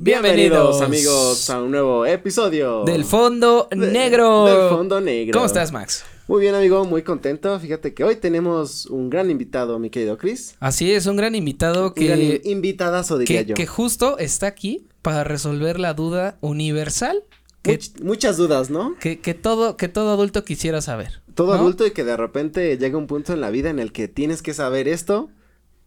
Bienvenidos 0.00 0.80
amigos 0.80 1.50
a 1.50 1.62
un 1.62 1.70
nuevo 1.70 2.06
episodio 2.06 2.82
del 2.84 3.04
Fondo 3.04 3.68
Negro. 3.76 4.46
Del 4.46 4.70
Fondo 4.70 5.00
Negro. 5.00 5.34
¿Cómo 5.34 5.44
estás, 5.44 5.70
Max? 5.70 6.02
Muy 6.28 6.40
bien, 6.40 6.54
amigo, 6.54 6.84
muy 6.84 7.02
contento. 7.02 7.60
Fíjate 7.60 7.94
que 7.94 8.04
hoy 8.04 8.16
tenemos 8.16 8.86
un 8.86 9.10
gran 9.10 9.30
invitado, 9.30 9.78
mi 9.78 9.90
querido 9.90 10.16
Chris. 10.16 10.56
Así 10.60 10.92
es, 10.92 11.06
un 11.06 11.16
gran 11.16 11.34
invitado 11.34 11.94
que. 11.94 12.00
Un 12.00 12.06
gran 12.06 12.40
invitadazo, 12.44 13.18
diría 13.18 13.42
que, 13.42 13.50
yo. 13.50 13.54
Que 13.54 13.66
justo 13.66 14.18
está 14.18 14.46
aquí 14.46 14.86
para 15.02 15.24
resolver 15.24 15.78
la 15.78 15.94
duda 15.94 16.38
universal. 16.40 17.22
Que, 17.62 17.78
muchas 18.02 18.36
dudas, 18.36 18.70
¿no? 18.70 18.96
Que, 18.98 19.20
que, 19.20 19.34
todo, 19.34 19.76
que 19.76 19.88
todo 19.88 20.12
adulto 20.12 20.44
quisiera 20.44 20.80
saber. 20.80 21.20
Todo 21.34 21.52
adulto 21.52 21.86
y 21.86 21.92
que 21.92 22.04
de 22.04 22.16
repente 22.16 22.76
llega 22.78 22.98
un 22.98 23.06
punto 23.06 23.32
en 23.32 23.40
la 23.40 23.50
vida 23.50 23.70
en 23.70 23.78
el 23.78 23.92
que 23.92 24.08
tienes 24.08 24.42
que 24.42 24.54
saber 24.54 24.88
esto, 24.88 25.28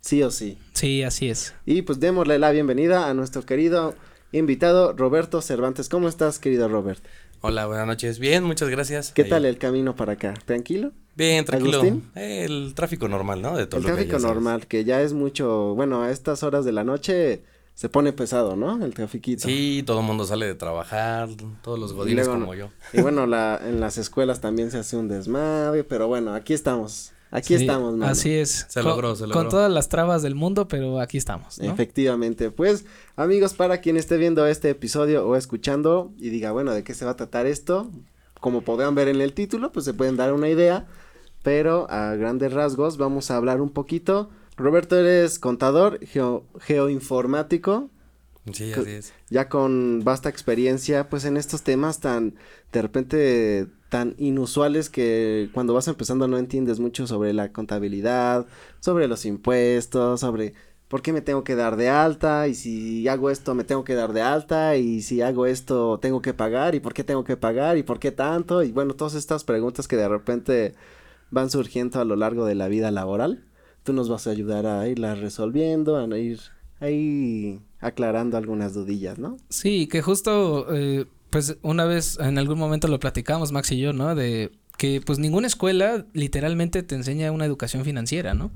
sí 0.02 0.24
o 0.24 0.32
sí. 0.32 0.58
Sí, 0.74 1.04
así 1.04 1.30
es. 1.30 1.54
Y 1.66 1.82
pues 1.82 2.00
démosle 2.00 2.40
la 2.40 2.52
bienvenida 2.52 3.10
a 3.10 3.14
nuestro 3.14 3.46
querido 3.46 3.96
invitado 4.32 4.94
Roberto 4.94 5.42
Cervantes. 5.42 5.90
¿Cómo 5.90 6.08
estás, 6.08 6.40
querido 6.40 6.68
Robert? 6.68 7.04
Hola, 7.42 7.66
buenas 7.66 7.88
noches. 7.88 8.20
Bien, 8.20 8.44
muchas 8.44 8.70
gracias. 8.70 9.12
¿Qué 9.14 9.24
tal 9.24 9.46
el 9.46 9.58
camino 9.58 9.96
para 9.96 10.14
acá? 10.14 10.34
¿Tranquilo? 10.46 10.92
Bien, 11.16 11.44
tranquilo. 11.44 11.82
el 12.16 12.74
tráfico 12.76 13.08
normal, 13.08 13.42
¿no? 13.42 13.58
De 13.58 13.66
todo 13.66 13.82
el 13.82 13.88
tráfico 13.88 14.20
normal, 14.20 14.68
que 14.68 14.84
ya 14.86 15.02
es 15.02 15.14
mucho, 15.14 15.74
bueno, 15.76 16.04
a 16.04 16.12
estas 16.12 16.44
horas 16.44 16.66
de 16.66 16.72
la 16.72 16.84
noche 16.84 17.44
se 17.82 17.90
pone 17.90 18.14
pesado, 18.14 18.56
¿no? 18.56 18.86
El 18.86 18.94
trafiquito. 18.94 19.48
Sí, 19.48 19.82
todo 19.84 20.02
el 20.02 20.06
mundo 20.06 20.24
sale 20.24 20.46
de 20.46 20.54
trabajar, 20.54 21.30
todos 21.64 21.80
los 21.80 21.94
godines 21.94 22.28
como 22.28 22.54
yo. 22.54 22.70
Y 22.94 23.02
bueno, 23.02 23.26
la, 23.26 23.60
en 23.60 23.80
las 23.80 23.98
escuelas 23.98 24.40
también 24.40 24.70
se 24.70 24.78
hace 24.78 24.98
un 24.98 25.08
desmadre, 25.08 25.84
pero 25.84 26.08
bueno, 26.08 26.36
aquí 26.36 26.54
estamos. 26.54 27.12
Aquí 27.32 27.56
estamos, 27.56 27.98
mano. 27.98 28.12
Así 28.12 28.36
es. 28.36 28.68
Se 28.70 28.84
logró, 28.84 29.16
se 29.16 29.26
logró. 29.26 29.42
Con 29.42 29.50
todas 29.50 29.72
las 29.72 29.90
trabas 29.90 30.22
del 30.22 30.36
mundo, 30.36 30.68
pero 30.68 31.00
aquí 31.00 31.18
estamos. 31.18 31.58
¿no? 31.58 31.72
Efectivamente. 31.72 32.52
Pues, 32.52 32.86
amigos, 33.16 33.56
para 33.56 33.80
quien 33.80 33.98
esté 33.98 34.18
viendo 34.18 34.46
este 34.46 34.70
episodio 34.70 35.28
o 35.28 35.36
escuchando 35.36 36.14
y 36.20 36.30
diga, 36.30 36.52
bueno, 36.52 36.76
¿de 36.76 36.84
qué 36.84 36.94
se 36.94 37.06
va 37.06 37.12
a 37.12 37.16
tratar 37.16 37.48
esto? 37.48 37.90
Como 38.40 38.62
podrán 38.62 38.94
ver 38.94 39.08
en 39.08 39.22
el 39.22 39.34
título, 39.34 39.72
pues 39.72 39.86
se 39.86 39.96
pueden 39.96 40.18
dar 40.18 40.34
una 40.34 40.50
idea. 40.50 40.86
Pero 41.42 41.90
a 41.90 42.14
grandes 42.14 42.54
rasgos 42.54 42.98
vamos 42.98 43.32
a 43.32 43.38
hablar 43.38 43.60
un 43.60 43.72
poquito. 43.72 44.30
Roberto, 44.58 44.98
eres 44.98 45.40
contador, 45.40 46.00
geo, 46.06 46.46
geoinformático. 46.60 47.90
Sí, 48.52 48.74
así 48.74 48.92
es. 48.92 49.14
Ya 49.30 49.50
con 49.50 50.02
vasta 50.04 50.30
experiencia, 50.30 51.10
pues 51.10 51.26
en 51.26 51.38
estos 51.38 51.62
temas 51.64 52.00
tan, 52.00 52.36
de 52.72 52.82
repente, 52.82 53.68
tan 53.90 54.16
inusuales 54.18 54.90
que 54.90 55.50
cuando 55.54 55.74
vas 55.74 55.88
empezando 55.88 56.28
no 56.28 56.38
entiendes 56.38 56.80
mucho 56.80 57.08
sobre 57.08 57.34
la 57.34 57.52
contabilidad, 57.52 58.48
sobre 58.80 59.08
los 59.08 59.26
impuestos, 59.26 60.22
sobre 60.22 60.54
por 60.92 61.02
qué 61.02 61.14
me 61.14 61.22
tengo 61.22 61.44
que 61.46 61.56
dar 61.56 61.78
de 61.78 61.88
alta 61.88 62.50
y 62.50 62.54
si 62.54 63.08
hago 63.08 63.30
esto 63.30 63.56
me 63.56 63.64
tengo 63.64 63.86
que 63.86 63.96
dar 63.96 64.12
de 64.12 64.22
alta 64.22 64.76
y 64.76 65.02
si 65.02 65.22
hago 65.22 65.46
esto 65.46 66.00
tengo 66.00 66.22
que 66.22 66.34
pagar 66.34 66.76
y 66.76 66.82
por 66.82 66.94
qué 66.94 67.06
tengo 67.06 67.24
que 67.24 67.38
pagar 67.38 67.78
y 67.78 67.84
por 67.84 67.98
qué 67.98 68.12
tanto 68.12 68.62
y 68.62 68.74
bueno, 68.74 68.94
todas 68.94 69.14
estas 69.14 69.46
preguntas 69.46 69.88
que 69.88 69.96
de 69.96 70.10
repente 70.10 70.76
van 71.30 71.50
surgiendo 71.50 72.02
a 72.02 72.06
lo 72.06 72.18
largo 72.18 72.46
de 72.46 72.56
la 72.56 72.68
vida 72.68 72.92
laboral, 72.92 73.46
tú 73.84 73.94
nos 73.94 74.10
vas 74.10 74.28
a 74.28 74.32
ayudar 74.32 74.66
a 74.66 74.88
irlas 74.88 75.20
resolviendo, 75.20 75.98
a 75.98 76.18
ir 76.18 76.40
ahí 76.80 77.60
aclarando 77.80 78.38
algunas 78.38 78.74
dudillas, 78.74 79.18
¿no? 79.18 79.38
Sí, 79.50 79.88
que 79.88 80.02
justo 80.02 80.68
eh, 80.74 81.06
pues 81.30 81.58
una 81.62 81.86
vez 81.86 82.20
en 82.20 82.38
algún 82.38 82.60
momento 82.60 82.88
lo 82.88 83.00
platicamos 83.00 83.52
Max 83.52 83.72
y 83.72 83.80
yo, 83.80 83.94
¿no? 83.94 84.16
De 84.16 84.52
que 84.78 85.02
pues 85.02 85.20
ninguna 85.20 85.48
escuela 85.48 86.06
literalmente 86.14 86.84
te 86.84 86.96
enseña 86.96 87.32
una 87.32 87.46
educación 87.46 87.84
financiera, 87.86 88.34
¿no? 88.34 88.52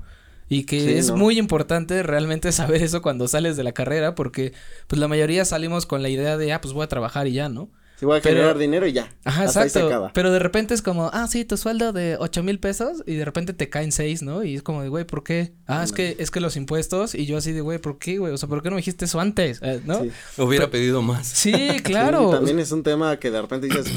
Y 0.48 0.64
que 0.64 0.98
es 0.98 1.10
muy 1.10 1.38
importante 1.38 2.04
realmente 2.04 2.52
saber 2.52 2.82
eso 2.82 3.02
cuando 3.02 3.26
sales 3.26 3.56
de 3.56 3.64
la 3.64 3.72
carrera 3.72 4.14
porque 4.14 4.52
pues 4.86 5.00
la 5.00 5.08
mayoría 5.08 5.44
salimos 5.44 5.86
con 5.86 6.02
la 6.02 6.08
idea 6.08 6.36
de, 6.36 6.52
ah, 6.52 6.60
pues 6.60 6.72
voy 6.72 6.84
a 6.84 6.88
trabajar 6.88 7.26
y 7.26 7.32
ya, 7.32 7.48
¿no? 7.48 7.68
Si 7.98 8.04
voy 8.04 8.18
a 8.18 8.20
generar 8.20 8.58
dinero 8.58 8.86
y 8.86 8.92
ya. 8.92 9.08
Ajá, 9.24 9.44
exacto. 9.44 10.10
Pero 10.12 10.30
de 10.30 10.38
repente 10.38 10.74
es 10.74 10.82
como, 10.82 11.10
ah, 11.14 11.26
sí, 11.28 11.46
tu 11.46 11.56
sueldo 11.56 11.94
de 11.94 12.16
ocho 12.20 12.42
mil 12.42 12.58
pesos 12.58 13.02
y 13.06 13.14
de 13.14 13.24
repente 13.24 13.54
te 13.54 13.70
caen 13.70 13.90
seis, 13.90 14.22
¿no? 14.22 14.44
Y 14.44 14.56
es 14.56 14.62
como 14.62 14.82
de, 14.82 14.88
güey, 14.90 15.06
¿por 15.06 15.24
qué? 15.24 15.54
Ah, 15.66 15.82
es 15.82 15.92
que, 15.92 16.14
es 16.18 16.30
que 16.30 16.40
los 16.40 16.56
impuestos 16.56 17.14
y 17.14 17.24
yo 17.24 17.38
así 17.38 17.52
de, 17.52 17.62
güey, 17.62 17.78
¿por 17.78 17.98
qué, 17.98 18.18
güey? 18.18 18.34
O 18.34 18.36
sea, 18.36 18.50
¿por 18.50 18.62
qué 18.62 18.68
no 18.68 18.74
me 18.74 18.80
dijiste 18.80 19.06
eso 19.06 19.18
antes? 19.18 19.60
Eh, 19.62 19.80
¿No? 19.86 20.02
Hubiera 20.36 20.68
pedido 20.68 21.00
más. 21.00 21.26
Sí, 21.26 21.52
claro. 21.82 22.30
también 22.30 22.58
es 22.58 22.70
un 22.70 22.82
tema 22.82 23.18
que 23.18 23.30
de 23.30 23.40
repente 23.40 23.66
dices, 23.66 23.90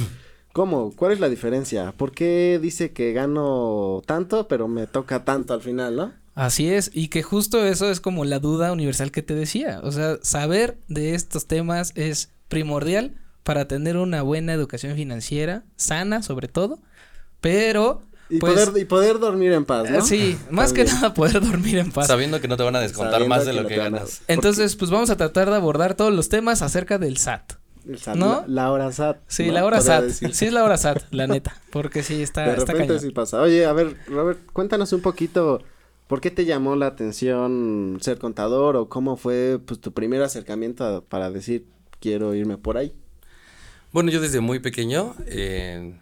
¿cómo? 0.54 0.94
¿Cuál 0.96 1.12
es 1.12 1.20
la 1.20 1.28
diferencia? 1.28 1.92
¿Por 1.92 2.14
qué 2.14 2.58
dice 2.62 2.94
que 2.94 3.12
gano 3.12 4.02
tanto, 4.06 4.48
pero 4.48 4.70
me 4.70 4.88
toca 4.88 5.26
tanto 5.26 5.54
al 5.54 5.62
final, 5.62 5.98
no? 5.98 6.14
Así 6.36 6.70
es, 6.70 6.90
y 6.94 7.10
que 7.10 7.22
justo 7.22 7.66
eso 7.66 7.92
es 7.92 8.00
como 8.00 8.24
la 8.24 8.40
duda 8.40 8.72
universal 8.72 9.12
que 9.12 9.22
te 9.22 9.36
decía. 9.36 9.82
O 9.84 9.92
sea, 9.92 10.20
saber 10.22 10.78
de 10.88 11.14
estos 11.14 11.48
temas 11.48 11.92
es 11.96 12.32
primordial 12.48 13.16
para 13.50 13.68
tener 13.68 13.98
una 13.98 14.22
buena 14.22 14.54
educación 14.54 14.96
financiera, 14.96 15.64
sana 15.76 16.22
sobre 16.22 16.48
todo, 16.48 16.78
pero... 17.42 18.04
Y, 18.30 18.38
pues, 18.38 18.54
poder, 18.54 18.80
y 18.80 18.86
poder 18.86 19.18
dormir 19.18 19.54
en 19.54 19.66
paz, 19.66 19.90
¿no? 19.90 20.02
Sí, 20.02 20.38
más 20.52 20.72
que 20.72 20.84
nada 20.84 21.16
poder 21.16 21.42
dormir 21.42 21.80
en 21.80 21.92
paz. 21.92 22.06
Sabiendo 22.06 22.40
que 22.40 22.48
no 22.48 22.58
te 22.58 22.62
van 22.62 22.76
a 22.76 22.80
descontar 22.80 23.28
más 23.28 23.48
de 23.48 23.54
lo 23.54 23.66
que, 23.66 23.76
ganas. 23.76 24.22
Entonces, 24.28 24.76
pues 24.76 24.92
vamos 24.92 25.10
a 25.10 25.18
tratar 25.18 25.50
de 25.50 25.56
abordar 25.56 25.96
todos 25.96 26.14
los 26.14 26.30
temas 26.30 26.62
acerca 26.62 27.00
del 27.00 27.18
SAT. 27.18 27.54
El 27.88 27.98
SAT, 27.98 28.18
¿no? 28.18 28.44
La, 28.46 28.72
hora 28.72 28.92
SAT. 28.92 29.18
Sí, 29.26 29.50
la 29.50 29.66
hora 29.66 29.82
SAT. 29.82 30.10
Sí, 30.10 30.46
es 30.46 30.54
la 30.54 30.64
hora 30.64 30.78
SAT, 30.78 31.02
la 31.10 31.26
neta. 31.26 31.60
Porque 31.72 32.04
sí, 32.04 32.22
está. 32.22 32.46
De 32.46 32.56
repente 32.56 33.00
sí 33.00 33.10
pasa. 33.10 33.42
Oye, 33.42 33.66
a 33.66 33.74
ver, 33.74 33.98
Robert, 34.10 34.42
cuéntanos 34.54 34.94
un 34.94 35.02
poquito. 35.02 35.64
¿Por 36.06 36.22
qué 36.22 36.30
te 36.30 36.46
llamó 36.46 36.76
la 36.76 36.86
atención 36.86 37.98
ser 38.00 38.20
contador 38.20 38.76
o 38.76 38.90
cómo 38.90 39.18
fue 39.18 39.60
pues 39.66 39.82
tu 39.82 39.92
primer 39.92 40.22
acercamiento 40.22 41.04
para 41.10 41.32
decir 41.32 41.66
quiero 42.00 42.36
irme 42.36 42.60
por 42.60 42.78
ahí? 42.78 42.94
Bueno, 43.92 44.12
yo 44.12 44.22
desde 44.22 44.40
muy 44.40 44.60
pequeño 44.60 45.16
eh, 45.26 45.96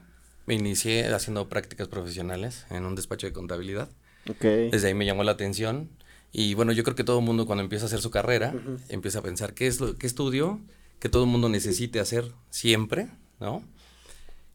me 0.46 0.56
inicié 0.56 1.06
haciendo 1.14 1.48
prácticas 1.48 1.88
profesionales 1.88 2.66
en 2.70 2.86
un 2.86 2.96
despacho 2.96 3.28
de 3.28 3.34
contabilidad. 3.34 3.90
Okay. 4.30 4.70
Desde 4.70 4.88
ahí 4.88 4.94
me 4.94 5.06
llamó 5.06 5.24
la 5.24 5.32
atención. 5.32 5.90
Y 6.34 6.54
bueno, 6.54 6.74
yo 6.74 6.84
creo 6.84 6.96
que 6.96 7.06
todo 7.06 7.20
el 7.20 7.26
mundo 7.26 7.46
cuando 7.46 7.64
empieza 7.64 7.86
a 7.86 7.88
hacer 7.88 8.02
su 8.02 8.12
carrera, 8.12 8.54
empieza 8.90 9.20
a 9.20 9.22
pensar 9.22 9.54
qué 9.54 9.68
es 9.68 9.80
lo 9.80 9.98
qué 9.98 10.06
estudio 10.06 10.60
que 11.00 11.10
todo 11.10 11.24
el 11.24 11.30
mundo 11.30 11.48
necesite 11.48 12.00
hacer 12.00 12.32
siempre, 12.50 13.08
¿no? 13.40 13.64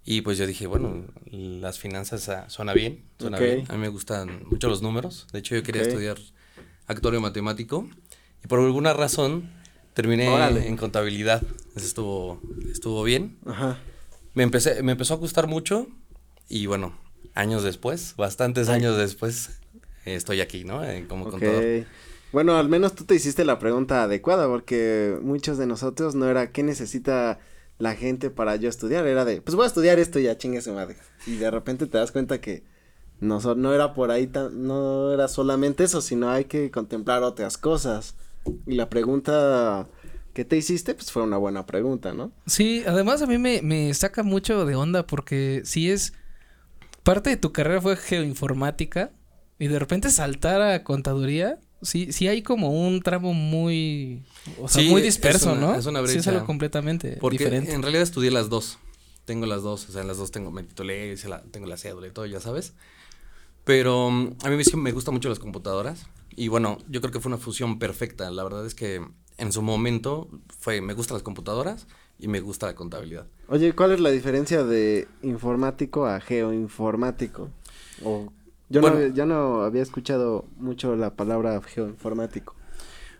Y 0.04 0.22
pues 0.22 0.37
yo 0.37 0.47
dije, 0.47 0.66
bueno, 0.66 1.06
las 1.31 1.78
finanzas 1.78 2.28
uh, 2.28 2.50
suena 2.50 2.75
bien, 2.75 3.04
suena 3.19 3.38
bien. 3.38 3.64
A 3.69 3.75
mí 3.75 3.78
me 3.78 3.88
gustan 3.88 4.44
mucho 4.50 4.69
los 4.69 4.82
números. 4.82 5.28
De 5.32 5.38
hecho, 5.38 5.54
yo 5.54 5.62
quería 5.62 5.82
estudiar 5.82 6.19
actuario 6.87 7.20
matemático. 7.20 7.88
Y 8.44 8.49
por 8.49 8.59
alguna 8.59 8.93
razón 8.93 9.50
terminé 9.94 10.26
en 10.66 10.76
contabilidad. 10.76 11.42
Eso 11.75 11.86
estuvo, 11.86 12.41
estuvo 12.70 13.03
bien. 13.03 13.38
Ajá. 13.47 13.78
Me, 14.34 14.42
empecé, 14.42 14.82
me 14.82 14.92
empezó 14.92 15.14
a 15.14 15.19
gustar 15.19 15.47
mucho. 15.47 15.86
Y 16.48 16.66
bueno, 16.66 16.94
años 17.34 17.62
después, 17.62 18.14
bastantes 18.16 18.69
años 18.69 18.97
después, 18.97 19.50
estoy 20.04 20.41
aquí, 20.41 20.64
¿no? 20.64 20.84
Eh, 20.84 21.06
como 21.08 21.28
contador. 21.31 21.86
Bueno, 22.32 22.56
al 22.56 22.69
menos 22.69 22.94
tú 22.94 23.04
te 23.04 23.14
hiciste 23.14 23.44
la 23.44 23.58
pregunta 23.58 24.04
adecuada, 24.04 24.48
porque 24.48 25.19
muchos 25.22 25.58
de 25.58 25.66
nosotros 25.66 26.14
no 26.14 26.28
era 26.28 26.50
qué 26.50 26.62
necesita 26.62 27.38
la 27.78 27.94
gente 27.94 28.31
para 28.31 28.56
yo 28.56 28.69
estudiar, 28.69 29.06
era 29.06 29.25
de, 29.25 29.42
pues 29.42 29.54
voy 29.54 29.64
a 29.64 29.66
estudiar 29.66 29.98
esto 29.98 30.19
y 30.19 30.25
ya 30.25 30.38
chingue 30.38 30.62
su 30.62 30.72
madre. 30.72 30.97
Y 31.26 31.36
de 31.36 31.50
repente 31.50 31.86
te 31.86 31.98
das 31.98 32.12
cuenta 32.12 32.41
que 32.41 32.62
no, 33.20 33.38
no 33.54 33.75
era 33.75 33.92
por 33.92 34.10
ahí, 34.10 34.26
tan, 34.26 34.66
no 34.66 35.12
era 35.12 35.28
solamente 35.28 35.84
eso, 35.84 36.00
sino 36.00 36.31
hay 36.31 36.47
que 36.47 36.70
contemplar 36.70 37.22
otras 37.22 37.58
cosas. 37.58 38.14
Y 38.66 38.75
la 38.75 38.88
pregunta 38.88 39.88
que 40.34 40.44
te 40.44 40.56
hiciste, 40.56 40.94
pues 40.94 41.12
fue 41.12 41.22
una 41.22 41.36
buena 41.36 41.66
pregunta, 41.66 42.14
¿no? 42.14 42.32
Sí, 42.47 42.82
además 42.86 43.22
a 43.22 43.26
mí 43.26 43.38
me, 43.38 43.62
me 43.62 43.92
saca 43.94 44.22
mucho 44.22 44.64
de 44.64 44.75
onda 44.75 45.06
porque 45.06 45.62
si 45.64 45.91
es, 45.91 46.14
parte 47.02 47.31
de 47.31 47.37
tu 47.37 47.52
carrera 47.52 47.81
fue 47.81 47.96
geoinformática 47.96 49.11
y 49.58 49.69
de 49.69 49.78
repente 49.78 50.11
saltar 50.11 50.62
a 50.62 50.84
contaduría, 50.84 51.61
sí, 51.82 52.12
sí 52.12 52.28
hay 52.28 52.43
como 52.43 52.70
un 52.70 53.00
tramo 53.02 53.34
muy, 53.34 54.22
o 54.61 54.69
sea, 54.69 54.82
muy 54.84 55.02
disperso, 55.02 55.55
¿no? 55.55 55.75
Es 55.75 55.87
una 55.87 56.00
brecha. 56.00 56.14
Sí 56.14 56.19
es 56.19 56.28
algo 56.28 56.46
completamente 56.46 57.19
Porque 57.20 57.38
diferente. 57.38 57.72
en 57.72 57.82
realidad 57.82 58.02
estudié 58.02 58.31
las 58.31 58.49
dos. 58.49 58.78
Tengo 59.25 59.46
las 59.46 59.62
dos, 59.62 59.88
o 59.88 59.93
sea, 59.93 60.02
en 60.02 60.08
las 60.08 60.17
dos 60.17 60.32
tengo, 60.32 60.50
me 60.50 60.64
titulé, 60.64 61.14
la, 61.28 61.43
tengo 61.43 61.67
la 61.67 61.76
cédula 61.76 62.08
y 62.08 62.11
todo, 62.11 62.26
ya 62.26 62.40
sabes. 62.40 62.72
Pero 63.64 64.08
um, 64.08 64.34
a 64.43 64.50
mí 64.50 64.56
me, 64.56 64.64
me 64.81 64.93
gustan 64.93 65.14
mucho 65.14 65.28
las 65.28 65.38
computadoras. 65.38 66.06
Y 66.37 66.49
bueno, 66.49 66.79
yo 66.88 67.00
creo 67.00 67.12
que 67.12 67.20
fue 67.20 67.31
una 67.31 67.38
fusión 67.38 67.79
perfecta. 67.79 68.31
La 68.31 68.44
verdad 68.44 68.67
es 68.67 68.75
que 68.75 69.05
en 69.38 69.52
su 69.52 69.62
momento 69.62 70.29
fue, 70.58 70.81
me 70.81 70.94
gustan 70.94 71.17
las 71.17 71.23
computadoras 71.23 71.87
y 72.19 72.29
me 72.29 72.40
gusta 72.40 72.67
la 72.67 72.75
contabilidad. 72.75 73.26
Oye, 73.49 73.75
¿cuál 73.75 73.93
es 73.93 74.00
la 74.00 74.11
diferencia 74.11 74.64
de 74.64 75.08
informático 75.23 76.06
a 76.06 76.20
geoinformático? 76.20 77.50
O 78.05 78.32
yo, 78.69 78.81
no, 78.81 79.06
yo 79.08 79.26
no 79.26 79.62
había 79.62 79.82
escuchado 79.82 80.44
mucho 80.56 80.96
la 80.96 81.14
palabra 81.14 81.61
geoinformático. 81.61 82.55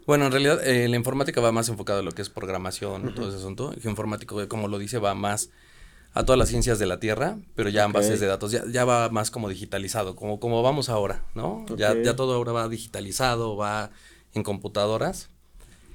Bueno, 0.07 0.27
en 0.27 0.33
realidad 0.33 0.67
eh, 0.67 0.89
la 0.89 0.97
informática 0.97 1.41
va 1.41 1.53
más 1.53 1.69
enfocada 1.69 2.01
a 2.01 2.03
lo 2.03 2.13
que 2.13 2.23
es 2.23 2.29
programación, 2.29 3.15
todo 3.15 3.29
ese 3.29 3.39
asunto. 3.39 3.73
Geoinformático, 3.81 4.49
como 4.49 4.69
lo 4.69 4.79
dice, 4.79 4.99
va 4.99 5.15
más 5.15 5.51
a 6.15 6.25
todas 6.25 6.39
las 6.39 6.49
ciencias 6.49 6.79
de 6.79 6.87
la 6.87 7.01
Tierra, 7.01 7.39
pero 7.55 7.71
ya 7.71 7.85
en 7.85 7.93
bases 7.93 8.21
de 8.21 8.27
datos, 8.27 8.53
ya, 8.53 8.65
ya 8.71 8.85
va 8.85 9.09
más 9.09 9.31
como 9.31 9.49
digitalizado, 9.49 10.15
como, 10.15 10.41
como 10.41 10.63
vamos 10.63 10.89
ahora, 10.89 11.25
¿no? 11.35 11.65
Ya, 11.77 11.95
ya 12.01 12.17
todo 12.17 12.35
ahora 12.35 12.53
va 12.53 12.69
digitalizado, 12.69 13.57
va 13.57 13.91
en 14.35 14.43
computadoras. 14.43 15.31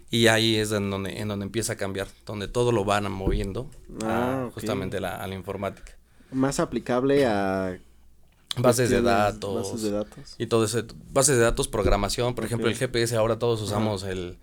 Y 0.09 0.27
ahí 0.27 0.55
es 0.55 0.71
en 0.71 0.89
donde, 0.89 1.19
en 1.19 1.27
donde 1.27 1.45
empieza 1.45 1.73
a 1.73 1.75
cambiar, 1.75 2.07
donde 2.25 2.47
todo 2.47 2.71
lo 2.71 2.85
van 2.85 3.11
moviendo 3.11 3.69
ah, 4.05 4.49
justamente 4.53 5.01
la, 5.01 5.17
a 5.17 5.27
la 5.27 5.35
informática. 5.35 5.97
Más 6.31 6.61
aplicable 6.61 7.25
a 7.25 7.77
bases 8.57 8.89
de 8.89 9.01
datos. 9.01 9.69
Bases 9.69 9.81
de 9.83 9.91
datos. 9.91 10.35
Y 10.37 10.47
todo 10.47 10.63
eso, 10.63 10.83
bases 11.11 11.35
de 11.35 11.43
datos, 11.43 11.67
programación, 11.67 12.35
por 12.35 12.45
ejemplo, 12.45 12.69
el 12.69 12.75
GPS, 12.75 13.17
ahora 13.17 13.37
todos 13.37 13.61
usamos 13.61 14.03
el, 14.03 14.37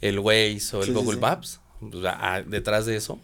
el 0.00 0.18
Waze 0.18 0.76
o 0.76 0.82
el 0.82 0.92
Google 0.92 1.20
Maps. 1.20 1.60
detrás 2.46 2.84
de 2.84 2.96
eso 2.96 3.18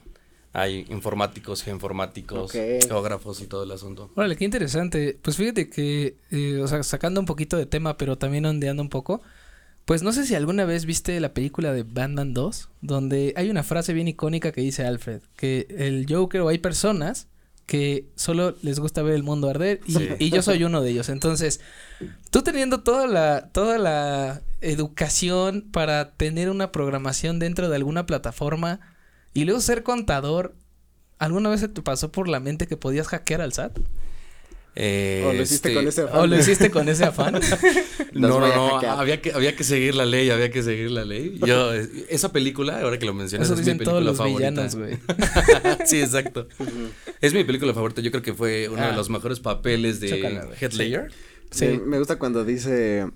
hay 0.52 0.84
informáticos, 0.88 1.62
geoinformáticos, 1.62 2.52
geógrafos 2.52 3.40
y 3.40 3.46
todo 3.46 3.62
el 3.62 3.70
asunto. 3.70 4.10
Órale, 4.16 4.36
qué 4.36 4.44
interesante. 4.44 5.18
Pues 5.20 5.36
fíjate 5.36 5.70
que, 5.70 6.16
eh, 6.30 6.60
o 6.60 6.66
sea, 6.66 6.82
sacando 6.82 7.20
un 7.20 7.26
poquito 7.26 7.56
de 7.56 7.66
tema, 7.66 7.96
pero 7.96 8.18
también 8.18 8.44
ondeando 8.46 8.82
un 8.82 8.88
poco, 8.88 9.22
pues 9.84 10.02
no 10.02 10.12
sé 10.12 10.26
si 10.26 10.34
alguna 10.34 10.64
vez 10.64 10.86
viste 10.86 11.18
la 11.20 11.34
película 11.34 11.72
de 11.72 11.84
Batman 11.84 12.34
2, 12.34 12.68
donde 12.80 13.32
hay 13.36 13.48
una 13.48 13.62
frase 13.62 13.92
bien 13.92 14.08
icónica 14.08 14.50
que 14.50 14.60
dice 14.60 14.84
Alfred, 14.84 15.20
que 15.36 15.68
el 15.70 16.06
Joker 16.08 16.40
o 16.40 16.48
hay 16.48 16.58
personas 16.58 17.28
que 17.66 18.08
solo 18.16 18.56
les 18.62 18.80
gusta 18.80 19.02
ver 19.02 19.14
el 19.14 19.22
mundo 19.22 19.48
arder 19.48 19.80
y, 20.18 20.30
yo 20.30 20.42
soy 20.42 20.64
uno 20.64 20.82
de 20.82 20.90
ellos. 20.90 21.08
Entonces, 21.08 21.60
tú 22.30 22.42
teniendo 22.42 22.80
toda 22.80 23.06
la, 23.06 23.50
toda 23.52 23.78
la 23.78 24.42
educación 24.60 25.68
para 25.70 26.10
tener 26.16 26.50
una 26.50 26.72
programación 26.72 27.38
dentro 27.38 27.68
de 27.68 27.76
alguna 27.76 28.06
plataforma 28.06 28.80
y 29.34 29.44
luego 29.44 29.60
ser 29.60 29.82
contador, 29.82 30.54
¿alguna 31.18 31.50
vez 31.50 31.60
se 31.60 31.68
te 31.68 31.82
pasó 31.82 32.10
por 32.10 32.28
la 32.28 32.40
mente 32.40 32.66
que 32.66 32.76
podías 32.76 33.08
hackear 33.08 33.40
al 33.40 33.52
SAT? 33.52 33.78
Eh, 34.76 35.24
o 35.26 35.32
lo 35.32 35.42
hiciste 35.42 35.68
este, 35.68 35.74
con 35.74 35.88
ese 35.88 36.02
afán. 36.02 36.20
O 36.20 36.26
lo 36.26 36.38
hiciste 36.38 36.70
con 36.70 36.88
ese 36.88 37.04
afán. 37.06 37.40
no, 38.12 38.28
no, 38.28 38.40
no. 38.40 38.78
Había 38.78 39.20
que, 39.20 39.32
había 39.32 39.56
que 39.56 39.64
seguir 39.64 39.94
la 39.94 40.06
ley, 40.06 40.30
había 40.30 40.50
que 40.50 40.62
seguir 40.62 40.90
la 40.90 41.04
ley. 41.04 41.38
Yo, 41.44 41.72
esa 41.74 42.32
película, 42.32 42.80
ahora 42.80 42.98
que 42.98 43.06
lo 43.06 43.14
mencionas, 43.14 43.50
es 43.50 43.58
mi 43.58 43.64
película 43.64 43.90
todos 43.90 44.04
los 44.04 44.16
favorita. 44.16 44.50
Villanos, 44.50 44.76
güey. 44.76 44.98
sí, 45.84 46.00
exacto. 46.00 46.48
Es 47.20 47.34
mi 47.34 47.44
película 47.44 47.74
favorita. 47.74 48.00
Yo 48.00 48.10
creo 48.10 48.22
que 48.22 48.32
fue 48.32 48.68
uno 48.68 48.80
de 48.80 48.88
ah. 48.88 48.96
los 48.96 49.10
mejores 49.10 49.40
papeles 49.40 50.00
de 50.00 50.40
Headlayer. 50.60 51.10
Sí. 51.50 51.66
sí. 51.66 51.80
Me 51.84 51.98
gusta 51.98 52.16
cuando 52.18 52.44
dice 52.44 53.06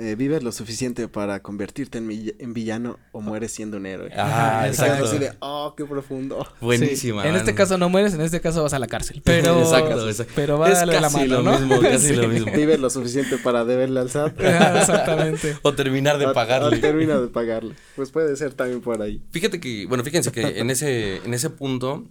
eh, 0.00 0.14
vives 0.16 0.42
lo 0.42 0.50
suficiente 0.50 1.08
para 1.08 1.40
convertirte 1.40 1.98
en, 1.98 2.54
villano 2.54 2.98
o 3.12 3.20
mueres 3.20 3.52
siendo 3.52 3.76
un 3.76 3.84
héroe. 3.84 4.10
Ah, 4.16 4.64
exacto. 4.66 5.04
Así 5.04 5.18
de, 5.18 5.32
oh, 5.40 5.74
qué 5.76 5.84
profundo. 5.84 6.46
Buenísima. 6.60 7.28
En 7.28 7.36
este 7.36 7.54
caso 7.54 7.76
no 7.76 7.90
mueres, 7.90 8.14
en 8.14 8.22
este 8.22 8.40
caso 8.40 8.62
vas 8.62 8.72
a 8.72 8.78
la 8.78 8.86
cárcel. 8.86 9.20
Pero, 9.24 9.60
exacto, 9.60 10.08
exacto. 10.08 10.32
Pero 10.34 10.58
va 10.58 10.68
a 10.68 10.86
la 10.86 11.10
mano, 11.10 11.42
lo 11.42 11.58
Mismo, 11.58 11.80
casi 11.82 12.14
lo 12.16 12.28
mismo. 12.28 12.50
Vives 12.50 12.80
lo 12.80 12.88
suficiente 12.88 13.36
para 13.36 13.66
deberle 13.66 14.00
al 14.00 14.10
SAT. 14.10 14.40
Exactamente. 14.40 15.58
o 15.60 15.74
terminar 15.74 16.16
de 16.16 16.32
pagarle. 16.32 16.78
O, 16.78 16.80
terminar 16.80 17.20
de 17.20 17.28
pagarle. 17.28 17.74
Pues 17.94 18.10
puede 18.10 18.34
ser 18.36 18.54
también 18.54 18.80
por 18.80 19.02
ahí. 19.02 19.22
Fíjate 19.32 19.60
que, 19.60 19.84
bueno, 19.86 20.02
fíjense 20.02 20.32
que 20.32 20.60
en 20.60 20.70
ese, 20.70 21.16
en 21.16 21.34
ese 21.34 21.50
punto, 21.50 22.06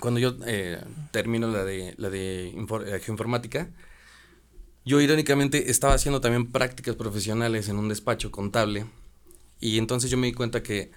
cuando 0.00 0.18
yo 0.18 0.34
eh, 0.46 0.80
termino 1.12 1.46
la 1.46 1.64
de, 1.64 1.94
la 1.96 2.10
de 2.10 2.48
eh, 2.48 3.00
geoinformática, 3.04 3.68
yo 4.84 5.00
irónicamente 5.00 5.70
estaba 5.70 5.94
haciendo 5.94 6.20
también 6.20 6.50
prácticas 6.50 6.94
profesionales 6.96 7.68
en 7.68 7.76
un 7.76 7.88
despacho 7.88 8.30
contable 8.30 8.86
y 9.60 9.78
entonces 9.78 10.10
yo 10.10 10.18
me 10.18 10.26
di 10.26 10.34
cuenta 10.34 10.62
que 10.62 10.90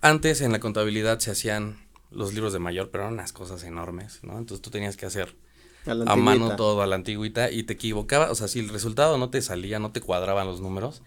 antes 0.00 0.40
en 0.40 0.52
la 0.52 0.60
contabilidad 0.60 1.18
se 1.20 1.30
hacían 1.30 1.78
los 2.10 2.34
libros 2.34 2.52
de 2.52 2.58
mayor, 2.58 2.90
pero 2.90 3.04
eran 3.04 3.14
unas 3.14 3.32
cosas 3.32 3.64
enormes, 3.64 4.20
¿no? 4.22 4.36
Entonces 4.36 4.60
tú 4.60 4.70
tenías 4.70 4.96
que 4.96 5.06
hacer 5.06 5.34
a, 5.86 6.16
mano 6.16 6.56
todo 6.56 6.82
a 6.82 6.86
la 6.86 6.96
antigüita 6.96 7.50
y 7.50 7.62
te 7.62 7.72
equivocaba, 7.72 8.30
o 8.30 8.34
sea, 8.34 8.48
si 8.48 8.60
el 8.60 8.68
resultado 8.68 9.16
no 9.18 9.30
te 9.30 9.40
salía, 9.42 9.78
no 9.78 9.92
te 9.92 10.00
cuadraban 10.00 10.46
los 10.46 10.60
números, 10.60 11.02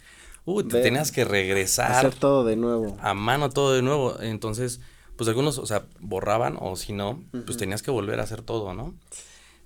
uh, 0.45 0.63
te 0.63 0.81
tenías 0.81 1.11
que 1.11 1.25
regresar. 1.25 1.91
Hacer 1.91 2.15
todo 2.15 2.43
de 2.43 2.55
nuevo. 2.55 2.97
A 3.01 3.13
mano 3.13 3.49
todo 3.49 3.73
de 3.73 3.81
nuevo, 3.81 4.19
entonces, 4.19 4.81
pues 5.15 5.29
algunos, 5.29 5.59
o 5.59 5.65
sea, 5.65 5.85
borraban 5.99 6.57
o 6.59 6.75
si 6.75 6.93
no, 6.93 7.23
pues 7.45 7.57
tenías 7.57 7.83
que 7.83 7.91
volver 7.91 8.19
a 8.19 8.23
hacer 8.23 8.41
todo, 8.41 8.73
¿no? 8.73 8.95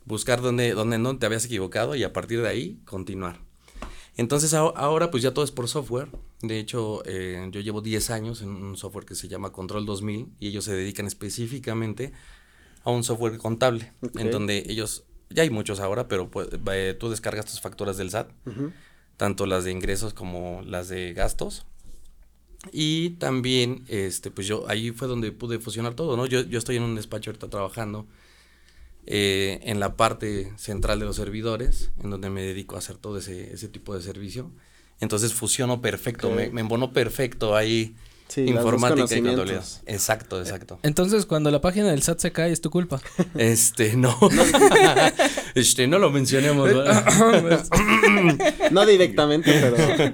Buscar 0.09 0.41
dónde, 0.41 0.73
dónde 0.73 0.97
no 0.97 1.17
te 1.17 1.27
habías 1.27 1.45
equivocado 1.45 1.95
y 1.95 2.03
a 2.03 2.11
partir 2.11 2.41
de 2.41 2.49
ahí 2.49 2.81
continuar. 2.83 3.39
Entonces 4.17 4.53
ahora 4.53 5.11
pues 5.11 5.23
ya 5.23 5.33
todo 5.33 5.45
es 5.45 5.51
por 5.51 5.69
software. 5.69 6.09
De 6.41 6.59
hecho, 6.59 7.03
eh, 7.05 7.47
yo 7.51 7.61
llevo 7.61 7.81
10 7.81 8.09
años 8.09 8.41
en 8.41 8.49
un 8.49 8.75
software 8.75 9.05
que 9.05 9.15
se 9.15 9.27
llama 9.27 9.51
Control 9.51 9.85
2000 9.85 10.33
y 10.39 10.47
ellos 10.47 10.65
se 10.65 10.73
dedican 10.73 11.05
específicamente 11.05 12.11
a 12.83 12.89
un 12.89 13.03
software 13.03 13.37
contable, 13.37 13.93
en 14.15 14.31
donde 14.31 14.63
ellos, 14.67 15.03
ya 15.29 15.43
hay 15.43 15.49
muchos 15.49 15.79
ahora, 15.79 16.07
pero 16.07 16.31
pues, 16.31 16.49
tú 16.97 17.09
descargas 17.09 17.45
tus 17.45 17.61
facturas 17.61 17.97
del 17.97 18.09
SAT, 18.09 18.31
tanto 19.15 19.45
las 19.45 19.65
de 19.65 19.71
ingresos 19.71 20.13
como 20.13 20.63
las 20.65 20.89
de 20.89 21.13
gastos. 21.13 21.65
Y 22.71 23.11
también, 23.11 23.83
este, 23.87 24.31
pues 24.31 24.47
yo, 24.47 24.65
ahí 24.69 24.91
fue 24.91 25.07
donde 25.07 25.31
pude 25.31 25.59
fusionar 25.59 25.93
todo, 25.93 26.17
¿no? 26.17 26.25
Yo, 26.25 26.41
yo 26.41 26.57
estoy 26.57 26.77
en 26.77 26.83
un 26.83 26.95
despacho 26.95 27.29
ahorita 27.29 27.49
trabajando 27.49 28.07
eh, 29.11 29.59
en 29.63 29.79
la 29.79 29.97
parte 29.97 30.53
central 30.55 30.99
de 30.99 31.05
los 31.05 31.15
servidores, 31.15 31.89
en 32.03 32.11
donde 32.11 32.29
me 32.29 32.43
dedico 32.43 32.75
a 32.75 32.77
hacer 32.77 32.97
todo 32.97 33.17
ese, 33.17 33.51
ese 33.51 33.67
tipo 33.67 33.95
de 33.95 34.03
servicio. 34.03 34.51
Entonces 34.99 35.33
fusionó 35.33 35.81
perfecto, 35.81 36.29
me, 36.29 36.51
me 36.51 36.61
embonó 36.61 36.93
perfecto 36.93 37.55
ahí 37.55 37.95
informática 38.37 39.15
y 39.15 39.21
contabilidad. 39.21 39.65
Exacto, 39.85 40.39
exacto. 40.39 40.79
Entonces, 40.83 41.25
cuando 41.25 41.49
la 41.51 41.61
página 41.61 41.89
del 41.89 42.03
SAT 42.03 42.19
se 42.19 42.31
cae, 42.31 42.51
es 42.51 42.61
tu 42.61 42.69
culpa. 42.69 43.01
Este, 43.35 43.95
no. 43.95 44.17
este, 45.55 45.87
no 45.87 45.99
lo 45.99 46.11
mencionemos. 46.11 46.69
no 48.71 48.85
directamente, 48.85 49.51
pero. 49.51 50.13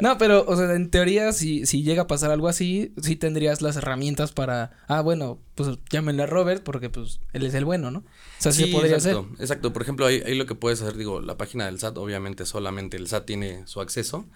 no, 0.00 0.18
pero, 0.18 0.44
o 0.46 0.56
sea, 0.56 0.74
en 0.74 0.90
teoría, 0.90 1.32
si, 1.32 1.66
si 1.66 1.82
llega 1.82 2.02
a 2.02 2.06
pasar 2.06 2.30
algo 2.30 2.48
así, 2.48 2.92
sí 3.00 3.16
tendrías 3.16 3.62
las 3.62 3.76
herramientas 3.76 4.32
para. 4.32 4.72
Ah, 4.88 5.00
bueno, 5.00 5.38
pues 5.54 5.68
llámenle 5.90 6.24
a 6.24 6.26
Robert 6.26 6.62
porque, 6.62 6.90
pues, 6.90 7.20
él 7.32 7.44
es 7.44 7.54
el 7.54 7.64
bueno, 7.64 7.90
¿no? 7.90 8.04
O 8.38 8.42
sea, 8.44 8.52
sí, 8.52 8.66
podría 8.66 8.96
exacto, 8.96 9.28
Exacto. 9.38 9.72
Por 9.72 9.82
ejemplo, 9.82 10.06
ahí, 10.06 10.22
ahí, 10.26 10.34
lo 10.34 10.46
que 10.46 10.54
puedes 10.54 10.82
hacer, 10.82 10.96
digo, 10.96 11.20
la 11.20 11.36
página 11.36 11.66
del 11.66 11.78
SAT, 11.78 11.96
obviamente, 11.98 12.44
solamente 12.44 12.96
el 12.96 13.08
SAT 13.08 13.24
tiene 13.24 13.66
su 13.66 13.80
acceso. 13.80 14.26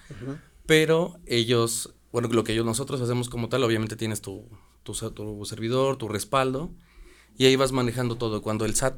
Pero 0.66 1.18
ellos 1.26 1.94
bueno, 2.12 2.28
lo 2.28 2.44
que 2.44 2.54
yo, 2.54 2.64
nosotros 2.64 3.00
hacemos 3.00 3.28
como 3.28 3.48
tal, 3.48 3.62
obviamente 3.64 3.96
tienes 3.96 4.22
tu, 4.22 4.44
tu, 4.82 4.92
tu, 4.92 5.44
servidor, 5.44 5.96
tu 5.96 6.08
respaldo, 6.08 6.70
y 7.36 7.46
ahí 7.46 7.56
vas 7.56 7.72
manejando 7.72 8.16
todo. 8.16 8.40
Cuando 8.40 8.64
el 8.64 8.74
SAT 8.74 8.96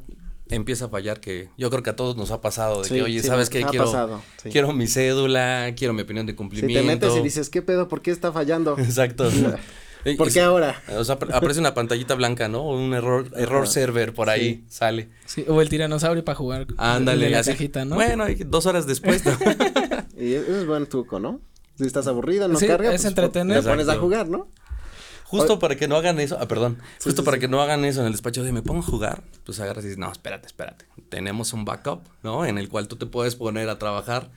empieza 0.48 0.86
a 0.86 0.88
fallar, 0.88 1.20
que 1.20 1.48
yo 1.58 1.70
creo 1.70 1.82
que 1.82 1.90
a 1.90 1.96
todos 1.96 2.16
nos 2.16 2.30
ha 2.30 2.40
pasado, 2.40 2.82
de 2.82 2.88
que, 2.88 3.02
oye, 3.02 3.22
¿sabes 3.22 3.50
qué? 3.50 3.62
Quiero, 3.64 4.22
quiero 4.50 4.72
mi 4.72 4.86
cédula, 4.86 5.74
quiero 5.76 5.92
mi 5.92 6.02
opinión 6.02 6.26
de 6.26 6.36
cumplimiento. 6.36 6.80
Si 6.80 6.86
te 6.86 6.94
metes 6.94 7.16
y 7.16 7.22
dices, 7.22 7.50
¿qué 7.50 7.62
pedo? 7.62 7.88
¿Por 7.88 8.00
qué 8.00 8.12
está 8.12 8.32
fallando? 8.32 8.76
Exacto. 8.78 9.28
¿Por 10.16 10.32
qué 10.32 10.40
ahora? 10.40 10.82
O 10.96 11.04
sea, 11.04 11.14
aparece 11.14 11.60
una 11.60 11.74
pantallita 11.74 12.14
blanca, 12.14 12.48
¿no? 12.48 12.62
Un 12.62 12.94
error, 12.94 13.30
error 13.36 13.68
server 13.68 14.14
por 14.14 14.30
ahí 14.30 14.64
sale. 14.68 15.10
Sí, 15.26 15.44
o 15.48 15.60
el 15.60 15.68
tiranosaurio 15.68 16.24
para 16.24 16.36
jugar. 16.36 16.66
Ándale, 16.76 17.30
la 17.30 17.42
cajita, 17.42 17.84
¿no? 17.84 17.96
Bueno, 17.96 18.24
dos 18.46 18.66
horas 18.66 18.86
después. 18.86 19.22
y 20.18 20.34
eso 20.34 20.56
es 20.56 20.66
buen 20.66 20.86
truco, 20.86 21.20
¿no? 21.20 21.40
Si 21.76 21.84
estás 21.84 22.06
aburrido, 22.06 22.48
no 22.48 22.58
carga. 22.58 22.92
Es 22.92 23.02
pues, 23.02 23.04
entretener. 23.06 23.62
Te 23.62 23.68
pones 23.68 23.88
a 23.88 23.96
jugar, 23.96 24.28
¿no? 24.28 24.48
Justo 25.30 25.60
para 25.60 25.76
que 25.76 25.86
no 25.86 25.94
hagan 25.94 26.18
eso, 26.18 26.36
ah, 26.40 26.48
perdón, 26.48 26.78
justo 27.00 27.22
para 27.22 27.38
que 27.38 27.46
no 27.46 27.62
hagan 27.62 27.84
eso 27.84 28.00
en 28.00 28.06
el 28.06 28.12
despacho 28.12 28.42
de 28.42 28.50
me 28.50 28.62
pongo 28.62 28.80
a 28.80 28.82
jugar, 28.82 29.22
pues 29.44 29.60
agarras 29.60 29.84
y 29.84 29.86
dices, 29.86 29.98
no, 29.98 30.10
espérate, 30.10 30.48
espérate. 30.48 30.86
Tenemos 31.08 31.52
un 31.52 31.64
backup, 31.64 32.00
¿no? 32.24 32.44
En 32.44 32.58
el 32.58 32.68
cual 32.68 32.88
tú 32.88 32.96
te 32.96 33.06
puedes 33.06 33.36
poner 33.36 33.68
a 33.68 33.78
trabajar 33.78 34.32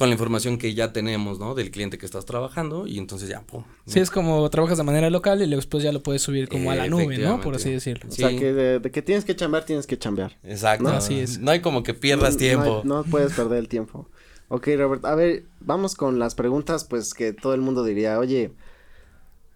con 0.00 0.08
la 0.08 0.14
información 0.14 0.56
que 0.56 0.72
ya 0.72 0.94
tenemos, 0.94 1.38
¿no? 1.38 1.54
Del 1.54 1.70
cliente 1.70 1.98
que 1.98 2.06
estás 2.06 2.24
trabajando 2.24 2.86
y 2.86 2.96
entonces 2.96 3.28
ya, 3.28 3.42
pum. 3.42 3.64
Sí, 3.84 4.00
es 4.00 4.10
como 4.10 4.48
trabajas 4.48 4.78
de 4.78 4.82
manera 4.82 5.10
local 5.10 5.42
y 5.42 5.54
después 5.54 5.84
ya 5.84 5.92
lo 5.92 6.02
puedes 6.02 6.22
subir 6.22 6.48
como 6.48 6.70
a 6.70 6.74
la 6.74 6.86
nube, 6.86 7.18
¿no? 7.18 7.38
Por 7.42 7.56
así 7.56 7.70
decirlo. 7.70 8.08
O 8.08 8.10
sea, 8.10 8.30
que 8.30 8.50
de, 8.50 8.90
que 8.90 9.02
tienes 9.02 9.26
que 9.26 9.36
chambear, 9.36 9.66
tienes 9.66 9.86
que 9.86 9.98
chambear. 9.98 10.38
Exacto. 10.42 10.84
¿no? 10.84 10.96
Así 10.96 11.20
es. 11.20 11.38
No 11.38 11.50
hay 11.50 11.60
como 11.60 11.82
que 11.82 11.92
pierdas 11.92 12.38
tiempo. 12.38 12.80
no 12.82 13.04
puedes 13.04 13.34
perder 13.34 13.58
el 13.58 13.68
tiempo. 13.68 14.08
Ok, 14.48 14.68
Robert, 14.78 15.04
a 15.04 15.14
ver, 15.14 15.44
vamos 15.60 15.94
con 15.94 16.18
las 16.18 16.34
preguntas, 16.34 16.84
pues 16.84 17.12
que 17.12 17.34
todo 17.34 17.52
el 17.52 17.60
mundo 17.60 17.84
diría, 17.84 18.18
oye, 18.18 18.52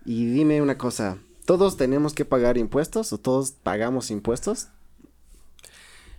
y 0.05 0.27
dime 0.27 0.61
una 0.61 0.77
cosa, 0.77 1.17
¿todos 1.47 1.79
tenemos 1.79 2.13
que 2.13 2.27
pagar 2.27 2.59
impuestos 2.59 3.15
o 3.15 3.19
todos 3.19 3.53
pagamos 3.53 4.11
impuestos? 4.11 4.69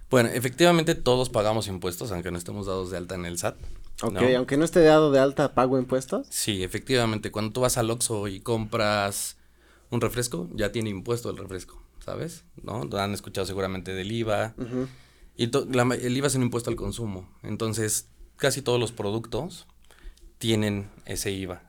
Bueno, 0.10 0.30
efectivamente 0.30 0.96
todos 0.96 1.30
pagamos 1.30 1.68
impuestos, 1.68 2.12
aunque 2.12 2.32
no 2.32 2.40
estemos 2.40 2.66
dados 2.66 2.90
de 2.90 2.98
alta 2.98 3.14
en 3.14 3.26
el 3.26 3.38
SAT. 3.38 3.56
Ok, 4.02 4.22
aunque 4.36 4.58
no 4.58 4.66
esté 4.66 4.82
dado 4.82 5.12
de 5.12 5.20
alta, 5.20 5.54
¿pago 5.54 5.80
impuestos? 5.80 6.28
Sí, 6.30 6.64
efectivamente, 6.64 7.32
cuando 7.32 7.54
tú 7.54 7.62
vas 7.62 7.78
al 7.78 7.90
Oxxo 7.90 8.28
y 8.28 8.42
compras 8.42 9.38
un 9.90 10.02
refresco, 10.02 10.50
ya 10.54 10.72
tiene 10.72 10.90
impuesto 10.90 11.30
el 11.30 11.38
refresco, 11.38 11.82
¿sabes? 12.04 12.44
¿No? 12.62 12.82
Han 12.98 13.14
escuchado 13.14 13.46
seguramente 13.46 13.94
del 13.94 14.12
IVA. 14.12 14.54
Y 15.38 15.44
el 15.46 16.18
IVA 16.18 16.28
es 16.28 16.36
un 16.36 16.44
impuesto 16.44 16.70
al 16.70 16.76
consumo, 16.76 17.30
entonces 17.44 18.08
casi 18.36 18.62
todos 18.62 18.80
los 18.80 18.92
productos 18.92 19.66
tienen 20.38 20.90
ese 21.06 21.32
IVA. 21.32 21.64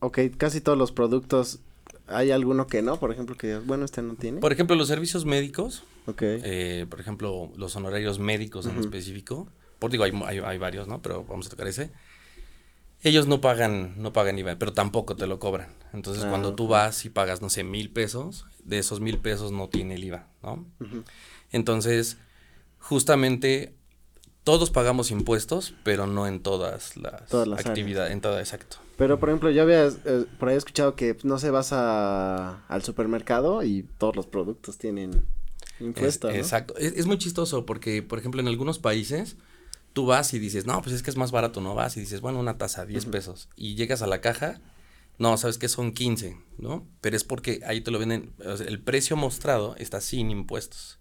Ok, 0.00 0.18
casi 0.36 0.60
todos 0.60 0.78
los 0.78 0.92
productos 0.92 1.60
hay 2.08 2.30
alguno 2.30 2.66
que 2.66 2.82
no, 2.82 2.98
por 2.98 3.12
ejemplo, 3.12 3.36
que 3.36 3.58
bueno, 3.58 3.84
este 3.84 4.02
no 4.02 4.14
tiene. 4.14 4.40
Por 4.40 4.52
ejemplo, 4.52 4.74
los 4.76 4.88
servicios 4.88 5.24
médicos. 5.24 5.82
Ok. 6.06 6.22
Eh, 6.22 6.86
por 6.88 7.00
ejemplo, 7.00 7.52
los 7.56 7.76
honorarios 7.76 8.18
médicos 8.18 8.66
en 8.66 8.78
específico. 8.78 9.48
Por 9.78 9.90
digo, 9.90 10.04
hay, 10.04 10.12
hay, 10.26 10.38
hay, 10.38 10.58
varios, 10.58 10.88
¿no? 10.88 11.00
Pero 11.02 11.24
vamos 11.24 11.46
a 11.46 11.50
tocar 11.50 11.66
ese. 11.68 11.90
Ellos 13.02 13.28
no 13.28 13.40
pagan, 13.40 13.94
no 13.96 14.12
pagan 14.12 14.38
IVA, 14.38 14.56
pero 14.56 14.72
tampoco 14.72 15.14
te 15.14 15.26
lo 15.26 15.38
cobran. 15.38 15.68
Entonces, 15.92 16.24
ah, 16.24 16.30
cuando 16.30 16.54
tú 16.54 16.66
vas 16.66 17.04
y 17.04 17.10
pagas, 17.10 17.40
no 17.40 17.48
sé, 17.48 17.62
mil 17.62 17.90
pesos, 17.90 18.46
de 18.64 18.78
esos 18.78 19.00
mil 19.00 19.18
pesos 19.18 19.52
no 19.52 19.68
tiene 19.68 19.94
el 19.94 20.04
IVA, 20.04 20.26
¿no? 20.42 20.66
Entonces, 21.52 22.18
justamente 22.78 23.74
todos 24.48 24.70
pagamos 24.70 25.10
impuestos, 25.10 25.74
pero 25.84 26.06
no 26.06 26.26
en 26.26 26.40
todas 26.40 26.96
las, 26.96 27.34
actividades, 27.66 28.12
en 28.12 28.20
todo, 28.20 28.38
exacto. 28.38 28.78
Pero, 28.96 29.20
por 29.20 29.28
ejemplo, 29.28 29.50
yo 29.50 29.62
había 29.62 29.86
eh, 29.86 30.24
por 30.38 30.48
ahí 30.48 30.56
escuchado 30.56 30.94
que 30.94 31.14
pues, 31.14 31.24
no 31.24 31.38
se 31.38 31.50
vas 31.50 31.72
al 31.72 32.82
supermercado 32.82 33.62
y 33.62 33.84
todos 33.98 34.16
los 34.16 34.26
productos 34.26 34.78
tienen 34.78 35.22
impuestos, 35.80 36.34
Exacto. 36.34 36.74
Es, 36.78 37.06
muy 37.06 37.18
chistoso 37.18 37.66
porque, 37.66 38.02
por 38.02 38.18
ejemplo, 38.18 38.40
en 38.40 38.48
algunos 38.48 38.78
países 38.78 39.36
tú 39.98 40.06
vas 40.06 40.32
y 40.32 40.38
dices, 40.38 40.64
no, 40.64 40.80
pues 40.80 40.94
es 40.94 41.02
que 41.02 41.10
es 41.10 41.16
más 41.16 41.32
barato, 41.32 41.60
no 41.60 41.74
vas 41.74 41.96
y 41.96 42.00
dices, 42.00 42.20
bueno, 42.20 42.38
una 42.38 42.56
taza, 42.56 42.86
10 42.86 43.06
pesos. 43.06 43.48
Y 43.56 43.74
llegas 43.74 44.00
a 44.00 44.06
la 44.06 44.20
caja, 44.20 44.60
no, 45.18 45.36
sabes 45.36 45.58
que 45.58 45.68
son 45.68 45.90
15, 45.90 46.36
¿no? 46.56 46.86
Pero 47.00 47.16
es 47.16 47.24
porque 47.24 47.62
ahí 47.66 47.80
te 47.80 47.90
lo 47.90 47.98
venden, 47.98 48.32
el 48.64 48.80
precio 48.80 49.16
mostrado 49.16 49.74
está 49.74 50.00
sin 50.00 50.30
impuestos. 50.30 51.00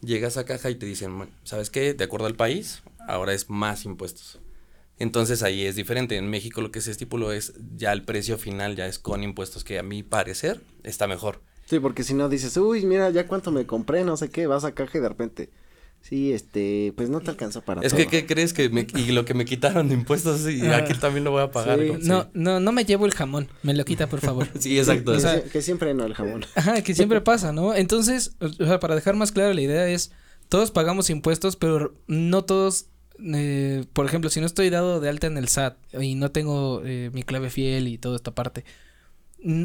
Llegas 0.00 0.38
a 0.38 0.46
caja 0.46 0.70
y 0.70 0.74
te 0.76 0.86
dicen, 0.86 1.28
¿sabes 1.42 1.68
qué? 1.68 1.92
De 1.92 2.04
acuerdo 2.04 2.24
al 2.24 2.34
país, 2.34 2.82
ahora 3.06 3.34
es 3.34 3.50
más 3.50 3.84
impuestos. 3.84 4.40
Entonces 4.98 5.42
ahí 5.42 5.66
es 5.66 5.76
diferente. 5.76 6.16
En 6.16 6.30
México 6.30 6.62
lo 6.62 6.70
que 6.70 6.80
se 6.80 6.92
estipuló 6.92 7.30
es 7.30 7.52
ya 7.76 7.92
el 7.92 8.04
precio 8.06 8.38
final 8.38 8.74
ya 8.74 8.86
es 8.86 8.98
con 8.98 9.22
impuestos, 9.22 9.64
que 9.64 9.78
a 9.78 9.82
mi 9.82 10.02
parecer 10.02 10.62
está 10.82 11.06
mejor. 11.06 11.42
Sí, 11.66 11.78
porque 11.78 12.04
si 12.04 12.14
no 12.14 12.30
dices, 12.30 12.56
uy, 12.56 12.86
mira, 12.86 13.10
ya 13.10 13.26
cuánto 13.26 13.50
me 13.50 13.66
compré, 13.66 14.02
no 14.02 14.16
sé 14.16 14.30
qué, 14.30 14.46
vas 14.46 14.64
a 14.64 14.72
caja 14.72 14.96
y 14.96 15.02
de 15.02 15.08
repente, 15.10 15.50
Sí, 16.06 16.34
este, 16.34 16.92
pues 16.98 17.08
no 17.08 17.20
te 17.20 17.30
alcanzó 17.30 17.62
para 17.62 17.80
Es 17.80 17.94
que, 17.94 18.06
¿qué 18.06 18.26
crees 18.26 18.52
que 18.52 18.68
me, 18.68 18.86
y 18.94 19.12
lo 19.12 19.24
que 19.24 19.32
me 19.32 19.46
quitaron 19.46 19.88
de 19.88 19.94
impuestos 19.94 20.46
y 20.46 20.60
ah. 20.66 20.76
aquí 20.76 20.92
también 20.92 21.24
lo 21.24 21.30
voy 21.30 21.42
a 21.42 21.50
pagar? 21.50 21.78
No, 22.02 22.28
no, 22.34 22.60
no 22.60 22.72
me 22.72 22.84
llevo 22.84 23.06
el 23.06 23.14
jamón, 23.14 23.48
me 23.62 23.72
lo 23.72 23.86
quita, 23.86 24.06
por 24.06 24.20
favor. 24.20 24.46
sí, 24.58 24.78
exacto. 24.78 25.12
o 25.12 25.18
sea, 25.18 25.42
que 25.42 25.62
siempre 25.62 25.94
no 25.94 26.04
el 26.04 26.12
jamón. 26.12 26.44
Ajá, 26.56 26.82
que 26.82 26.94
siempre 26.94 27.22
pasa, 27.22 27.52
¿no? 27.52 27.74
Entonces, 27.74 28.36
o 28.38 28.50
sea, 28.50 28.78
para 28.80 28.94
dejar 28.94 29.16
más 29.16 29.32
clara 29.32 29.54
la 29.54 29.62
idea 29.62 29.88
es, 29.88 30.12
todos 30.50 30.70
pagamos 30.70 31.08
impuestos, 31.08 31.56
pero 31.56 31.94
no 32.06 32.44
todos, 32.44 32.88
eh, 33.24 33.86
por 33.94 34.04
ejemplo, 34.04 34.28
si 34.28 34.40
no 34.40 34.46
estoy 34.46 34.68
dado 34.68 35.00
de 35.00 35.08
alta 35.08 35.26
en 35.26 35.38
el 35.38 35.48
SAT 35.48 35.78
y 36.02 36.16
no 36.16 36.30
tengo 36.32 36.82
eh, 36.84 37.08
mi 37.14 37.22
clave 37.22 37.48
fiel 37.48 37.88
y 37.88 37.96
toda 37.96 38.16
esta 38.16 38.34
parte, 38.34 38.66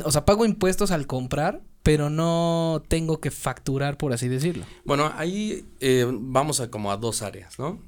o 0.06 0.12
sea, 0.14 0.24
pago 0.24 0.46
impuestos 0.46 0.92
al 0.92 1.06
comprar, 1.06 1.64
pero 1.84 2.10
no 2.10 2.84
tengo 2.88 3.20
que 3.20 3.32
facturar, 3.32 3.98
por 3.98 4.14
así 4.14 4.28
decirlo. 4.28 4.66
Bueno, 4.86 5.12
ahí 5.16 5.66
eh, 5.80 6.06
vamos 6.10 6.60
a 6.60 6.70
como 6.70 6.92
a 6.92 6.98
dos 6.98 7.22
áreas, 7.22 7.60
¿no? 7.60 7.80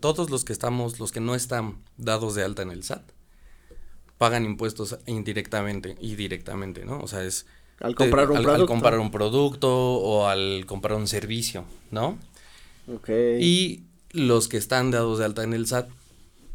todos 0.00 0.28
los 0.28 0.44
que 0.44 0.52
estamos, 0.52 1.00
los 1.00 1.10
que 1.10 1.20
no 1.20 1.34
están 1.34 1.78
dados 1.96 2.34
de 2.34 2.44
alta 2.44 2.60
en 2.60 2.70
el 2.70 2.82
SAT, 2.82 3.02
pagan 4.18 4.44
impuestos 4.44 4.98
indirectamente 5.06 5.96
y 5.98 6.16
directamente, 6.16 6.84
¿no? 6.84 7.00
O 7.00 7.08
sea, 7.08 7.24
es... 7.24 7.46
Al 7.80 7.94
comprar 7.94 8.30
un 8.30 8.42
producto. 8.42 8.60
Al 8.60 8.66
comprar 8.66 8.98
un 8.98 9.10
producto 9.10 9.94
o 9.94 10.26
al 10.26 10.66
comprar 10.66 10.98
un 10.98 11.08
servicio, 11.08 11.64
¿no? 11.90 12.18
Ok. 12.94 13.08
Y 13.40 13.84
los 14.10 14.48
que 14.48 14.58
están 14.58 14.90
dados 14.90 15.18
de 15.18 15.24
alta 15.24 15.44
en 15.44 15.54
el 15.54 15.66
SAT, 15.66 15.88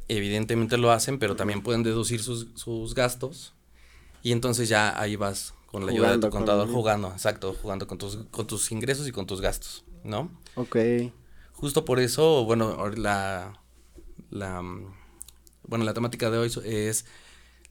evidentemente 0.08 0.78
lo 0.78 0.92
hacen, 0.92 1.18
pero 1.18 1.36
también 1.36 1.64
pueden 1.64 1.82
deducir 1.82 2.22
sus, 2.22 2.50
sus 2.54 2.94
gastos 2.94 3.54
y 4.22 4.34
entonces 4.34 4.70
ya 4.70 5.00
ahí 5.00 5.16
vas 5.16 5.55
con 5.76 5.86
la 5.86 5.92
ayuda 5.92 6.12
de 6.14 6.20
tu 6.20 6.30
contador 6.30 6.72
jugando, 6.72 7.10
exacto, 7.10 7.54
jugando 7.62 7.86
con 7.86 7.98
tus, 7.98 8.16
con 8.32 8.48
tus 8.48 8.72
ingresos 8.72 9.10
y 9.10 9.12
con 9.12 9.28
tus 9.28 9.42
gastos, 9.42 9.84
¿no? 10.06 10.32
Ok. 10.56 10.78
Justo 11.52 11.84
por 11.84 12.00
eso, 12.00 12.46
bueno, 12.46 12.88
la, 12.96 13.60
la, 14.30 14.62
bueno, 15.64 15.84
la 15.84 15.94
temática 15.94 16.30
de 16.30 16.38
hoy 16.38 16.50
es, 16.64 17.06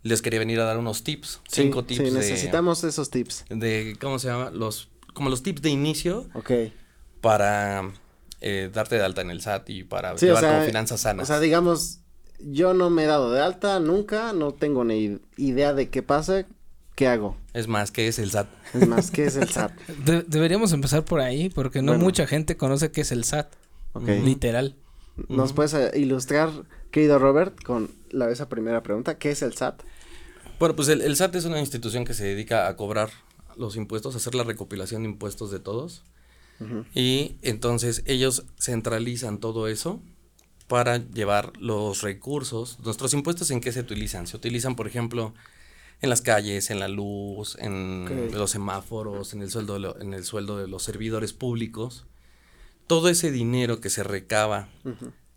les 0.03 0.21
quería 0.21 0.39
venir 0.39 0.61
a 0.61 0.65
dar 0.65 0.77
unos 0.77 1.03
tips, 1.03 1.41
cinco 1.49 1.87
tips. 1.87 2.07
Sí, 2.07 2.11
necesitamos 2.11 2.85
esos 2.85 3.09
tips. 3.09 3.47
De, 3.49 3.97
¿cómo 3.99 4.19
se 4.19 4.29
llama? 4.29 4.51
Los, 4.51 4.91
como 5.15 5.31
los 5.31 5.43
tips 5.43 5.63
de 5.63 5.71
inicio. 5.71 6.29
Ok. 6.35 6.51
Para 7.23 7.91
eh, 8.43 8.71
darte 8.71 8.97
de 8.97 9.03
alta 9.03 9.23
en 9.23 9.31
el 9.31 9.41
SAT 9.41 9.71
y 9.71 9.85
para 9.85 10.15
llevar 10.15 10.45
con 10.45 10.67
finanzas 10.67 11.01
sanas. 11.01 11.25
O 11.25 11.27
sea, 11.27 11.41
digamos, 11.41 12.01
yo 12.39 12.75
no 12.75 12.91
me 12.91 13.05
he 13.05 13.07
dado 13.07 13.33
de 13.33 13.41
alta 13.41 13.81
nunca, 13.81 14.35
no 14.35 14.53
tengo 14.53 14.85
ni 14.85 15.21
idea 15.39 15.73
de 15.73 15.89
qué 15.89 16.03
pasa, 16.03 16.47
¿qué 16.95 17.09
hago? 17.09 17.37
Es 17.53 17.69
más, 17.69 17.91
¿qué 17.91 18.09
es 18.09 18.19
el 18.19 18.31
SAT? 18.31 18.49
Es 18.75 18.89
más, 18.89 19.11
¿qué 19.11 19.27
es 19.27 19.37
el 19.37 19.49
SAT? 19.51 19.73
deberíamos 20.27 20.73
empezar 20.73 21.05
por 21.05 21.21
ahí, 21.21 21.49
porque 21.51 21.83
no 21.83 21.95
mucha 21.95 22.27
gente 22.27 22.57
conoce 22.57 22.91
qué 22.91 23.03
es 23.03 23.13
el 23.13 23.25
SAT. 23.25 23.53
Literal. 23.95 24.75
¿Nos 25.29 25.53
puedes 25.53 25.75
eh, 25.75 25.93
ilustrar, 25.95 26.51
querido 26.91 27.19
Robert, 27.19 27.63
con 27.63 27.91
la, 28.11 28.31
esa 28.31 28.49
primera 28.49 28.83
pregunta? 28.83 29.19
¿Qué 29.19 29.31
es 29.31 29.43
el 29.43 29.55
SAT? 29.55 29.83
Bueno, 30.59 30.75
pues 30.75 30.89
el, 30.89 31.17
SAT 31.17 31.37
es 31.37 31.45
una 31.45 31.61
institución 31.61 32.05
que 32.05 32.15
se 32.15 32.25
dedica 32.25 32.69
a 32.69 32.77
cobrar 32.77 33.11
los 33.57 33.77
impuestos, 33.77 34.15
a 34.15 34.19
hacer 34.19 34.35
la 34.35 34.45
recopilación 34.45 35.03
de 35.03 35.11
impuestos 35.11 35.51
de 35.51 35.61
todos. 35.61 36.03
Y 36.95 37.37
entonces 37.43 38.03
ellos 38.07 38.47
centralizan 38.59 39.39
todo 39.39 39.69
eso 39.69 40.01
para 40.69 40.99
llevar 40.99 41.53
los 41.59 42.01
recursos. 42.03 42.79
Nuestros 42.85 43.13
impuestos 43.13 43.51
en 43.51 43.61
qué 43.61 43.73
se 43.73 43.81
utilizan? 43.81 44.27
Se 44.27 44.37
utilizan, 44.37 44.77
por 44.77 44.87
ejemplo, 44.87 45.35
en 46.05 46.11
las 46.11 46.23
calles, 46.23 46.71
en 46.71 46.79
la 46.79 46.89
luz, 46.89 47.57
en 47.61 48.31
los 48.33 48.51
semáforos, 48.51 49.35
en 49.35 49.43
el 49.43 49.51
sueldo 49.51 49.79
lo, 49.79 50.01
en 50.01 50.15
el 50.15 50.25
sueldo 50.25 50.59
de 50.59 50.69
los 50.69 50.83
servidores 50.83 51.33
públicos. 51.33 52.07
Todo 52.87 53.09
ese 53.09 53.31
dinero 53.31 53.81
que 53.81 53.91
se 53.91 54.05
recaba 54.05 54.69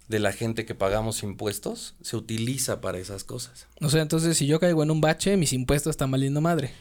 de 0.07 0.19
la 0.19 0.31
gente 0.31 0.65
que 0.65 0.75
pagamos 0.75 1.23
impuestos 1.23 1.95
se 2.01 2.17
utiliza 2.17 2.81
para 2.81 2.99
esas 2.99 3.23
cosas. 3.23 3.67
O 3.81 3.89
sea, 3.89 4.01
entonces 4.01 4.37
si 4.37 4.47
yo 4.47 4.59
caigo 4.59 4.83
en 4.83 4.91
un 4.91 5.01
bache, 5.01 5.37
mis 5.37 5.53
impuestos 5.53 5.91
están 5.91 6.11
valiendo 6.11 6.41
madre. 6.41 6.71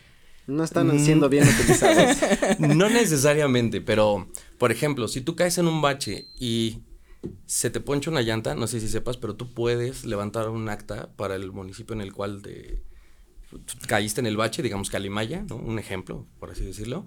No 0.46 0.62
están 0.62 0.88
mm. 0.88 1.04
siendo 1.04 1.28
bien 1.28 1.44
utilizados. 1.48 2.18
no 2.58 2.88
necesariamente, 2.88 3.80
pero 3.80 4.28
por 4.58 4.70
ejemplo, 4.70 5.08
si 5.08 5.20
tú 5.20 5.34
caes 5.34 5.58
en 5.58 5.66
un 5.66 5.82
bache 5.82 6.28
y 6.38 6.80
se 7.46 7.70
te 7.70 7.80
poncha 7.80 8.10
una 8.10 8.22
llanta, 8.22 8.54
no 8.54 8.66
sé 8.66 8.80
si 8.80 8.88
sepas, 8.88 9.16
pero 9.16 9.34
tú 9.34 9.52
puedes 9.52 10.04
levantar 10.04 10.48
un 10.48 10.68
acta 10.68 11.10
para 11.16 11.34
el 11.34 11.52
municipio 11.52 11.94
en 11.94 12.00
el 12.00 12.12
cual 12.12 12.42
te 12.42 12.82
caíste 13.86 14.20
en 14.20 14.26
el 14.26 14.36
bache, 14.36 14.62
digamos 14.62 14.90
Calimaya, 14.90 15.44
¿no? 15.48 15.56
Un 15.56 15.78
ejemplo, 15.78 16.26
por 16.38 16.50
así 16.50 16.64
decirlo. 16.64 17.06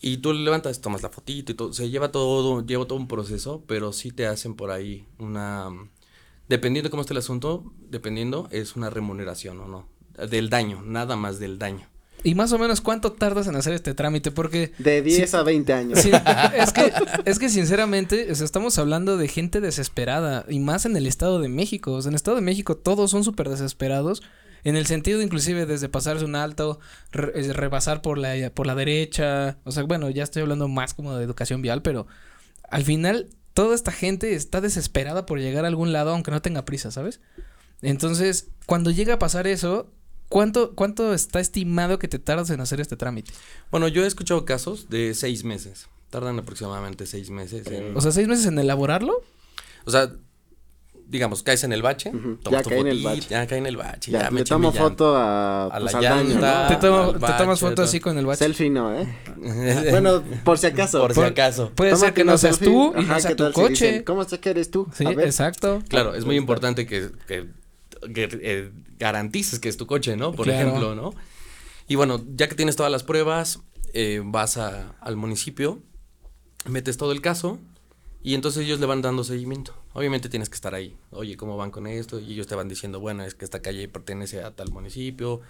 Y 0.00 0.18
tú 0.18 0.32
le 0.32 0.40
levantas, 0.40 0.80
tomas 0.80 1.02
la 1.02 1.08
fotito 1.08 1.52
y 1.52 1.54
todo, 1.54 1.72
se 1.72 1.90
lleva 1.90 2.12
todo, 2.12 2.64
lleva 2.64 2.86
todo 2.86 2.98
un 2.98 3.08
proceso, 3.08 3.64
pero 3.66 3.92
sí 3.92 4.12
te 4.12 4.26
hacen 4.26 4.54
por 4.54 4.70
ahí 4.70 5.06
una, 5.18 5.70
dependiendo 6.48 6.86
de 6.86 6.90
cómo 6.90 7.00
esté 7.00 7.14
el 7.14 7.18
asunto, 7.18 7.72
dependiendo, 7.90 8.48
es 8.52 8.76
una 8.76 8.90
remuneración 8.90 9.60
o 9.60 9.66
no, 9.66 9.88
del 10.28 10.50
daño, 10.50 10.82
nada 10.82 11.16
más 11.16 11.40
del 11.40 11.58
daño. 11.58 11.88
¿Y 12.24 12.34
más 12.34 12.52
o 12.52 12.58
menos 12.58 12.80
cuánto 12.80 13.12
tardas 13.12 13.46
en 13.46 13.56
hacer 13.56 13.74
este 13.74 13.94
trámite? 13.94 14.30
Porque... 14.30 14.72
De 14.78 15.02
10 15.02 15.34
a 15.34 15.42
20 15.44 15.72
años. 15.72 15.98
es, 16.54 16.72
que, 16.72 16.92
es 17.24 17.38
que 17.38 17.48
sinceramente, 17.48 18.32
estamos 18.32 18.78
hablando 18.78 19.16
de 19.16 19.28
gente 19.28 19.60
desesperada, 19.60 20.44
y 20.48 20.58
más 20.58 20.84
en 20.84 20.96
el 20.96 21.06
Estado 21.06 21.40
de 21.40 21.48
México. 21.48 21.92
O 21.92 22.02
sea, 22.02 22.08
en 22.08 22.14
el 22.14 22.16
Estado 22.16 22.36
de 22.36 22.42
México 22.42 22.76
todos 22.76 23.10
son 23.10 23.22
súper 23.22 23.48
desesperados, 23.48 24.22
en 24.64 24.76
el 24.76 24.86
sentido 24.86 25.22
inclusive 25.22 25.66
desde 25.66 25.88
pasarse 25.88 26.24
un 26.24 26.36
alto, 26.36 26.80
rebasar 27.12 28.02
por 28.02 28.18
la, 28.18 28.50
por 28.50 28.66
la 28.66 28.74
derecha. 28.74 29.58
O 29.64 29.72
sea, 29.72 29.84
bueno, 29.84 30.10
ya 30.10 30.24
estoy 30.24 30.42
hablando 30.42 30.68
más 30.68 30.94
como 30.94 31.16
de 31.16 31.24
educación 31.24 31.62
vial, 31.62 31.82
pero 31.82 32.06
al 32.68 32.84
final 32.84 33.28
toda 33.54 33.74
esta 33.74 33.92
gente 33.92 34.34
está 34.34 34.60
desesperada 34.60 35.26
por 35.26 35.40
llegar 35.40 35.64
a 35.64 35.68
algún 35.68 35.92
lado, 35.92 36.10
aunque 36.10 36.30
no 36.30 36.42
tenga 36.42 36.64
prisa, 36.64 36.90
¿sabes? 36.90 37.20
Entonces, 37.82 38.48
cuando 38.66 38.90
llega 38.90 39.14
a 39.14 39.18
pasar 39.18 39.46
eso, 39.46 39.90
¿Cuánto, 40.28 40.74
¿Cuánto 40.74 41.14
está 41.14 41.40
estimado 41.40 41.98
que 41.98 42.06
te 42.06 42.18
tardas 42.18 42.50
en 42.50 42.60
hacer 42.60 42.80
este 42.80 42.96
trámite? 42.96 43.32
Bueno, 43.70 43.88
yo 43.88 44.04
he 44.04 44.06
escuchado 44.06 44.44
casos 44.44 44.90
de 44.90 45.14
seis 45.14 45.42
meses. 45.42 45.88
Tardan 46.10 46.38
aproximadamente 46.38 47.06
seis 47.06 47.30
meses. 47.30 47.66
En... 47.66 47.96
O 47.96 48.00
sea, 48.00 48.12
seis 48.12 48.28
meses 48.28 48.46
en 48.46 48.58
elaborarlo. 48.58 49.22
O 49.86 49.90
sea, 49.90 50.12
digamos, 51.08 51.42
caes 51.42 51.64
en 51.64 51.72
el 51.72 51.82
bache, 51.82 52.12
ya 52.50 52.62
cae 52.62 52.78
en 52.80 52.86
el 52.86 53.02
bache. 53.02 53.28
Ya 53.30 53.46
cae 53.46 53.58
en 53.58 53.66
el 53.66 53.76
bache. 53.76 54.10
Ya, 54.12 54.30
me 54.30 54.44
tomo 54.44 54.72
foto 54.72 55.16
a, 55.16 55.66
a 55.66 55.80
pues, 55.80 55.92
la 55.94 56.00
llanta, 56.00 56.68
Te, 56.68 56.76
te, 56.76 57.32
tomas 57.38 57.60
foto 57.60 57.82
así 57.82 57.98
con 57.98 58.18
el 58.18 58.26
bache. 58.26 58.44
Selfie 58.44 58.70
no, 58.70 58.94
¿eh? 58.94 59.08
bueno, 59.90 60.22
por 60.44 60.58
si 60.58 60.66
acaso. 60.66 61.00
Por, 61.00 61.14
si 61.14 61.20
acaso. 61.22 61.72
Puede 61.74 61.96
ser 61.96 62.14
que 62.14 62.24
no 62.24 62.36
seas 62.38 62.58
tú 62.58 62.92
y 62.96 63.04
no 63.04 63.18
sea 63.20 63.34
tu 63.34 63.50
coche. 63.52 64.04
¿Cómo 64.04 64.24
sé 64.24 64.38
que 64.38 64.50
eres 64.50 64.70
tú? 64.70 64.86
Sí, 64.92 65.04
exacto. 65.04 65.82
Claro, 65.88 66.14
es 66.14 66.24
muy 66.24 66.36
importante 66.36 66.86
que, 66.86 67.10
que 67.26 67.46
que 68.14 68.28
eh, 68.42 68.70
garantices 68.98 69.58
que 69.58 69.68
es 69.68 69.76
tu 69.76 69.86
coche, 69.86 70.16
¿no? 70.16 70.32
Por 70.32 70.48
ejemplo, 70.48 70.94
¿no? 70.94 71.14
Y 71.86 71.96
bueno, 71.96 72.24
ya 72.34 72.48
que 72.48 72.54
tienes 72.54 72.76
todas 72.76 72.92
las 72.92 73.02
pruebas, 73.02 73.60
eh, 73.94 74.20
vas 74.24 74.56
a, 74.56 74.94
al 75.00 75.16
municipio, 75.16 75.82
metes 76.66 76.96
todo 76.96 77.12
el 77.12 77.20
caso 77.20 77.58
y 78.22 78.34
entonces 78.34 78.64
ellos 78.64 78.80
le 78.80 78.86
van 78.86 79.02
dando 79.02 79.24
seguimiento. 79.24 79.74
Obviamente 79.94 80.28
tienes 80.28 80.48
que 80.48 80.54
estar 80.54 80.74
ahí. 80.74 80.96
Oye, 81.10 81.36
¿cómo 81.36 81.56
van 81.56 81.70
con 81.70 81.86
esto? 81.86 82.20
Y 82.20 82.32
ellos 82.32 82.46
te 82.46 82.54
van 82.54 82.68
diciendo, 82.68 83.00
bueno, 83.00 83.24
es 83.24 83.34
que 83.34 83.44
esta 83.44 83.60
calle 83.60 83.88
pertenece 83.88 84.42
a 84.42 84.50
tal 84.54 84.70
municipio. 84.70 85.40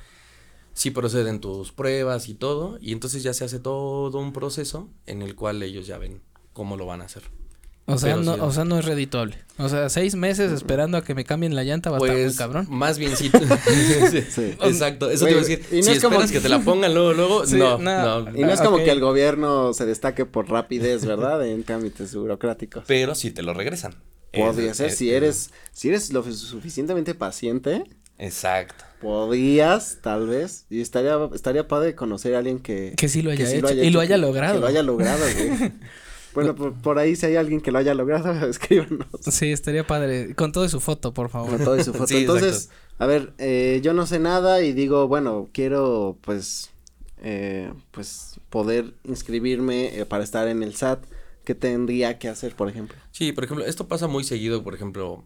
si 0.75 0.91
proceden 0.91 1.41
tus 1.41 1.73
pruebas 1.73 2.29
y 2.29 2.35
todo, 2.35 2.79
y 2.81 2.93
entonces 2.93 3.23
ya 3.23 3.35
se 3.35 3.45
hace 3.45 3.59
todo 3.59 4.17
un 4.19 4.33
proceso 4.33 4.89
en 5.07 5.23
el 5.23 5.35
cual 5.35 5.63
ellos 5.63 5.87
ya 5.87 5.99
ven 5.99 6.23
cómo 6.53 6.77
lo 6.77 6.87
van 6.87 7.03
a 7.03 7.07
hacer. 7.07 7.25
O 7.91 7.97
sea, 7.97 8.17
no, 8.17 8.35
o 8.35 8.53
sea, 8.53 8.67
no 8.67 8.79
es 8.79 8.85
redituable. 8.85 9.39
O 9.57 9.67
sea, 9.71 9.89
seis 9.89 10.15
meses 10.15 10.53
esperando 10.53 10.99
a 10.99 11.03
que 11.03 11.15
me 11.15 11.25
cambien 11.25 11.57
la 11.57 11.65
llanta 11.65 11.91
va 11.91 11.97
a 11.97 12.01
estar 12.01 12.15
muy 12.15 12.25
pues, 12.27 12.37
cabrón. 12.37 12.67
Más 12.69 12.99
bien 12.99 13.17
sí. 13.17 13.31
Exacto, 14.63 15.11
eso 15.11 15.25
te 15.25 15.31
iba 15.31 15.41
a 15.41 15.43
decir. 15.43 15.65
Y 15.73 15.77
no 15.77 15.83
si 15.85 15.91
es 15.93 16.03
como... 16.03 16.21
que 16.21 16.39
te 16.41 16.51
la 16.51 16.59
pongan 16.59 16.93
luego, 16.93 17.15
luego, 17.15 17.45
no, 17.47 17.79
no, 17.79 18.37
Y 18.37 18.43
no 18.43 18.53
es 18.53 18.61
como 18.61 18.77
que 18.77 18.91
el 18.91 19.01
gobierno 19.01 19.73
se 19.73 19.87
destaque 19.87 20.27
por 20.27 20.51
rapidez, 20.51 21.07
¿verdad? 21.07 21.47
En 21.47 21.65
trámites 21.65 22.15
burocráticos. 22.15 22.85
Pero 22.87 23.15
si 23.15 23.31
te 23.31 23.43
lo 23.43 23.55
regresan. 23.55 23.95
Podría 24.33 24.75
ser, 24.75 24.91
si 24.91 25.13
eres, 25.13 25.51
si 25.73 25.89
eres 25.89 26.13
lo 26.13 26.23
suficientemente 26.23 27.15
paciente. 27.15 27.85
Exacto. 28.19 28.85
Podrías, 29.01 29.99
tal 30.03 30.27
vez, 30.27 30.67
y 30.71 30.81
estaría, 30.81 31.17
estaría 31.35 31.69
padre 31.69 31.95
conocer 31.95 32.35
a 32.35 32.39
alguien 32.39 32.59
que... 32.59 32.95
Que 32.97 33.09
sí 33.09 33.23
lo 33.23 33.31
haya, 33.31 33.51
hecho, 33.51 33.73
y 33.73 33.91
lo 33.91 34.01
haya 34.01 34.17
logrado. 34.17 34.55
Que 34.55 34.61
lo 34.61 34.67
haya 34.67 34.83
logrado, 34.83 35.25
güey. 35.35 35.73
Bueno, 36.35 36.55
por, 36.55 36.99
ahí 37.01 37.17
si 37.17 37.27
hay 37.27 37.35
alguien 37.35 37.61
que 37.61 37.73
lo 37.73 37.79
haya 37.79 37.95
logrado, 37.95 38.33
escríbanos. 38.49 39.09
Sí, 39.23 39.51
estaría 39.51 39.87
padre. 39.87 40.37
Con 40.37 40.53
todo 40.53 40.69
su 40.69 40.79
foto, 40.79 41.13
por 41.13 41.31
favor. 41.31 41.51
Con 41.51 41.65
todo 41.65 41.83
su 41.83 41.93
foto. 41.93 42.15
Entonces, 42.17 42.71
a 42.99 43.07
ver, 43.07 43.33
eh, 43.39 43.81
yo 43.83 43.93
no 43.93 44.07
sé 44.07 44.21
nada 44.21 44.63
y 44.63 44.73
digo, 44.73 45.09
bueno, 45.09 45.49
quiero 45.53 46.17
pues, 46.21 46.71
eh, 47.23 47.73
pues 47.91 48.39
poder 48.51 48.95
inscribirme 49.05 49.99
eh, 49.99 50.05
para 50.05 50.23
estar 50.23 50.47
en 50.47 50.63
el 50.63 50.75
SAT. 50.77 51.01
¿Qué 51.49 51.55
tendría 51.55 52.19
que 52.19 52.29
hacer, 52.29 52.55
por 52.55 52.69
ejemplo? 52.69 52.99
Sí, 53.11 53.33
por 53.33 53.43
ejemplo, 53.43 53.65
esto 53.65 53.89
pasa 53.89 54.07
muy 54.07 54.23
seguido, 54.23 54.63
por 54.63 54.75
ejemplo, 54.75 55.25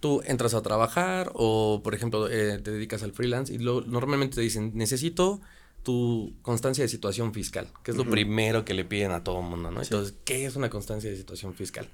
tú 0.00 0.20
entras 0.26 0.52
a 0.52 0.60
trabajar 0.60 1.30
o, 1.32 1.80
por 1.82 1.94
ejemplo, 1.94 2.28
te 2.28 2.58
dedicas 2.58 3.02
al 3.02 3.12
freelance 3.12 3.54
y 3.54 3.56
lo, 3.56 3.80
normalmente 3.80 4.34
te 4.34 4.42
dicen, 4.42 4.72
necesito 4.74 5.40
tu 5.82 6.34
constancia 6.42 6.84
de 6.84 6.88
situación 6.88 7.32
fiscal, 7.32 7.68
que 7.82 7.92
es 7.92 7.96
lo 7.96 8.04
primero 8.04 8.66
que 8.66 8.74
le 8.74 8.84
piden 8.84 9.12
a 9.12 9.24
todo 9.24 9.40
el 9.40 9.46
mundo, 9.46 9.70
¿no? 9.70 9.80
Entonces, 9.80 10.12
¿qué 10.26 10.44
es 10.44 10.56
una 10.56 10.68
constancia 10.68 11.08
de 11.08 11.16
situación 11.16 11.54
fiscal? 11.54 11.88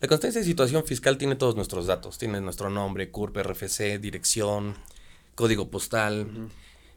La 0.00 0.08
constancia 0.08 0.40
de 0.40 0.44
situación 0.44 0.84
fiscal 0.84 1.16
tiene 1.16 1.36
todos 1.36 1.54
nuestros 1.54 1.86
datos, 1.86 2.18
tiene 2.18 2.40
nuestro 2.40 2.70
nombre, 2.70 3.12
CURP, 3.12 3.36
RFC, 3.36 4.00
dirección, 4.00 4.74
código 5.36 5.70
postal, 5.70 6.26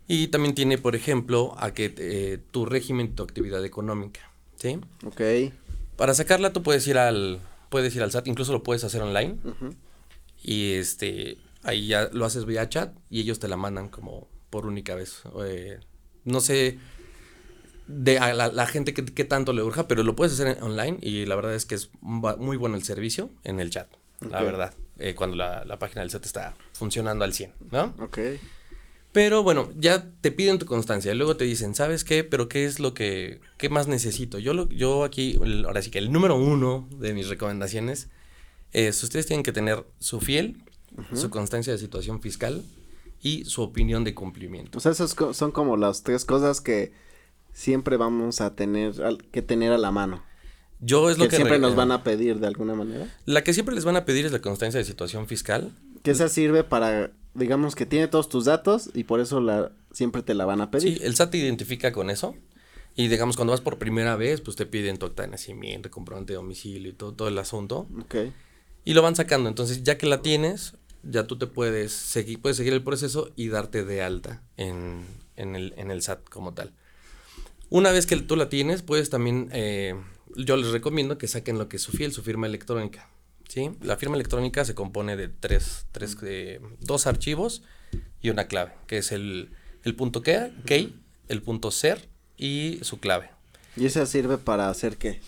y 0.08 0.30
también 0.30 0.56
tiene, 0.56 0.80
por 0.80 0.96
ejemplo, 0.96 1.54
a 1.60 1.76
que 1.76 1.94
eh, 1.96 2.40
tu 2.50 2.66
régimen, 2.66 3.14
tu 3.14 3.22
actividad 3.22 3.64
económica, 3.64 4.32
¿sí? 4.58 4.80
Ok. 5.06 5.22
Para 6.00 6.14
sacarla 6.14 6.54
tú 6.54 6.64
puedes 6.64 6.88
ir 6.88 6.98
al, 6.98 7.42
puedes 7.68 7.94
ir 7.94 8.02
al 8.02 8.10
SAT, 8.10 8.28
incluso 8.28 8.54
lo 8.54 8.64
puedes 8.64 8.86
hacer 8.86 9.02
online, 9.02 9.36
y 10.42 10.76
este, 10.76 11.38
ahí 11.62 11.88
ya 11.88 12.08
lo 12.14 12.24
haces 12.24 12.46
vía 12.46 12.70
chat 12.70 12.96
y 13.10 13.20
ellos 13.20 13.40
te 13.40 13.50
la 13.50 13.58
mandan 13.58 13.90
como 13.90 14.30
por 14.50 14.66
única 14.66 14.96
vez. 14.96 15.24
Eh, 15.44 15.82
no 16.24 16.40
sé 16.40 16.80
de 17.88 18.18
a 18.18 18.34
la, 18.34 18.66
gente 18.66 18.94
que, 18.94 19.26
tanto 19.26 19.52
le 19.52 19.62
urja, 19.62 19.90
pero 19.90 20.04
lo 20.04 20.16
puedes 20.16 20.40
hacer 20.40 20.64
online 20.64 21.00
y 21.02 21.26
la 21.26 21.36
verdad 21.36 21.54
es 21.54 21.66
que 21.66 21.76
es 21.76 21.90
muy 22.02 22.56
bueno 22.56 22.78
el 22.78 22.84
servicio 22.84 23.30
en 23.44 23.60
el 23.60 23.70
chat, 23.70 23.90
la 24.22 24.42
verdad, 24.42 24.74
eh, 25.00 25.16
cuando 25.16 25.36
la, 25.36 25.80
página 25.80 26.00
del 26.00 26.12
chat 26.12 26.26
está 26.26 26.56
funcionando 26.72 27.26
al 27.26 27.34
100, 27.34 27.56
¿no? 27.72 27.94
Ok. 28.00 28.20
Pero 29.20 29.44
bueno, 29.44 29.70
ya 29.78 30.10
te 30.22 30.32
piden 30.32 30.60
tu 30.60 30.66
constancia, 30.66 31.14
luego 31.14 31.36
te 31.36 31.44
dicen, 31.44 31.76
¿sabes 31.76 32.06
qué? 32.06 32.24
Pero 32.24 32.48
¿qué 32.48 32.64
es 32.64 32.80
lo 32.80 32.94
que, 32.94 33.42
qué 33.58 33.68
más 33.68 33.90
necesito? 33.90 34.40
Yo, 34.40 34.54
lo, 34.54 34.70
yo 34.70 35.04
aquí, 35.04 35.38
ahora 35.66 35.82
sí 35.82 35.92
que 35.92 36.00
el 36.00 36.10
número 36.10 36.38
uno 36.38 36.88
de 37.00 37.14
mis 37.14 37.28
recomendaciones 37.28 38.08
es, 38.72 39.04
ustedes 39.04 39.26
tienen 39.26 39.44
que 39.44 39.52
tener 39.52 39.84
su 40.00 40.22
fiel, 40.22 40.64
su 41.14 41.30
constancia 41.30 41.74
de 41.74 41.80
situación 41.80 42.22
fiscal, 42.22 42.64
y 43.22 43.44
su 43.44 43.62
opinión 43.62 44.06
de 44.06 44.16
cumplimiento. 44.16 44.78
O 44.78 44.80
sea, 44.82 44.94
esas 44.94 45.14
son 45.34 45.52
como 45.52 45.76
las 45.76 46.04
tres 46.04 46.24
cosas 46.24 46.62
que 46.62 46.94
siempre 47.52 47.98
vamos 47.98 48.40
a 48.40 48.56
tener 48.56 48.94
que 49.34 49.42
tener 49.42 49.74
a 49.74 49.78
la 49.78 49.92
mano. 49.92 50.24
Yo 50.80 51.10
es 51.10 51.18
lo 51.18 51.28
que, 51.28 51.36
siempre 51.36 51.60
nos 51.60 51.76
van 51.76 51.92
a 51.92 52.06
pedir 52.06 52.40
de 52.40 52.48
alguna 52.48 52.74
manera. 52.74 53.14
La 53.26 53.44
que 53.44 53.54
siempre 53.54 53.76
les 53.76 53.84
van 53.84 53.98
a 53.98 54.06
pedir 54.06 54.26
es 54.26 54.32
la 54.32 54.40
constancia 54.40 54.78
de 54.78 54.86
situación 54.86 55.28
fiscal. 55.28 55.74
Que 56.04 56.12
esa 56.12 56.30
sirve 56.30 56.64
para, 56.64 57.12
digamos 57.34 57.76
que 57.76 57.86
tiene 57.86 58.08
todos 58.08 58.30
tus 58.30 58.46
datos 58.46 58.90
y 58.94 59.04
por 59.04 59.20
eso 59.20 59.40
la 59.42 59.72
siempre 59.92 60.22
te 60.22 60.34
la 60.34 60.46
van 60.46 60.62
a 60.62 60.72
pedir. 60.72 60.98
Sí, 60.98 61.04
el 61.04 61.16
SAT 61.16 61.32
te 61.32 61.38
identifica 61.38 61.92
con 61.92 62.10
eso. 62.10 62.36
Y 62.96 63.08
digamos, 63.08 63.36
cuando 63.38 63.52
vas 63.52 63.62
por 63.62 63.78
primera 63.78 64.16
vez, 64.16 64.42
pues 64.42 64.58
te 64.58 64.66
piden 64.66 64.98
tu 64.98 65.06
acta 65.06 65.24
de 65.24 65.30
nacimiento, 65.30 65.90
comprobante 65.90 66.34
de 66.34 66.38
domicilio 66.38 66.90
y 66.90 66.94
todo, 66.94 67.14
todo 67.14 67.28
el 67.28 67.38
asunto. 67.38 67.88
Ok. 68.02 68.16
Y 68.84 68.94
lo 68.94 69.02
van 69.02 69.16
sacando. 69.16 69.48
Entonces, 69.48 69.84
ya 69.84 69.98
que 69.98 70.06
la 70.06 70.22
tienes, 70.22 70.74
ya 71.04 71.26
tú 71.26 71.38
te 71.38 71.48
puedes 71.48 71.94
seguir, 71.94 72.42
puedes 72.42 72.58
seguir 72.58 72.74
el 72.74 72.84
proceso 72.84 73.32
y 73.36 73.48
darte 73.48 73.86
de 73.86 74.02
alta 74.02 74.44
en, 74.58 75.06
en, 75.36 75.56
el, 75.56 75.74
en 75.78 75.92
el 75.92 76.02
SAT 76.02 76.28
como 76.30 76.54
tal. 76.54 76.74
Una 77.70 77.92
vez 77.92 78.06
que 78.06 78.18
tú 78.18 78.36
la 78.36 78.50
tienes, 78.50 78.82
puedes 78.82 79.10
también, 79.10 79.50
eh, 79.54 79.96
yo 80.36 80.58
les 80.58 80.72
recomiendo 80.72 81.18
que 81.18 81.28
saquen 81.28 81.58
lo 81.58 81.70
que 81.70 81.78
es 81.78 81.84
su 81.84 81.92
fiel, 81.92 82.12
su 82.12 82.24
firma 82.24 82.48
electrónica. 82.48 83.10
¿Sí? 83.50 83.72
La 83.82 83.98
firma 83.98 84.16
electrónica 84.16 84.64
se 84.64 84.76
compone 84.76 85.18
de 85.18 85.28
tres, 85.28 85.88
tres 85.92 86.16
eh, 86.24 86.62
dos 86.80 87.08
archivos 87.08 87.64
y 88.22 88.30
una 88.30 88.48
clave, 88.48 88.72
que 88.88 89.00
es 89.00 89.12
el, 89.12 89.52
el 89.84 89.96
punto 89.96 90.22
key, 90.22 90.96
el 91.28 91.42
punto 91.42 91.72
ser 91.72 92.08
y 92.38 92.80
su 92.84 93.00
clave. 93.00 93.32
¿Y 93.76 93.86
esa 93.86 94.06
sirve 94.06 94.38
para 94.38 94.70
hacer 94.70 94.98
qué? 94.98 95.20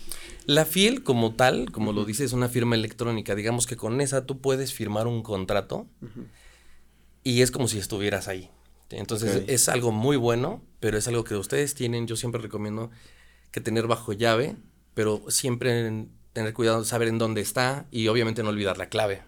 La 0.46 0.64
fiel 0.64 1.02
como 1.02 1.34
tal, 1.34 1.70
como 1.70 1.92
lo 1.92 2.04
dice, 2.04 2.24
es 2.24 2.32
una 2.32 2.48
firma 2.48 2.74
electrónica. 2.74 3.34
Digamos 3.34 3.66
que 3.66 3.76
con 3.76 4.00
esa 4.00 4.26
tú 4.26 4.40
puedes 4.40 4.72
firmar 4.72 5.06
un 5.06 5.22
contrato 5.22 5.86
y 7.22 7.42
es 7.42 7.50
como 7.50 7.68
si 7.68 7.78
estuvieras 7.78 8.28
ahí. 8.28 8.50
Entonces 8.90 9.44
es 9.46 9.68
algo 9.68 9.90
muy 9.90 10.16
bueno, 10.16 10.62
pero 10.80 10.98
es 10.98 11.08
algo 11.08 11.24
que 11.24 11.34
ustedes 11.34 11.74
tienen. 11.74 12.06
Yo 12.06 12.16
siempre 12.16 12.42
recomiendo 12.42 12.90
que 13.50 13.60
tener 13.60 13.86
bajo 13.86 14.12
llave, 14.12 14.56
pero 14.94 15.24
siempre 15.28 16.06
tener 16.32 16.54
cuidado, 16.54 16.84
saber 16.84 17.08
en 17.08 17.18
dónde 17.18 17.40
está 17.40 17.86
y 17.90 18.08
obviamente 18.08 18.42
no 18.42 18.50
olvidar 18.50 18.78
la 18.78 18.86
clave. 18.86 19.22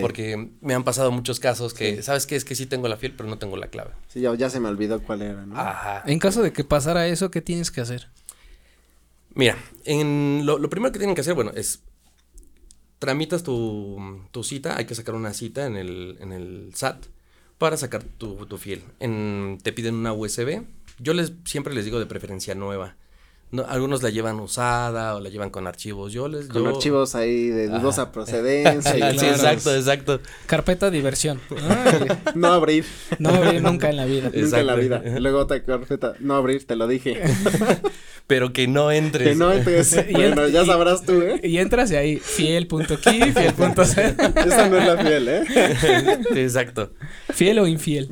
Porque 0.00 0.50
me 0.60 0.74
han 0.74 0.84
pasado 0.84 1.10
muchos 1.10 1.40
casos 1.40 1.72
que, 1.72 2.02
¿sabes 2.02 2.26
qué? 2.26 2.36
Es 2.36 2.44
que 2.44 2.54
sí 2.54 2.66
tengo 2.66 2.86
la 2.86 2.98
fiel, 2.98 3.14
pero 3.16 3.28
no 3.28 3.38
tengo 3.38 3.56
la 3.56 3.68
clave. 3.68 3.92
Sí, 4.08 4.20
ya, 4.20 4.34
ya 4.34 4.50
se 4.50 4.60
me 4.60 4.68
olvidó 4.68 5.02
cuál 5.02 5.22
era, 5.22 5.46
¿no? 5.46 5.58
Ajá. 5.58 6.02
En 6.06 6.18
caso 6.18 6.42
de 6.42 6.52
que 6.52 6.64
pasara 6.64 7.06
eso, 7.06 7.30
¿qué 7.30 7.40
tienes 7.40 7.70
que 7.70 7.80
hacer? 7.80 8.10
Mira, 9.30 9.56
en 9.84 10.42
lo, 10.44 10.58
primero 10.68 10.92
que 10.92 10.98
tienen 10.98 11.14
que 11.14 11.22
hacer, 11.22 11.34
bueno, 11.34 11.50
es 11.54 11.82
tramitas 12.98 13.42
tu, 13.42 13.98
cita, 14.42 14.76
hay 14.76 14.84
que 14.84 14.94
sacar 14.94 15.14
una 15.14 15.32
cita 15.32 15.66
en 15.66 15.76
el, 15.76 16.18
en 16.20 16.32
el 16.32 16.70
SAT 16.74 17.06
para 17.56 17.76
sacar 17.78 18.04
tu, 18.04 18.46
tu 18.46 18.58
fiel. 18.58 18.84
En, 19.00 19.58
te 19.62 19.72
piden 19.72 19.94
una 19.94 20.12
USB. 20.12 20.62
Yo 20.98 21.14
les 21.14 21.32
siempre 21.44 21.74
les 21.74 21.86
digo 21.86 21.98
de 21.98 22.06
preferencia 22.06 22.54
nueva. 22.54 22.96
No, 23.54 23.64
algunos 23.68 24.02
la 24.02 24.10
llevan 24.10 24.40
usada 24.40 25.14
o 25.14 25.20
la 25.20 25.28
llevan 25.28 25.50
con 25.50 25.68
archivos. 25.68 26.12
Yo 26.12 26.26
les 26.26 26.48
con 26.48 26.66
archivos 26.66 27.14
ahí 27.14 27.50
de 27.50 27.68
dudosa 27.68 28.10
procedencia. 28.12 29.12
sí, 29.12 29.26
exacto, 29.26 29.72
exacto. 29.72 30.20
Carpeta 30.46 30.90
diversión. 30.90 31.40
no 32.34 32.48
abrir. 32.48 32.84
No 33.20 33.28
abrir 33.28 33.62
nunca 33.62 33.90
en 33.90 33.96
la 33.96 34.06
vida. 34.06 34.32
Nunca 34.34 34.58
en 34.58 34.66
la 34.66 34.74
vida. 34.74 35.00
Luego 35.20 35.38
otra 35.38 35.62
carpeta, 35.62 36.14
no 36.18 36.34
abrir, 36.34 36.66
te 36.66 36.74
lo 36.74 36.88
dije. 36.88 37.22
pero 38.26 38.52
que 38.52 38.66
no 38.66 38.90
entres. 38.90 39.28
Que 39.28 39.34
no 39.36 39.52
entres. 39.52 40.04
bueno, 40.10 40.48
ya 40.48 40.64
sabrás 40.64 41.04
tú, 41.04 41.22
¿eh? 41.22 41.40
Y 41.44 41.58
entras 41.58 41.92
y 41.92 41.94
ahí, 41.94 42.16
fiel.key, 42.16 43.32
fiel.c. 43.32 44.16
Esa 44.46 44.68
no 44.68 44.78
es 44.78 44.86
la 44.86 44.98
fiel, 44.98 45.28
¿eh? 45.28 45.44
exacto. 46.34 46.92
Fiel 47.32 47.60
o 47.60 47.68
infiel. 47.68 48.08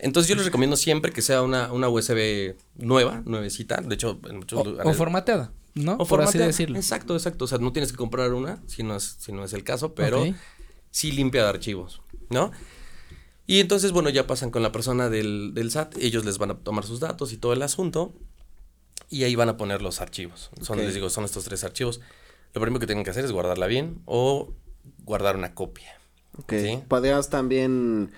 Entonces 0.00 0.28
yo 0.28 0.34
les 0.34 0.46
recomiendo 0.46 0.76
siempre 0.76 1.12
que 1.12 1.22
sea 1.22 1.42
una, 1.42 1.72
una 1.72 1.88
USB 1.88 2.56
nueva, 2.78 3.22
nuevecita. 3.26 3.80
De 3.80 3.94
hecho, 3.94 4.18
en 4.28 4.38
muchos 4.38 4.60
o, 4.60 4.64
lugares. 4.64 4.92
O 4.92 4.96
formateada, 4.96 5.52
¿no? 5.74 5.94
O 5.94 6.06
Por 6.06 6.22
así 6.22 6.38
decirlo. 6.38 6.76
Exacto, 6.76 7.14
exacto. 7.14 7.44
O 7.44 7.48
sea, 7.48 7.58
no 7.58 7.72
tienes 7.72 7.92
que 7.92 7.98
comprar 7.98 8.32
una 8.32 8.62
si 8.66 8.82
no 8.82 8.96
es, 8.96 9.16
si 9.18 9.32
no 9.32 9.44
es 9.44 9.52
el 9.52 9.64
caso, 9.64 9.94
pero 9.94 10.24
sí 10.90 11.12
limpia 11.12 11.42
de 11.42 11.48
archivos, 11.48 12.00
¿no? 12.30 12.50
Y 13.46 13.60
entonces, 13.60 13.92
bueno, 13.92 14.10
ya 14.10 14.26
pasan 14.26 14.50
con 14.50 14.62
la 14.62 14.72
persona 14.72 15.08
del, 15.08 15.52
del 15.54 15.70
SAT, 15.70 15.96
ellos 15.98 16.24
les 16.24 16.36
van 16.36 16.50
a 16.50 16.58
tomar 16.58 16.84
sus 16.84 17.00
datos 17.00 17.32
y 17.32 17.38
todo 17.38 17.54
el 17.54 17.62
asunto, 17.62 18.12
y 19.08 19.24
ahí 19.24 19.34
van 19.34 19.48
a 19.48 19.56
poner 19.56 19.80
los 19.80 20.00
archivos. 20.00 20.50
Son, 20.60 20.78
les 20.78 20.94
digo, 20.94 21.08
son 21.08 21.24
estos 21.24 21.44
tres 21.44 21.64
archivos. 21.64 22.00
Lo 22.52 22.60
primero 22.60 22.80
que 22.80 22.86
tienen 22.86 23.04
que 23.04 23.10
hacer 23.10 23.24
es 23.24 23.32
guardarla 23.32 23.66
bien 23.66 24.02
o 24.04 24.52
guardar 25.04 25.36
una 25.36 25.54
copia. 25.54 25.98
Ok. 26.36 26.52
¿Podrías 26.88 27.30
también 27.30 28.10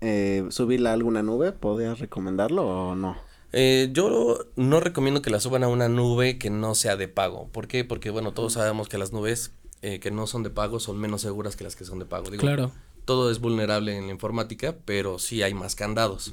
eh, 0.00 0.44
subirla 0.50 0.90
a 0.90 0.94
alguna 0.94 1.22
nube? 1.22 1.52
¿Podrías 1.52 2.00
recomendarlo 2.00 2.66
o 2.66 2.94
no? 2.96 3.16
Eh, 3.56 3.90
yo 3.92 4.46
no 4.56 4.80
recomiendo 4.80 5.22
que 5.22 5.30
la 5.30 5.38
suban 5.38 5.62
a 5.62 5.68
una 5.68 5.88
nube 5.88 6.38
que 6.38 6.50
no 6.50 6.74
sea 6.74 6.96
de 6.96 7.06
pago. 7.06 7.48
¿Por 7.52 7.68
qué? 7.68 7.84
Porque, 7.84 8.10
bueno, 8.10 8.32
todos 8.32 8.54
sabemos 8.54 8.88
que 8.88 8.98
las 8.98 9.12
nubes 9.12 9.52
eh, 9.80 10.00
que 10.00 10.10
no 10.10 10.26
son 10.26 10.42
de 10.42 10.50
pago 10.50 10.80
son 10.80 10.98
menos 10.98 11.20
seguras 11.20 11.54
que 11.54 11.62
las 11.62 11.76
que 11.76 11.84
son 11.84 12.00
de 12.00 12.04
pago. 12.04 12.30
claro. 12.36 12.72
Todo 13.04 13.30
es 13.30 13.38
vulnerable 13.38 13.96
en 13.96 14.06
la 14.06 14.12
informática, 14.12 14.74
pero 14.86 15.18
sí 15.18 15.42
hay 15.42 15.52
más 15.52 15.76
candados. 15.76 16.32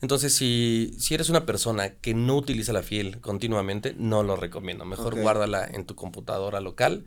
Entonces, 0.00 0.34
si, 0.34 0.96
si 0.98 1.14
eres 1.14 1.28
una 1.28 1.44
persona 1.44 1.90
que 1.90 2.14
no 2.14 2.34
utiliza 2.36 2.72
la 2.72 2.82
fiel 2.82 3.20
continuamente, 3.20 3.94
no 3.98 4.22
lo 4.22 4.34
recomiendo. 4.34 4.86
Mejor 4.86 5.20
guárdala 5.20 5.64
en 5.64 5.84
tu 5.84 5.94
computadora 5.94 6.60
local 6.60 7.04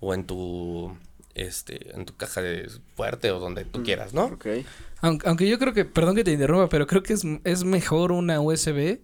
o 0.00 0.12
en 0.12 0.26
tu 0.26 0.94
este, 1.34 1.94
en 1.94 2.04
tu 2.04 2.16
caja 2.16 2.42
de 2.42 2.68
fuerte 2.94 3.30
o 3.30 3.38
donde 3.38 3.64
tú 3.64 3.82
quieras, 3.82 4.12
¿no? 4.12 4.26
Ok. 4.26 4.46
Aunque, 5.00 5.28
aunque 5.28 5.48
yo 5.48 5.58
creo 5.58 5.72
que, 5.74 5.84
perdón 5.84 6.16
que 6.16 6.24
te 6.24 6.32
interrumpa, 6.32 6.68
pero 6.68 6.86
creo 6.86 7.02
que 7.02 7.12
es, 7.14 7.22
es 7.44 7.64
mejor 7.64 8.12
una 8.12 8.40
USB. 8.40 9.00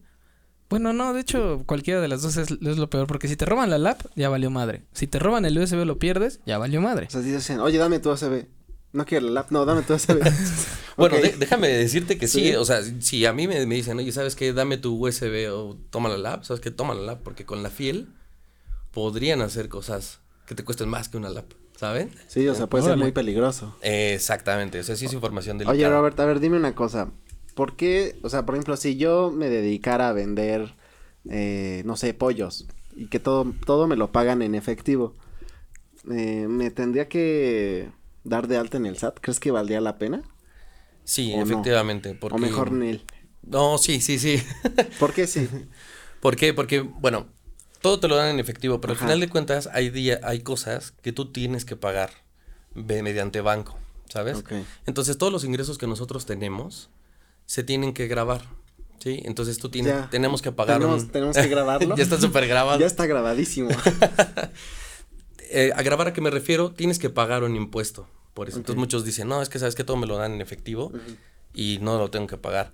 Bueno, 0.71 0.93
no, 0.93 1.13
de 1.13 1.21
hecho, 1.21 1.63
cualquiera 1.67 2.01
de 2.01 2.09
las 2.09 2.23
dos 2.23 2.37
es, 2.37 2.51
es 2.51 2.79
lo 2.79 2.91
peor, 2.91 3.07
porque 3.07 3.29
si 3.29 3.37
te 3.37 3.45
roban 3.45 3.71
la 3.71 3.79
lap, 3.79 4.01
ya 4.17 4.29
valió 4.29 4.51
madre. 4.51 4.85
Si 4.93 5.07
te 5.07 5.19
roban 5.19 5.45
el 5.45 5.57
USB 5.59 5.85
lo 5.85 5.99
pierdes, 5.99 6.41
ya 6.47 6.59
valió 6.59 6.81
madre. 6.81 7.07
O 7.07 7.11
sea, 7.11 7.21
dicen, 7.21 7.61
oye, 7.61 7.79
dame 7.79 8.01
tu 8.01 8.11
USB. 8.11 8.47
No 8.93 9.05
quiero 9.05 9.27
la 9.27 9.33
lap, 9.33 9.51
no, 9.51 9.65
dame 9.65 9.83
tu 9.83 9.95
USB. 9.95 10.21
Bueno, 10.97 11.17
de- 11.17 11.37
déjame 11.37 11.67
decirte 11.69 12.19
que 12.19 12.29
sí, 12.29 12.51
Sí. 12.51 12.55
o 12.55 12.65
sea, 12.65 12.81
si 13.01 13.27
a 13.27 13.33
mí 13.33 13.49
me, 13.49 13.67
me 13.67 13.75
dicen, 13.75 13.99
oye, 13.99 14.13
¿sabes 14.13 14.37
qué? 14.37 14.53
Dame 14.53 14.79
tu 14.79 14.95
USB 14.97 15.51
o 15.53 15.77
toma 15.91 16.09
la 16.09 16.17
lap, 16.19 16.45
¿sabes 16.45 16.61
qué? 16.61 16.71
Toma 16.71 16.95
la 16.95 17.03
lap, 17.03 17.21
porque 17.25 17.45
con 17.45 17.65
la 17.65 17.71
fiel 17.71 18.09
podrían 18.93 19.43
hacer 19.43 19.69
cosas 19.69 20.21
que 20.47 20.55
te 20.55 20.63
cuesten 20.65 20.89
más 20.89 21.09
que 21.09 21.17
una 21.17 21.31
lap, 21.31 21.47
¿saben? 21.77 22.11
Sí, 22.29 22.47
o 22.49 22.55
sea, 22.55 22.67
puede 22.67 22.85
ser 22.85 22.97
muy 22.97 23.13
peligroso. 23.13 23.77
Exactamente, 23.83 24.81
o 24.81 24.83
sea, 24.83 24.97
sí 24.97 25.07
es 25.07 25.13
información 25.13 25.59
delicada. 25.59 25.77
Oye, 25.77 25.89
Robert, 25.89 26.19
a 26.21 26.25
ver, 26.25 26.41
dime 26.41 26.57
una 26.57 26.75
cosa. 26.75 27.11
¿Por 27.55 27.77
qué, 27.77 28.19
o 28.23 28.29
sea, 28.29 28.45
por 28.45 28.55
ejemplo, 28.55 28.77
si 28.77 28.97
yo 28.97 29.31
me 29.31 29.49
dedicara 29.49 30.09
a 30.09 30.13
vender, 30.13 30.75
eh, 31.31 31.83
no 31.85 31.97
sé, 31.97 32.15
pollos 32.15 32.67
y 32.97 33.09
que 33.09 33.21
todo, 33.21 33.53
todo 33.65 33.87
me 33.87 33.97
lo 33.97 34.13
pagan 34.13 34.43
en 34.43 34.55
efectivo, 34.55 35.15
eh, 36.11 36.47
¿me 36.49 36.71
tendría 36.71 37.09
que 37.09 37.91
dar 38.25 38.49
de 38.49 38.57
alta 38.57 38.77
en 38.77 38.87
el 38.87 38.99
SAT? 38.99 39.19
¿Crees 39.21 39.41
que 39.41 39.51
valdría 39.51 39.81
la 39.81 39.99
pena? 39.99 40.23
Sí, 41.05 41.33
¿O 41.35 41.39
no? 41.39 41.43
efectivamente. 41.43 42.15
Porque... 42.15 42.37
O 42.37 42.39
mejor 42.39 42.73
Nel. 42.73 43.05
No, 43.43 43.79
sí, 43.79 44.01
sí, 44.01 44.19
sí. 44.19 44.43
¿Por 44.99 45.13
qué 45.13 45.27
sí? 45.27 45.49
¿Por 46.21 46.37
qué? 46.37 46.55
Porque, 46.55 46.81
bueno, 46.81 47.27
todo 47.85 48.01
te 48.01 48.09
lo 48.09 48.17
dan 48.17 48.29
en 48.31 48.41
efectivo, 48.41 48.81
pero 48.81 48.95
Ajá. 48.95 49.03
al 49.05 49.07
final 49.09 49.21
de 49.21 49.29
cuentas 49.29 49.69
hay 49.71 49.91
día, 49.91 50.19
hay 50.23 50.41
cosas 50.41 50.95
que 51.03 51.13
tú 51.13 51.31
tienes 51.33 51.67
que 51.67 51.77
pagar 51.77 52.09
mediante 52.73 53.43
banco, 53.43 53.77
¿sabes? 54.09 54.43
Entonces 54.87 55.19
todos 55.19 55.31
los 55.31 55.45
ingresos 55.45 55.77
que 55.77 55.87
nosotros 55.87 56.25
tenemos 56.25 56.89
se 57.45 57.63
tienen 57.63 57.93
que 57.93 58.07
grabar, 58.09 58.41
¿sí? 59.01 59.21
Entonces 59.27 59.59
tú 59.59 59.69
tienes, 59.69 59.93
Ya. 59.93 60.09
tenemos 60.09 60.41
que 60.41 60.51
pagar 60.51 60.79
Tenemos, 60.79 61.03
un... 61.03 61.09
tenemos 61.11 61.37
que 61.37 61.47
grabarlo. 61.47 61.95
ya 61.99 62.03
está 62.03 62.19
súper 62.19 62.49
grabado. 62.49 62.81
Ya 62.81 62.87
está 62.87 63.05
grabadísimo. 63.05 63.69
Eh, 65.57 65.71
a 65.77 65.83
grabar 65.83 66.09
a 66.09 66.13
qué 66.13 66.21
me 66.21 66.31
refiero, 66.31 66.73
tienes 66.73 66.99
que 66.99 67.11
pagar 67.11 67.45
un 67.45 67.55
impuesto. 67.55 68.09
Por 68.33 68.49
eso. 68.49 68.57
Entonces 68.57 68.77
muchos 68.81 69.05
dicen, 69.05 69.29
no, 69.29 69.41
es 69.41 69.49
que 69.49 69.61
sabes 69.61 69.77
que 69.77 69.85
todo 69.85 69.97
me 69.97 70.07
lo 70.07 70.17
dan 70.17 70.33
en 70.33 70.41
efectivo 70.41 70.91
y 71.53 71.79
no 71.81 71.97
lo 71.97 72.11
tengo 72.11 72.27
que 72.27 72.39
pagar. 72.39 72.73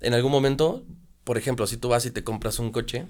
En 0.00 0.12
algún 0.12 0.30
momento, 0.32 0.82
por 1.24 1.38
ejemplo, 1.38 1.66
si 1.66 1.78
tú 1.78 1.88
vas 1.88 2.04
y 2.04 2.10
te 2.10 2.24
compras 2.24 2.58
un 2.58 2.70
coche, 2.70 3.06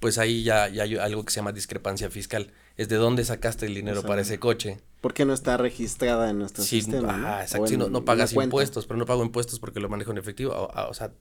pues 0.00 0.18
ahí 0.18 0.42
ya, 0.42 0.68
ya 0.68 0.82
hay 0.82 0.96
algo 0.96 1.24
que 1.24 1.30
se 1.32 1.36
llama 1.36 1.52
discrepancia 1.52 2.10
fiscal. 2.10 2.52
Es 2.76 2.88
de 2.88 2.96
dónde 2.96 3.24
sacaste 3.24 3.66
el 3.66 3.74
dinero 3.74 4.02
para 4.02 4.22
ese 4.22 4.38
coche. 4.40 4.80
¿Por 5.00 5.14
qué 5.14 5.24
no 5.24 5.32
está 5.32 5.56
registrada 5.56 6.28
en 6.30 6.38
nuestro 6.38 6.64
Sí, 6.64 6.80
sistema? 6.82 7.16
¿no? 7.16 7.26
ah, 7.28 7.42
exacto. 7.42 7.66
sí, 7.68 7.76
no, 7.76 8.04
pagas 8.04 8.32
impuestos, 8.32 8.86
pero 8.86 8.98
no 8.98 9.06
pago 9.06 9.22
impuestos 9.22 9.60
porque 9.60 9.78
lo 9.80 9.88
manejo 9.88 10.10
en 10.10 10.18
efectivo. 10.18 10.52
O, 10.52 10.64
o- 10.66 10.88
o 10.90 10.94
sea, 10.94 11.12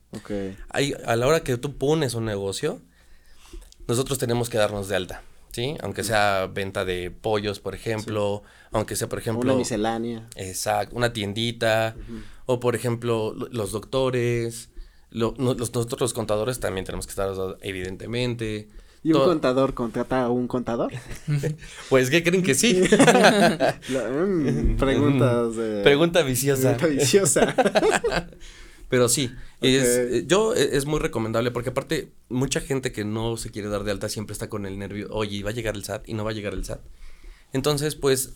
hay, 0.69 0.93
a 1.05 1.15
la 1.15 1.27
hora 1.27 1.41
que 1.41 1.57
tú 1.57 1.77
pones 1.77 2.15
un 2.15 2.25
negocio, 2.25 2.81
nosotros 3.87 4.17
tenemos 4.17 4.49
que 4.49 4.57
darnos 4.57 4.87
de 4.87 4.95
alta, 4.95 5.21
¿sí? 5.51 5.75
Aunque 5.81 6.03
sea 6.03 6.47
venta 6.51 6.85
de 6.85 7.11
pollos, 7.11 7.59
por 7.59 7.75
ejemplo, 7.75 8.43
aunque 8.71 8.95
sea, 8.95 9.09
por 9.09 9.19
ejemplo... 9.19 9.51
Una 9.51 9.57
miscelánea. 9.59 10.27
Exacto, 10.35 10.95
una 10.95 11.13
tiendita, 11.13 11.95
o 12.45 12.59
por 12.59 12.75
ejemplo, 12.75 13.33
lo- 13.35 13.47
los 13.49 13.71
doctores, 13.71 14.69
lo- 15.13 15.34
no- 15.38 15.54
los, 15.54 15.73
nosotros 15.73 16.02
los 16.02 16.13
contadores 16.13 16.60
también 16.60 16.86
tenemos 16.86 17.06
que 17.08 17.12
estar, 17.12 17.30
evidentemente. 17.62 18.67
¿Y 19.06 19.10
un 19.10 19.13
Todo- 19.13 19.26
contador 19.28 19.73
contrata 19.73 20.23
a 20.23 20.30
un 20.30 20.47
contador? 20.47 20.91
Pues, 21.89 22.10
¿qué 22.10 22.23
creen 22.23 22.41
que 22.43 22.56
sí? 22.56 22.82
La- 22.91 24.10
mm, 24.10 24.76
preguntas 24.80 25.56
de... 25.56 25.82
Pregunta 25.84 26.21
viciosa. 26.23 26.78
Pregunta 26.78 26.88
viciosa. 26.88 27.56
Pero 28.89 29.10
sí, 29.10 29.32
es, 29.62 29.84
eh, 29.84 30.23
yo 30.28 30.54
eh, 30.54 30.69
es 30.73 30.86
muy 30.86 30.99
recomendable 30.99 31.49
porque 31.52 31.69
aparte 31.69 32.12
mucha 32.30 32.62
gente 32.62 32.91
que 32.91 33.04
no 33.06 33.38
se 33.38 33.49
quiere 33.49 33.67
dar 33.69 33.84
de 33.84 33.91
alta 33.91 34.08
siempre 34.08 34.34
está 34.34 34.49
con 34.49 34.65
el 34.67 34.78
nervio, 34.78 35.08
oye, 35.10 35.41
va 35.43 35.49
a 35.49 35.54
llegar 35.54 35.76
el 35.76 35.84
SAT 35.84 36.08
y 36.08 36.13
no 36.13 36.23
va 36.23 36.32
a 36.32 36.34
llegar 36.34 36.54
el 36.54 36.63
SAT. 36.63 36.80
Entonces, 37.54 37.95
pues, 37.95 38.34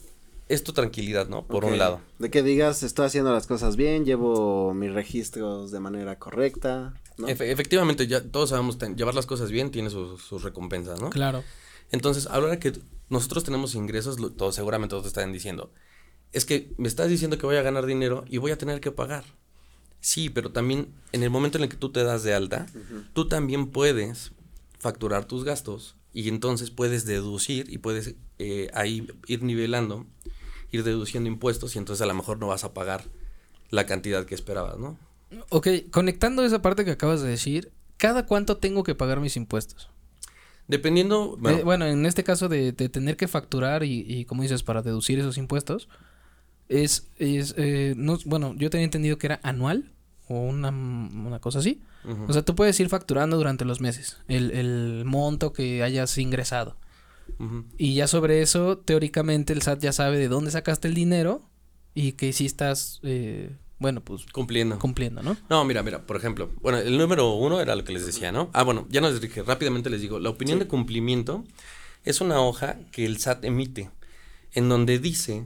es 0.50 0.64
tu 0.64 0.74
tranquilidad, 0.74 1.28
¿no? 1.28 1.46
Por 1.46 1.66
un 1.66 1.78
lado. 1.78 2.02
De 2.20 2.30
que 2.30 2.42
digas, 2.44 2.84
estoy 2.84 3.06
haciendo 3.06 3.34
las 3.34 3.48
cosas 3.48 3.76
bien, 3.76 4.06
llevo 4.06 4.74
mis 4.74 4.94
registros 4.94 5.72
de 5.72 5.80
manera 5.80 6.18
correcta, 6.20 6.94
¿no? 7.18 7.28
Efe- 7.28 7.50
efectivamente, 7.52 8.08
ya 8.08 8.24
todos 8.24 8.50
sabemos, 8.52 8.78
llevar 8.96 9.14
las 9.16 9.26
cosas 9.26 9.52
bien 9.52 9.72
tiene 9.72 9.90
sus, 9.90 10.22
sus 10.22 10.44
recompensas, 10.44 11.02
¿no? 11.02 11.10
Claro. 11.10 11.44
Entonces, 11.92 12.28
ahora 12.28 12.60
que 12.60 12.74
nosotros 13.10 13.44
tenemos 13.44 13.76
ingresos, 13.76 14.20
lo- 14.20 14.32
todos, 14.32 14.56
seguramente 14.56 14.92
todos 14.92 15.04
te 15.04 15.08
están 15.10 15.32
diciendo, 15.34 15.72
es 16.34 16.46
que 16.46 16.74
me 16.78 16.88
estás 16.88 17.10
diciendo 17.10 17.38
que 17.38 17.46
voy 17.46 17.56
a 17.58 17.62
ganar 17.62 17.86
dinero 17.86 18.24
y 18.28 18.38
voy 18.38 18.52
a 18.52 18.58
tener 18.58 18.80
que 18.82 18.92
pagar. 18.92 19.24
Sí, 20.00 20.30
pero 20.30 20.52
también 20.52 20.94
en 21.12 21.24
el 21.24 21.30
momento 21.30 21.58
en 21.58 21.64
el 21.66 21.70
que 21.70 21.78
tú 21.78 21.92
te 21.92 22.04
das 22.04 22.24
de 22.24 22.34
alta, 22.34 22.68
tú 23.14 23.28
también 23.28 23.68
puedes 23.72 24.32
facturar 24.80 25.26
tus 25.26 25.44
gastos 25.44 25.96
y 26.14 26.30
entonces 26.30 26.70
puedes 26.70 27.06
deducir 27.06 27.68
y 27.72 27.80
puedes 27.80 28.16
eh, 28.38 28.70
ahí 28.74 29.08
ir 29.26 29.42
nivelando, 29.44 30.06
ir 30.72 30.84
deduciendo 30.84 31.30
impuestos 31.30 31.76
y 31.76 31.80
entonces 31.80 32.02
a 32.02 32.06
lo 32.08 32.14
mejor 32.14 32.40
no 32.40 32.48
vas 32.48 32.64
a 32.64 32.74
pagar 32.74 33.04
la 33.70 33.86
cantidad 33.86 34.26
que 34.26 34.36
esperabas, 34.36 34.78
¿no? 34.78 34.98
Ok, 35.50 35.68
conectando 35.92 36.44
esa 36.44 36.62
parte 36.62 36.86
que 36.86 36.92
acabas 36.92 37.22
de 37.22 37.30
decir, 37.30 37.72
¿cada 37.98 38.26
cuánto 38.26 38.58
tengo 38.58 38.84
que 38.84 38.96
pagar 38.96 39.20
mis 39.20 39.36
impuestos? 39.36 39.90
Dependiendo, 40.68 41.38
Bueno, 41.40 41.64
bueno, 41.64 41.86
en 41.86 42.06
este 42.06 42.24
caso 42.24 42.50
de, 42.50 42.74
de 42.74 42.90
tener 42.90 43.16
que 43.16 43.28
facturar 43.28 43.84
y, 43.84 44.06
y, 44.08 44.26
como 44.26 44.44
dices, 44.44 44.64
para 44.64 44.82
deducir 44.82 45.18
esos 45.20 45.38
impuestos, 45.38 45.88
es, 46.68 47.08
es 47.18 47.56
eh, 47.58 47.94
no, 47.96 48.18
bueno, 48.26 48.54
yo 48.58 48.70
tenía 48.70 48.84
entendido 48.84 49.18
que 49.18 49.28
era 49.28 49.40
anual 49.44 49.92
o 50.28 50.42
una, 50.42 50.70
una 50.70 51.40
cosa 51.40 51.60
así. 51.60 51.82
O 52.28 52.32
sea, 52.32 52.42
tú 52.42 52.56
puedes 52.56 52.80
ir 52.80 52.88
facturando 52.88 53.36
durante 53.36 53.66
los 53.66 53.82
meses 53.82 54.18
el, 54.30 54.52
el 54.52 55.04
monto 55.04 55.52
que 55.52 55.84
hayas 55.84 56.18
ingresado. 56.18 56.78
Y 57.78 57.96
ya 57.96 58.08
sobre 58.08 58.42
eso, 58.42 58.78
teóricamente, 58.78 59.54
el 59.54 59.62
SAT 59.62 59.82
ya 59.82 59.92
sabe 59.92 60.18
de 60.18 60.28
dónde 60.28 60.52
sacaste 60.52 60.88
el 60.88 60.94
dinero 60.94 61.42
y 61.94 62.14
que 62.14 62.34
sí 62.34 62.46
estás, 62.46 63.00
eh, 63.04 63.56
bueno, 63.80 64.02
pues 64.02 64.26
cumpliendo. 64.32 64.80
cumpliendo, 64.80 65.22
¿no? 65.22 65.38
No, 65.50 65.64
mira, 65.66 65.84
mira, 65.84 66.06
por 66.06 66.18
ejemplo, 66.18 66.52
bueno, 66.62 66.80
el 66.80 66.98
número 66.98 67.34
uno 67.34 67.60
era 67.62 67.76
lo 67.76 67.84
que 67.84 67.94
les 67.94 68.06
decía, 68.06 68.32
¿no? 68.32 68.50
Ah, 68.54 68.64
bueno, 68.64 68.88
ya 68.90 69.02
no 69.02 69.10
les 69.10 69.22
dije, 69.22 69.44
rápidamente 69.44 69.90
les 69.90 70.02
digo, 70.02 70.20
la 70.20 70.30
opinión 70.30 70.60
de 70.60 70.68
cumplimiento 70.68 71.44
es 72.04 72.22
una 72.22 72.42
hoja 72.42 72.78
que 72.92 73.06
el 73.06 73.18
SAT 73.18 73.46
emite, 73.46 73.92
en 74.54 74.70
donde 74.70 75.00
dice 75.00 75.46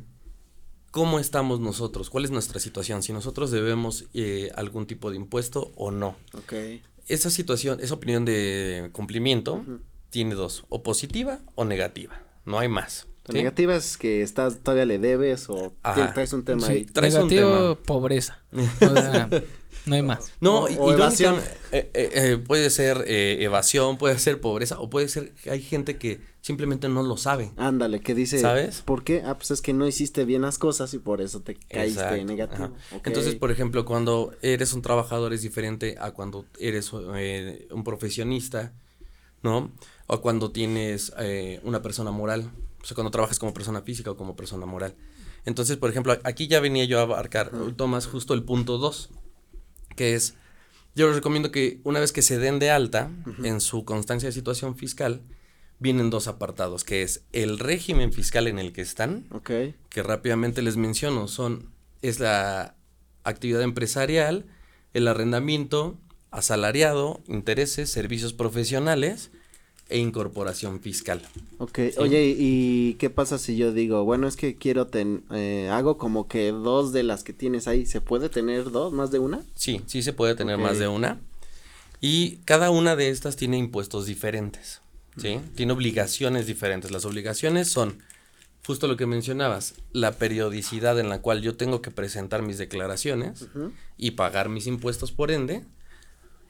cómo 0.91 1.19
estamos 1.19 1.59
nosotros, 1.59 2.09
cuál 2.09 2.25
es 2.25 2.31
nuestra 2.31 2.59
situación, 2.59 3.01
si 3.01 3.13
nosotros 3.13 3.49
debemos 3.51 4.05
eh, 4.13 4.51
algún 4.55 4.85
tipo 4.85 5.09
de 5.09 5.15
impuesto 5.15 5.71
o 5.75 5.91
no. 5.91 6.15
Ok. 6.33 6.53
Esa 7.07 7.29
situación, 7.29 7.79
esa 7.81 7.93
opinión 7.93 8.25
de 8.25 8.89
cumplimiento 8.93 9.63
tiene 10.11 10.35
dos, 10.35 10.65
o 10.69 10.83
positiva 10.83 11.39
o 11.55 11.65
negativa, 11.65 12.21
no 12.45 12.59
hay 12.59 12.67
más. 12.67 13.07
¿sí? 13.27 13.33
negativa 13.33 13.75
es 13.75 13.97
que 13.97 14.21
estás, 14.21 14.59
todavía 14.59 14.85
le 14.85 14.99
debes 14.99 15.49
o 15.49 15.73
Ajá. 15.83 16.13
traes 16.13 16.33
un 16.33 16.43
tema 16.45 16.67
Sí, 16.67 16.73
ahí. 16.73 16.85
traes 16.85 17.15
un 17.15 17.29
tema. 17.29 17.75
pobreza. 17.85 18.39
O 18.81 18.93
sea, 18.93 19.29
no 19.85 19.95
hay 19.95 20.01
más. 20.03 20.31
No, 20.41 20.63
O- 20.63 20.69
y- 20.69 20.75
o 20.77 20.91
evasión. 20.93 21.37
eh, 21.71 21.89
eh, 21.93 22.09
eh, 22.13 22.37
puede 22.37 22.69
ser 22.69 23.03
eh, 23.07 23.37
evasión, 23.41 23.97
puede 23.97 24.19
ser 24.19 24.39
pobreza, 24.41 24.79
o 24.79 24.89
puede 24.89 25.07
ser 25.07 25.31
que 25.35 25.49
hay 25.49 25.61
gente 25.61 25.97
que 25.97 26.19
simplemente 26.41 26.89
no 26.89 27.03
lo 27.03 27.15
sabe. 27.17 27.51
Ándale, 27.57 28.01
que 28.01 28.13
dice, 28.13 28.39
¿Sabes? 28.39 28.81
¿por 28.81 29.03
qué? 29.03 29.21
Ah, 29.25 29.37
pues 29.37 29.51
es 29.51 29.61
que 29.61 29.73
no 29.73 29.87
hiciste 29.87 30.25
bien 30.25 30.41
las 30.41 30.57
cosas 30.57 30.93
y 30.93 30.99
por 30.99 31.21
eso 31.21 31.41
te 31.41 31.55
caíste 31.55 32.01
Exacto, 32.01 32.25
negativo. 32.25 32.71
Entonces, 33.05 33.35
por 33.35 33.49
ejemplo, 33.51 33.85
cuando 33.85 34.33
eres 34.41 34.73
un 34.73 34.81
trabajador 34.81 35.31
es 35.33 35.41
diferente 35.41 35.95
a 35.99 36.11
cuando 36.11 36.45
eres 36.59 36.91
eh, 37.15 37.67
un 37.71 37.83
profesionista, 37.83 38.73
¿no? 39.43 39.71
O 40.13 40.19
cuando 40.21 40.51
tienes 40.51 41.13
eh, 41.19 41.61
una 41.63 41.81
persona 41.81 42.11
moral, 42.11 42.51
o 42.81 42.85
sea, 42.85 42.95
cuando 42.95 43.11
trabajas 43.11 43.39
como 43.39 43.53
persona 43.53 43.81
física 43.81 44.11
o 44.11 44.17
como 44.17 44.35
persona 44.35 44.65
moral. 44.65 44.93
Entonces, 45.45 45.77
por 45.77 45.89
ejemplo, 45.89 46.19
aquí 46.25 46.47
ya 46.47 46.59
venía 46.59 46.83
yo 46.83 46.99
a 46.99 47.03
abarcar, 47.03 47.49
Tomás, 47.77 48.07
justo 48.07 48.33
el 48.33 48.43
punto 48.43 48.77
2, 48.77 49.09
que 49.95 50.13
es, 50.15 50.35
yo 50.95 51.07
les 51.07 51.15
recomiendo 51.15 51.49
que 51.51 51.79
una 51.85 52.01
vez 52.01 52.11
que 52.11 52.21
se 52.21 52.39
den 52.39 52.59
de 52.59 52.69
alta 52.71 53.09
en 53.41 53.61
su 53.61 53.85
constancia 53.85 54.27
de 54.27 54.33
situación 54.33 54.75
fiscal, 54.75 55.21
vienen 55.79 56.09
dos 56.09 56.27
apartados, 56.27 56.83
que 56.83 57.03
es 57.03 57.23
el 57.31 57.57
régimen 57.57 58.11
fiscal 58.11 58.47
en 58.47 58.59
el 58.59 58.73
que 58.73 58.81
están, 58.81 59.27
Ok. 59.31 59.49
que 59.89 60.03
rápidamente 60.03 60.61
les 60.61 60.75
menciono, 60.75 61.29
son, 61.29 61.71
es 62.01 62.19
la 62.19 62.75
actividad 63.23 63.61
empresarial, 63.61 64.45
el 64.93 65.07
arrendamiento, 65.07 65.97
asalariado, 66.31 67.21
intereses, 67.27 67.89
servicios 67.89 68.33
profesionales 68.33 69.31
e 69.91 69.99
incorporación 69.99 70.79
fiscal. 70.79 71.21
Ok, 71.57 71.79
oye, 71.97 72.35
¿y 72.37 72.95
qué 72.95 73.09
pasa 73.09 73.37
si 73.37 73.57
yo 73.57 73.73
digo, 73.73 74.03
bueno, 74.03 74.27
es 74.27 74.35
que 74.35 74.55
quiero 74.55 74.87
ten, 74.87 75.23
eh, 75.31 75.69
hago 75.71 75.97
como 75.97 76.27
que 76.27 76.51
dos 76.51 76.93
de 76.93 77.03
las 77.03 77.23
que 77.23 77.33
tienes 77.33 77.67
ahí, 77.67 77.85
¿se 77.85 78.01
puede 78.01 78.29
tener 78.29 78.71
dos, 78.71 78.93
más 78.93 79.11
de 79.11 79.19
una? 79.19 79.41
Sí, 79.55 79.81
sí 79.85 80.01
se 80.01 80.13
puede 80.13 80.35
tener 80.35 80.57
más 80.57 80.79
de 80.79 80.87
una. 80.87 81.19
Y 81.99 82.37
cada 82.45 82.71
una 82.71 82.95
de 82.95 83.09
estas 83.09 83.35
tiene 83.35 83.57
impuestos 83.57 84.07
diferentes, 84.07 84.81
¿sí? 85.17 85.39
Tiene 85.55 85.73
obligaciones 85.73 86.47
diferentes. 86.47 86.89
Las 86.89 87.05
obligaciones 87.05 87.69
son 87.71 88.01
justo 88.65 88.87
lo 88.87 88.97
que 88.97 89.05
mencionabas, 89.05 89.75
la 89.91 90.13
periodicidad 90.13 90.99
en 90.99 91.09
la 91.09 91.21
cual 91.21 91.41
yo 91.41 91.55
tengo 91.55 91.81
que 91.81 91.91
presentar 91.91 92.41
mis 92.41 92.57
declaraciones 92.57 93.47
y 93.97 94.11
pagar 94.11 94.49
mis 94.49 94.67
impuestos 94.67 95.11
por 95.11 95.31
ende, 95.31 95.63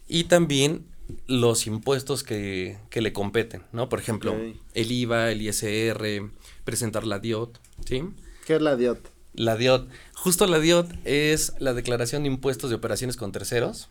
y 0.08 0.25
también 0.25 0.86
los 1.28 1.67
impuestos 1.67 2.24
que, 2.24 2.78
que 2.89 3.02
le 3.02 3.13
competen, 3.13 3.63
¿no? 3.71 3.89
Por 3.89 4.00
ejemplo, 4.00 4.36
el 4.74 4.91
IVA, 4.91 5.32
el 5.32 5.41
ISR, 5.41 6.32
presentar 6.63 7.06
la 7.06 7.19
DIOT, 7.19 7.60
¿sí? 7.86 8.04
¿Qué 8.45 8.56
es 8.56 8.62
la 8.62 8.76
DIOT? 8.76 9.10
La 9.34 9.56
DIOT, 9.56 9.89
justo 10.13 10.45
la 10.47 10.60
DIOT 10.60 10.89
es 11.06 11.54
la 11.60 11.74
declaración 11.74 12.24
de 12.24 12.30
impuestos 12.30 12.69
de 12.69 12.76
operaciones 12.76 13.15
con 13.15 13.32
terceros. 13.32 13.89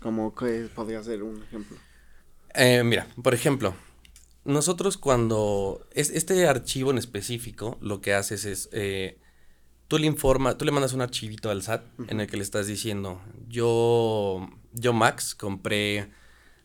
¿Cómo 0.00 0.34
que 0.34 0.68
podría 0.74 1.02
ser 1.02 1.22
un 1.22 1.42
ejemplo? 1.42 1.76
Eh, 2.54 2.82
mira, 2.84 3.06
por 3.22 3.34
ejemplo, 3.34 3.74
nosotros 4.44 4.98
cuando 4.98 5.86
es, 5.92 6.10
este 6.10 6.46
archivo 6.46 6.90
en 6.90 6.98
específico 6.98 7.78
lo 7.80 8.00
que 8.00 8.14
haces 8.14 8.44
es 8.44 8.68
eh, 8.72 9.18
tú 9.88 9.98
le 9.98 10.06
informa, 10.06 10.58
tú 10.58 10.64
le 10.64 10.72
mandas 10.72 10.92
un 10.92 11.00
archivito 11.00 11.50
al 11.50 11.62
SAT 11.62 11.84
en 12.08 12.20
el 12.20 12.26
que 12.26 12.36
le 12.36 12.42
estás 12.42 12.66
diciendo 12.66 13.20
yo 13.48 14.48
yo 14.72 14.92
Max 14.92 15.34
compré 15.34 16.10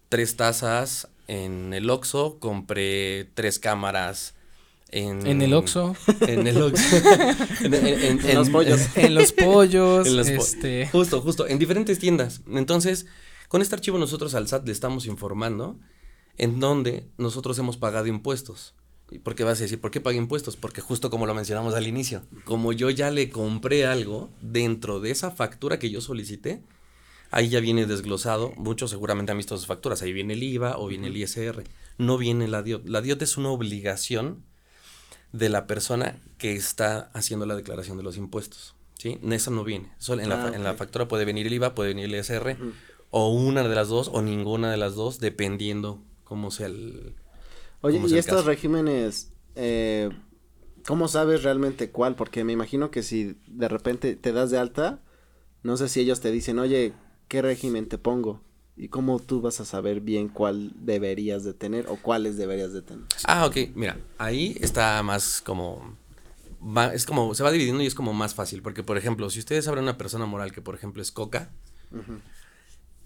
tres 0.10 0.36
tazas 0.36 1.08
en 1.28 1.74
el 1.74 1.90
Oxxo, 1.90 2.40
compré 2.40 3.26
tres 3.34 3.60
cámaras 3.60 4.36
en, 4.90 5.28
en 5.28 5.42
el 5.42 5.54
Oxxo. 5.54 5.96
En 6.22 6.48
el 6.48 6.62
Oxxo. 6.62 6.96
en, 7.64 8.36
los 8.36 8.50
pollos. 8.50 8.82
En 8.96 9.16
los 9.16 9.34
pollos. 9.34 10.08
este... 10.08 10.88
Justo, 10.88 11.22
justo. 11.22 11.48
En 11.48 11.60
diferentes 11.60 12.00
tiendas. 12.00 12.42
Entonces, 12.50 13.06
con 13.50 13.62
este 13.62 13.76
archivo 13.76 13.98
nosotros 13.98 14.34
al 14.36 14.48
SAT 14.48 14.66
le 14.66 14.72
estamos 14.72 15.06
informando 15.06 15.78
en 16.38 16.60
donde 16.60 17.08
nosotros 17.18 17.58
hemos 17.60 17.78
pagado 17.78 18.08
impuestos. 18.08 18.76
¿Por 19.24 19.36
qué 19.36 19.44
vas 19.44 19.60
a 19.60 19.64
decir, 19.64 19.80
por 19.80 19.92
qué 19.92 20.02
pagué 20.02 20.18
impuestos? 20.18 20.58
Porque 20.58 20.82
justo 20.82 21.10
como 21.10 21.26
lo 21.26 21.34
mencionamos 21.34 21.74
al 21.74 21.88
inicio, 21.88 22.24
como 22.44 22.74
yo 22.74 22.90
ya 22.90 23.10
le 23.10 23.30
compré 23.30 23.86
algo 23.86 24.30
dentro 24.42 25.00
de 25.00 25.12
esa 25.12 25.32
factura 25.32 25.80
que 25.80 25.90
yo 25.90 26.02
solicité, 26.02 26.62
ahí 27.38 27.50
ya 27.50 27.60
viene 27.60 27.86
desglosado, 27.86 28.52
muchos 28.58 28.90
seguramente 28.90 29.32
han 29.32 29.38
visto 29.38 29.56
sus 29.56 29.68
facturas, 29.68 30.02
ahí 30.02 30.12
viene 30.12 30.34
el 30.34 30.42
IVA 30.42 30.80
o 30.80 30.88
viene 30.88 31.06
el 31.06 31.18
ISR, 31.18 31.64
no 32.00 32.18
viene 32.18 32.48
la 32.48 32.64
DIOT. 32.64 32.88
La 32.88 33.00
DIOT 33.00 33.22
es 33.22 33.38
una 33.38 33.50
obligación 33.50 34.44
de 35.34 35.50
la 35.50 35.68
persona 35.68 36.20
que 36.40 36.56
está 36.56 37.12
haciendo 37.14 37.46
la 37.46 37.56
declaración 37.56 37.96
de 37.96 38.02
los 38.02 38.18
impuestos, 38.18 38.74
¿sí? 38.98 39.20
Esa 39.30 39.52
no 39.52 39.64
viene, 39.64 39.92
Solo 40.00 40.24
en, 40.24 40.30
la, 40.30 40.48
ah, 40.48 40.74
factura 40.74 41.08
puede 41.08 41.26
venir 41.26 41.46
el 41.46 41.54
IVA, 41.54 41.76
puede 41.76 41.90
venir 41.90 42.06
el 42.06 42.16
ISR, 42.16 42.58
o 43.12 43.32
una 43.32 43.62
de 43.62 43.76
las 43.76 43.88
dos 43.88 44.10
o 44.12 44.24
ninguna 44.24 44.72
de 44.72 44.78
las 44.78 44.96
dos, 44.96 45.20
dependiendo 45.20 46.02
cómo 46.24 46.50
sea 46.50 46.66
el... 46.66 47.14
Oye, 47.82 48.02
¿y 48.04 48.18
estos 48.18 48.46
regímenes, 48.46 49.32
eh, 49.54 50.10
cómo 50.88 51.08
sabes 51.08 51.44
realmente 51.44 51.92
cuál? 51.92 52.16
Porque 52.16 52.44
me 52.44 52.54
imagino 52.54 52.90
que 52.90 53.04
si 53.04 53.38
de 53.46 53.68
repente 53.68 54.16
te 54.16 54.32
das 54.32 54.50
de 54.50 54.58
alta, 54.58 55.04
no 55.62 55.78
sé 55.78 55.88
si 55.88 56.00
ellos 56.00 56.20
te 56.20 56.32
dicen, 56.32 56.58
oye, 56.58 56.96
¿qué 57.28 57.42
régimen 57.42 57.88
te 57.88 57.98
pongo? 57.98 58.42
¿Y 58.76 58.90
cómo 58.90 59.20
tú 59.20 59.42
vas 59.42 59.60
a 59.60 59.66
saber 59.66 60.02
bien 60.02 60.28
cuál 60.28 60.72
deberías 60.76 61.44
de 61.44 61.54
tener 61.54 61.88
o 61.88 61.98
cuáles 61.98 62.38
deberías 62.38 62.74
de 62.74 62.84
tener? 62.84 63.06
Ah, 63.24 63.46
ok, 63.48 63.58
mira, 63.74 63.98
ahí 64.20 64.56
está 64.62 65.02
más 65.02 65.42
como... 65.42 65.98
es 66.94 67.06
como, 67.06 67.34
se 67.34 67.44
va 67.44 67.52
dividiendo 67.52 67.82
y 67.84 67.88
es 67.88 67.96
como 67.96 68.14
más 68.14 68.36
fácil, 68.36 68.62
porque 68.62 68.84
por 68.84 68.98
ejemplo, 68.98 69.30
si 69.32 69.40
ustedes 69.40 69.68
abren 69.68 69.84
una 69.84 69.98
persona 69.98 70.28
moral 70.28 70.52
que 70.52 70.62
por 70.62 70.76
ejemplo 70.76 71.02
es 71.02 71.12
Coca, 71.12 71.50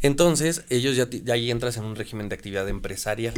entonces 0.02 0.66
ellos 0.70 0.98
ya, 0.98 1.10
ya 1.10 1.36
ahí 1.36 1.52
entras 1.52 1.78
en 1.78 1.86
un 1.86 1.96
régimen 1.96 2.28
de 2.28 2.36
actividad 2.36 2.68
empresarial. 2.68 3.34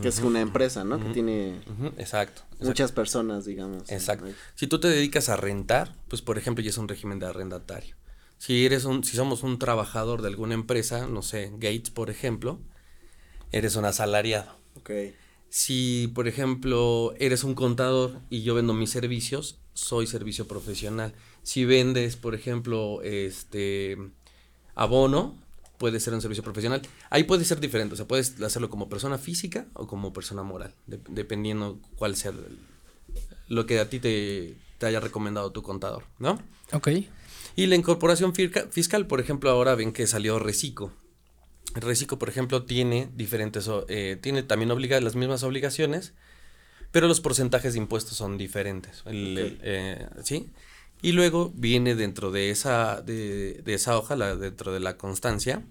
Que 0.00 0.08
es 0.08 0.20
una 0.20 0.40
empresa, 0.40 0.84
¿no? 0.84 0.98
Que 0.98 1.10
tiene 1.10 1.60
exacto, 1.98 2.42
muchas 2.60 2.92
personas, 2.92 3.44
digamos. 3.44 3.90
Exacto. 3.90 4.26
Si 4.54 4.66
tú 4.66 4.78
te 4.78 4.88
dedicas 4.88 5.28
a 5.28 5.36
rentar, 5.36 5.94
pues 6.08 6.22
por 6.22 6.38
ejemplo 6.38 6.62
ya 6.62 6.70
es 6.70 6.78
un 6.78 6.88
régimen 6.88 7.18
de 7.18 7.26
arrendatario. 7.26 7.94
Si 8.42 8.66
eres 8.66 8.86
un, 8.86 9.04
si 9.04 9.16
somos 9.16 9.44
un 9.44 9.56
trabajador 9.60 10.20
de 10.20 10.26
alguna 10.26 10.54
empresa, 10.54 11.06
no 11.06 11.22
sé, 11.22 11.52
Gates, 11.58 11.90
por 11.90 12.10
ejemplo, 12.10 12.58
eres 13.52 13.76
un 13.76 13.84
asalariado. 13.84 14.58
Ok. 14.74 14.90
Si, 15.48 16.10
por 16.12 16.26
ejemplo, 16.26 17.14
eres 17.20 17.44
un 17.44 17.54
contador 17.54 18.18
y 18.30 18.42
yo 18.42 18.56
vendo 18.56 18.74
mis 18.74 18.90
servicios, 18.90 19.60
soy 19.74 20.08
servicio 20.08 20.48
profesional. 20.48 21.14
Si 21.44 21.64
vendes, 21.64 22.16
por 22.16 22.34
ejemplo, 22.34 23.00
este 23.04 23.96
abono, 24.74 25.38
puede 25.78 26.00
ser 26.00 26.12
un 26.12 26.20
servicio 26.20 26.42
profesional. 26.42 26.82
Ahí 27.10 27.22
puede 27.22 27.44
ser 27.44 27.60
diferente, 27.60 27.94
o 27.94 27.96
sea, 27.96 28.08
puedes 28.08 28.42
hacerlo 28.42 28.68
como 28.68 28.88
persona 28.88 29.18
física 29.18 29.66
o 29.74 29.86
como 29.86 30.12
persona 30.12 30.42
moral, 30.42 30.74
dependiendo 30.88 31.78
cuál 31.94 32.16
sea 32.16 32.32
lo 33.46 33.66
que 33.66 33.78
a 33.78 33.88
ti 33.88 34.00
te, 34.00 34.56
te 34.78 34.86
haya 34.86 34.98
recomendado 34.98 35.52
tu 35.52 35.62
contador, 35.62 36.02
¿no? 36.18 36.42
Ok. 36.72 36.88
Y 37.54 37.66
la 37.66 37.76
incorporación 37.76 38.34
fiscal, 38.34 39.06
por 39.06 39.20
ejemplo, 39.20 39.50
ahora 39.50 39.74
ven 39.74 39.92
que 39.92 40.06
salió 40.06 40.38
Recico. 40.38 40.92
Recico, 41.74 42.18
por 42.18 42.28
ejemplo, 42.28 42.64
tiene 42.64 43.10
diferentes, 43.14 43.68
eh, 43.88 44.18
tiene 44.20 44.42
también 44.42 44.70
obliga 44.70 45.00
las 45.00 45.16
mismas 45.16 45.42
obligaciones, 45.42 46.12
pero 46.90 47.08
los 47.08 47.20
porcentajes 47.20 47.72
de 47.72 47.78
impuestos 47.78 48.16
son 48.16 48.36
diferentes. 48.36 49.02
Eh, 49.06 50.06
¿Sí? 50.22 50.50
Y 51.02 51.12
luego 51.12 51.52
viene 51.54 51.94
dentro 51.94 52.30
de 52.30 52.50
esa, 52.50 53.00
de, 53.02 53.62
esa 53.66 53.98
hoja, 53.98 54.16
dentro 54.36 54.72
de 54.72 54.80
la 54.80 54.96
constancia, 54.96 55.64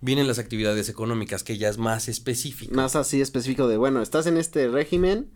vienen 0.00 0.28
las 0.28 0.38
actividades 0.38 0.88
económicas, 0.88 1.42
que 1.42 1.58
ya 1.58 1.68
es 1.68 1.78
más 1.78 2.08
específico. 2.08 2.74
Más 2.74 2.94
así 2.94 3.20
específico 3.20 3.66
de, 3.66 3.76
bueno, 3.76 4.02
estás 4.02 4.26
en 4.26 4.36
este 4.36 4.68
régimen 4.68 5.30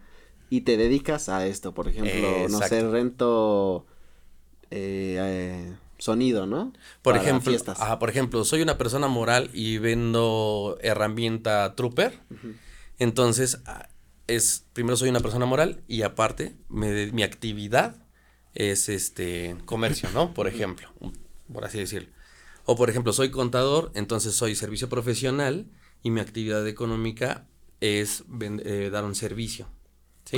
y 0.49 0.61
te 0.61 0.77
dedicas 0.77 1.29
a 1.29 1.47
esto, 1.47 1.75
por 1.75 1.89
ejemplo, 1.89 2.49
no 2.49 2.61
sé, 2.61 2.89
rento 2.89 3.87
eh, 4.71 5.19
eh, 5.21 5.75
sonido, 5.99 6.47
¿no? 6.47 6.73
Por 7.03 7.17
ejemplo, 7.17 7.57
por 7.99 8.11
ejemplo, 8.11 8.45
soy 8.45 8.63
una 8.63 8.79
persona 8.79 9.09
moral 9.09 9.51
y 9.53 9.79
vendo 9.79 10.79
herramienta 10.81 11.75
Trooper. 11.75 12.21
Entonces, 12.99 13.61
ah, 13.67 13.89
es 14.27 14.65
primero 14.73 14.97
soy 14.97 15.09
una 15.09 15.21
persona 15.21 15.47
moral 15.47 15.83
y 15.87 16.03
aparte 16.03 16.57
mi 16.69 17.23
actividad 17.23 17.97
es 18.55 18.89
este 18.89 19.57
comercio, 19.65 20.09
¿no? 20.15 20.35
Por 20.35 20.49
ejemplo, 20.49 20.89
por 21.53 21.65
así 21.65 21.79
decirlo. 21.79 22.09
O 22.65 22.75
por 22.75 22.91
ejemplo, 22.91 23.13
soy 23.13 23.31
contador, 23.31 23.93
entonces 23.95 24.35
soy 24.35 24.57
servicio 24.57 24.89
profesional 24.89 25.67
y 26.03 26.11
mi 26.11 26.21
actividad 26.21 26.67
económica 26.67 27.47
es 27.81 28.25
eh, 28.41 28.91
dar 28.91 29.05
un 29.05 29.15
servicio. 29.15 29.69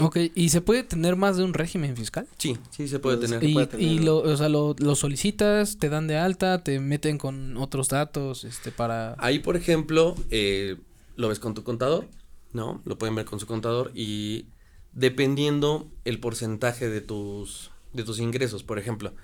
Ok, 0.00 0.18
¿y 0.34 0.50
se 0.50 0.60
puede 0.60 0.82
tener 0.82 1.16
más 1.16 1.36
de 1.38 1.44
un 1.44 1.54
régimen 1.54 1.96
fiscal? 1.96 2.26
Sí, 2.36 2.58
sí 2.70 2.88
se 2.88 2.98
puede 2.98 3.16
tener. 3.16 3.42
Y, 3.42 4.00
lo, 4.00 4.18
o 4.18 4.36
sea, 4.36 4.48
lo, 4.48 4.74
solicitas, 4.94 5.78
te 5.78 5.88
dan 5.88 6.06
de 6.06 6.18
alta, 6.18 6.62
te 6.62 6.78
meten 6.78 7.16
con 7.16 7.56
otros 7.56 7.88
datos, 7.88 8.44
este, 8.44 8.70
para... 8.70 9.16
Ahí, 9.18 9.38
por 9.38 9.56
ejemplo, 9.56 10.14
eh, 10.30 10.76
lo 11.16 11.28
ves 11.28 11.38
con 11.38 11.54
tu 11.54 11.64
contador, 11.64 12.06
¿no? 12.52 12.82
Lo 12.84 12.98
pueden 12.98 13.14
ver 13.14 13.24
con 13.24 13.40
su 13.40 13.46
contador 13.46 13.90
y 13.94 14.46
dependiendo 14.92 15.90
el 16.04 16.20
porcentaje 16.20 16.88
de 16.90 17.00
tus, 17.00 17.70
de 17.92 18.04
tus 18.04 18.18
ingresos, 18.18 18.64
por 18.64 18.78
ejemplo, 18.78 19.14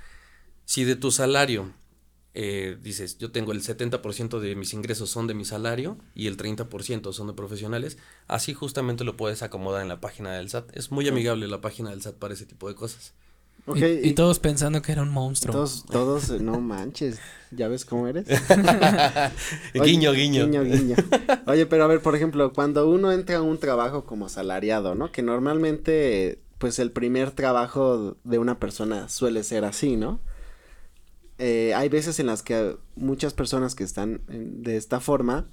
si 0.65 0.85
de 0.85 0.97
tu 0.97 1.11
salario 1.11 1.73
eh, 2.37 2.77
dices, 2.83 3.17
yo 3.19 3.31
tengo 3.31 3.53
el 3.53 3.63
70% 3.63 4.41
de 4.41 4.57
mis 4.57 4.75
ingresos 4.75 5.09
son 5.09 5.29
de 5.29 5.35
mi 5.35 5.45
salario 5.45 5.97
y 6.17 6.27
el 6.27 6.37
30% 6.37 7.13
son 7.13 7.29
de 7.29 7.33
profesionales, 7.33 7.97
así 8.27 8.53
justamente 8.55 9.05
lo 9.05 9.17
puedes 9.17 9.45
acomodar 9.45 9.83
en 9.83 9.89
la 9.89 10.01
página 10.01 10.33
del 10.33 10.51
SAT. 10.51 10.77
Es 10.77 10.91
muy 10.91 11.07
amigable 11.07 11.47
la 11.47 11.61
página 11.61 11.91
del 11.91 12.03
SAT 12.03 12.17
para 12.17 12.35
ese 12.35 12.45
tipo 12.45 12.69
de 12.69 12.75
cosas. 12.75 13.15
y, 13.77 14.13
todos 14.15 14.41
pensando 14.41 14.83
que 14.83 14.91
era 14.91 15.03
un 15.03 15.11
monstruo. 15.11 15.55
Todos, 15.55 15.87
todos, 15.87 16.31
no 16.41 16.59
manches, 16.59 17.21
¿ya 17.53 17.69
ves 17.69 17.85
cómo 17.85 18.09
eres? 18.09 18.27
guiño, 19.73 20.13
guiño. 20.13 20.47
Guiño, 20.47 20.65
guiño. 20.65 20.97
Oye, 21.47 21.67
pero 21.67 21.85
a 21.85 21.87
ver, 21.87 22.01
por 22.01 22.17
ejemplo, 22.17 22.53
cuando 22.53 22.89
uno 22.91 23.13
entra 23.13 23.37
a 23.37 23.43
un 23.43 23.59
trabajo 23.59 24.07
como 24.07 24.29
salariado, 24.29 24.97
¿no? 24.97 25.13
Que 25.13 25.23
normalmente, 25.23 26.41
pues 26.59 26.81
el 26.81 26.91
primer 26.91 27.31
trabajo 27.31 28.17
de 28.25 28.39
una 28.39 28.59
persona 28.59 29.09
suele 29.09 29.45
ser 29.45 29.65
así, 29.65 29.97
¿no? 29.97 30.19
Eh, 31.39 31.75
hay 31.75 31.89
veces 31.89 32.21
en 32.21 32.27
las 32.27 32.43
que 32.43 32.77
muchas 32.95 33.35
personas 33.35 33.75
que 33.75 33.85
están 33.85 34.23
de 34.29 34.77
esta 34.77 35.01
forma 35.01 35.49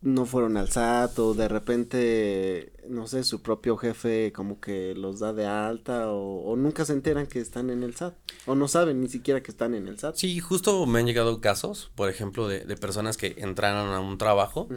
no 0.00 0.26
fueron 0.26 0.56
al 0.56 0.70
SAT 0.70 1.18
o 1.18 1.34
de 1.34 1.48
repente, 1.48 2.72
no 2.88 3.06
sé, 3.06 3.24
su 3.24 3.42
propio 3.42 3.76
jefe 3.76 4.32
como 4.32 4.60
que 4.60 4.94
los 4.94 5.18
da 5.18 5.32
de 5.32 5.46
alta 5.46 6.10
o, 6.10 6.54
nunca 6.56 6.84
se 6.84 6.92
enteran 6.92 7.26
que 7.26 7.40
están 7.40 7.70
en 7.70 7.82
el 7.82 7.96
SAT 7.96 8.14
o 8.46 8.54
no 8.54 8.68
saben 8.68 9.00
ni 9.00 9.08
siquiera 9.08 9.42
que 9.42 9.50
están 9.50 9.74
en 9.74 9.88
el 9.88 9.98
SAT. 9.98 10.16
Sí, 10.16 10.38
justo 10.38 10.86
me 10.86 11.00
han 11.00 11.06
llegado 11.06 11.40
casos, 11.40 11.90
por 11.94 12.08
ejemplo, 12.08 12.46
de, 12.46 12.60
personas 12.76 13.16
que 13.16 13.34
entraron 13.38 13.92
a 13.92 14.00
un 14.00 14.18
trabajo 14.18 14.68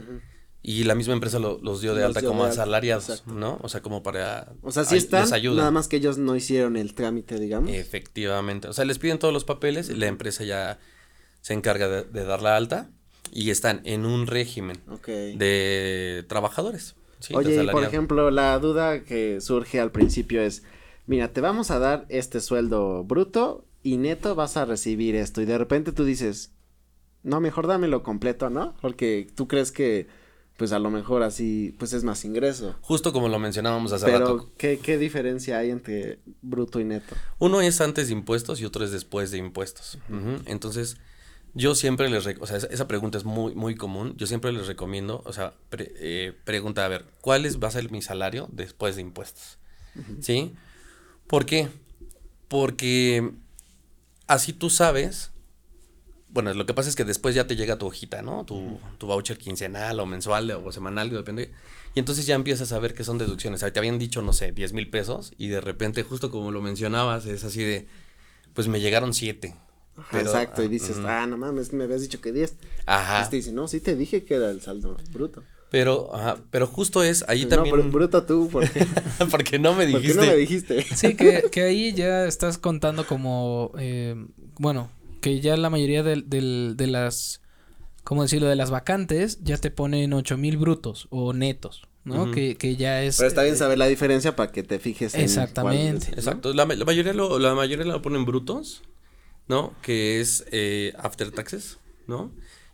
y 0.64 0.84
la 0.84 0.94
misma 0.94 1.14
empresa 1.14 1.40
los 1.40 1.82
dio 1.82 1.96
de 1.96 2.04
alta 2.04 2.22
como 2.22 2.44
asalariados, 2.44 3.24
¿no? 3.26 3.58
O 3.62 3.70
sea, 3.70 3.82
como 3.82 4.04
para... 4.04 4.54
O 4.62 4.72
sea, 4.72 4.86
sí 4.86 4.96
están, 4.98 5.28
nada 5.56 5.72
más 5.72 5.88
que 5.88 5.98
ellos 5.98 6.18
no 6.18 6.36
hicieron 6.36 6.78
el 6.78 6.94
trámite, 6.94 7.40
digamos. 7.40 7.72
Efectivamente, 7.72 8.68
o 8.68 8.74
sea, 8.74 8.86
les 8.86 9.00
piden 9.00 9.18
todos 9.18 9.34
los 9.34 9.44
papeles 9.44 9.90
y 9.90 9.96
la 9.96 10.08
empresa 10.08 10.44
ya 10.44 10.80
se 11.42 11.54
encarga 11.54 11.88
de, 11.88 12.26
dar 12.26 12.44
la 12.44 12.56
alta 12.56 12.90
y 13.34 13.50
están 13.50 13.82
en 13.86 14.06
un 14.06 14.28
régimen 14.28 14.78
de 15.08 16.26
trabajadores. 16.28 16.96
Oye, 17.34 17.68
por 17.72 17.84
ejemplo, 17.84 18.32
la 18.32 18.58
duda 18.60 19.04
que 19.04 19.42
surge 19.42 19.80
al 19.80 19.92
principio 19.92 20.42
es, 20.42 20.64
mira, 21.08 21.30
te 21.30 21.42
vamos 21.42 21.72
a 21.72 21.80
dar 21.80 22.06
este 22.10 22.40
sueldo 22.40 23.04
bruto 23.04 23.66
y 23.84 23.98
neto 23.98 24.36
vas 24.36 24.58
a 24.58 24.66
recibir 24.66 25.16
esto. 25.16 25.42
Y 25.42 25.46
de 25.46 25.58
repente 25.58 25.92
tú 25.92 26.04
dices, 26.04 26.52
no, 27.24 27.40
mejor 27.40 27.68
dámelo 27.68 28.04
completo, 28.04 28.50
¿no? 28.50 28.76
Porque 28.82 29.28
tú 29.36 29.48
crees 29.48 29.72
que, 29.72 30.08
pues 30.62 30.74
a 30.74 30.78
lo 30.78 30.92
mejor 30.92 31.24
así, 31.24 31.74
pues 31.80 31.92
es 31.92 32.04
más 32.04 32.24
ingreso. 32.24 32.76
Justo 32.82 33.12
como 33.12 33.30
lo 33.30 33.40
mencionábamos 33.40 33.94
hace 33.94 34.06
Pero, 34.06 34.20
rato. 34.20 34.52
¿qué, 34.60 34.78
¿qué 34.78 35.00
diferencia 35.00 35.58
hay 35.58 35.72
entre 35.72 36.20
bruto 36.44 36.80
y 36.80 36.84
neto? 36.84 37.16
Uno 37.40 37.62
es 37.62 37.82
antes 37.82 38.10
de 38.10 38.14
impuestos 38.14 38.62
y 38.62 38.66
otro 38.66 38.86
es 38.86 38.92
después 38.92 39.32
de 39.32 39.40
impuestos. 39.40 39.98
Entonces, 40.46 40.98
yo 41.56 41.74
siempre 41.74 42.12
les, 42.12 42.28
o 42.40 42.46
sea, 42.46 42.58
esa, 42.58 42.88
pregunta 42.88 43.18
es 43.18 43.26
muy, 43.26 43.56
muy 43.56 43.74
común. 43.74 44.14
Yo 44.18 44.28
siempre 44.28 44.52
les 44.52 44.68
recomiendo, 44.68 45.24
o 45.26 45.34
sea, 45.34 45.56
pre- 45.72 45.94
eh, 45.96 46.34
pregunta, 46.44 46.86
a 46.86 46.90
ver, 46.90 47.06
¿cuál 47.22 47.48
es, 47.48 47.60
va 47.60 47.70
a 47.70 47.72
ser 47.72 47.90
mi 47.90 48.04
salario 48.04 48.48
después 48.52 48.96
de 48.96 49.02
impuestos? 49.02 49.58
¿Sí? 50.20 50.54
¿Por 51.26 51.48
qué? 51.48 51.70
Porque 52.50 53.32
así 54.28 54.54
tú 54.54 54.70
sabes, 54.70 55.31
bueno, 56.32 56.54
lo 56.54 56.66
que 56.66 56.74
pasa 56.74 56.90
es 56.90 56.96
que 56.96 57.04
después 57.04 57.36
ya 57.36 57.46
te 57.46 57.56
llega 57.56 57.78
tu 57.78 57.88
hojita, 57.88 58.22
¿no? 58.22 58.46
Tu, 58.46 58.80
tu 58.98 59.08
voucher 59.08 59.38
quincenal 59.38 60.00
o 60.00 60.06
mensual 60.06 60.50
o 60.52 60.72
semanal, 60.72 61.10
depende. 61.10 61.52
Y 61.94 62.00
entonces 62.00 62.26
ya 62.26 62.36
empiezas 62.36 62.72
a 62.72 62.80
ver 62.80 62.94
que 62.94 63.04
son 63.04 63.18
deducciones. 63.18 63.60
O 63.60 63.62
sea, 63.62 63.74
te 63.74 63.80
habían 63.80 64.00
dicho, 64.00 64.22
no 64.22 64.32
sé, 64.32 64.52
10 64.52 64.74
mil 64.74 64.90
pesos 64.90 65.34
y 65.38 65.50
de 65.50 65.60
repente, 65.60 66.04
justo 66.04 66.32
como 66.32 66.52
lo 66.52 66.62
mencionabas, 66.62 67.26
es 67.26 67.44
así 67.44 67.64
de, 67.64 67.88
pues 68.54 68.68
me 68.68 68.80
llegaron 68.80 69.14
7. 69.14 69.56
Ajá, 69.98 70.22
Exacto, 70.22 70.64
y 70.64 70.70
dices, 70.70 70.98
ah, 71.06 71.28
no 71.28 71.38
mames, 71.38 71.74
me 71.74 71.84
habías 71.84 72.02
dicho 72.02 72.22
que 72.22 72.32
10. 72.32 72.56
Ajá. 72.86 73.22
Este 73.24 73.36
dice, 73.36 73.52
no, 73.52 73.68
sí 73.68 73.82
te 73.82 73.96
dije 73.96 74.24
que 74.24 74.36
era 74.36 74.50
el 74.50 74.62
saldo 74.62 74.96
bruto. 75.12 75.44
Pero, 75.70 76.16
ajá, 76.16 76.38
pero 76.50 76.66
justo 76.66 77.04
es, 77.04 77.24
ahí 77.28 77.44
no, 77.44 77.50
también. 77.50 77.76
pero 77.76 77.90
bruto 77.90 78.24
tú, 78.24 78.50
¿por 78.50 78.70
qué? 78.70 78.86
porque 79.32 79.60
no 79.60 79.74
me 79.74 79.86
¿Por 79.90 80.02
dijiste. 80.02 80.20
qué 80.20 80.26
no 80.26 80.32
me 80.32 80.38
dijiste? 80.38 80.84
Sí, 80.96 81.16
que, 81.16 81.50
que 81.52 81.62
ahí 81.62 81.94
ya 81.94 82.26
estás 82.26 82.58
contando 82.58 83.06
como, 83.06 83.72
eh, 83.78 84.16
bueno, 84.60 84.90
que 85.22 85.40
ya 85.40 85.56
la 85.56 85.70
mayoría 85.70 86.04
del, 86.04 86.28
de 86.28 86.88
las, 86.88 87.42
¿cómo 88.04 88.24
decirlo? 88.24 88.48
De 88.48 88.56
las 88.56 88.72
vacantes 88.72 89.40
ya 89.44 89.58
te 89.58 89.72
ponen 89.72 90.14
ocho 90.14 90.38
mil 90.38 90.58
brutos 90.58 91.08
o 91.10 91.34
netos, 91.34 91.88
¿no? 92.04 92.32
Que, 92.32 92.58
que 92.58 92.76
ya 92.76 93.02
es... 93.04 93.18
Pero 93.18 93.30
está 93.30 93.44
bien 93.44 93.56
eh, 93.56 93.58
saber 93.58 93.78
la 93.78 93.88
diferencia 93.88 94.36
para 94.36 94.52
que 94.52 94.64
te 94.64 94.80
fijes 94.80 95.16
en 95.16 95.22
Exactamente. 95.22 96.08
cuál 96.08 96.20
es, 96.20 96.26
¿no? 96.26 96.32
Exacto, 96.32 96.54
la 96.54 96.66
mayoría 96.66 97.14
lo, 97.14 97.40
la 97.40 97.56
mayoría 97.56 97.86
lo 97.86 98.02
ponen 98.02 98.26
brutos, 98.26 98.84
¿no? 99.48 99.74
Que 99.82 100.20
es 100.20 100.46
eh, 100.52 100.94
after 100.98 101.32
taxes, 101.32 101.78
¿no? 102.08 102.32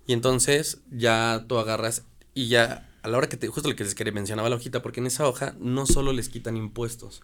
Y 0.07 0.13
entonces 0.13 0.79
ya 0.89 1.45
tú 1.47 1.57
agarras 1.57 2.05
y 2.33 2.47
ya 2.47 2.89
a 3.01 3.10
la 3.10 3.17
hora 3.17 3.29
que 3.29 3.38
te, 3.38 3.47
justo 3.47 3.69
lo 3.69 3.75
que 3.75 3.83
les 3.83 3.95
quería 3.95 4.13
mencionaba 4.13 4.49
la 4.49 4.55
hojita, 4.55 4.81
porque 4.81 4.99
en 4.99 5.07
esa 5.07 5.27
hoja 5.27 5.55
no 5.60 5.86
solo 5.86 6.13
les 6.13 6.29
quitan 6.29 6.55
impuestos, 6.55 7.21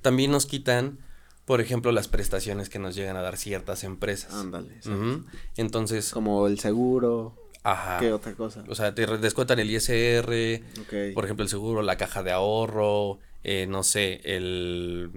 también 0.00 0.30
nos 0.30 0.46
quitan, 0.46 0.98
por 1.44 1.60
ejemplo, 1.60 1.90
las 1.92 2.08
prestaciones 2.08 2.68
que 2.68 2.78
nos 2.78 2.94
llegan 2.94 3.16
a 3.16 3.22
dar 3.22 3.36
ciertas 3.36 3.84
empresas. 3.84 4.32
Ándale. 4.34 4.78
Ujú. 4.86 5.24
Entonces, 5.56 6.10
Como 6.12 6.46
el 6.46 6.58
seguro, 6.58 7.34
ajá. 7.64 7.98
¿qué 7.98 8.12
otra 8.12 8.32
cosa? 8.34 8.64
O 8.68 8.74
sea, 8.74 8.94
te 8.94 9.06
descuentan 9.18 9.58
el 9.58 9.70
ISR, 9.70 10.62
Ok. 10.80 11.14
por 11.14 11.24
ejemplo, 11.24 11.42
el 11.42 11.48
seguro, 11.48 11.82
la 11.82 11.96
caja 11.96 12.22
de 12.22 12.32
ahorro, 12.32 13.18
eh, 13.44 13.66
no 13.68 13.82
sé, 13.82 14.20
el, 14.24 15.10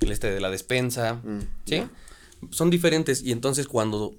el 0.00 0.12
este 0.12 0.30
de 0.30 0.40
la 0.40 0.50
despensa, 0.50 1.14
Mm, 1.24 1.40
¿sí? 1.66 1.82
Son 2.50 2.68
diferentes 2.70 3.22
y 3.22 3.32
entonces 3.32 3.66
cuando 3.66 4.14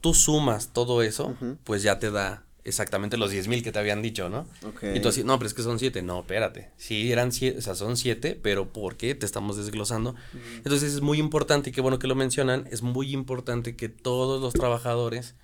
tú 0.00 0.12
sumas 0.12 0.72
todo 0.72 1.02
eso, 1.02 1.34
pues 1.64 1.82
ya 1.82 1.98
te 1.98 2.10
da 2.10 2.42
exactamente 2.68 3.16
los 3.16 3.30
10 3.30 3.48
mil 3.48 3.62
que 3.62 3.72
te 3.72 3.78
habían 3.78 4.02
dicho, 4.02 4.28
¿no? 4.28 4.46
Ok. 4.64 4.84
Y 4.94 5.00
tú 5.00 5.08
así, 5.08 5.24
no, 5.24 5.38
pero 5.38 5.48
es 5.48 5.54
que 5.54 5.62
son 5.62 5.78
siete. 5.78 6.02
No, 6.02 6.20
espérate. 6.20 6.70
Sí, 6.76 7.10
eran 7.10 7.32
siete, 7.32 7.58
o 7.58 7.62
sea, 7.62 7.74
son 7.74 7.96
siete, 7.96 8.38
pero 8.40 8.72
¿por 8.72 8.96
qué? 8.96 9.14
Te 9.14 9.26
estamos 9.26 9.56
desglosando. 9.56 10.14
Entonces 10.58 10.94
es 10.94 11.00
muy 11.00 11.18
importante, 11.18 11.70
y 11.70 11.72
qué 11.72 11.80
bueno 11.80 11.98
que 11.98 12.06
lo 12.06 12.14
mencionan, 12.14 12.68
es 12.70 12.82
muy 12.82 13.12
importante 13.12 13.74
que 13.76 13.88
todos 13.88 14.40
los 14.40 14.52
trabajadores 14.52 15.34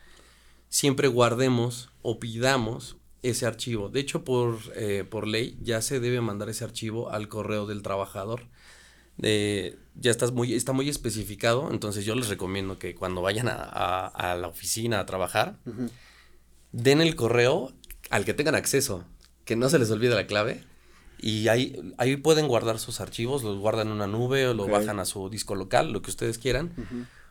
siempre 0.68 1.08
guardemos 1.08 1.90
o 2.02 2.18
pidamos 2.18 2.96
ese 3.22 3.46
archivo. 3.46 3.88
De 3.88 4.00
hecho, 4.00 4.22
por, 4.24 4.58
eh, 4.76 5.04
por 5.08 5.26
ley 5.26 5.56
ya 5.62 5.80
se 5.82 5.98
debe 6.00 6.20
mandar 6.20 6.48
ese 6.50 6.64
archivo 6.64 7.10
al 7.10 7.28
correo 7.28 7.66
del 7.66 7.80
trabajador. 7.82 8.42
Eh, 9.22 9.76
ya 9.94 10.10
estás 10.10 10.32
muy, 10.32 10.54
está 10.54 10.72
muy 10.72 10.88
especificado, 10.88 11.70
entonces 11.70 12.04
yo 12.04 12.16
les 12.16 12.28
recomiendo 12.28 12.78
que 12.80 12.96
cuando 12.96 13.22
vayan 13.22 13.46
a, 13.48 13.54
a- 13.54 14.06
a 14.08 14.34
la 14.37 14.48
oficina 14.48 14.98
a 15.00 15.06
trabajar, 15.06 15.56
Ujú. 15.66 15.88
Den 16.74 17.00
el 17.00 17.14
correo 17.14 17.72
al 18.10 18.24
que 18.24 18.34
tengan 18.34 18.56
acceso, 18.56 19.04
que 19.44 19.56
no 19.56 19.68
se 19.68 19.78
les 19.78 19.90
olvide 19.90 20.14
la 20.14 20.26
clave. 20.26 20.64
Y 21.20 21.48
ahí, 21.48 21.94
ahí 21.96 22.16
pueden 22.16 22.48
guardar 22.48 22.78
sus 22.78 23.00
archivos, 23.00 23.44
los 23.44 23.58
guardan 23.58 23.87
en 23.87 23.94
una 23.94 24.06
nube 24.06 24.46
o 24.46 24.54
lo 24.54 24.66
bajan 24.66 24.98
a 24.98 25.04
su 25.04 25.30
disco 25.30 25.54
local, 25.54 25.92
lo 25.92 26.02
que 26.02 26.10
ustedes 26.10 26.37
quieran, 26.37 26.72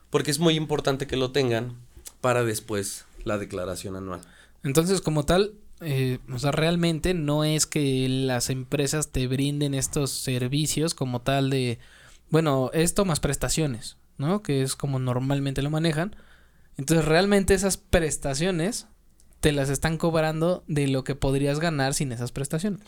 porque 0.10 0.32
es 0.32 0.40
muy 0.40 0.56
importante 0.56 1.06
que 1.06 1.18
lo 1.18 1.32
tengan 1.32 1.78
para 2.22 2.44
después 2.44 3.06
la 3.24 3.38
declaración 3.38 3.96
anual. 3.96 4.22
Entonces, 4.64 5.02
como 5.02 5.26
tal, 5.26 5.54
eh, 5.82 6.20
o 6.34 6.40
sea, 6.40 6.52
realmente 6.52 7.14
no 7.14 7.44
es 7.44 7.68
que 7.68 8.08
las 8.10 8.50
empresas 8.50 9.12
te 9.12 9.28
brinden 9.28 9.74
estos 9.74 10.10
servicios 10.10 10.96
como 10.96 11.22
tal 11.22 11.50
de, 11.50 11.78
bueno, 12.30 12.72
esto 12.74 13.06
más 13.06 13.20
prestaciones, 13.20 13.98
¿no? 14.18 14.42
Que 14.42 14.64
es 14.64 14.76
como 14.76 14.98
normalmente 14.98 15.62
lo 15.62 15.70
manejan. 15.70 16.16
Entonces, 16.78 17.06
realmente 17.06 17.54
esas 17.54 17.78
prestaciones 17.78 18.88
te 19.44 19.52
las 19.52 19.70
están 19.70 19.98
cobrando 19.98 20.64
de 20.68 20.88
lo 20.88 21.04
que 21.04 21.16
podrías 21.16 21.60
ganar 21.60 21.94
sin 21.94 22.14
esas 22.14 22.32
prestaciones. 22.32 22.80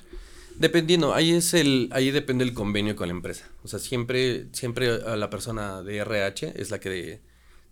Dependiendo, 0.58 1.14
ahí 1.14 1.32
es 1.32 1.54
el, 1.54 1.90
ahí 1.92 2.12
depende 2.12 2.46
el 2.46 2.54
convenio 2.54 2.96
con 2.96 3.10
la 3.10 3.14
empresa. 3.14 3.46
O 3.66 3.68
sea, 3.68 3.78
siempre, 3.78 4.48
siempre 4.54 4.90
a 4.90 5.18
la 5.18 5.30
persona 5.30 5.84
de 5.84 5.98
RH 5.98 6.54
es 6.56 6.72
la 6.72 6.80
que 6.80 7.20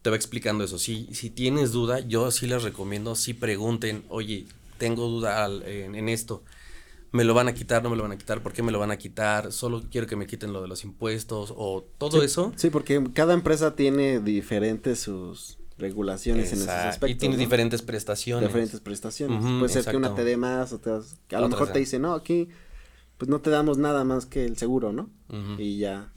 te 0.02 0.10
va 0.10 0.18
explicando 0.18 0.66
eso. 0.66 0.78
Si, 0.78 1.08
si 1.14 1.30
tienes 1.30 1.72
duda, 1.72 2.02
yo 2.02 2.30
sí 2.30 2.46
les 2.46 2.62
recomiendo, 2.62 3.16
sí 3.16 3.34
pregunten, 3.34 4.04
oye, 4.10 4.48
tengo 4.80 5.08
duda 5.08 5.46
al- 5.46 5.64
en, 5.64 5.96
en 5.96 6.10
esto. 6.10 6.44
¿Me 7.14 7.24
lo 7.24 7.34
van 7.34 7.48
a 7.48 7.54
quitar? 7.54 7.84
¿No 7.84 7.90
me 7.90 7.96
lo 7.96 8.04
van 8.04 8.12
a 8.12 8.18
quitar? 8.18 8.44
¿Por 8.44 8.52
qué 8.52 8.64
me 8.64 8.74
lo 8.74 8.80
van 8.80 8.92
a 8.92 8.98
quitar? 8.98 9.54
Solo 9.54 9.82
quiero 9.90 10.08
que 10.08 10.18
me 10.18 10.28
quiten 10.28 10.52
lo 10.52 10.62
de 10.62 10.68
los 10.68 10.84
impuestos 10.84 11.54
o 11.56 11.86
todo 11.98 12.20
Sí, 12.20 12.26
eso. 12.26 12.52
Sí, 12.58 12.70
porque 12.70 13.02
cada 13.14 13.34
empresa 13.34 13.78
tiene 13.78 14.20
diferentes 14.20 15.00
sus 15.00 15.58
regulaciones 15.84 16.48
en 16.48 16.54
esos 16.60 16.68
Exacto, 16.68 16.90
aspectos. 16.90 17.10
y 17.12 17.16
tiene 17.20 17.36
¿no? 17.36 17.40
diferentes 17.40 17.82
prestaciones. 17.84 18.50
diferentes 18.50 18.80
prestaciones. 18.80 19.44
Ujú, 19.44 19.60
Puede 19.60 19.72
ser 19.74 19.86
que 19.86 19.98
una 19.98 20.08
exacto. 20.08 20.24
te 20.24 20.30
dé 20.30 20.38
más 20.38 20.74
o 20.74 20.80
te 20.80 20.90
das- 20.90 21.16
que 21.28 21.36
a 21.36 21.40
lo 21.42 21.50
mejor 21.50 21.68
sea. 21.68 21.74
te 21.74 21.80
dice, 21.80 22.00
no, 22.00 22.14
aquí 22.14 22.50
pues 23.18 23.30
no 23.30 23.40
te 23.42 23.50
damos 23.52 23.78
nada 23.78 24.04
más 24.04 24.26
que 24.26 24.44
el 24.46 24.58
seguro, 24.58 24.92
¿no? 24.92 25.10
Y 25.60 25.78
ya. 25.78 26.12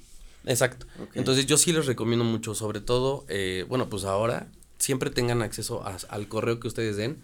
Exacto. 0.45 0.87
Entonces 1.15 1.47
yo 1.47 1.57
sí 1.59 1.73
les 1.73 1.87
recomiendo 1.87 2.25
mucho, 2.25 2.55
sobre 2.55 2.81
todo, 2.81 3.25
eh, 3.29 3.65
bueno, 3.69 3.89
pues 3.91 4.05
ahora 4.05 4.49
siempre 4.79 5.11
tengan 5.11 5.43
acceso 5.43 5.83
a- 5.87 5.97
al 6.09 6.29
correo 6.29 6.59
que 6.61 6.69
ustedes 6.69 6.97
den, 6.97 7.19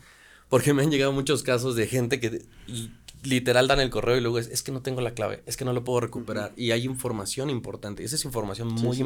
porque 0.48 0.74
me 0.74 0.82
han 0.82 0.90
llegado 0.90 1.12
muchos 1.12 1.42
casos 1.42 1.74
de 1.76 1.86
gente 1.86 2.20
que 2.20 2.42
li- 2.66 2.92
literal 3.22 3.68
dan 3.68 3.80
el 3.80 3.90
correo 3.90 4.16
y 4.16 4.20
luego 4.20 4.38
es, 4.38 4.48
es 4.48 4.62
que 4.62 4.72
no 4.72 4.82
tengo 4.82 5.00
la 5.00 5.14
clave, 5.14 5.42
es 5.46 5.56
que 5.56 5.64
no 5.64 5.72
lo 5.72 5.84
puedo 5.84 6.00
recuperar 6.00 6.52
y 6.56 6.72
hay 6.72 6.84
información 6.84 7.50
importante, 7.50 8.02
esa 8.04 8.16
es 8.16 8.24
información 8.24 8.68
Sí, 8.76 8.84
muy 8.84 8.92
sí, 8.96 8.98
sí. 8.98 9.02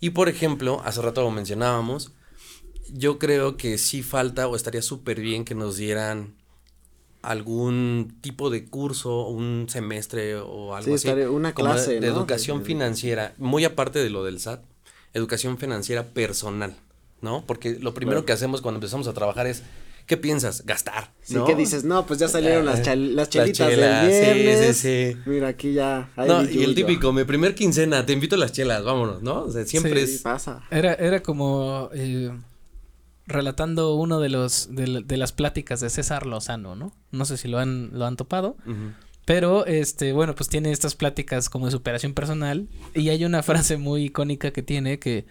Y 0.00 0.10
por 0.10 0.28
ejemplo, 0.28 0.80
hace 0.84 1.02
rato 1.02 1.22
lo 1.22 1.30
mencionábamos, 1.30 2.12
yo 2.92 3.18
creo 3.18 3.56
que 3.56 3.78
sí 3.78 4.02
falta 4.02 4.46
o 4.48 4.56
estaría 4.56 4.82
súper 4.82 5.20
bien 5.20 5.44
que 5.44 5.54
nos 5.54 5.76
dieran 5.76 6.34
algún 7.22 8.16
tipo 8.20 8.48
de 8.48 8.64
curso, 8.66 9.26
un 9.26 9.66
semestre 9.68 10.36
o 10.36 10.74
algo 10.74 10.84
Sí, 10.90 10.94
así. 10.94 11.08
estaría 11.08 11.30
una 11.30 11.48
de- 11.48 11.54
clase, 11.54 11.94
de, 12.00 12.00
¿no? 12.00 12.06
educación 12.06 12.58
De- 12.58 12.62
de- 12.62 12.66
financiera, 12.66 13.34
muy 13.38 13.64
aparte 13.64 13.98
de 13.98 14.08
lo 14.10 14.22
del 14.24 14.38
SAT, 14.38 14.62
educación 15.14 15.58
financiera 15.58 16.04
personal, 16.04 16.76
¿no? 17.20 17.44
Porque 17.44 17.76
lo 17.80 17.92
primero 17.92 18.24
que 18.24 18.32
hacemos 18.32 18.60
cuando 18.62 18.76
empezamos 18.76 19.08
a 19.08 19.14
trabajar 19.14 19.46
es, 19.48 19.62
¿qué 20.08 20.16
piensas? 20.16 20.66
Gastar. 20.66 21.12
Sí, 21.22 21.34
¿no? 21.34 21.44
que 21.44 21.54
dices, 21.54 21.84
no, 21.84 22.04
pues 22.06 22.18
ya 22.18 22.26
salieron 22.26 22.64
las, 22.64 22.82
chal- 22.82 23.08
las 23.14 23.14
Las 23.14 23.30
chelitas 23.30 23.68
chelas, 23.68 24.06
del 24.10 24.34
viernes. 24.42 24.76
sí, 24.78 25.12
sí. 25.14 25.16
Mira, 25.26 25.48
aquí 25.48 25.72
ya. 25.74 26.10
hay 26.16 26.28
No, 26.28 26.42
y 26.42 26.64
el 26.64 26.74
típico, 26.74 27.12
mi 27.12 27.22
primer 27.24 27.54
quincena, 27.54 28.04
te 28.04 28.12
invito 28.14 28.34
a 28.34 28.38
las 28.38 28.50
chelas, 28.50 28.82
vámonos, 28.82 29.22
¿no? 29.22 29.42
O 29.44 29.50
sea, 29.52 29.64
siempre 29.64 30.04
Sí, 30.06 30.14
es... 30.16 30.22
pasa. 30.22 30.62
Era, 30.72 30.94
era 30.94 31.22
como 31.22 31.90
eh, 31.94 32.30
relatando 33.26 33.94
uno 33.94 34.20
de 34.20 34.28
los 34.30 34.74
de, 34.74 34.86
la- 34.88 35.00
de 35.02 35.16
las 35.16 35.32
pláticas 35.32 35.80
de 35.80 35.90
César 35.90 36.26
Lozano, 36.26 36.74
¿no? 36.74 36.92
No 37.10 37.24
sé 37.24 37.36
si 37.36 37.46
lo 37.48 37.58
han, 37.58 37.90
lo 37.92 38.06
han 38.06 38.16
topado. 38.16 38.56
Pero, 39.26 39.66
este, 39.66 40.14
bueno, 40.14 40.34
pues 40.34 40.48
tiene 40.48 40.72
estas 40.72 40.94
pláticas 40.94 41.50
como 41.50 41.66
de 41.66 41.72
superación 41.72 42.14
personal. 42.14 42.66
Y 42.94 43.10
hay 43.10 43.26
una 43.26 43.42
frase 43.42 43.76
muy 43.76 44.04
icónica 44.04 44.52
que 44.52 44.62
tiene 44.62 44.98
que, 44.98 45.26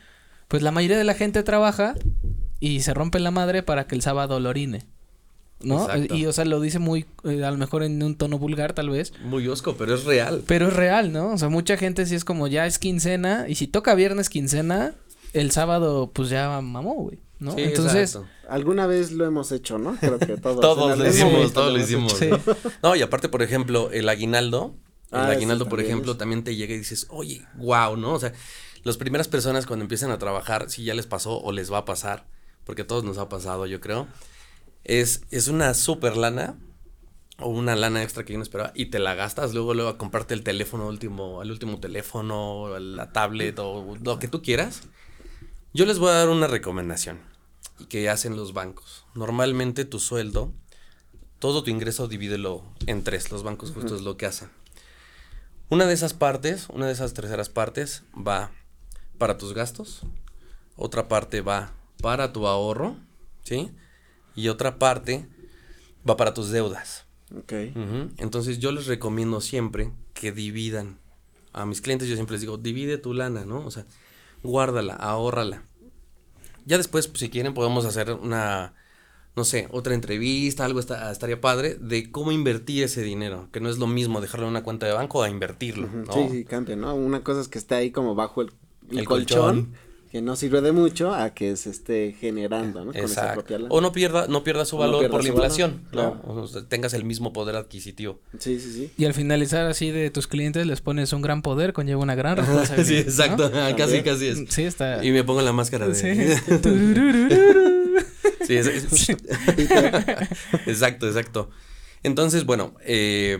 pues 0.47 0.61
la 0.61 0.69
mayoría 0.71 0.99
de 0.99 1.03
la 1.03 1.15
gente 1.15 1.41
trabaja 1.41 1.95
y 2.59 2.81
se 2.81 2.93
rompe 2.93 3.19
la 3.19 3.31
madre 3.31 3.63
para 3.63 3.87
que 3.87 3.95
el 3.95 4.01
sábado 4.01 4.39
lo 4.39 4.49
orine. 4.49 4.85
¿No? 5.59 5.81
Exacto. 5.81 6.15
Y, 6.15 6.25
o 6.27 6.33
sea, 6.33 6.45
lo 6.45 6.59
dice 6.59 6.77
muy, 6.77 7.05
eh, 7.23 7.43
a 7.43 7.49
lo 7.49 7.57
mejor 7.57 7.81
en 7.81 8.01
un 8.03 8.15
tono 8.15 8.37
vulgar, 8.37 8.73
tal 8.73 8.91
vez. 8.91 9.13
Muy 9.23 9.47
osco, 9.47 9.75
pero 9.75 9.95
es 9.95 10.03
real. 10.03 10.43
Pero 10.45 10.67
es 10.67 10.73
real, 10.73 11.11
¿no? 11.11 11.31
O 11.31 11.37
sea, 11.37 11.49
mucha 11.49 11.77
gente 11.77 12.05
sí 12.05 12.13
es 12.13 12.23
como 12.23 12.47
ya 12.47 12.67
es 12.67 12.77
quincena. 12.77 13.45
Y 13.47 13.55
si 13.55 13.65
toca 13.65 13.95
viernes 13.95 14.29
quincena, 14.29 14.93
el 15.33 15.49
sábado, 15.51 16.11
pues 16.13 16.29
ya 16.29 16.61
mamó, 16.61 16.93
güey. 16.93 17.19
¿no? 17.39 17.53
Sí, 17.53 17.61
Entonces, 17.61 18.15
exacto. 18.15 18.29
Alguna 18.49 18.87
vez 18.87 19.11
lo 19.11 19.25
hemos 19.25 19.51
hecho, 19.51 19.77
¿no? 19.77 19.95
Creo 19.95 20.19
que 20.19 20.37
todos. 20.37 20.61
Todos 20.61 20.97
lo 20.97 21.07
hicimos, 21.07 21.33
momento 21.33 21.53
todos 21.53 21.73
lo 21.73 21.79
hicimos. 21.79 22.13
Sí. 22.13 22.29
No, 22.83 22.95
y 22.95 23.01
aparte, 23.01 23.29
por 23.29 23.41
ejemplo, 23.41 23.91
el 23.91 24.09
aguinaldo, 24.09 24.75
El 25.11 25.19
ah, 25.19 25.27
aguinaldo, 25.29 25.67
por 25.67 25.79
ejemplo, 25.79 26.17
también 26.17 26.43
te 26.43 26.55
llega 26.55 26.73
y 26.73 26.77
dices, 26.77 27.07
oye, 27.09 27.45
wow, 27.55 27.97
¿no? 27.97 28.13
O 28.13 28.19
sea, 28.19 28.33
las 28.83 28.97
primeras 28.97 29.27
personas 29.27 29.65
cuando 29.65 29.83
empiezan 29.83 30.11
a 30.11 30.17
trabajar, 30.17 30.69
si 30.69 30.83
ya 30.83 30.93
les 30.93 31.07
pasó 31.07 31.41
o 31.41 31.51
les 31.51 31.71
va 31.71 31.79
a 31.79 31.85
pasar, 31.85 32.25
porque 32.67 32.81
a 32.81 32.87
todos 32.87 33.05
nos 33.05 33.17
ha 33.17 33.29
pasado, 33.29 33.65
yo 33.65 33.79
creo, 33.79 34.07
es, 34.83 35.21
es 35.31 35.47
una 35.47 35.73
super 35.73 36.17
lana 36.17 36.59
o 37.39 37.47
una 37.47 37.77
lana 37.77 38.03
extra 38.03 38.25
que 38.25 38.33
yo 38.33 38.39
no 38.39 38.43
esperaba 38.43 38.73
y 38.75 38.87
te 38.87 38.99
la 38.99 39.15
gastas 39.15 39.53
luego 39.53 39.73
luego 39.73 39.89
a 39.89 39.97
comprarte 39.97 40.33
el 40.33 40.43
teléfono 40.43 40.85
último, 40.85 41.41
el 41.41 41.49
último 41.49 41.79
teléfono, 41.79 42.77
la 42.77 43.13
tablet 43.13 43.57
o 43.59 43.95
lo 44.03 44.19
que 44.19 44.27
tú 44.27 44.41
quieras. 44.41 44.81
Yo 45.73 45.85
les 45.85 45.97
voy 45.97 46.09
a 46.09 46.15
dar 46.15 46.27
una 46.27 46.47
recomendación 46.47 47.19
y 47.79 47.85
que 47.85 48.09
hacen 48.09 48.35
los 48.35 48.51
bancos. 48.51 49.05
Normalmente 49.15 49.85
tu 49.85 49.99
sueldo, 49.99 50.51
todo 51.39 51.63
tu 51.63 51.69
ingreso 51.69 52.09
divídelo 52.09 52.63
en 52.85 53.01
tres. 53.01 53.31
Los 53.31 53.43
bancos 53.43 53.71
justo 53.71 53.95
es 53.95 54.01
lo 54.01 54.17
que 54.17 54.25
hacen. 54.25 54.49
Una 55.69 55.85
de 55.85 55.93
esas 55.93 56.13
partes, 56.13 56.67
una 56.67 56.87
de 56.87 56.91
esas 56.91 57.13
terceras 57.13 57.47
partes 57.47 58.03
va 58.13 58.51
para 59.17 59.37
tus 59.37 59.53
gastos, 59.53 60.01
otra 60.75 61.07
parte 61.07 61.39
va 61.39 61.76
para 62.01 62.33
tu 62.33 62.47
ahorro, 62.47 62.97
¿sí? 63.43 63.71
Y 64.35 64.49
otra 64.49 64.79
parte 64.79 65.27
va 66.07 66.17
para 66.17 66.33
tus 66.33 66.49
deudas. 66.51 67.05
Ok. 67.35 67.53
Entonces 68.17 68.59
yo 68.59 68.71
les 68.71 68.87
recomiendo 68.87 69.41
siempre 69.41 69.91
que 70.13 70.31
dividan. 70.31 70.99
A 71.53 71.65
mis 71.65 71.81
clientes 71.81 72.07
yo 72.07 72.15
siempre 72.15 72.35
les 72.35 72.41
digo, 72.41 72.57
divide 72.57 72.97
tu 72.97 73.13
lana, 73.13 73.45
¿no? 73.45 73.65
O 73.65 73.71
sea, 73.71 73.85
guárdala, 74.43 74.93
ahórrala. 74.93 75.63
Ya 76.65 76.77
después, 76.77 77.07
pues, 77.07 77.19
si 77.19 77.29
quieren, 77.29 77.53
podemos 77.53 77.85
hacer 77.85 78.11
una, 78.11 78.73
no 79.35 79.43
sé, 79.43 79.67
otra 79.71 79.93
entrevista, 79.93 80.65
algo 80.65 80.79
estaría 80.79 81.39
padre, 81.39 81.75
de 81.75 82.11
cómo 82.11 82.31
invertir 82.31 82.83
ese 82.83 83.01
dinero, 83.01 83.47
que 83.51 83.59
no 83.59 83.69
es 83.69 83.77
lo 83.77 83.87
mismo 83.87 84.19
dejarlo 84.21 84.47
en 84.47 84.51
una 84.51 84.63
cuenta 84.63 84.85
de 84.85 84.93
banco 84.93 85.23
a 85.23 85.29
invertirlo, 85.29 85.87
¿no? 85.87 86.13
Sí, 86.13 86.27
sí, 86.29 86.43
cambia, 86.43 86.75
¿no? 86.75 86.93
Una 86.93 87.23
cosa 87.23 87.41
es 87.41 87.47
que 87.47 87.57
esté 87.57 87.75
ahí 87.75 87.91
como 87.91 88.15
bajo 88.15 88.41
el, 88.41 89.05
colchón 89.05 89.73
que 90.11 90.21
no 90.21 90.35
sirve 90.35 90.61
de 90.61 90.71
mucho 90.71 91.13
a 91.13 91.33
que 91.33 91.55
se 91.55 91.69
esté 91.69 92.15
generando, 92.19 92.85
¿no? 92.85 92.91
o 93.69 93.81
no 93.81 93.91
pierda, 93.91 94.27
no 94.27 94.43
pierda 94.43 94.65
su 94.65 94.77
valor 94.77 95.09
por 95.09 95.23
la 95.23 95.29
inflación, 95.29 95.81
¿no? 95.91 96.21
O 96.25 96.47
sea, 96.47 96.63
tengas 96.67 96.93
el 96.93 97.03
mismo 97.03 97.33
poder 97.33 97.55
adquisitivo. 97.55 98.19
Sí, 98.39 98.59
sí, 98.59 98.71
sí. 98.71 98.91
Y 98.97 99.05
al 99.05 99.13
finalizar 99.13 99.65
así 99.67 99.91
de 99.91 100.09
tus 100.09 100.27
clientes 100.27 100.65
les 100.65 100.81
pones 100.81 101.11
un 101.13 101.21
gran 101.21 101.41
poder, 101.41 101.73
conlleva 101.73 102.01
una 102.01 102.15
gran 102.15 102.37
responsabilidad. 102.37 102.85
sí, 102.87 102.97
exacto, 102.97 103.51
casi, 103.77 104.01
casi 104.01 104.27
es. 104.27 104.45
Sí, 104.49 104.63
está. 104.63 105.03
Y 105.03 105.11
me 105.11 105.23
pongo 105.23 105.41
la 105.41 105.53
máscara 105.53 105.87
de. 105.87 105.95
Sí. 105.95 106.07
sí, 108.47 108.57
exacto, 110.65 111.07
exacto. 111.07 111.49
Entonces, 112.03 112.45
bueno, 112.45 112.75
eh, 112.85 113.37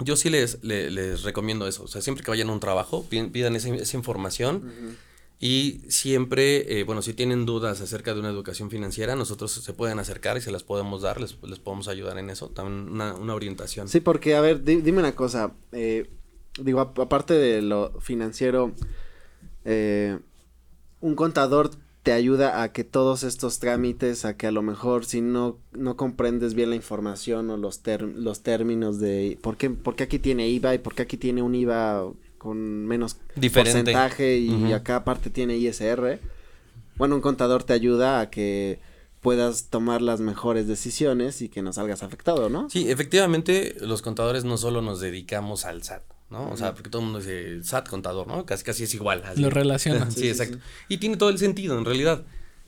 yo 0.00 0.16
sí 0.16 0.30
les, 0.30 0.62
les, 0.62 1.22
recomiendo 1.22 1.66
eso. 1.66 1.84
O 1.84 1.88
sea, 1.88 2.00
siempre 2.00 2.24
que 2.24 2.30
vayan 2.30 2.48
a 2.48 2.52
un 2.52 2.60
trabajo, 2.60 3.04
pidan 3.08 3.56
esa, 3.56 3.74
esa 3.74 3.96
información. 3.96 4.96
Y 5.40 5.82
siempre, 5.88 6.78
eh, 6.78 6.84
bueno, 6.84 7.02
si 7.02 7.12
tienen 7.12 7.44
dudas 7.44 7.80
acerca 7.80 8.14
de 8.14 8.20
una 8.20 8.30
educación 8.30 8.70
financiera, 8.70 9.16
nosotros 9.16 9.52
se 9.52 9.72
pueden 9.72 9.98
acercar 9.98 10.36
y 10.36 10.40
se 10.40 10.50
las 10.50 10.62
podemos 10.62 11.02
dar, 11.02 11.20
les, 11.20 11.36
les 11.42 11.58
podemos 11.58 11.88
ayudar 11.88 12.18
en 12.18 12.30
eso, 12.30 12.48
también 12.48 12.92
una, 12.92 13.14
una 13.14 13.34
orientación. 13.34 13.88
Sí, 13.88 14.00
porque, 14.00 14.36
a 14.36 14.40
ver, 14.40 14.62
dime 14.64 14.98
una 14.98 15.14
cosa, 15.14 15.52
eh, 15.72 16.08
digo, 16.58 16.80
aparte 16.80 17.34
de 17.34 17.62
lo 17.62 18.00
financiero, 18.00 18.72
eh, 19.64 20.18
un 21.00 21.14
contador 21.14 21.70
te 22.04 22.12
ayuda 22.12 22.62
a 22.62 22.70
que 22.70 22.84
todos 22.84 23.22
estos 23.24 23.58
trámites, 23.58 24.26
a 24.26 24.36
que 24.36 24.46
a 24.46 24.52
lo 24.52 24.60
mejor 24.60 25.06
si 25.06 25.22
no, 25.22 25.58
no 25.72 25.96
comprendes 25.96 26.52
bien 26.54 26.68
la 26.68 26.76
información 26.76 27.48
o 27.50 27.56
los, 27.56 27.80
los 28.14 28.42
términos 28.42 29.00
de 29.00 29.38
por 29.40 29.56
qué, 29.56 29.70
por 29.70 29.96
qué 29.96 30.04
aquí 30.04 30.18
tiene 30.18 30.48
IVA 30.48 30.74
y 30.74 30.78
por 30.78 30.94
qué 30.94 31.02
aquí 31.02 31.16
tiene 31.16 31.40
un 31.40 31.54
IVA 31.54 32.06
con 32.44 32.84
menos 32.84 33.16
porcentaje 33.54 34.36
y 34.36 34.70
acá 34.74 34.96
aparte 34.96 35.30
tiene 35.30 35.56
ISR. 35.56 36.20
Bueno, 36.96 37.14
un 37.14 37.22
contador 37.22 37.64
te 37.64 37.72
ayuda 37.72 38.20
a 38.20 38.28
que 38.28 38.80
puedas 39.22 39.70
tomar 39.70 40.02
las 40.02 40.20
mejores 40.20 40.68
decisiones 40.68 41.40
y 41.40 41.48
que 41.48 41.62
no 41.62 41.72
salgas 41.72 42.02
afectado, 42.02 42.50
¿no? 42.50 42.68
Sí, 42.68 42.90
efectivamente, 42.90 43.76
los 43.80 44.02
contadores 44.02 44.44
no 44.44 44.58
solo 44.58 44.82
nos 44.82 45.00
dedicamos 45.00 45.64
al 45.64 45.82
SAT, 45.82 46.02
¿no? 46.28 46.50
O 46.50 46.56
sea, 46.58 46.74
porque 46.74 46.90
todo 46.90 47.00
el 47.00 47.06
mundo 47.06 47.20
dice 47.20 47.64
SAT 47.64 47.88
contador, 47.88 48.26
¿no? 48.26 48.44
Casi 48.44 48.62
casi 48.62 48.84
es 48.84 48.92
igual. 48.92 49.22
Lo 49.36 49.48
relaciona. 49.48 50.10
sí, 50.10 50.28
exacto. 50.28 50.58
Y 50.90 50.98
tiene 50.98 51.16
todo 51.16 51.30
el 51.30 51.38
sentido, 51.38 51.78
en 51.78 51.86
realidad. 51.86 52.24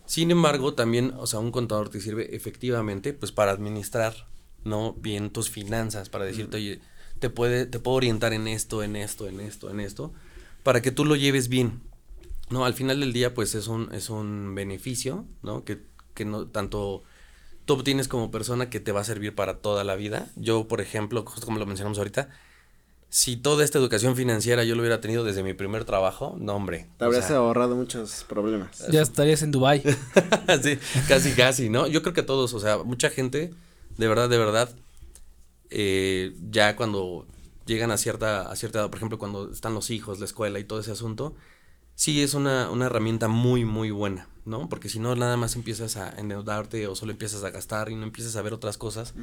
Sin 0.07 0.31
embargo, 0.31 0.73
también, 0.73 1.13
o 1.19 1.27
sea, 1.27 1.39
un 1.41 1.51
contador 1.51 1.91
te 1.91 2.01
sirve 2.01 2.35
efectivamente, 2.35 3.13
pues, 3.13 3.31
para 3.31 3.51
administrar, 3.51 4.27
¿no? 4.65 4.95
Bien 4.95 5.29
tus 5.29 5.51
finanzas, 5.51 6.09
para 6.09 6.25
decirte, 6.25 6.57
oye, 6.57 6.81
te 7.19 7.31
puede, 7.31 7.67
te 7.67 7.79
puedo 7.79 7.97
orientar 7.97 8.33
en 8.33 8.49
esto, 8.49 8.83
en 8.83 8.97
esto, 8.97 9.27
en 9.29 9.41
esto, 9.41 9.71
en 9.71 9.81
esto, 9.81 10.13
para 10.63 10.83
que 10.83 10.91
tú 10.91 11.05
lo 11.05 11.17
lleves 11.17 11.49
bien. 11.49 11.81
No, 12.49 12.65
al 12.65 12.75
final 12.75 13.01
del 13.01 13.13
día, 13.13 13.35
pues 13.35 13.55
es 13.55 13.67
un, 13.67 13.93
es 13.93 14.11
un 14.11 14.55
beneficio, 14.55 15.25
¿no? 15.43 15.65
Que, 15.65 15.83
que 16.15 16.25
no 16.25 16.47
tanto 16.47 17.03
tú 17.67 17.75
obtienes 17.75 18.09
como 18.09 18.31
persona 18.31 18.71
que 18.71 18.81
te 18.81 18.93
va 18.93 19.01
a 19.01 19.05
servir 19.05 19.35
para 19.35 19.59
toda 19.59 19.85
la 19.85 19.97
vida. 19.97 20.29
Yo, 20.37 20.69
por 20.69 20.81
ejemplo, 20.81 21.25
justo 21.27 21.45
como 21.45 21.59
lo 21.59 21.67
mencionamos 21.67 21.99
ahorita, 21.99 22.31
si 23.09 23.37
toda 23.37 23.65
esta 23.65 23.79
educación 23.79 24.17
financiera 24.17 24.65
yo 24.65 24.75
lo 24.75 24.83
hubiera 24.83 25.01
tenido 25.01 25.25
desde 25.25 25.43
mi 25.43 25.53
primer 25.53 25.85
trabajo, 25.85 26.37
no 26.39 26.55
hombre. 26.55 26.87
Te 26.99 27.05
habrías 27.05 27.31
ahorrado 27.31 27.77
muchos 27.77 28.25
problemas. 28.29 28.87
Ya 28.91 29.03
estarías 29.03 29.43
en 29.43 29.51
Dubai. 29.51 29.83
sí, 30.63 30.79
casi, 31.09 31.33
casi, 31.33 31.69
¿no? 31.69 31.87
Yo 31.87 32.03
creo 32.03 32.15
que 32.15 32.23
todos, 32.23 32.55
o 32.55 32.61
sea, 32.61 32.79
mucha 32.79 33.11
gente, 33.11 33.53
de 33.97 34.09
verdad, 34.09 34.29
de 34.29 34.39
verdad, 34.39 34.71
eh, 35.71 36.35
ya 36.51 36.77
cuando 36.77 37.27
llegan 37.67 37.91
a 37.91 37.97
cierta, 37.97 38.51
a 38.51 38.57
cierta 38.57 38.81
edad, 38.81 38.91
por 38.91 38.99
ejemplo, 38.99 39.19
cuando 39.19 39.51
están 39.51 39.75
los 39.75 39.91
hijos, 39.91 40.19
la 40.19 40.25
escuela 40.25 40.59
y 40.59 40.65
todo 40.65 40.81
ese 40.81 40.93
asunto, 40.93 41.35
sí 41.95 42.23
es 42.23 42.35
una, 42.35 42.71
una 42.71 42.87
herramienta 42.87 43.29
muy, 43.29 43.65
muy 43.65 43.91
buena, 43.91 44.29
¿no? 44.45 44.69
Porque 44.69 44.89
si 44.89 44.99
no, 44.99 45.15
nada 45.17 45.37
más 45.37 45.57
empiezas 45.57 45.97
a 45.97 46.19
endeudarte 46.19 46.87
o 46.87 46.95
solo 46.95 47.13
empiezas 47.13 47.43
a 47.43 47.51
gastar 47.51 47.91
y 47.91 47.97
no 47.97 48.05
empiezas 48.05 48.37
a 48.37 48.43
ver 48.43 48.53
otras 48.53 48.79
cosas, 48.79 49.15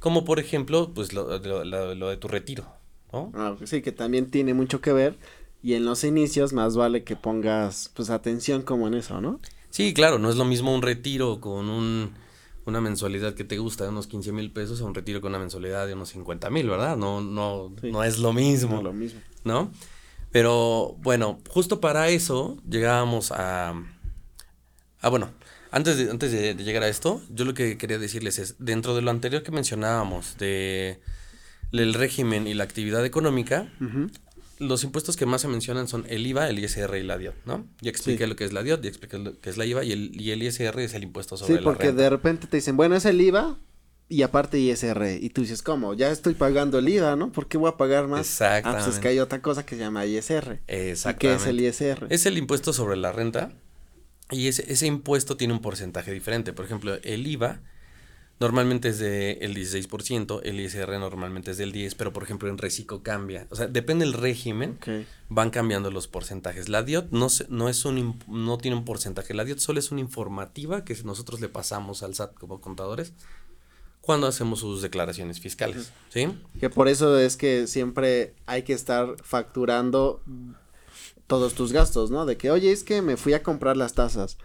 como 0.00 0.24
por 0.24 0.38
ejemplo, 0.38 0.92
pues 0.94 1.12
lo, 1.12 1.38
lo, 1.38 2.08
de 2.08 2.16
tu 2.16 2.28
retiro, 2.28 2.66
¿no? 3.12 3.30
Ah, 3.34 3.56
sí, 3.64 3.82
que 3.82 3.92
también 3.92 4.30
tiene 4.30 4.54
mucho 4.54 4.80
que 4.80 4.92
ver 4.92 5.18
y 5.62 5.74
en 5.74 5.84
los 5.84 6.04
inicios 6.04 6.52
más 6.52 6.76
vale 6.76 7.02
que 7.02 7.16
pongas, 7.16 7.90
pues, 7.94 8.10
atención 8.10 8.62
como 8.62 8.86
en 8.86 8.94
eso, 8.94 9.20
¿no? 9.20 9.40
Sí, 9.70 9.92
claro, 9.92 10.18
no 10.18 10.30
es 10.30 10.36
lo 10.36 10.44
mismo 10.44 10.74
un 10.74 10.82
retiro 10.82 11.40
con 11.40 11.68
un 11.68 12.12
una 12.66 12.80
mensualidad 12.80 13.34
que 13.34 13.44
te 13.44 13.58
gusta 13.58 13.84
de 13.84 13.90
unos 13.90 14.06
15 14.08 14.32
mil 14.32 14.50
pesos 14.52 14.80
a 14.80 14.84
un 14.84 14.94
retiro 14.94 15.20
con 15.20 15.30
una 15.30 15.38
mensualidad 15.38 15.86
de 15.86 15.94
unos 15.94 16.10
50 16.10 16.50
mil, 16.50 16.68
¿verdad? 16.68 16.96
No, 16.96 17.20
no, 17.20 17.72
no 17.82 18.04
es 18.04 18.18
lo 18.18 18.32
mismo. 18.32 18.72
No 18.72 18.78
es 18.78 18.84
lo 18.84 18.92
mismo. 18.92 19.20
¿No? 19.44 19.70
Pero 20.32 20.96
bueno, 21.00 21.38
justo 21.48 21.80
para 21.80 22.08
eso 22.08 22.58
llegábamos 22.68 23.32
a... 23.32 23.74
Ah, 25.00 25.08
bueno, 25.08 25.30
antes 25.70 25.96
de, 25.96 26.10
antes 26.10 26.32
de, 26.32 26.54
llegar 26.56 26.82
a 26.82 26.88
esto, 26.88 27.22
yo 27.30 27.44
lo 27.44 27.54
que 27.54 27.78
quería 27.78 27.98
decirles 27.98 28.38
es, 28.38 28.56
dentro 28.58 28.94
de 28.96 29.02
lo 29.02 29.10
anterior 29.10 29.42
que 29.42 29.52
mencionábamos, 29.52 30.36
de 30.38 31.00
el 31.72 31.94
régimen 31.94 32.46
y 32.46 32.54
la 32.54 32.64
actividad 32.64 33.04
económica, 33.04 33.70
los 34.58 34.84
impuestos 34.84 35.16
que 35.16 35.26
más 35.26 35.42
se 35.42 35.48
mencionan 35.48 35.88
son 35.88 36.04
el 36.08 36.26
IVA, 36.26 36.48
el 36.48 36.58
ISR 36.58 36.96
y 36.96 37.02
la 37.02 37.18
DIOT, 37.18 37.34
¿no? 37.44 37.66
Ya 37.80 37.90
expliqué 37.90 38.26
lo 38.26 38.36
que 38.36 38.44
es 38.44 38.52
la 38.52 38.62
DIOT, 38.62 38.82
ya 38.82 38.88
expliqué 38.88 39.18
lo 39.18 39.38
que 39.38 39.50
es 39.50 39.56
la 39.56 39.66
IVA 39.66 39.84
y 39.84 39.92
el, 39.92 40.20
y 40.20 40.30
el 40.30 40.42
ISR 40.42 40.78
es 40.80 40.94
el 40.94 41.02
impuesto 41.02 41.36
sobre 41.36 41.54
la 41.54 41.58
renta. 41.58 41.70
Sí, 41.70 41.76
porque 41.76 41.92
de 41.92 42.10
repente 42.10 42.46
te 42.46 42.56
dicen, 42.56 42.76
bueno, 42.76 42.96
es 42.96 43.04
el 43.04 43.20
IVA 43.20 43.58
y 44.08 44.22
aparte 44.22 44.58
ISR. 44.58 45.18
Y 45.20 45.30
tú 45.30 45.42
dices, 45.42 45.62
¿cómo? 45.62 45.94
Ya 45.94 46.10
estoy 46.10 46.34
pagando 46.34 46.78
el 46.78 46.88
IVA, 46.88 47.16
¿no? 47.16 47.32
¿Por 47.32 47.48
qué 47.48 47.58
voy 47.58 47.68
a 47.68 47.76
pagar 47.76 48.06
más? 48.08 48.20
Exactamente. 48.20 48.82
Ah, 48.82 48.84
pues 48.84 48.96
es 48.96 49.00
que 49.02 49.08
hay 49.08 49.18
otra 49.18 49.42
cosa 49.42 49.66
que 49.66 49.76
se 49.76 49.80
llama 49.80 50.06
ISR. 50.06 50.60
Exactamente. 50.66 51.18
¿Qué 51.18 51.34
es 51.34 51.46
el 51.46 51.60
ISR? 51.60 52.06
Es 52.10 52.26
el 52.26 52.38
impuesto 52.38 52.72
sobre 52.72 52.96
la 52.96 53.12
renta 53.12 53.52
y 54.30 54.48
ese, 54.48 54.70
ese 54.72 54.86
impuesto 54.86 55.36
tiene 55.36 55.54
un 55.54 55.60
porcentaje 55.60 56.12
diferente. 56.12 56.52
Por 56.52 56.64
ejemplo, 56.64 56.96
el 57.02 57.26
IVA 57.26 57.60
Normalmente 58.38 58.88
es 58.88 58.98
del 58.98 59.38
el 59.40 59.56
16%, 59.56 60.40
el 60.42 60.60
ISR 60.60 60.98
normalmente 60.98 61.52
es 61.52 61.56
del 61.56 61.72
10%, 61.72 61.94
pero 61.96 62.12
por 62.12 62.22
ejemplo 62.22 62.50
en 62.50 62.58
Recico 62.58 63.02
cambia. 63.02 63.46
O 63.50 63.56
sea, 63.56 63.66
depende 63.66 64.04
del 64.04 64.12
régimen, 64.12 64.78
van 65.30 65.50
cambiando 65.50 65.90
los 65.90 66.06
porcentajes. 66.06 66.68
La 66.68 66.82
DIOT 66.82 67.12
no, 67.12 67.28
no, 67.48 67.68
es 67.70 67.84
un, 67.86 68.18
no 68.28 68.58
tiene 68.58 68.76
un 68.76 68.84
porcentaje, 68.84 69.32
la 69.32 69.44
DIOT 69.44 69.58
solo 69.58 69.78
es 69.78 69.90
una 69.90 70.02
informativa 70.02 70.84
que 70.84 70.94
nosotros 71.04 71.40
le 71.40 71.48
pasamos 71.48 72.02
al 72.02 72.14
SAT 72.14 72.34
como 72.34 72.60
contadores 72.60 73.14
cuando 74.02 74.26
hacemos 74.28 74.60
sus 74.60 74.82
declaraciones 74.82 75.40
fiscales, 75.40 75.90
¿sí? 76.10 76.28
Que 76.60 76.70
por 76.70 76.88
eso 76.88 77.18
es 77.18 77.36
que 77.36 77.66
siempre 77.66 78.34
hay 78.46 78.62
que 78.62 78.72
estar 78.72 79.16
facturando 79.22 80.22
todos 81.26 81.54
tus 81.54 81.72
gastos, 81.72 82.10
¿no? 82.10 82.24
De 82.24 82.36
que, 82.36 82.50
oye, 82.50 82.70
es 82.70 82.84
que 82.84 83.02
me 83.02 83.16
fui 83.16 83.32
a 83.32 83.42
comprar 83.42 83.76
las 83.76 83.94
tazas 83.94 84.38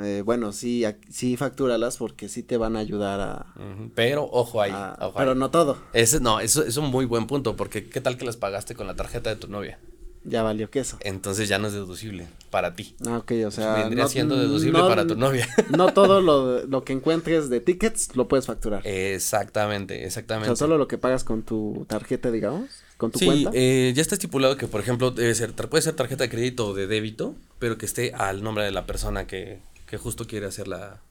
eh, 0.00 0.22
bueno, 0.24 0.52
sí, 0.52 0.84
sí 1.10 1.36
factúralas 1.36 1.96
porque 1.96 2.28
sí 2.28 2.42
te 2.42 2.56
van 2.56 2.76
a 2.76 2.80
ayudar 2.80 3.20
a... 3.20 3.46
Pero 3.94 4.28
ojo 4.30 4.60
ahí. 4.60 4.72
pero 5.16 5.34
no 5.34 5.50
todo. 5.50 5.78
Ese, 5.92 6.20
no, 6.20 6.40
eso 6.40 6.64
es 6.64 6.76
un 6.76 6.90
muy 6.90 7.04
buen 7.04 7.26
punto 7.26 7.56
porque 7.56 7.88
¿qué 7.88 8.00
tal 8.00 8.16
que 8.16 8.24
las 8.24 8.36
pagaste 8.36 8.74
con 8.74 8.86
la 8.86 8.94
tarjeta 8.94 9.30
de 9.30 9.36
tu 9.36 9.48
novia? 9.48 9.78
Ya 10.24 10.44
valió 10.44 10.70
queso. 10.70 10.98
Entonces 11.00 11.48
ya 11.48 11.58
no 11.58 11.66
es 11.66 11.72
deducible 11.72 12.28
para 12.50 12.76
ti. 12.76 12.94
Ah, 13.06 13.18
ok, 13.18 13.32
o 13.44 13.50
sea... 13.50 13.74
Vendría 13.74 14.06
siendo 14.06 14.36
deducible 14.36 14.78
para 14.78 15.04
tu 15.06 15.16
novia. 15.16 15.48
no 15.76 15.92
todo 15.92 16.20
lo, 16.20 16.64
lo, 16.64 16.84
que 16.84 16.92
encuentres 16.92 17.50
de 17.50 17.60
tickets 17.60 18.14
lo 18.14 18.28
puedes 18.28 18.46
facturar. 18.46 18.86
Exactamente, 18.86 20.04
exactamente. 20.04 20.50
O 20.50 20.56
sea, 20.56 20.66
solo 20.66 20.78
lo 20.78 20.86
que 20.86 20.96
pagas 20.96 21.24
con 21.24 21.42
tu 21.42 21.86
tarjeta, 21.88 22.30
digamos 22.30 22.70
con 23.02 23.10
tu 23.10 23.18
sí, 23.18 23.26
cuenta. 23.26 23.50
Eh, 23.52 23.92
ya 23.96 24.00
está 24.00 24.14
estipulado 24.14 24.56
que, 24.56 24.68
por 24.68 24.80
ejemplo, 24.80 25.10
debe 25.10 25.34
ser, 25.34 25.52
puede 25.54 25.82
ser 25.82 25.94
tarjeta 25.94 26.22
de 26.22 26.30
crédito 26.30 26.68
o 26.68 26.74
de 26.74 26.86
débito, 26.86 27.34
pero 27.58 27.76
que 27.76 27.84
esté 27.84 28.12
al 28.14 28.44
nombre 28.44 28.62
de 28.62 28.70
la 28.70 28.86
persona 28.86 29.26
que, 29.26 29.58
que 29.92 29.98
justo 29.98 30.26
quiere 30.26 30.46
hacer 30.46 30.68
la, 30.68 31.02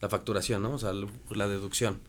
la 0.00 0.08
facturación, 0.08 0.60
¿no? 0.60 0.72
O 0.72 0.78
sea, 0.80 0.90
la 1.30 1.46
deducción. 1.46 2.00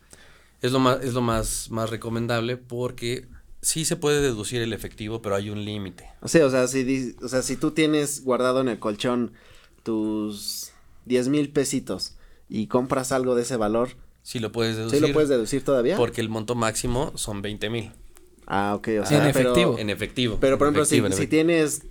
Es 0.60 0.72
lo 0.72 0.80
más, 0.80 1.04
es 1.04 1.14
lo 1.14 1.22
más, 1.22 1.70
más 1.70 1.88
recomendable 1.88 2.56
porque 2.56 3.28
sí 3.62 3.84
se 3.84 3.94
puede 3.94 4.20
deducir 4.20 4.60
el 4.60 4.72
efectivo, 4.72 5.22
pero 5.22 5.36
hay 5.36 5.50
un 5.50 5.64
límite. 5.64 6.10
O 6.22 6.26
sea, 6.26 6.44
o 6.44 6.50
sea, 6.50 6.66
si, 6.66 7.14
o 7.22 7.28
sea, 7.28 7.42
si 7.42 7.56
tú 7.56 7.70
tienes 7.70 8.24
guardado 8.24 8.60
en 8.60 8.66
el 8.66 8.80
colchón 8.80 9.34
tus 9.84 10.72
10 11.04 11.28
mil 11.28 11.50
pesitos 11.50 12.16
y 12.48 12.66
compras 12.66 13.12
algo 13.12 13.36
de 13.36 13.42
ese 13.42 13.56
valor. 13.56 13.90
Sí 14.24 14.40
lo 14.40 14.50
puedes 14.50 14.74
deducir. 14.74 14.98
Sí 14.98 15.06
lo 15.06 15.12
puedes 15.12 15.28
deducir 15.28 15.62
todavía. 15.62 15.96
Porque 15.96 16.20
el 16.20 16.28
monto 16.28 16.56
máximo 16.56 17.12
son 17.14 17.40
20 17.40 17.70
mil. 17.70 17.92
Ah, 18.48 18.74
ok, 18.74 18.88
o 19.00 19.06
sea. 19.06 19.22
en 19.22 19.28
efectivo. 19.28 19.78
En 19.78 19.90
efectivo. 19.90 20.38
Pero 20.40 20.58
por 20.58 20.66
ejemplo, 20.66 20.86
si, 20.86 21.00
si, 21.12 21.28
tienes. 21.28 21.82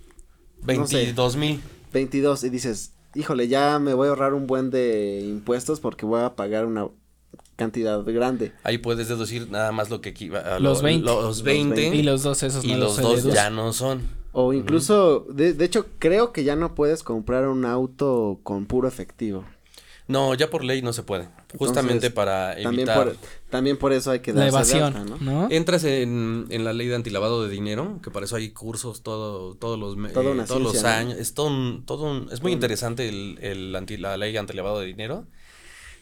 22 0.60 1.36
mil. 1.36 1.62
22 1.94 2.44
y 2.44 2.50
dices, 2.50 2.92
híjole, 3.16 3.48
ya 3.48 3.78
me 3.78 3.94
voy 3.94 4.06
a 4.06 4.10
ahorrar 4.10 4.34
un 4.34 4.46
buen 4.46 4.70
de 4.70 5.20
impuestos 5.24 5.80
porque 5.80 6.06
voy 6.06 6.22
a 6.22 6.36
pagar 6.36 6.66
una 6.66 6.88
cantidad 7.56 8.04
grande. 8.04 8.52
Ahí 8.62 8.78
puedes 8.78 9.08
deducir 9.08 9.50
nada 9.50 9.72
más 9.72 9.90
lo 9.90 10.00
que 10.00 10.10
equivale 10.10 10.60
los, 10.60 10.82
20. 10.82 11.04
los 11.04 11.42
20. 11.42 11.96
Y 11.96 12.02
los 12.02 12.22
dos 12.22 12.42
esos 12.42 12.64
Y 12.64 12.74
los 12.74 13.00
dos 13.00 13.24
ya 13.24 13.50
no 13.50 13.72
son. 13.72 14.02
O 14.32 14.52
incluso, 14.52 15.26
de, 15.30 15.54
de, 15.54 15.64
hecho, 15.64 15.86
creo 15.98 16.32
que 16.32 16.44
ya 16.44 16.56
no 16.56 16.74
puedes 16.74 17.02
comprar 17.02 17.48
un 17.48 17.64
auto 17.64 18.38
con 18.42 18.66
puro 18.66 18.86
efectivo. 18.86 19.46
No, 20.08 20.34
ya 20.34 20.50
por 20.50 20.62
ley 20.62 20.82
no 20.82 20.92
se 20.92 21.02
puede. 21.02 21.28
Justamente 21.58 22.10
para 22.10 22.52
evitar. 22.52 22.64
También 22.64 22.86
por, 22.94 23.16
también 23.50 23.76
por 23.76 23.92
eso 23.92 24.12
hay 24.12 24.20
que 24.20 24.32
La 24.32 24.46
evasión, 24.46 25.18
¿no? 25.20 25.48
Entras 25.50 25.82
en, 25.84 26.46
en, 26.50 26.64
la 26.64 26.72
ley 26.72 26.86
de 26.86 26.94
antilavado 26.94 27.42
de 27.42 27.50
dinero, 27.50 27.98
que 28.02 28.10
para 28.10 28.26
eso 28.26 28.36
hay 28.36 28.50
cursos 28.50 29.02
todo, 29.02 29.54
todos 29.56 29.78
los, 29.78 29.96
eh, 30.08 30.12
todos 30.12 30.62
los 30.62 30.84
años. 30.84 31.18
Es 31.18 31.34
todo 31.34 31.48
un, 31.48 31.84
todo 31.84 32.04
un, 32.04 32.28
es 32.32 32.40
muy 32.40 32.52
interesante 32.52 33.08
el, 33.08 33.38
el 33.42 33.74
anti, 33.74 33.96
la 33.96 34.16
ley 34.16 34.32
de 34.32 34.38
antilavado 34.38 34.80
de 34.80 34.86
dinero. 34.86 35.24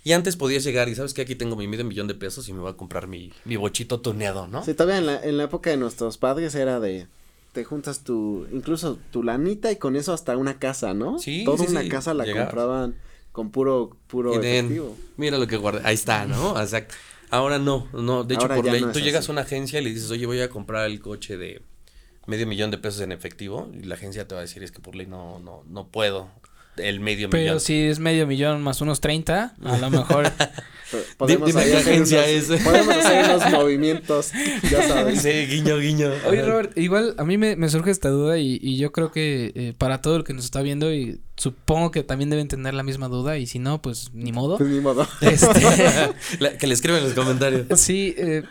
Y 0.07 0.12
antes 0.12 0.36
podías 0.36 0.62
llegar 0.64 0.90
y 0.90 0.94
sabes 0.94 1.14
que 1.14 1.22
aquí 1.22 1.34
tengo 1.34 1.57
mi 1.57 1.66
medio 1.66 1.86
millón 1.86 2.07
de 2.07 2.14
pesos 2.14 2.46
y 2.50 2.52
me 2.52 2.61
voy 2.61 2.70
a 2.70 2.76
comprar 2.76 3.07
mi, 3.07 3.32
mi 3.46 3.57
bochito 3.57 4.00
tuneado, 4.00 4.46
¿no? 4.46 4.62
Sí, 4.62 4.74
todavía 4.74 4.98
en 4.98 5.07
la, 5.07 5.24
en 5.24 5.38
la 5.38 5.44
época 5.44 5.70
de 5.70 5.78
nuestros 5.78 6.18
padres 6.18 6.55
era 6.55 6.78
de 6.78 7.07
te 7.55 7.64
juntas 7.64 8.00
tu, 8.00 8.46
incluso 8.52 8.98
tu 9.12 9.22
lanita 9.22 9.72
y 9.72 9.76
con 9.76 9.96
eso 9.96 10.12
hasta 10.12 10.36
una 10.36 10.59
casa, 10.59 10.92
¿no? 10.92 11.18
Sí, 11.18 11.44
Toda 11.44 11.64
sí, 11.64 11.70
una 11.70 11.88
casa 11.88 12.12
la 12.12 12.30
compraban 12.30 12.96
con 13.35 13.51
puro, 13.51 13.97
puro 14.07 14.41
efectivo. 14.41 14.97
Mira 15.16 15.39
lo 15.39 15.49
que 15.49 15.57
guardé, 15.57 15.80
ahí 15.82 15.95
está, 15.95 16.24
¿no? 16.24 16.53
O 16.53 16.66
sea, 16.68 16.87
ahora 17.30 17.59
no, 17.59 17.89
no, 17.93 18.22
de 18.22 18.37
hecho 18.37 18.47
por 18.47 18.64
ley, 18.64 18.87
tú 18.93 19.01
llegas 19.01 19.28
a 19.28 19.32
una 19.32 19.41
agencia 19.41 19.80
y 19.80 19.85
le 19.85 19.91
dices, 19.91 20.09
oye, 20.12 20.24
voy 20.24 20.41
a 20.41 20.49
comprar 20.49 20.87
el 20.87 21.01
coche 21.01 21.37
de 21.37 21.61
medio 22.28 22.47
millón 22.47 22.70
de 22.70 22.78
pesos 22.78 23.01
en 23.01 23.11
efectivo 23.11 23.68
y 23.74 23.82
la 23.82 23.97
agencia 23.97 24.28
te 24.28 24.37
va 24.37 24.41
a 24.41 24.43
decir, 24.43 24.62
es 24.62 24.70
que 24.70 24.78
por 24.78 24.95
ley 24.95 25.09
no, 25.09 25.41
no, 25.41 25.64
no 25.66 25.89
puedo 25.89 26.30
el 26.77 27.01
medio 27.01 27.31
Pero 27.31 27.43
millón. 27.43 27.55
Pero 27.55 27.61
si 27.61 27.81
es 27.83 27.99
medio 27.99 28.27
millón 28.27 28.62
más 28.62 28.81
unos 28.81 29.01
30, 29.01 29.55
a 29.62 29.79
lo 29.79 29.91
mejor. 29.91 30.31
podemos 31.16 31.47
Dime 31.47 31.64
qué 31.64 31.77
agencia 31.77 32.27
es. 32.27 32.47
Podemos 32.47 32.97
hacer 32.97 33.25
unos 33.25 33.51
movimientos, 33.53 34.33
ya 34.70 34.87
sabes. 34.87 35.22
Sí, 35.22 35.47
guiño, 35.47 35.79
guiño. 35.79 36.11
Oye, 36.27 36.43
Robert, 36.43 36.77
igual 36.77 37.14
a 37.18 37.25
mí 37.25 37.39
me, 37.39 37.57
me 37.57 37.68
surge 37.68 37.91
esta 37.91 38.09
duda 38.09 38.39
y, 38.39 38.59
y 38.62 38.77
yo 38.77 38.93
creo 38.93 39.11
que 39.11 39.53
eh, 39.55 39.75
para 39.77 40.01
todo 40.01 40.16
el 40.16 40.25
que 40.25 40.35
nos 40.35 40.45
está 40.45 40.62
viendo 40.62 40.93
y 40.93 41.20
supongo 41.37 41.91
que 41.91 42.03
también 42.03 42.31
deben 42.31 42.49
tener 42.49 42.75
la 42.75 42.83
misma 42.83 43.09
duda 43.09 43.39
y 43.39 43.47
si 43.47 43.59
no, 43.59 43.83
pues 43.83 44.11
ni 44.12 44.33
modo. 44.33 44.59
Pues 44.59 44.70
ni 44.70 44.81
modo. 44.81 45.07
Este... 45.20 46.12
la, 46.39 46.57
que 46.59 46.66
le 46.66 46.75
escriban 46.75 47.01
en 47.01 47.07
los 47.07 47.14
comentarios. 47.14 47.66
Sí, 47.81 48.14
eh, 48.16 48.45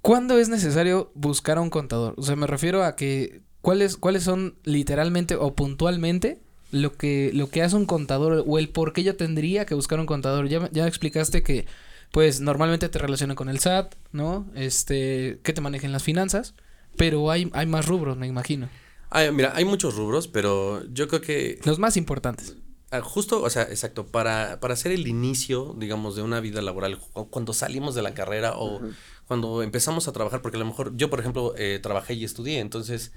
¿cuándo 0.00 0.38
es 0.38 0.48
necesario 0.48 1.10
buscar 1.14 1.58
a 1.58 1.60
un 1.60 1.70
contador? 1.70 2.14
O 2.16 2.22
sea, 2.22 2.36
me 2.36 2.46
refiero 2.46 2.84
a 2.84 2.96
que 2.96 3.42
cuáles 3.60 3.96
cuáles 3.96 4.24
son 4.24 4.56
literalmente 4.64 5.36
o 5.36 5.54
puntualmente 5.54 6.40
lo 6.72 6.96
que, 6.96 7.30
lo 7.32 7.48
que 7.48 7.62
hace 7.62 7.76
un 7.76 7.86
contador 7.86 8.44
o 8.46 8.58
el 8.58 8.70
por 8.70 8.92
qué 8.92 9.04
yo 9.04 9.14
tendría 9.14 9.64
que 9.66 9.74
buscar 9.74 10.00
un 10.00 10.06
contador. 10.06 10.48
Ya, 10.48 10.68
ya 10.72 10.88
explicaste 10.88 11.42
que, 11.42 11.66
pues, 12.10 12.40
normalmente 12.40 12.88
te 12.88 12.98
relaciona 12.98 13.36
con 13.36 13.48
el 13.48 13.60
SAT, 13.60 13.94
¿no? 14.10 14.50
Este, 14.56 15.38
que 15.44 15.52
te 15.52 15.60
manejen 15.60 15.92
las 15.92 16.02
finanzas, 16.02 16.54
pero 16.96 17.30
hay, 17.30 17.48
hay 17.52 17.66
más 17.66 17.86
rubros, 17.86 18.16
me 18.16 18.26
imagino. 18.26 18.68
Ay, 19.10 19.30
mira, 19.30 19.52
hay 19.54 19.66
muchos 19.66 19.94
rubros, 19.94 20.26
pero 20.26 20.82
yo 20.90 21.06
creo 21.06 21.20
que... 21.20 21.60
Los 21.64 21.78
más 21.78 21.96
importantes. 21.96 22.56
Justo, 23.02 23.42
o 23.42 23.48
sea, 23.48 23.62
exacto, 23.62 24.06
para, 24.06 24.60
para 24.60 24.74
hacer 24.74 24.92
el 24.92 25.06
inicio, 25.06 25.74
digamos, 25.78 26.16
de 26.16 26.22
una 26.22 26.40
vida 26.40 26.60
laboral, 26.60 26.98
cuando 27.30 27.54
salimos 27.54 27.94
de 27.94 28.02
la 28.02 28.12
carrera 28.12 28.52
o 28.56 28.82
cuando 29.26 29.62
empezamos 29.62 30.08
a 30.08 30.12
trabajar, 30.12 30.42
porque 30.42 30.56
a 30.56 30.60
lo 30.60 30.66
mejor 30.66 30.94
yo, 30.96 31.08
por 31.08 31.20
ejemplo, 31.20 31.54
eh, 31.56 31.78
trabajé 31.82 32.14
y 32.14 32.24
estudié, 32.24 32.60
entonces 32.60 33.12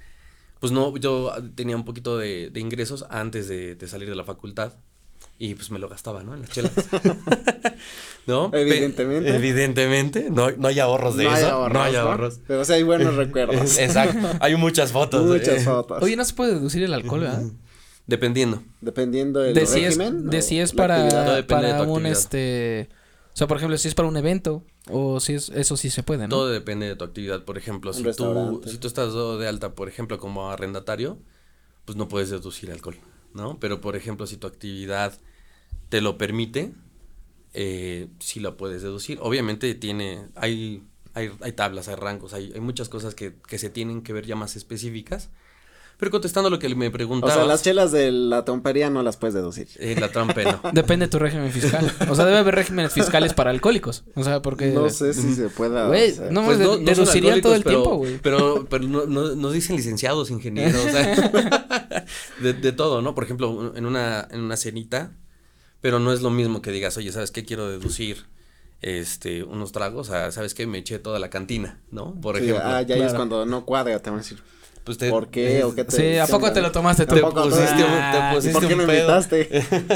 pues 0.60 0.72
no, 0.72 0.96
yo 0.96 1.32
tenía 1.54 1.76
un 1.76 1.84
poquito 1.84 2.16
de, 2.18 2.50
de 2.50 2.60
ingresos 2.60 3.04
antes 3.10 3.48
de, 3.48 3.74
de, 3.74 3.88
salir 3.88 4.08
de 4.08 4.16
la 4.16 4.24
facultad 4.24 4.74
y 5.38 5.54
pues 5.54 5.70
me 5.70 5.78
lo 5.78 5.88
gastaba, 5.88 6.22
¿no? 6.22 6.34
En 6.34 6.42
las 6.42 6.50
chelas. 6.50 6.72
¿No? 8.26 8.50
Evidentemente. 8.52 9.36
evidentemente, 9.36 10.30
no, 10.30 10.50
no 10.50 10.68
hay 10.68 10.80
ahorros 10.80 11.16
de 11.16 11.24
no 11.24 11.36
eso. 11.36 11.46
Hay 11.46 11.52
ahorros, 11.52 11.72
no 11.72 11.82
hay 11.82 11.94
ahorros. 11.94 12.40
Pero 12.46 12.64
sí 12.64 12.72
hay 12.72 12.82
buenos 12.82 13.14
recuerdos. 13.16 13.78
Exacto. 13.78 14.28
Hay 14.40 14.56
muchas 14.56 14.92
fotos. 14.92 15.24
Muchas 15.26 15.62
fotos. 15.62 16.02
Oye, 16.02 16.16
no 16.16 16.24
se 16.24 16.34
puede 16.34 16.54
deducir 16.54 16.82
el 16.82 16.94
alcohol, 16.94 17.20
¿verdad? 17.20 17.42
Dependiendo. 18.06 18.62
Dependiendo 18.80 19.40
del 19.40 19.54
de 19.54 19.66
si 19.66 19.84
régimen. 19.84 20.24
Es, 20.24 20.30
de 20.30 20.42
si 20.42 20.58
es 20.58 20.72
para, 20.72 21.44
para 21.46 21.82
un 21.82 22.06
este. 22.06 22.88
O 23.36 23.38
sea, 23.38 23.46
por 23.46 23.58
ejemplo, 23.58 23.76
si 23.76 23.86
es 23.86 23.94
para 23.94 24.08
un 24.08 24.16
evento 24.16 24.64
o 24.90 25.20
si 25.20 25.34
es 25.34 25.50
eso 25.50 25.76
sí 25.76 25.90
se 25.90 26.02
puede, 26.02 26.22
¿no? 26.22 26.30
Todo 26.30 26.48
depende 26.48 26.86
de 26.86 26.96
tu 26.96 27.04
actividad, 27.04 27.44
por 27.44 27.58
ejemplo, 27.58 27.92
si 27.92 28.02
tú 28.02 28.62
si 28.64 28.78
tú 28.78 28.86
estás 28.88 29.12
de 29.12 29.46
alta, 29.46 29.74
por 29.74 29.90
ejemplo, 29.90 30.18
como 30.18 30.50
arrendatario, 30.50 31.18
pues 31.84 31.98
no 31.98 32.08
puedes 32.08 32.30
deducir 32.30 32.72
alcohol, 32.72 32.96
¿no? 33.34 33.60
Pero 33.60 33.82
por 33.82 33.94
ejemplo, 33.94 34.26
si 34.26 34.38
tu 34.38 34.46
actividad 34.46 35.20
te 35.90 36.00
lo 36.00 36.16
permite, 36.16 36.72
eh, 37.52 38.08
sí 38.20 38.40
la 38.40 38.56
puedes 38.56 38.80
deducir. 38.80 39.18
Obviamente 39.20 39.74
tiene 39.74 40.28
hay 40.34 40.82
hay, 41.12 41.30
hay 41.42 41.52
tablas, 41.52 41.88
hay 41.88 41.96
rangos, 41.96 42.32
hay, 42.32 42.52
hay 42.54 42.60
muchas 42.60 42.88
cosas 42.88 43.14
que, 43.14 43.34
que 43.46 43.58
se 43.58 43.68
tienen 43.68 44.00
que 44.00 44.14
ver 44.14 44.24
ya 44.24 44.36
más 44.36 44.56
específicas. 44.56 45.28
Pero 45.98 46.10
contestando 46.10 46.50
lo 46.50 46.58
que 46.58 46.74
me 46.74 46.90
preguntabas. 46.90 47.36
O 47.36 47.38
sea, 47.38 47.46
las 47.46 47.62
chelas 47.62 47.90
de 47.90 48.12
la 48.12 48.44
trompería 48.44 48.90
no 48.90 49.02
las 49.02 49.16
puedes 49.16 49.34
deducir. 49.34 49.68
Eh, 49.76 49.96
la 49.98 50.10
trompe 50.10 50.44
no. 50.44 50.60
Depende 50.72 51.06
de 51.06 51.10
tu 51.10 51.18
régimen 51.18 51.50
fiscal. 51.50 51.90
O 52.10 52.14
sea, 52.14 52.26
debe 52.26 52.38
haber 52.38 52.54
regímenes 52.54 52.92
fiscales 52.92 53.32
para 53.32 53.50
alcohólicos. 53.50 54.04
O 54.14 54.22
sea, 54.22 54.42
porque. 54.42 54.66
No 54.68 54.90
sé 54.90 55.14
si 55.14 55.34
se 55.34 55.48
pueda. 55.48 55.86
Güey, 55.86 56.14
no, 56.30 56.44
pues 56.44 56.58
no, 56.58 56.76
deducirían 56.76 57.40
todo 57.40 57.54
el 57.54 57.62
pero, 57.62 57.82
tiempo, 57.82 57.96
güey. 57.96 58.18
Pero, 58.18 58.66
pero 58.68 58.84
no, 58.84 59.06
no, 59.06 59.34
no, 59.34 59.50
dicen 59.50 59.76
licenciados, 59.76 60.30
ingenieros, 60.30 60.84
o 60.84 60.90
sea, 60.90 62.04
de, 62.40 62.52
de 62.52 62.72
todo, 62.72 63.00
¿no? 63.00 63.14
Por 63.14 63.24
ejemplo, 63.24 63.72
en 63.74 63.86
una, 63.86 64.28
en 64.30 64.40
una 64.40 64.56
cenita, 64.56 65.12
pero 65.80 65.98
no 65.98 66.12
es 66.12 66.20
lo 66.20 66.30
mismo 66.30 66.60
que 66.60 66.72
digas, 66.72 66.96
oye, 66.98 67.10
¿sabes 67.10 67.30
qué 67.30 67.44
quiero 67.44 67.68
deducir? 67.68 68.26
este, 68.82 69.42
unos 69.42 69.72
tragos, 69.72 70.10
a, 70.10 70.30
¿sabes 70.30 70.54
qué? 70.54 70.66
Me 70.66 70.78
eché 70.78 70.98
toda 70.98 71.18
la 71.18 71.30
cantina, 71.30 71.80
¿no? 71.90 72.14
Por 72.20 72.36
sí, 72.36 72.44
ejemplo. 72.44 72.64
Ah, 72.64 72.82
ya 72.82 72.96
claro. 72.96 73.10
es 73.10 73.14
cuando 73.14 73.46
no 73.46 73.64
cuadra, 73.64 73.98
te 74.00 74.10
van 74.10 74.20
a 74.20 74.22
decir. 74.22 74.42
Pues 74.86 74.98
te, 74.98 75.10
¿Por 75.10 75.30
qué? 75.30 75.64
¿O 75.64 75.74
qué 75.74 75.82
te 75.82 75.96
sí, 75.96 76.16
¿a 76.16 76.28
poco 76.28 76.52
te 76.52 76.62
lo 76.62 76.70
tomaste 76.70 77.06
tú? 77.06 77.16
Te 77.16 77.20
pusiste, 77.20 77.82
ah, 77.82 78.30
te 78.30 78.36
pusiste 78.36 78.52
¿Por 78.52 78.68
qué 78.68 78.74
un 78.74 78.78
me 78.78 78.86
pedo. 78.86 79.00
invitaste? 79.00 79.44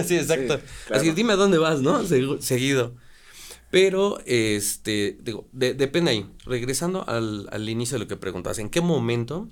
sí, 0.04 0.16
exacto. 0.16 0.56
Sí, 0.56 0.62
claro. 0.88 1.00
Así, 1.00 1.12
dime 1.12 1.34
a 1.34 1.36
dónde 1.36 1.58
vas, 1.58 1.80
¿no? 1.80 2.02
Seguido. 2.04 2.96
Pero, 3.70 4.18
este, 4.26 5.16
digo, 5.22 5.46
de, 5.52 5.74
depende 5.74 6.10
ahí. 6.10 6.28
Regresando 6.44 7.08
al, 7.08 7.48
al, 7.52 7.68
inicio 7.68 7.94
de 7.94 8.00
lo 8.00 8.08
que 8.08 8.16
preguntas, 8.16 8.58
¿en 8.58 8.68
qué 8.68 8.80
momento? 8.80 9.48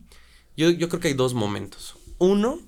Yo, 0.57 0.71
yo 0.71 0.89
creo 0.89 1.01
que 1.01 1.07
hay 1.07 1.15
dos 1.15 1.35
momentos. 1.35 1.95
Uno, 2.19 2.59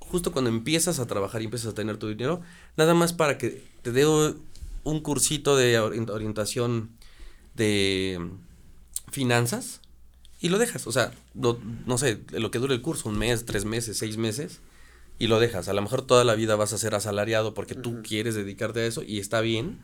justo 0.00 0.32
cuando 0.32 0.50
empiezas 0.50 0.98
a 0.98 1.06
trabajar 1.06 1.40
y 1.42 1.44
empiezas 1.44 1.70
a 1.70 1.74
tener 1.76 1.98
tu 1.98 2.08
dinero, 2.08 2.40
nada 2.76 2.94
más 2.94 3.12
para 3.12 3.38
que 3.38 3.62
te 3.82 3.92
dé 3.92 4.04
un 4.08 5.00
cursito 5.02 5.56
de 5.56 5.78
orientación 5.78 6.90
de 7.54 8.20
finanzas 9.12 9.82
y 10.40 10.48
lo 10.48 10.58
dejas. 10.58 10.86
O 10.86 10.92
sea, 10.92 11.12
lo, 11.34 11.58
no 11.86 11.98
sé, 11.98 12.20
lo 12.30 12.50
que 12.50 12.58
dure 12.58 12.74
el 12.74 12.82
curso, 12.82 13.08
un 13.08 13.18
mes, 13.18 13.44
tres 13.44 13.64
meses, 13.64 13.98
seis 13.98 14.16
meses, 14.16 14.60
y 15.18 15.26
lo 15.26 15.40
dejas. 15.40 15.68
A 15.68 15.72
lo 15.72 15.82
mejor 15.82 16.02
toda 16.02 16.24
la 16.24 16.34
vida 16.34 16.56
vas 16.56 16.72
a 16.72 16.78
ser 16.78 16.94
asalariado 16.94 17.54
porque 17.54 17.74
tú 17.74 17.90
uh 17.90 17.94
-huh. 17.94 18.02
quieres 18.02 18.34
dedicarte 18.34 18.80
a 18.80 18.86
eso 18.86 19.02
y 19.02 19.18
está 19.18 19.40
bien. 19.40 19.78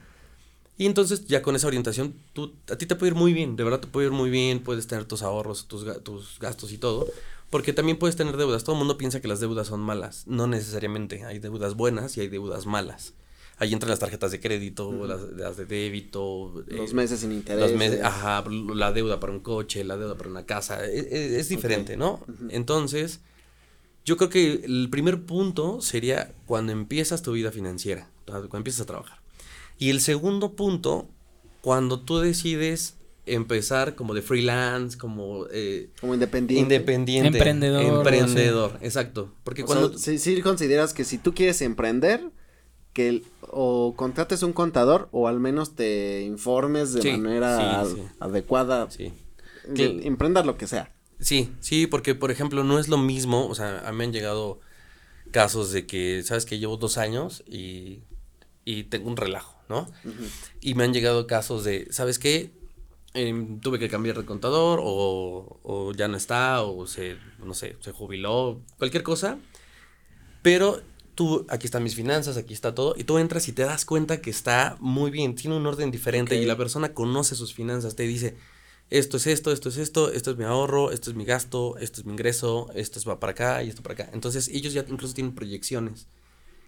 Y 0.77 0.87
entonces 0.87 1.27
ya 1.27 1.43
con 1.43 1.55
esa 1.55 1.69
orientación, 1.69 2.15
tú, 2.33 2.53
a 2.71 2.77
ti 2.77 2.87
te 2.87 2.97
puede 2.97 3.11
ir 3.13 3.15
muy 3.17 3.33
bien, 3.33 3.55
de 3.57 3.63
verdad 3.63 3.81
te 3.81 3.87
puede 3.87 4.09
ir 4.09 4.13
muy 4.13 4.31
bien, 4.31 4.61
puedes 4.61 4.87
tener 4.87 5.05
tus 5.05 5.23
ahorros, 5.23 5.67
tus, 5.67 5.85
tus 6.03 6.39
gastos 6.41 6.73
y 6.73 6.79
todo, 6.79 7.07
porque 7.51 7.73
también 7.73 7.97
puedes 7.99 8.17
tener 8.17 8.37
deudas. 8.37 8.65
Todo 8.65 8.75
el 8.75 8.81
mundo 8.81 8.99
piensa 8.99 9.21
que 9.21 9.29
las 9.29 9.39
deudas 9.39 9.69
son 9.69 9.81
malas, 9.81 10.25
no 10.27 10.49
necesariamente, 10.49 11.25
hay 11.25 11.39
deudas 11.39 11.75
buenas 11.75 12.17
y 12.17 12.23
hay 12.23 12.29
deudas 12.29 12.67
malas. 12.67 13.15
Ahí 13.59 13.73
entran 13.73 13.91
las 13.91 14.01
tarjetas 14.01 14.33
de 14.33 14.41
crédito, 14.41 14.89
uh 14.89 15.05
-huh. 15.05 15.07
las, 15.07 15.21
las, 15.37 15.57
de 15.57 15.67
débito. 15.67 16.65
Los 16.67 16.91
eh, 16.91 16.95
meses 16.95 17.21
sin 17.21 17.33
interés. 17.33 17.71
Los 17.71 17.79
meses, 17.79 18.03
ajá, 18.03 18.45
la 18.75 18.93
deuda 18.93 19.21
para 19.21 19.33
un 19.33 19.41
coche, 19.41 19.85
la 19.85 19.97
deuda 19.97 20.17
para 20.17 20.29
una 20.31 20.45
casa. 20.45 20.85
Es, 20.85 21.07
es, 21.07 21.33
es 21.33 21.49
diferente, 21.49 21.93
okay. 21.93 21.97
¿no? 21.97 22.15
Uh 22.27 22.33
-huh. 22.33 22.49
Entonces, 22.51 23.21
yo 24.05 24.17
creo 24.17 24.29
que 24.29 24.63
el 24.65 24.89
primer 24.91 25.25
punto 25.25 25.81
sería 25.81 26.33
cuando 26.47 26.73
empiezas 26.73 27.23
tu 27.23 27.33
vida 27.33 27.51
financiera, 27.53 28.11
cuando 28.27 28.57
empiezas 28.57 28.83
a 28.83 28.87
trabajar. 28.87 29.19
Y 29.79 29.91
el 29.91 30.01
segundo 30.01 30.55
punto, 30.57 31.09
cuando 31.63 32.01
tú 32.01 32.19
decides 32.19 32.97
empezar 33.27 33.95
como 33.95 34.15
de 34.15 34.23
freelance, 34.23 34.99
como... 34.99 35.47
Eh, 35.51 35.89
como 36.01 36.15
independiente. 36.15 36.75
Independiente. 36.75 37.39
Emprendedor. 37.39 37.83
Emprendedor, 37.83 38.79
exacto. 38.83 39.33
Porque 39.43 39.65
cuando... 39.65 39.97
si, 39.97 40.43
consideras 40.43 40.93
que 40.93 41.05
si 41.05 41.19
tú 41.19 41.35
quieres 41.35 41.63
emprender, 41.63 42.31
que 42.95 43.23
o 43.41 43.95
contrates 43.97 44.43
un 44.43 44.53
contador 44.53 45.09
o 45.13 45.29
al 45.29 45.41
menos 45.41 45.75
te 45.75 46.23
informes 46.23 46.95
de 46.95 47.19
manera 47.19 47.85
adecuada. 48.21 48.89
Sí. 48.91 49.13
emprendas 49.77 50.47
lo 50.47 50.57
que 50.57 50.67
sea. 50.67 50.93
Sí, 51.21 51.51
sí, 51.61 51.87
porque 51.87 52.15
por 52.15 52.31
ejemplo 52.31 52.65
no 52.65 52.79
es 52.79 52.89
lo 52.89 52.99
mismo, 52.99 53.47
o 53.47 53.55
sea, 53.55 53.87
a 53.87 53.93
mí 53.93 53.99
me 53.99 54.05
han 54.05 54.13
llegado 54.13 54.61
casos 55.31 55.73
de 55.73 55.87
que, 55.87 56.23
sabes 56.23 56.47
que 56.47 56.59
llevo 56.59 56.77
dos 56.77 56.99
años 56.99 57.43
y, 57.47 58.03
y 58.65 58.85
tengo 58.85 59.09
un 59.09 59.17
relajo, 59.17 59.57
¿no? 59.69 59.91
Y 60.61 60.75
me 60.75 60.85
han 60.85 60.93
llegado 60.93 61.27
casos 61.27 61.65
de, 61.65 61.89
¿sabes 61.91 62.19
qué? 62.19 62.53
Em, 63.15 63.61
tuve 63.61 63.79
que 63.79 63.89
cambiar 63.89 64.19
de 64.19 64.25
contador 64.25 64.81
o, 64.83 65.61
o, 65.63 65.93
ya 65.93 66.09
no 66.09 66.17
está 66.17 66.63
o 66.63 66.87
se, 66.87 67.17
no 67.39 67.55
sé, 67.55 67.77
se 67.81 67.93
jubiló, 67.93 68.61
cualquier 68.77 69.03
cosa. 69.05 69.39
Pero 70.43 70.83
tú, 71.15 71.47
aquí 71.49 71.67
están 71.67 71.83
mis 71.83 71.95
finanzas, 71.95 72.37
aquí 72.37 72.55
está 72.55 72.75
todo, 72.75 72.95
y 72.97 73.05
tú 73.05 73.19
entras 73.19 73.49
y 73.49 73.53
te 73.53 73.63
das 73.63 73.85
cuenta 73.85 74.21
que 74.21 74.31
está 74.31 74.77
muy 74.81 75.11
bien, 75.11 75.35
tiene 75.35 75.57
un 75.57 75.67
orden 75.67 75.91
diferente 75.91 76.37
y 76.37 76.45
la 76.45 76.57
persona 76.57 76.95
conoce 76.95 77.35
sus 77.35 77.55
finanzas, 77.55 77.97
te 77.97 78.05
dice, 78.05 78.37
esto 78.91 79.17
es 79.17 79.27
esto, 79.27 79.51
esto 79.51 79.69
es 79.69 79.79
esto, 79.79 80.13
esto 80.13 80.31
es 80.33 80.37
mi 80.37 80.45
ahorro, 80.45 80.91
esto 80.91 81.11
es 81.11 81.17
mi 81.17 81.25
gasto, 81.25 81.77
esto 81.79 82.01
es 82.01 82.07
mi 82.07 82.13
ingreso, 82.13 82.69
esto 82.75 83.01
va 83.09 83.19
para 83.19 83.33
acá 83.33 83.63
y 83.63 83.69
esto 83.69 83.83
para 83.83 83.95
acá. 83.95 84.11
Entonces 84.13 84.49
ellos 84.49 84.73
ya 84.73 84.85
incluso 84.89 85.15
tienen 85.15 85.35
proyecciones 85.35 86.07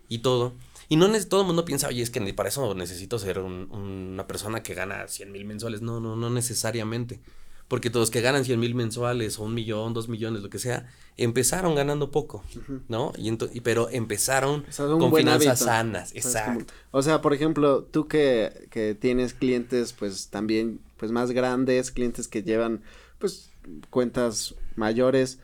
y 0.08 0.18
todo. 0.18 0.54
Y 0.88 0.96
no 0.96 1.08
todo 1.24 1.40
el 1.40 1.46
mundo 1.46 1.64
piensa, 1.64 1.88
oye, 1.88 2.02
es 2.02 2.10
que 2.10 2.20
para 2.32 2.48
eso 2.48 2.74
necesito 2.74 3.18
ser 3.18 3.38
una 3.40 4.26
persona 4.26 4.62
que 4.62 4.74
gana 4.74 5.08
100 5.08 5.32
mil 5.32 5.44
mensuales. 5.44 5.82
No, 5.82 6.00
no, 6.00 6.16
no 6.16 6.30
necesariamente. 6.30 7.20
Porque 7.68 7.90
todos 7.90 8.10
que 8.10 8.20
ganan 8.20 8.44
100 8.44 8.60
mil 8.60 8.74
mensuales 8.74 9.38
o 9.38 9.42
un 9.44 9.54
millón, 9.54 9.92
dos 9.92 10.08
millones, 10.08 10.42
lo 10.42 10.50
que 10.50 10.60
sea, 10.60 10.88
empezaron 11.16 11.74
ganando 11.74 12.10
poco, 12.10 12.44
¿no? 12.88 13.12
Y, 13.18 13.30
y 13.30 13.60
pero 13.60 13.88
empezaron 13.90 14.64
con 14.76 15.12
finanzas 15.12 15.58
sanas, 15.58 16.14
exacto. 16.14 16.72
o 16.92 17.02
sea, 17.02 17.22
por 17.22 17.34
ejemplo, 17.34 17.82
tú 17.82 18.06
que, 18.06 18.68
que 18.70 18.94
tienes 18.94 19.34
clientes, 19.34 19.92
pues 19.92 20.28
también, 20.28 20.78
pues 20.96 21.10
más 21.10 21.32
grandes, 21.32 21.90
clientes 21.90 22.28
que 22.28 22.44
llevan, 22.44 22.82
pues, 23.18 23.50
cuentas 23.90 24.54
mayores, 24.76 25.40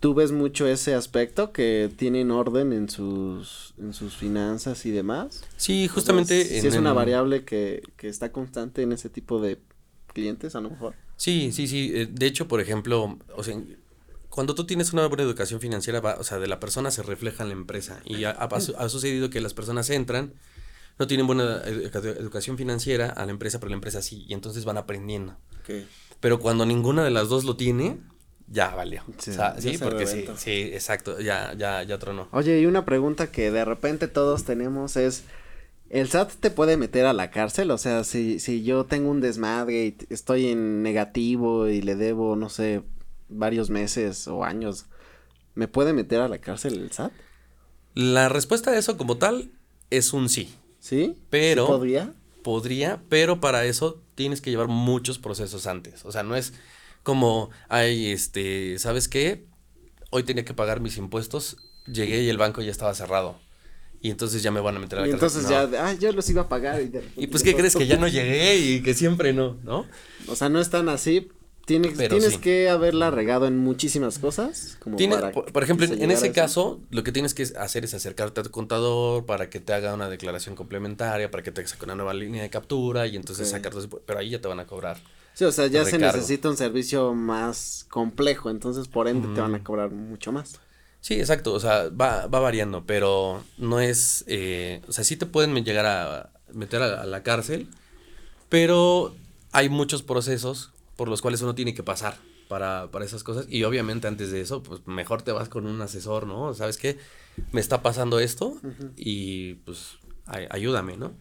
¿Tú 0.00 0.14
ves 0.14 0.30
mucho 0.30 0.68
ese 0.68 0.94
aspecto 0.94 1.52
que 1.52 1.90
tienen 1.96 2.30
orden 2.30 2.72
en 2.72 2.88
sus, 2.88 3.74
en 3.78 3.94
sus 3.94 4.14
finanzas 4.14 4.84
y 4.84 4.90
demás? 4.90 5.42
Sí, 5.56 5.88
justamente. 5.88 6.44
si 6.44 6.66
es 6.66 6.76
una 6.76 6.92
variable 6.92 7.44
que, 7.44 7.82
que 7.96 8.08
está 8.08 8.30
constante 8.30 8.82
en 8.82 8.92
ese 8.92 9.08
tipo 9.08 9.40
de 9.40 9.58
clientes, 10.12 10.54
a 10.54 10.60
lo 10.60 10.70
mejor. 10.70 10.94
Sí, 11.16 11.50
sí, 11.52 11.66
sí. 11.66 11.92
Eh, 11.94 12.08
de 12.10 12.26
hecho, 12.26 12.48
por 12.48 12.60
ejemplo, 12.60 13.18
o 13.34 13.42
sea, 13.42 13.56
cuando 14.28 14.54
tú 14.54 14.66
tienes 14.66 14.92
una 14.92 15.06
buena 15.06 15.22
educación 15.22 15.60
financiera, 15.60 16.00
o 16.18 16.24
sea, 16.24 16.38
de 16.38 16.46
la 16.46 16.60
persona 16.60 16.90
se 16.90 17.02
refleja 17.02 17.42
en 17.42 17.48
la 17.48 17.54
empresa. 17.54 18.00
Y 18.04 18.24
ha, 18.24 18.32
ha, 18.32 18.88
sucedido 18.88 19.30
que 19.30 19.40
las 19.40 19.54
personas 19.54 19.88
entran, 19.88 20.34
no 20.98 21.06
tienen 21.06 21.26
buena 21.26 21.62
educación 21.64 22.58
financiera 22.58 23.08
a 23.08 23.24
la 23.24 23.32
empresa, 23.32 23.58
pero 23.60 23.70
la 23.70 23.76
empresa 23.76 24.02
sí, 24.02 24.24
y 24.28 24.34
entonces 24.34 24.64
van 24.64 24.76
aprendiendo. 24.76 25.36
Pero 26.20 26.38
cuando 26.38 26.66
ninguna 26.66 27.02
de 27.02 27.10
las 27.10 27.28
dos 27.28 27.44
lo 27.44 27.56
tiene, 27.56 27.98
ya 28.48 28.74
valió. 28.74 29.02
Sí, 29.18 29.32
sí 29.58 29.78
porque 29.78 30.06
sí, 30.06 30.26
sí, 30.36 30.70
exacto, 30.72 31.18
ya, 31.20 31.54
ya, 31.56 31.82
ya 31.82 31.98
tronó. 31.98 32.28
Oye, 32.32 32.60
y 32.60 32.66
una 32.66 32.84
pregunta 32.84 33.30
que 33.30 33.50
de 33.50 33.64
repente 33.64 34.06
todos 34.06 34.44
tenemos 34.44 34.96
es, 34.96 35.24
¿el 35.90 36.08
SAT 36.08 36.32
te 36.40 36.50
puede 36.50 36.76
meter 36.76 37.06
a 37.06 37.12
la 37.12 37.30
cárcel? 37.30 37.70
O 37.70 37.78
sea, 37.78 38.04
si, 38.04 38.38
si 38.40 38.62
yo 38.62 38.84
tengo 38.84 39.10
un 39.10 39.20
desmadre 39.20 39.86
y 39.86 39.96
estoy 40.10 40.48
en 40.48 40.82
negativo 40.82 41.68
y 41.68 41.82
le 41.82 41.96
debo, 41.96 42.36
no 42.36 42.48
sé, 42.48 42.82
varios 43.28 43.70
meses 43.70 44.28
o 44.28 44.44
años, 44.44 44.86
¿me 45.54 45.68
puede 45.68 45.92
meter 45.92 46.20
a 46.20 46.28
la 46.28 46.38
cárcel 46.38 46.74
el 46.80 46.92
SAT? 46.92 47.12
La 47.94 48.28
respuesta 48.28 48.72
a 48.72 48.78
eso 48.78 48.96
como 48.96 49.16
tal 49.16 49.50
es 49.90 50.12
un 50.12 50.28
sí. 50.28 50.54
¿Sí? 50.80 51.16
Pero... 51.30 51.66
¿Podría? 51.66 52.14
Podría, 52.42 53.02
pero 53.08 53.40
para 53.40 53.64
eso 53.64 54.00
tienes 54.14 54.40
que 54.40 54.50
llevar 54.50 54.68
muchos 54.68 55.18
procesos 55.18 55.66
antes. 55.66 56.04
O 56.04 56.12
sea, 56.12 56.22
no 56.22 56.36
es 56.36 56.52
como, 57.02 57.50
ay, 57.68 58.12
este, 58.12 58.78
¿sabes 58.78 59.08
qué? 59.08 59.46
Hoy 60.10 60.22
tenía 60.22 60.44
que 60.44 60.54
pagar 60.54 60.80
mis 60.80 60.96
impuestos, 60.96 61.56
llegué 61.86 62.22
y 62.22 62.28
el 62.28 62.38
banco 62.38 62.62
ya 62.62 62.70
estaba 62.70 62.94
cerrado. 62.94 63.36
Y 64.06 64.10
entonces 64.10 64.40
ya 64.40 64.52
me 64.52 64.60
van 64.60 64.76
a 64.76 64.78
meter 64.78 65.00
a 65.00 65.02
la 65.02 65.08
Y 65.08 65.10
entonces 65.10 65.48
ya, 65.48 65.68
ah, 65.80 65.92
yo 65.94 66.12
los 66.12 66.30
iba 66.30 66.42
a 66.42 66.48
pagar. 66.48 66.80
Y, 66.80 66.92
y 67.16 67.26
pues, 67.26 67.42
¿qué 67.42 67.56
crees? 67.56 67.74
Que 67.74 67.88
ya 67.88 67.96
no 67.96 68.06
llegué 68.06 68.56
y 68.56 68.80
que 68.80 68.94
siempre 68.94 69.32
no, 69.32 69.56
¿no? 69.64 69.84
O 70.28 70.36
sea, 70.36 70.48
no 70.48 70.60
es 70.60 70.70
tan 70.70 70.88
así. 70.88 71.28
Tienes, 71.64 71.96
tienes 71.96 72.38
que 72.38 72.70
haberla 72.70 73.10
regado 73.10 73.48
en 73.48 73.58
muchísimas 73.58 74.20
cosas. 74.20 74.78
Como 74.78 74.96
por, 75.32 75.64
ejemplo, 75.64 75.86
en 75.86 76.12
ese 76.12 76.30
caso, 76.30 76.78
lo 76.92 77.02
que 77.02 77.10
tienes 77.10 77.34
que 77.34 77.48
hacer 77.58 77.84
es 77.84 77.94
acercarte 77.94 78.42
a 78.42 78.44
tu 78.44 78.52
contador 78.52 79.26
para 79.26 79.50
que 79.50 79.58
te 79.58 79.72
haga 79.72 79.92
una 79.92 80.08
declaración 80.08 80.54
complementaria, 80.54 81.28
para 81.28 81.42
que 81.42 81.50
te 81.50 81.66
saque 81.66 81.84
una 81.84 81.96
nueva 81.96 82.14
línea 82.14 82.44
de 82.44 82.50
captura 82.50 83.08
y 83.08 83.16
entonces 83.16 83.50
sacar 83.50 83.72
Pero 84.06 84.20
ahí 84.20 84.30
ya 84.30 84.40
te 84.40 84.46
van 84.46 84.60
a 84.60 84.68
cobrar. 84.68 84.98
Sí, 85.34 85.44
o 85.44 85.50
sea, 85.50 85.66
ya 85.66 85.84
se 85.84 85.98
necesita 85.98 86.48
un 86.48 86.56
servicio 86.56 87.12
más 87.12 87.86
complejo, 87.90 88.50
entonces 88.50 88.86
por 88.86 89.08
ende 89.08 89.26
te 89.34 89.40
van 89.40 89.56
a 89.56 89.64
cobrar 89.64 89.90
mucho 89.90 90.30
más. 90.30 90.60
Sí, 91.06 91.20
exacto, 91.20 91.52
o 91.52 91.60
sea, 91.60 91.88
va, 91.90 92.26
va 92.26 92.40
variando, 92.40 92.84
pero 92.84 93.44
no 93.58 93.78
es, 93.78 94.24
eh, 94.26 94.82
o 94.88 94.92
sea, 94.92 95.04
sí 95.04 95.16
te 95.16 95.24
pueden 95.24 95.54
llegar 95.64 95.86
a 95.86 96.32
meter 96.52 96.82
a, 96.82 97.06
la 97.06 97.22
cárcel, 97.22 97.68
pero 98.48 99.14
hay 99.52 99.68
muchos 99.68 100.02
procesos 100.02 100.72
por 100.96 101.06
los 101.06 101.22
cuales 101.22 101.42
uno 101.42 101.54
tiene 101.54 101.74
que 101.74 101.84
pasar 101.84 102.16
para, 102.48 102.90
para 102.90 103.04
esas 103.04 103.22
cosas 103.22 103.46
y 103.48 103.62
obviamente 103.62 104.08
antes 104.08 104.32
de 104.32 104.40
eso, 104.40 104.64
pues 104.64 104.84
mejor 104.88 105.22
te 105.22 105.30
vas 105.30 105.48
con 105.48 105.68
un 105.68 105.80
asesor, 105.80 106.26
¿no? 106.26 106.52
¿Sabes 106.54 106.76
qué? 106.76 106.98
Me 107.52 107.60
está 107.60 107.82
pasando 107.82 108.18
esto 108.18 108.56
y 108.96 109.54
pues 109.64 109.98
ayúdame, 110.50 110.96
¿no? 110.96 111.12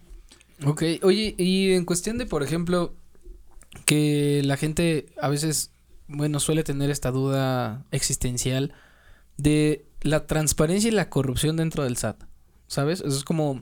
Ok, 0.65 0.81
oye, 1.03 1.35
y 1.37 1.73
en 1.73 1.85
cuestión 1.85 2.17
de, 2.17 2.25
por 2.25 2.41
ejemplo, 2.41 2.95
que 3.85 4.41
la 4.45 4.57
gente 4.57 5.05
a 5.21 5.29
veces, 5.29 5.69
bueno, 6.07 6.39
suele 6.39 6.63
tener 6.63 6.89
esta 6.89 7.11
duda 7.11 7.85
existencial 7.91 8.73
de 9.37 9.85
la 10.01 10.27
transparencia 10.27 10.87
y 10.87 10.91
la 10.91 11.09
corrupción 11.09 11.57
dentro 11.57 11.83
del 11.83 11.97
SAT. 11.97 12.23
¿Sabes? 12.67 13.01
Eso 13.01 13.17
es 13.17 13.23
como 13.23 13.61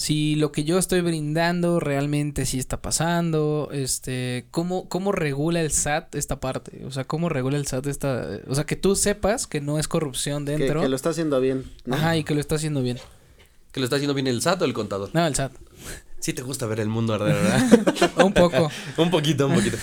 si 0.00 0.34
lo 0.34 0.50
que 0.50 0.64
yo 0.64 0.78
estoy 0.78 1.02
brindando 1.02 1.78
realmente 1.78 2.46
sí 2.46 2.58
está 2.58 2.80
pasando, 2.80 3.68
este, 3.70 4.46
¿cómo, 4.50 4.88
cómo 4.88 5.12
regula 5.12 5.60
el 5.60 5.70
SAT 5.70 6.14
esta 6.14 6.40
parte? 6.40 6.86
O 6.86 6.90
sea, 6.90 7.04
¿cómo 7.04 7.28
regula 7.28 7.58
el 7.58 7.66
SAT 7.66 7.86
esta, 7.86 8.40
o 8.46 8.54
sea, 8.54 8.64
que 8.64 8.76
tú 8.76 8.96
sepas 8.96 9.46
que 9.46 9.60
no 9.60 9.78
es 9.78 9.88
corrupción 9.88 10.46
dentro. 10.46 10.80
Que, 10.80 10.88
lo 10.88 10.96
está 10.96 11.10
haciendo 11.10 11.38
bien. 11.38 11.70
Ajá, 11.90 12.16
y 12.16 12.24
que 12.24 12.34
lo 12.34 12.40
está 12.40 12.54
haciendo 12.54 12.80
bien. 12.80 12.98
¿Que 13.72 13.80
lo 13.80 13.84
está 13.84 13.96
haciendo 13.96 14.14
bien 14.14 14.26
el 14.26 14.40
SAT 14.40 14.62
o 14.62 14.64
el 14.64 14.72
contador? 14.72 15.10
No, 15.12 15.26
el 15.26 15.34
SAT. 15.34 15.52
Sí 16.18 16.32
te 16.32 16.40
gusta 16.40 16.64
ver 16.64 16.80
el 16.80 16.88
mundo 16.88 17.12
arder, 17.12 17.34
¿verdad? 17.42 18.24
un 18.24 18.32
poco. 18.32 18.70
un 18.96 19.10
poquito, 19.10 19.48
un 19.48 19.54
poquito. 19.54 19.76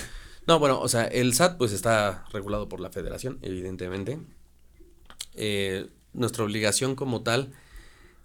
No, 0.47 0.57
bueno, 0.57 0.79
o 0.81 0.87
sea, 0.87 1.03
el 1.03 1.35
SAT 1.35 1.59
pues 1.59 1.73
está 1.73 2.25
regulado 2.33 2.67
por 2.67 2.79
la 2.79 2.89
federación, 2.89 3.37
evidentemente. 3.43 4.17
Eh, 5.37 5.87
nuestra 6.13 6.43
obligación 6.43 6.95
como 6.95 7.21
tal 7.21 7.53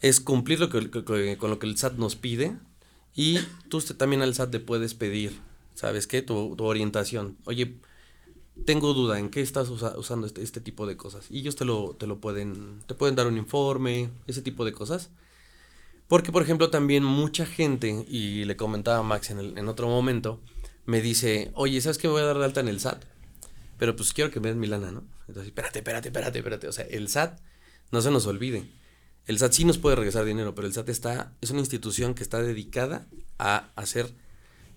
es 0.00 0.20
cumplir 0.20 0.58
lo 0.60 0.68
que, 0.68 0.90
con 1.36 1.50
lo 1.50 1.58
que 1.58 1.66
el 1.66 1.76
SAT 1.76 1.94
nos 1.94 2.16
pide 2.16 2.56
y 3.14 3.38
tú 3.68 3.80
también 3.80 4.22
al 4.22 4.34
SAT 4.34 4.52
le 4.52 4.60
puedes 4.60 4.94
pedir, 4.94 5.32
¿sabes 5.74 6.06
qué? 6.06 6.22
Tu, 6.22 6.56
orientación. 6.58 7.36
Oye, 7.44 7.76
tengo 8.64 8.94
duda 8.94 9.18
en 9.18 9.28
qué 9.30 9.42
estás 9.42 9.68
usando 9.68 10.26
este, 10.26 10.42
este, 10.42 10.60
tipo 10.60 10.86
de 10.86 10.96
cosas. 10.96 11.26
Y 11.30 11.40
ellos 11.40 11.56
te 11.56 11.64
lo, 11.64 11.94
te 11.98 12.06
lo 12.06 12.20
pueden, 12.20 12.80
te 12.86 12.94
pueden 12.94 13.14
dar 13.14 13.26
un 13.26 13.36
informe, 13.36 14.10
ese 14.26 14.42
tipo 14.42 14.64
de 14.64 14.72
cosas. 14.72 15.10
Porque, 16.08 16.32
por 16.32 16.42
ejemplo, 16.42 16.70
también 16.70 17.04
mucha 17.04 17.46
gente, 17.46 18.04
y 18.08 18.44
le 18.44 18.56
comentaba 18.56 18.98
a 18.98 19.02
Max 19.02 19.30
en, 19.30 19.58
en 19.58 19.68
otro 19.68 19.88
momento, 19.88 20.40
me 20.84 21.00
dice, 21.00 21.52
oye, 21.54 21.80
¿sabes 21.80 21.98
qué 21.98 22.08
voy 22.08 22.22
a 22.22 22.24
dar 22.24 22.38
de 22.38 22.44
alta 22.44 22.60
en 22.60 22.68
el 22.68 22.80
SAT? 22.80 23.04
Pero 23.82 23.96
pues 23.96 24.12
quiero 24.12 24.30
que 24.30 24.38
me 24.38 24.46
des 24.46 24.56
mi 24.56 24.68
lana, 24.68 24.92
¿no? 24.92 25.02
Entonces, 25.26 25.48
espérate, 25.48 25.80
espérate, 25.80 26.06
espérate, 26.06 26.38
espérate. 26.38 26.68
O 26.68 26.72
sea, 26.72 26.84
el 26.84 27.08
SAT, 27.08 27.40
no 27.90 28.00
se 28.00 28.12
nos 28.12 28.28
olvide. 28.28 28.70
El 29.26 29.40
SAT 29.40 29.54
sí 29.54 29.64
nos 29.64 29.78
puede 29.78 29.96
regresar 29.96 30.24
dinero, 30.24 30.54
pero 30.54 30.68
el 30.68 30.72
SAT 30.72 30.88
está, 30.88 31.32
es 31.40 31.50
una 31.50 31.58
institución 31.58 32.14
que 32.14 32.22
está 32.22 32.40
dedicada 32.40 33.08
a 33.40 33.72
hacer 33.74 34.14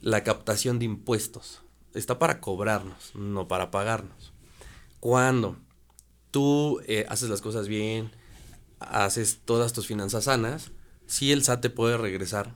la 0.01 0.23
captación 0.23 0.79
de 0.79 0.85
impuestos. 0.85 1.61
Está 1.93 2.17
para 2.17 2.41
cobrarnos, 2.41 3.13
no 3.13 3.47
para 3.47 3.69
pagarnos. 3.69 4.33
Cuando 4.99 5.55
tú 6.31 6.81
eh, 6.87 7.05
haces 7.07 7.29
las 7.29 7.41
cosas 7.41 7.67
bien, 7.67 8.09
haces 8.79 9.41
todas 9.45 9.71
tus 9.71 9.85
finanzas 9.85 10.23
sanas, 10.23 10.71
sí 11.05 11.31
el 11.31 11.43
SAT 11.43 11.61
te 11.61 11.69
puede 11.69 11.97
regresar 11.97 12.55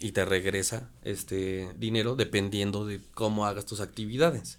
y 0.00 0.10
te 0.10 0.24
regresa 0.24 0.90
este 1.04 1.72
dinero 1.78 2.16
dependiendo 2.16 2.84
de 2.84 3.00
cómo 3.14 3.46
hagas 3.46 3.64
tus 3.64 3.78
actividades. 3.78 4.58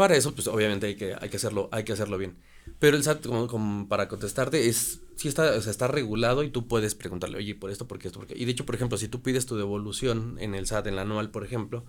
Para 0.00 0.16
eso, 0.16 0.34
pues 0.34 0.46
obviamente 0.46 0.86
hay 0.86 0.94
que, 0.94 1.14
hay 1.20 1.28
que, 1.28 1.36
hacerlo, 1.36 1.68
hay 1.72 1.84
que 1.84 1.92
hacerlo 1.92 2.16
bien. 2.16 2.34
Pero 2.78 2.96
el 2.96 3.02
SAT, 3.02 3.26
como, 3.26 3.86
para 3.86 4.08
contestarte, 4.08 4.66
es 4.66 5.02
sí 5.14 5.28
está, 5.28 5.50
o 5.50 5.60
sea, 5.60 5.70
está 5.70 5.88
regulado 5.88 6.42
y 6.42 6.48
tú 6.48 6.66
puedes 6.66 6.94
preguntarle, 6.94 7.36
oye, 7.36 7.54
por 7.54 7.70
esto, 7.70 7.86
por 7.86 7.98
qué 7.98 8.08
esto, 8.08 8.18
por 8.18 8.26
qué. 8.26 8.34
Y 8.34 8.46
de 8.46 8.52
hecho, 8.52 8.64
por 8.64 8.74
ejemplo, 8.76 8.96
si 8.96 9.08
tú 9.08 9.20
pides 9.20 9.44
tu 9.44 9.58
devolución 9.58 10.38
en 10.40 10.54
el 10.54 10.66
SAT, 10.66 10.86
en 10.86 10.96
la 10.96 11.02
anual, 11.02 11.30
por 11.30 11.44
ejemplo, 11.44 11.84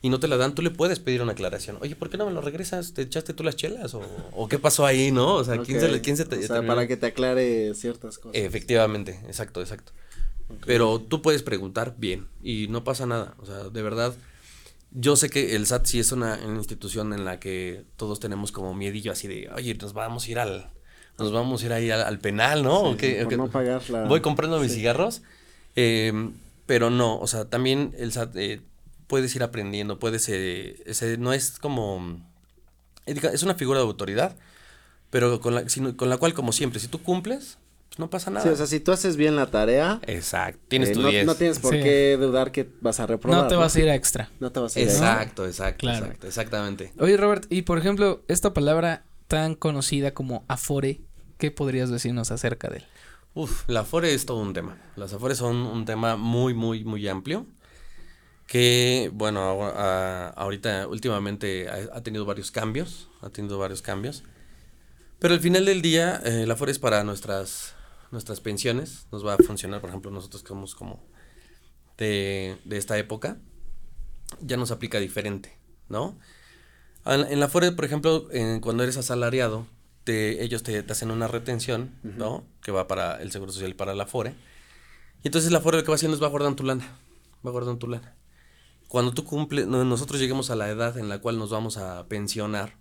y 0.00 0.08
no 0.08 0.20
te 0.20 0.28
la 0.28 0.36
dan, 0.36 0.54
tú 0.54 0.62
le 0.62 0.70
puedes 0.70 1.00
pedir 1.00 1.20
una 1.20 1.32
aclaración. 1.32 1.78
Oye, 1.80 1.96
¿por 1.96 2.10
qué 2.10 2.16
no 2.16 2.26
me 2.26 2.32
lo 2.32 2.42
regresas? 2.42 2.94
¿Te 2.94 3.02
echaste 3.02 3.34
tú 3.34 3.42
las 3.42 3.56
chelas? 3.56 3.92
¿O, 3.92 4.48
qué 4.48 4.60
pasó 4.60 4.86
ahí, 4.86 5.10
no? 5.10 5.34
O 5.34 5.42
sea, 5.42 5.58
¿quién, 5.58 5.80
se, 5.80 6.00
quién 6.00 6.16
se 6.16 6.26
te... 6.26 6.38
O 6.38 6.42
sea, 6.46 6.64
para 6.64 6.86
que 6.86 6.96
te 6.96 7.06
aclare 7.06 7.74
ciertas 7.74 8.18
cosas. 8.18 8.40
Efectivamente, 8.40 9.18
exacto, 9.26 9.60
exacto. 9.60 9.90
Pero 10.64 11.00
tú 11.00 11.22
puedes 11.22 11.42
preguntar 11.42 11.96
bien 11.98 12.28
y 12.40 12.68
no 12.68 12.84
pasa 12.84 13.04
nada. 13.04 13.34
O 13.38 13.46
sea, 13.46 13.64
de 13.64 13.82
verdad, 13.82 14.14
yo 14.90 15.16
sé 15.16 15.30
que 15.30 15.54
el 15.54 15.66
SAT 15.66 15.86
sí 15.86 16.00
es 16.00 16.12
una, 16.12 16.38
institución 16.44 17.12
en 17.12 17.24
la 17.24 17.40
que 17.40 17.84
todos 17.96 18.20
tenemos 18.20 18.52
como 18.52 18.74
miedillo 18.74 19.12
así 19.12 19.28
de, 19.28 19.48
oye, 19.54 19.74
nos 19.74 19.92
vamos 19.92 20.26
a 20.26 20.30
ir 20.30 20.38
al, 20.38 20.70
nos 21.18 21.32
vamos 21.32 21.62
a 21.62 21.66
ir 21.66 21.72
ahí 21.72 21.90
al, 21.90 22.18
penal, 22.18 22.62
¿no? 22.62 22.96
por 22.96 23.36
no 23.36 23.50
pagar 23.50 23.88
la... 23.90 24.04
Voy 24.04 24.20
comprando 24.20 24.60
mis 24.60 24.72
cigarros. 24.72 25.22
Eh, 25.76 26.30
pero 26.68 26.90
no, 26.90 27.18
o 27.18 27.26
sea, 27.26 27.46
también 27.46 27.94
el 27.96 28.12
SAT 28.12 28.36
eh, 28.36 28.60
puedes 29.06 29.34
ir 29.34 29.42
aprendiendo, 29.42 29.98
puedes, 29.98 30.28
eh, 30.28 30.76
no 31.18 31.32
es 31.32 31.58
como, 31.58 32.20
es 33.06 33.42
una 33.42 33.54
figura 33.54 33.78
de 33.78 33.86
autoridad, 33.86 34.36
pero 35.08 35.40
con 35.40 35.54
la, 35.54 35.64
con 35.96 36.10
la 36.10 36.18
cual, 36.18 36.34
como 36.34 36.52
siempre, 36.52 36.78
si 36.78 36.88
tú 36.88 37.02
cumples, 37.02 37.56
pues 37.88 37.98
no 37.98 38.10
pasa 38.10 38.30
nada. 38.30 38.44
Sí, 38.44 38.50
o 38.50 38.56
sea, 38.56 38.66
si 38.66 38.80
tú 38.80 38.92
haces 38.92 39.16
bien 39.16 39.36
la 39.36 39.46
tarea. 39.46 40.00
Exacto, 40.06 40.60
tienes 40.68 40.92
tu 40.92 41.00
no, 41.00 41.10
no, 41.24 41.34
tienes 41.34 41.58
por 41.58 41.72
qué 41.72 42.16
dudar 42.18 42.52
que 42.52 42.68
vas 42.80 43.00
a 43.00 43.06
reprobar. 43.06 43.42
No 43.42 43.48
te 43.48 43.56
vas 43.56 43.74
a 43.74 43.80
ir 43.80 43.88
a 43.88 43.94
extra. 43.94 44.30
No 44.40 44.52
te 44.52 44.60
vas 44.60 44.76
a 44.76 44.80
ir 44.80 44.88
exacto, 44.88 45.42
a 45.42 45.46
extra. 45.46 45.66
Exacto, 45.66 45.88
exacto, 45.88 46.26
exactamente. 46.26 46.92
Oye, 46.98 47.16
Robert, 47.16 47.46
y 47.50 47.62
por 47.62 47.78
ejemplo, 47.78 48.22
esta 48.28 48.54
palabra 48.54 49.04
tan 49.26 49.54
conocida 49.54 50.12
como 50.12 50.44
afore, 50.48 51.00
¿qué 51.38 51.50
podrías 51.50 51.90
decirnos 51.90 52.30
acerca 52.30 52.68
de 52.68 52.78
él? 52.78 52.86
Uf, 53.38 53.68
la 53.68 53.80
Afore 53.80 54.12
es 54.12 54.26
todo 54.26 54.38
un 54.38 54.52
tema. 54.52 54.76
Las 54.96 55.12
Afores 55.12 55.38
son 55.38 55.58
un 55.58 55.84
tema 55.84 56.16
muy, 56.16 56.54
muy, 56.54 56.82
muy 56.84 57.06
amplio. 57.06 57.46
Que, 58.48 59.10
bueno, 59.12 59.40
ahorita, 59.40 60.88
últimamente 60.88 61.68
ha, 61.68 62.02
tenido 62.02 62.24
varios 62.24 62.50
cambios. 62.50 63.08
Ha 63.20 63.30
tenido 63.30 63.56
varios 63.56 63.80
cambios. 63.80 64.24
Pero 65.20 65.34
al 65.34 65.40
final 65.40 65.66
del 65.66 65.82
día, 65.82 66.20
eh, 66.24 66.46
la 66.46 66.54
Afore 66.54 66.72
es 66.72 66.80
para 66.80 67.04
nuestras, 67.04 67.74
nuestras 68.10 68.40
pensiones. 68.40 69.06
Nos 69.12 69.26
va 69.26 69.34
a 69.34 69.38
funcionar, 69.38 69.80
por 69.80 69.90
ejemplo, 69.90 70.10
nosotros 70.10 70.42
que 70.42 70.48
somos 70.48 70.74
como 70.74 71.04
de, 71.96 72.56
de 72.64 72.76
esta 72.76 72.98
época. 72.98 73.38
Ya 74.40 74.56
nos 74.56 74.70
aplica 74.70 75.00
diferente, 75.00 75.58
¿no? 75.88 76.18
En 77.06 77.40
la 77.40 77.46
Afore, 77.46 77.72
por 77.72 77.86
ejemplo, 77.86 78.28
cuando 78.60 78.82
eres 78.82 78.98
asalariado, 78.98 79.66
ellos 80.12 80.62
te, 80.62 80.84
hacen 80.88 81.10
una 81.10 81.28
retención, 81.28 81.94
¿no? 82.02 82.44
Que 82.62 82.72
va 82.72 82.86
para 82.86 83.20
el 83.22 83.30
Seguro 83.30 83.52
Social 83.52 83.70
y 83.70 83.74
para 83.74 83.94
la 83.94 84.06
FORE. 84.06 84.34
Y 85.22 85.28
entonces 85.28 85.50
la 85.50 85.60
FORE 85.60 85.78
lo 85.78 85.84
que 85.84 85.90
va 85.90 85.94
haciendo 85.94 86.16
es 86.16 86.22
va 86.22 86.28
guardando 86.28 86.56
tu 86.56 86.64
lana. 86.64 86.98
Va 87.46 87.50
guardando 87.50 87.78
tu 87.78 87.88
lana. 87.88 88.14
Cuando 88.88 89.12
tú 89.12 89.24
cumples, 89.24 89.66
nosotros 89.66 90.20
lleguemos 90.20 90.50
a 90.50 90.56
la 90.56 90.68
edad 90.68 90.96
en 90.98 91.08
la 91.08 91.18
cual 91.18 91.38
nos 91.38 91.50
vamos 91.50 91.76
a 91.76 92.06
pensionar, 92.08 92.76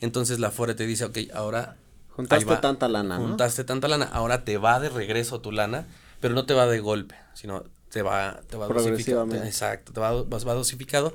entonces 0.00 0.38
la 0.38 0.50
FORE 0.50 0.74
te 0.74 0.86
dice, 0.86 1.04
ok, 1.04 1.18
ahora... 1.34 1.76
Juntaste 2.20 2.56
tanta 2.56 2.88
lana, 2.88 3.16
Juntaste 3.16 3.64
tanta 3.64 3.88
lana, 3.88 4.06
ahora 4.12 4.44
te 4.44 4.58
va 4.58 4.80
de 4.80 4.88
regreso 4.88 5.40
tu 5.40 5.52
lana, 5.52 5.86
pero 6.20 6.34
no 6.34 6.46
te 6.46 6.54
va 6.54 6.66
de 6.66 6.80
golpe, 6.80 7.14
sino 7.34 7.64
te 7.90 8.02
va, 8.02 8.40
te 8.48 8.56
va 8.56 8.68
dosificado. 8.68 9.34
Exacto, 9.34 9.92
te 9.92 10.00
va, 10.00 10.22
va 10.22 10.54
dosificado 10.54 11.12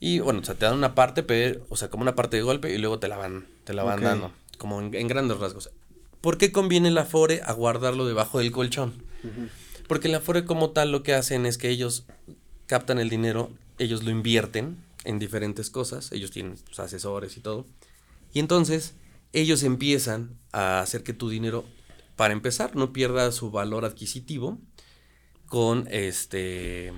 y 0.00 0.18
bueno, 0.20 0.40
o 0.40 0.44
sea, 0.44 0.54
te 0.54 0.64
dan 0.64 0.74
una 0.74 0.94
parte, 0.94 1.22
pero, 1.22 1.60
o 1.68 1.76
sea, 1.76 1.90
como 1.90 2.02
una 2.02 2.14
parte 2.14 2.38
de 2.38 2.42
golpe 2.42 2.72
y 2.72 2.78
luego 2.78 2.98
te 2.98 3.06
la 3.06 3.18
van, 3.18 3.46
te 3.64 3.74
la 3.74 3.84
van 3.84 4.02
dando, 4.02 4.32
como 4.56 4.80
en, 4.80 5.08
grandes 5.08 5.38
rasgos. 5.38 5.70
¿Por 6.22 6.38
qué 6.38 6.52
conviene 6.52 6.90
la 6.90 7.02
Afore 7.02 7.42
a 7.44 7.52
guardarlo 7.52 8.06
debajo 8.06 8.38
del 8.38 8.50
colchón? 8.50 8.94
Porque 9.86 10.08
la 10.08 10.18
Afore 10.18 10.46
como 10.46 10.70
tal 10.70 10.90
lo 10.90 11.02
que 11.02 11.14
hacen 11.14 11.44
es 11.44 11.58
que 11.58 11.68
ellos 11.68 12.06
captan 12.66 12.98
el 12.98 13.10
dinero, 13.10 13.50
ellos 13.78 14.02
lo 14.02 14.10
invierten 14.10 14.78
en 15.04 15.18
diferentes 15.18 15.68
cosas, 15.68 16.12
ellos 16.12 16.30
tienen 16.30 16.56
pues, 16.64 16.80
asesores 16.80 17.36
y 17.36 17.40
todo. 17.40 17.66
Y 18.32 18.38
entonces 18.38 18.94
ellos 19.32 19.62
empiezan 19.62 20.36
a 20.52 20.80
hacer 20.80 21.02
que 21.02 21.12
tu 21.12 21.28
dinero, 21.28 21.64
para 22.16 22.32
empezar, 22.32 22.76
no 22.76 22.92
pierda 22.92 23.32
su 23.32 23.50
valor 23.50 23.84
adquisitivo 23.84 24.58
con 25.46 25.86
este 25.90 26.92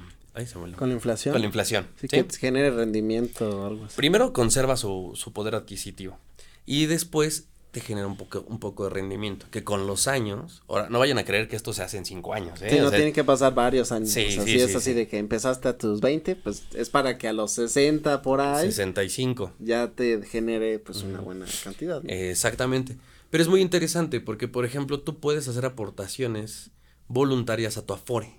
con 0.76 0.89
la 0.89 0.95
inflación. 0.95 1.33
Con 1.33 1.43
la 1.43 1.47
inflación. 1.47 1.87
Sí, 2.01 2.09
que 2.09 2.26
genere 2.41 2.70
rendimiento 2.70 3.49
o 3.49 3.66
algo 3.66 3.85
así. 3.85 3.97
Primero 3.97 4.33
conserva 4.33 4.76
su, 4.76 5.14
poder 5.35 5.55
adquisitivo 5.55 6.18
y 6.64 6.87
después 6.87 7.49
te 7.72 7.80
genera 7.80 8.06
un 8.06 8.18
poco, 8.18 8.44
un 8.48 8.60
poco 8.60 8.84
de 8.84 8.90
rendimiento. 8.90 9.46
Que 9.50 9.64
con 9.64 9.86
los 9.86 10.06
años, 10.06 10.62
ahora 10.68 10.90
no 10.90 10.98
vayan 10.98 11.16
a 11.16 11.24
creer 11.24 11.48
que 11.48 11.56
esto 11.56 11.72
se 11.72 11.82
hace 11.82 11.96
en 11.96 12.04
cinco 12.04 12.34
años. 12.34 12.60
¿eh? 12.60 12.68
Sí, 12.70 12.78
no 12.78 12.90
tienen 12.90 13.14
que 13.14 13.24
pasar 13.24 13.54
varios 13.54 13.90
años. 13.92 14.10
Sí, 14.10 14.30
sí, 14.30 14.60
es 14.60 14.76
así 14.76 14.92
de 14.92 15.08
que 15.08 15.16
empezaste 15.16 15.68
a 15.68 15.78
tus 15.78 16.02
20, 16.02 16.36
pues 16.36 16.64
es 16.74 16.90
para 16.90 17.16
que 17.16 17.28
a 17.28 17.32
los 17.32 17.52
60 17.52 18.20
por 18.20 18.42
ahí. 18.42 18.66
65. 18.66 19.54
Ya 19.58 19.88
te 19.88 20.22
genere 20.22 20.78
pues 20.78 21.02
una 21.02 21.20
buena 21.20 21.46
cantidad. 21.64 22.02
exactamente. 22.08 22.96
Pero 23.30 23.42
es 23.42 23.48
muy 23.48 23.62
interesante 23.62 24.20
porque, 24.20 24.48
por 24.48 24.66
ejemplo, 24.66 25.00
tú 25.00 25.18
puedes 25.18 25.48
hacer 25.48 25.64
aportaciones 25.64 26.70
voluntarias 27.08 27.78
a 27.78 27.86
tu 27.86 27.94
Afore. 27.94 28.34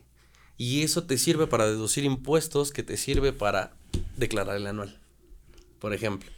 Y 0.58 0.84
eso 0.84 1.06
te 1.06 1.18
sirve 1.18 1.48
para 1.48 1.66
deducir 1.66 2.04
impuestos, 2.04 2.72
que 2.72 2.84
te 2.84 2.98
sirve 2.98 3.34
para 3.34 3.74
declarar 4.16 4.58
el 4.58 4.68
anual, 4.68 5.00
por 5.80 5.96
ejemplo. 5.96 6.30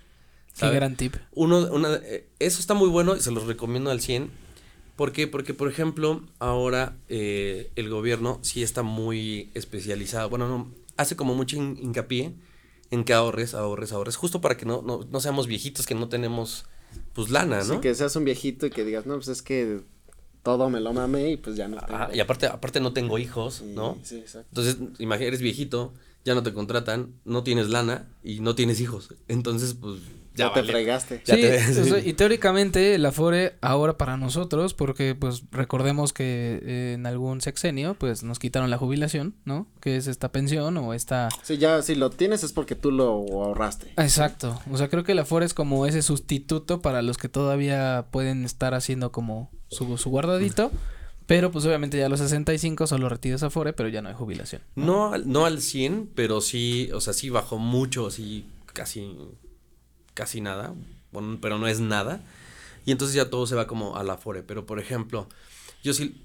Qué 0.58 0.70
gran 0.70 0.95
tip. 0.95 1.16
Uno, 1.34 1.68
una, 1.72 1.95
eh, 1.95 2.28
eso 2.39 2.60
está 2.60 2.74
muy 2.74 2.89
bueno 2.89 3.16
y 3.16 3.20
se 3.20 3.32
los 3.32 3.45
recomiendo 3.45 3.91
al 3.91 4.01
100. 4.01 4.30
¿Por 4.95 5.12
qué? 5.12 5.28
Porque, 5.28 5.53
por 5.53 5.70
ejemplo, 5.70 6.24
ahora 6.39 6.97
eh, 7.10 7.72
el 7.76 7.89
gobierno 7.89 8.39
sí 8.41 8.64
está 8.64 8.82
muy 8.82 9.51
especializado. 9.53 10.30
Bueno, 10.30 10.47
no, 10.47 10.72
hace 10.95 11.18
como 11.18 11.36
mucho 11.36 11.58
hincapié 11.58 12.34
en 12.91 13.03
que 13.03 13.14
ahorres, 13.14 13.53
ahorres, 13.53 13.91
ahorres, 13.91 14.16
justo 14.16 14.39
para 14.39 14.56
que 14.56 14.66
no, 14.66 14.82
no, 14.82 15.06
no 15.10 15.20
seamos 15.20 15.47
viejitos 15.47 15.86
que 15.86 15.95
no 15.95 16.08
tenemos, 16.08 16.66
pues, 17.14 17.30
lana, 17.30 17.58
¿no? 17.58 17.76
Sí, 17.76 17.80
que 17.82 17.93
seas 17.93 18.16
un 18.16 18.24
viejito 18.24 18.66
y 18.66 18.70
que 18.70 18.86
digas, 18.86 19.06
no, 19.06 19.16
pues 19.16 19.28
es 19.28 19.41
que 19.41 19.82
todo 20.43 20.70
me 20.70 20.80
lo 20.80 20.93
mamé 20.93 21.32
y 21.32 21.38
pues 21.38 21.58
ya 21.58 21.68
no 21.68 21.78
tengo. 21.82 22.14
y 22.14 22.20
aparte, 22.20 22.45
aparte 22.45 22.80
no 22.80 22.93
tengo 22.93 23.18
hijos, 23.18 23.64
¿no? 23.64 23.97
Sí, 24.03 24.20
exacto. 24.20 24.47
Entonces, 24.51 24.78
imagínate, 24.99 25.28
eres 25.28 25.41
viejito, 25.41 25.93
ya 26.24 26.36
no 26.36 26.43
te 26.43 26.53
contratan, 26.53 27.16
no 27.26 27.43
tienes 27.43 27.70
lana 27.70 28.08
y 28.24 28.39
no 28.39 28.56
tienes 28.56 28.80
hijos. 28.80 29.10
Entonces, 29.28 29.74
pues 29.74 29.99
ya, 30.36 30.53
te 30.53 30.63
fregaste. 30.63 31.21
sí, 31.23 31.93
y 32.09 32.13
teóricamente 32.13 32.97
la 32.97 33.11
FORE 33.11 33.55
ahora 33.61 33.97
para 33.97 34.17
nosotros, 34.17 34.73
porque 34.73 35.15
pues 35.15 35.43
recordemos 35.51 36.13
que 36.13 36.93
en 36.93 37.05
algún 37.05 37.41
sexenio 37.41 37.95
pues 37.95 38.23
nos 38.23 38.39
quitaron 38.39 38.69
la 38.69 38.77
jubilación, 38.77 39.36
¿no? 39.45 39.67
Que 39.79 39.97
es 39.97 40.07
esta 40.07 40.31
pensión 40.31 40.77
o 40.77 40.93
esta... 40.93 41.29
Sí, 41.43 41.57
ya 41.57 41.81
si 41.81 41.95
lo 41.95 42.09
tienes 42.09 42.43
es 42.43 42.53
porque 42.53 42.75
tú 42.75 42.91
lo 42.91 43.05
ahorraste. 43.05 43.93
Exacto, 43.97 44.61
o 44.71 44.77
sea, 44.77 44.89
creo 44.89 45.03
que 45.03 45.15
la 45.15 45.25
FORE 45.25 45.45
es 45.45 45.53
como 45.53 45.86
ese 45.86 46.01
sustituto 46.01 46.81
para 46.81 47.01
los 47.01 47.17
que 47.17 47.29
todavía 47.29 48.05
pueden 48.11 48.45
estar 48.45 48.73
haciendo 48.73 49.11
como 49.11 49.49
su, 49.69 49.97
su 49.97 50.09
guardadito. 50.09 50.71
Pero 51.27 51.51
pues 51.51 51.65
obviamente 51.65 51.97
ya 51.97 52.05
a 52.05 52.09
los 52.09 52.19
65 52.19 52.86
solo 52.86 53.09
retiras 53.09 53.41
Afore, 53.41 53.73
pero 53.73 53.89
ya 53.89 54.01
no 54.01 54.09
hay 54.09 54.15
jubilación. 54.15 54.61
No, 54.75 55.17
no 55.17 55.45
al 55.45 55.59
100, 55.59 56.11
pero 56.13 56.39
sí, 56.39 56.91
o 56.93 57.01
sea, 57.01 57.13
sí 57.13 57.29
bajó 57.29 57.57
mucho, 57.57 58.11
sí 58.11 58.45
casi 58.73 59.17
casi 60.16 60.41
nada, 60.41 60.74
bueno, 61.11 61.38
pero 61.39 61.59
no 61.59 61.68
es 61.68 61.80
nada. 61.80 62.24
Y 62.86 62.91
entonces 62.91 63.16
ya 63.16 63.30
todo 63.30 63.45
se 63.45 63.55
va 63.55 63.68
como 63.68 63.95
a 63.95 64.03
la 64.03 64.18
fore. 64.18 64.41
Pero 64.41 64.66
por 64.66 64.80
ejemplo, 64.80 65.30
yo 65.84 65.93
sí 65.93 66.20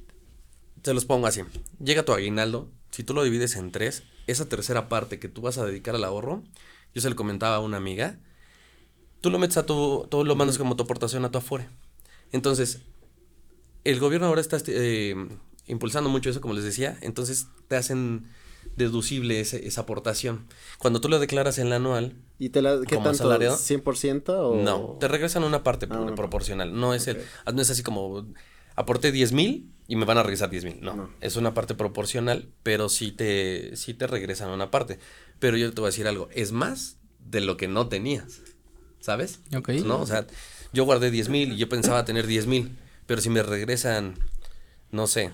te 0.80 0.95
los 0.95 1.05
pongo 1.05 1.26
así. 1.26 1.43
Llega 1.82 2.05
tu 2.05 2.12
aguinaldo, 2.12 2.70
si 2.91 3.05
tú 3.05 3.12
lo 3.12 3.22
divides 3.22 3.57
en 3.57 3.70
tres, 3.70 4.05
esa 4.26 4.49
tercera 4.49 4.88
parte 4.88 5.18
que 5.18 5.28
tú 5.28 5.43
vas 5.43 5.59
a 5.59 5.66
dedicar 5.66 5.95
al 5.95 6.05
ahorro, 6.05 6.43
yo 6.95 7.03
se 7.03 7.11
lo 7.11 7.16
comentaba 7.16 7.57
a 7.57 7.61
una 7.61 7.76
amiga, 7.76 8.18
tú 9.20 9.30
lo 9.30 9.38
metes 9.38 9.57
a 9.57 9.66
tu, 9.66 10.07
todo 10.11 10.24
lo 10.24 10.36
mandas 10.36 10.59
como 10.59 10.76
tu 10.76 10.84
aportación 10.84 11.24
a 11.24 11.30
tu 11.30 11.38
afore. 11.38 11.68
Entonces, 12.32 12.80
el 13.84 13.99
gobierno 14.01 14.26
ahora 14.26 14.41
está 14.41 14.59
eh, 14.66 15.14
impulsando 15.66 16.11
mucho 16.11 16.30
eso, 16.30 16.41
como 16.41 16.55
les 16.55 16.64
decía, 16.64 16.97
entonces 17.01 17.47
te 17.68 17.76
hacen 17.76 18.26
deducible 18.76 19.40
esa 19.40 19.80
aportación. 19.80 20.46
Cuando 20.78 21.00
tú 21.00 21.08
lo 21.08 21.18
declaras 21.18 21.58
en 21.58 21.70
la 21.70 21.76
anual, 21.76 22.14
¿y 22.38 22.48
te 22.48 22.62
la 22.62 22.80
qué 22.86 22.96
tanto? 22.96 23.30
¿100% 23.30 24.28
o...? 24.28 24.54
No, 24.56 24.96
te 24.98 25.08
regresan 25.08 25.44
una 25.44 25.62
parte 25.62 25.86
ah, 25.90 26.12
proporcional. 26.16 26.78
No 26.78 26.94
es 26.94 27.06
el, 27.08 27.22
no 27.52 27.61
es 27.61 27.70
así 27.70 27.82
como 27.82 28.26
aporté 28.76 29.12
10 29.12 29.32
mil 29.32 29.70
y 29.86 29.96
me 29.96 30.04
van 30.04 30.18
a 30.18 30.22
regresar 30.22 30.50
10 30.50 30.64
mil. 30.64 30.80
No, 30.80 31.11
es 31.20 31.36
una 31.36 31.54
parte 31.54 31.74
proporcional, 31.74 32.48
pero 32.62 32.88
sí 32.88 33.12
te, 33.12 33.76
sí 33.76 33.94
te 33.94 34.06
regresan 34.06 34.50
una 34.50 34.70
parte. 34.70 34.98
Pero 35.38 35.56
yo 35.56 35.72
te 35.72 35.80
voy 35.80 35.88
a 35.88 35.92
decir 35.92 36.06
algo, 36.06 36.28
es 36.32 36.52
más 36.52 36.96
de 37.18 37.40
lo 37.40 37.56
que 37.56 37.68
no 37.68 37.88
tenías, 37.88 38.40
¿sabes? 39.00 39.40
Ok. 39.56 39.70
¿No? 39.84 40.00
O 40.00 40.06
sea, 40.06 40.26
yo 40.72 40.84
guardé 40.84 41.11
10 41.11 41.28
mil 41.28 41.52
y 41.52 41.56
yo 41.56 41.68
pensaba 41.68 42.04
tener 42.04 42.26
10 42.26 42.46
mil, 42.46 42.76
pero 43.06 43.20
si 43.20 43.30
me 43.30 43.42
regresan, 43.42 44.14
no 44.90 45.06
sé, 45.06 45.30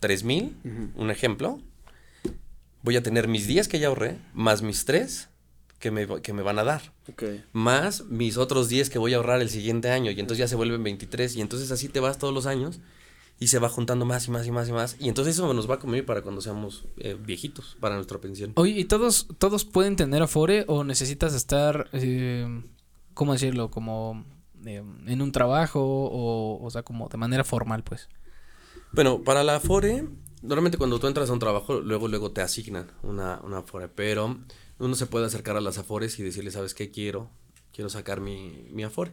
3 0.00 0.24
mil, 0.24 0.56
un 0.96 1.10
ejemplo, 1.10 1.60
voy 2.82 2.96
a 2.96 3.02
tener 3.02 3.28
mis 3.28 3.46
10 3.46 3.68
que 3.68 3.78
ya 3.78 3.88
ahorré, 3.88 4.18
más 4.34 4.62
mis 4.62 4.84
3 4.84 5.28
que 5.78 5.90
me, 5.90 6.06
que 6.20 6.32
me 6.32 6.42
van 6.42 6.58
a 6.58 6.64
dar. 6.64 6.82
Más 7.52 8.04
mis 8.04 8.36
otros 8.36 8.68
10 8.68 8.90
que 8.90 8.98
voy 8.98 9.14
a 9.14 9.16
ahorrar 9.16 9.40
el 9.40 9.48
siguiente 9.48 9.90
año. 9.90 10.10
Y 10.10 10.20
entonces 10.20 10.38
ya 10.38 10.46
se 10.46 10.54
vuelven 10.54 10.82
23. 10.84 11.36
Y 11.36 11.40
entonces 11.40 11.70
así 11.70 11.88
te 11.88 12.00
vas 12.00 12.18
todos 12.18 12.34
los 12.34 12.46
años. 12.46 12.80
y 13.42 13.46
se 13.46 13.58
va 13.58 13.70
juntando 13.70 14.04
más 14.04 14.28
y 14.28 14.30
más 14.30 14.46
y 14.46 14.50
más 14.50 14.68
y 14.68 14.72
más. 14.72 14.96
Y 15.00 15.08
entonces 15.08 15.34
eso 15.34 15.52
nos 15.54 15.68
va 15.68 15.76
a 15.76 15.78
comer 15.78 16.04
para 16.04 16.20
cuando 16.20 16.42
seamos 16.42 16.84
eh, 16.98 17.16
viejitos, 17.18 17.78
para 17.80 17.94
nuestra 17.94 18.18
pensión. 18.20 18.52
Oye, 18.56 18.72
¿y 18.72 18.84
todos, 18.84 19.28
todos 19.38 19.64
pueden 19.64 19.96
tener 19.96 20.22
Afore 20.22 20.66
o 20.68 20.84
necesitas 20.84 21.34
estar, 21.34 21.88
eh, 21.94 22.46
¿cómo 23.14 23.32
decirlo? 23.32 23.70
Como 23.70 24.26
eh, 24.66 24.84
en 25.06 25.22
un 25.22 25.32
trabajo 25.32 25.80
o, 25.82 26.62
o 26.62 26.70
sea, 26.70 26.82
como 26.82 27.08
de 27.08 27.16
manera 27.16 27.42
formal, 27.42 27.82
pues. 27.82 28.10
Bueno, 28.92 29.22
para 29.22 29.42
la 29.42 29.56
Afore, 29.56 30.04
normalmente 30.42 30.78
cuando 30.78 30.98
tú 30.98 31.06
entras 31.06 31.30
a 31.30 31.32
un 31.32 31.38
trabajo, 31.38 31.80
luego, 31.80 32.08
luego 32.08 32.30
te 32.30 32.40
asignan 32.40 32.90
una, 33.02 33.40
una 33.42 33.58
Afore, 33.58 33.88
pero 33.88 34.38
uno 34.78 34.94
se 34.94 35.06
puede 35.06 35.26
acercar 35.26 35.56
a 35.56 35.60
las 35.60 35.78
Afores 35.78 36.18
y 36.18 36.22
decirle, 36.22 36.50
¿sabes 36.50 36.74
qué 36.74 36.90
quiero? 36.90 37.30
Quiero 37.72 37.90
sacar 37.90 38.20
mi, 38.20 38.68
mi 38.72 38.82
Afore. 38.82 39.12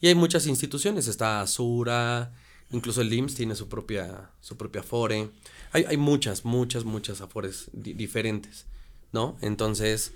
Y 0.00 0.08
hay 0.08 0.14
muchas 0.14 0.46
instituciones, 0.46 1.08
está 1.08 1.40
Azura, 1.40 2.34
incluso 2.70 3.00
el 3.00 3.12
IMSS 3.12 3.34
tiene 3.34 3.54
su 3.54 3.68
propia, 3.68 4.30
su 4.40 4.56
propia 4.56 4.82
Afore. 4.82 5.30
Hay, 5.72 5.84
hay 5.84 5.96
muchas, 5.96 6.44
muchas, 6.44 6.84
muchas 6.84 7.20
Afores 7.20 7.70
diferentes, 7.72 8.66
¿no? 9.12 9.36
Entonces, 9.40 10.12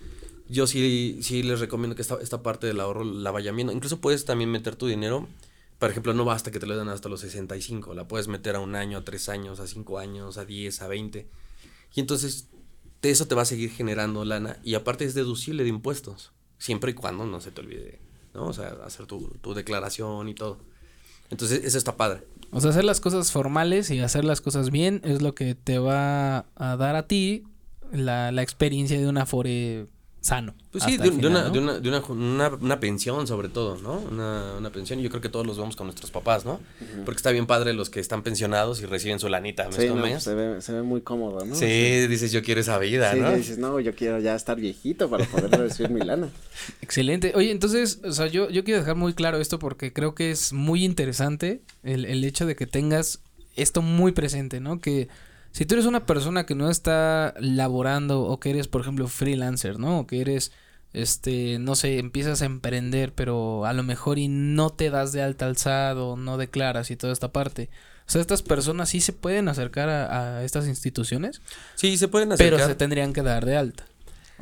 yo 0.48 0.66
sí, 0.66 1.20
sí 1.22 1.42
les 1.42 1.60
recomiendo 1.60 1.96
que 1.96 2.02
esta, 2.02 2.18
esta 2.20 2.42
parte 2.42 2.66
del 2.66 2.80
ahorro 2.80 3.04
la 3.04 3.30
vayan 3.30 3.56
viendo. 3.56 3.72
Incluso 3.72 4.00
puedes 4.00 4.24
también 4.24 4.50
meter 4.50 4.76
tu 4.76 4.86
dinero 4.86 5.28
por 5.80 5.90
ejemplo, 5.90 6.12
no 6.12 6.26
basta 6.26 6.50
que 6.50 6.60
te 6.60 6.66
lo 6.66 6.76
den 6.76 6.90
hasta 6.90 7.08
los 7.08 7.20
65, 7.20 7.94
la 7.94 8.06
puedes 8.06 8.28
meter 8.28 8.54
a 8.54 8.60
un 8.60 8.76
año, 8.76 8.98
a 8.98 9.04
tres 9.04 9.30
años, 9.30 9.60
a 9.60 9.66
cinco 9.66 9.98
años, 9.98 10.36
a 10.36 10.44
10, 10.44 10.82
a 10.82 10.88
20. 10.88 11.26
Y 11.94 12.00
entonces 12.00 12.48
de 13.00 13.10
eso 13.10 13.26
te 13.26 13.34
va 13.34 13.42
a 13.42 13.46
seguir 13.46 13.70
generando 13.70 14.22
lana 14.26 14.58
y 14.62 14.74
aparte 14.74 15.06
es 15.06 15.14
deducible 15.14 15.62
de 15.62 15.70
impuestos, 15.70 16.32
siempre 16.58 16.90
y 16.90 16.94
cuando 16.94 17.24
no 17.24 17.40
se 17.40 17.50
te 17.50 17.62
olvide, 17.62 17.98
¿no? 18.34 18.44
O 18.44 18.52
sea, 18.52 18.76
hacer 18.84 19.06
tu, 19.06 19.28
tu 19.40 19.54
declaración 19.54 20.28
y 20.28 20.34
todo. 20.34 20.58
Entonces, 21.30 21.64
eso 21.64 21.78
está 21.78 21.96
padre. 21.96 22.24
O 22.50 22.60
sea, 22.60 22.70
hacer 22.70 22.84
las 22.84 23.00
cosas 23.00 23.32
formales 23.32 23.90
y 23.90 24.00
hacer 24.00 24.24
las 24.24 24.42
cosas 24.42 24.70
bien 24.70 25.00
es 25.02 25.22
lo 25.22 25.34
que 25.34 25.54
te 25.54 25.78
va 25.78 26.44
a 26.56 26.76
dar 26.76 26.94
a 26.94 27.06
ti 27.06 27.44
la, 27.90 28.32
la 28.32 28.42
experiencia 28.42 29.00
de 29.00 29.08
una 29.08 29.22
Afore 29.22 29.86
sano. 30.20 30.54
Pues 30.70 30.84
sí, 30.84 30.96
de, 30.98 31.08
una, 31.08 31.48
de, 31.48 31.58
una, 31.58 31.80
de 31.80 31.88
una, 31.88 32.00
una, 32.00 32.48
una, 32.48 32.80
pensión 32.80 33.26
sobre 33.26 33.48
todo, 33.48 33.76
¿no? 33.76 33.98
Una, 33.98 34.54
una 34.58 34.70
pensión. 34.70 35.00
Yo 35.00 35.08
creo 35.08 35.20
que 35.20 35.28
todos 35.28 35.46
los 35.46 35.56
vemos 35.56 35.76
con 35.76 35.86
nuestros 35.86 36.10
papás, 36.10 36.44
¿no? 36.44 36.60
Porque 37.04 37.16
está 37.16 37.30
bien 37.30 37.46
padre 37.46 37.72
los 37.72 37.90
que 37.90 38.00
están 38.00 38.22
pensionados 38.22 38.80
y 38.82 38.86
reciben 38.86 39.18
su 39.18 39.28
lanita 39.28 39.66
mes 39.66 39.76
sí, 39.76 39.88
con 39.88 39.98
no, 39.98 40.04
mes. 40.04 40.22
Se 40.22 40.34
ve, 40.34 40.60
se 40.60 40.72
ve 40.72 40.82
muy 40.82 41.00
cómodo, 41.00 41.44
¿no? 41.44 41.54
Sí, 41.54 41.66
sí, 41.66 42.06
dices 42.06 42.32
yo 42.32 42.42
quiero 42.42 42.60
esa 42.60 42.78
vida, 42.78 43.12
sí, 43.12 43.20
¿no? 43.20 43.30
Sí, 43.30 43.36
dices, 43.36 43.58
no, 43.58 43.80
yo 43.80 43.94
quiero 43.94 44.20
ya 44.20 44.34
estar 44.34 44.56
viejito 44.56 45.08
para 45.08 45.24
poder 45.24 45.50
recibir 45.50 45.90
mi 45.90 46.00
lana. 46.00 46.28
Excelente. 46.82 47.32
Oye, 47.34 47.50
entonces, 47.50 48.00
o 48.04 48.12
sea, 48.12 48.26
yo, 48.26 48.50
yo 48.50 48.62
quiero 48.62 48.80
dejar 48.80 48.96
muy 48.96 49.14
claro 49.14 49.38
esto 49.38 49.58
porque 49.58 49.92
creo 49.92 50.14
que 50.14 50.30
es 50.30 50.52
muy 50.52 50.84
interesante 50.84 51.62
el, 51.82 52.04
el 52.04 52.22
hecho 52.24 52.46
de 52.46 52.56
que 52.56 52.66
tengas 52.66 53.20
esto 53.56 53.82
muy 53.82 54.12
presente, 54.12 54.60
¿no? 54.60 54.80
Que 54.80 55.08
si 55.52 55.66
tú 55.66 55.74
eres 55.74 55.86
una 55.86 56.06
persona 56.06 56.46
que 56.46 56.54
no 56.54 56.70
está 56.70 57.34
laborando 57.38 58.22
o 58.22 58.38
que 58.40 58.50
eres, 58.50 58.68
por 58.68 58.80
ejemplo, 58.80 59.08
freelancer, 59.08 59.78
¿no? 59.78 60.00
O 60.00 60.06
que 60.06 60.20
eres, 60.20 60.52
este, 60.92 61.58
no 61.58 61.74
sé, 61.74 61.98
empiezas 61.98 62.42
a 62.42 62.46
emprender, 62.46 63.12
pero 63.14 63.66
a 63.66 63.72
lo 63.72 63.82
mejor 63.82 64.18
y 64.18 64.28
no 64.28 64.70
te 64.70 64.90
das 64.90 65.12
de 65.12 65.22
alta 65.22 65.46
alzado, 65.46 66.16
no 66.16 66.36
declaras 66.38 66.90
y 66.90 66.96
toda 66.96 67.12
esta 67.12 67.32
parte. 67.32 67.70
O 68.06 68.12
sea, 68.12 68.20
estas 68.20 68.42
personas 68.42 68.88
sí 68.88 69.00
se 69.00 69.12
pueden 69.12 69.48
acercar 69.48 69.88
a, 69.88 70.38
a 70.38 70.44
estas 70.44 70.66
instituciones. 70.66 71.42
Sí, 71.76 71.96
se 71.96 72.08
pueden 72.08 72.32
acercar. 72.32 72.58
Pero 72.58 72.68
se 72.68 72.74
tendrían 72.74 73.12
que 73.12 73.22
dar 73.22 73.46
de 73.46 73.56
alta. 73.56 73.86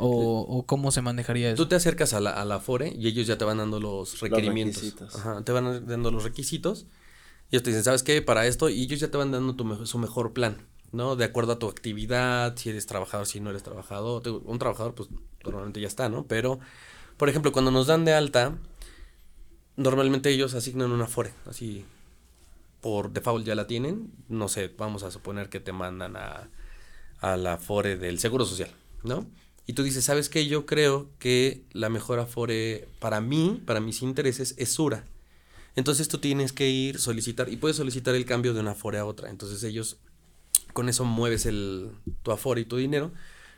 O, 0.01 0.41
o 0.41 0.65
cómo 0.65 0.93
se 0.93 1.03
manejaría 1.03 1.49
eso. 1.49 1.57
Tú 1.57 1.69
te 1.69 1.75
acercas 1.75 2.13
a 2.13 2.21
la, 2.21 2.31
a 2.31 2.45
la 2.45 2.61
FORE 2.61 2.95
y 2.97 3.09
ellos 3.09 3.27
ya 3.27 3.37
te 3.37 3.45
van 3.45 3.59
dando 3.59 3.81
los 3.81 4.21
requerimientos. 4.21 4.83
Los 4.83 4.93
requisitos. 4.95 5.17
Ajá, 5.17 5.43
te 5.45 5.53
van 5.53 5.87
dando 5.87 6.11
los 6.13 6.23
requisitos. 6.23 6.87
Y 7.51 7.57
ellos 7.57 7.65
te 7.65 7.71
dicen, 7.71 7.83
¿sabes 7.83 8.03
qué? 8.05 8.23
Para 8.23 8.47
esto. 8.47 8.69
Y 8.69 8.83
ellos 8.83 9.01
ya 9.01 9.11
te 9.11 9.19
van 9.19 9.33
dando 9.33 9.57
tu 9.57 9.65
mejor, 9.65 9.87
su 9.89 9.99
mejor 9.99 10.33
plan. 10.33 10.59
¿No? 10.93 11.17
De 11.17 11.25
acuerdo 11.25 11.53
a 11.53 11.59
tu 11.59 11.69
actividad, 11.69 12.57
si 12.57 12.71
eres 12.71 12.87
trabajador, 12.87 13.27
si 13.27 13.41
no 13.41 13.51
eres 13.51 13.63
trabajador. 13.63 14.23
Un 14.45 14.59
trabajador, 14.59 14.95
pues 14.95 15.09
normalmente 15.45 15.81
ya 15.81 15.89
está, 15.89 16.09
¿no? 16.09 16.27
Pero, 16.27 16.59
por 17.17 17.29
ejemplo, 17.29 17.53
cuando 17.53 17.71
nos 17.71 17.87
dan 17.87 18.05
de 18.05 18.15
alta, 18.15 18.57
normalmente 19.77 20.31
ellos 20.31 20.55
asignan 20.55 20.93
una 20.93 21.07
FORE, 21.07 21.33
así 21.47 21.85
por 22.81 23.13
default 23.13 23.45
ya 23.47 23.55
la 23.55 23.67
tienen. 23.67 24.13
No 24.29 24.49
sé, 24.49 24.73
vamos 24.77 25.03
a 25.03 25.11
suponer 25.11 25.49
que 25.49 25.61
te 25.61 25.73
mandan 25.73 26.17
a, 26.17 26.51
a 27.21 27.37
la 27.37 27.59
FORE 27.59 27.97
del 27.97 28.19
Seguro 28.19 28.45
Social, 28.45 28.71
¿no? 29.03 29.27
Y 29.69 29.75
tú 29.75 29.83
dices, 29.83 30.03
¿sabes 30.03 30.31
qué? 30.31 30.47
Yo 30.47 30.65
creo 30.65 31.11
que 31.19 31.63
la 31.73 31.91
mejor 31.91 32.21
Afore 32.21 32.89
para 33.01 33.21
mí, 33.21 33.63
para 33.67 33.81
mis 33.81 34.01
intereses, 34.01 34.55
es 34.57 34.73
Sura. 34.73 35.05
Entonces 35.77 36.09
tú 36.09 36.17
tienes 36.17 36.55
que 36.55 36.71
ir, 36.71 36.99
solicitar, 36.99 37.51
y 37.51 37.59
puedes 37.59 37.77
solicitar 37.77 38.15
el 38.15 38.25
cambio 38.25 38.55
de 38.55 38.61
una 38.61 38.71
Afore 38.71 38.97
a 38.97 39.05
otra. 39.05 39.29
Entonces 39.29 39.63
ellos 39.65 39.99
con 40.79 40.89
eso 40.89 41.05
mueves 41.05 41.45
el, 41.45 41.91
tu 42.23 42.31
aforo 42.31 42.61
y 42.61 42.65
tu 42.65 42.77
dinero, 42.77 43.11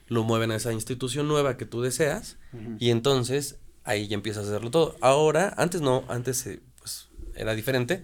lo 0.06 0.22
mueven 0.22 0.52
a 0.52 0.56
esa 0.56 0.72
institución 0.72 1.28
nueva 1.28 1.58
que 1.58 1.66
tú 1.66 1.82
deseas 1.82 2.38
uh 2.54 2.56
-huh. 2.56 2.76
y 2.80 2.88
entonces 2.88 3.58
ahí 3.84 4.08
ya 4.08 4.14
empiezas 4.14 4.46
a 4.46 4.48
hacerlo 4.48 4.70
todo. 4.70 4.96
Ahora, 5.02 5.52
antes 5.58 5.82
no, 5.82 6.02
antes 6.08 6.46
eh, 6.46 6.60
pues 6.78 7.08
era 7.34 7.54
diferente, 7.54 8.02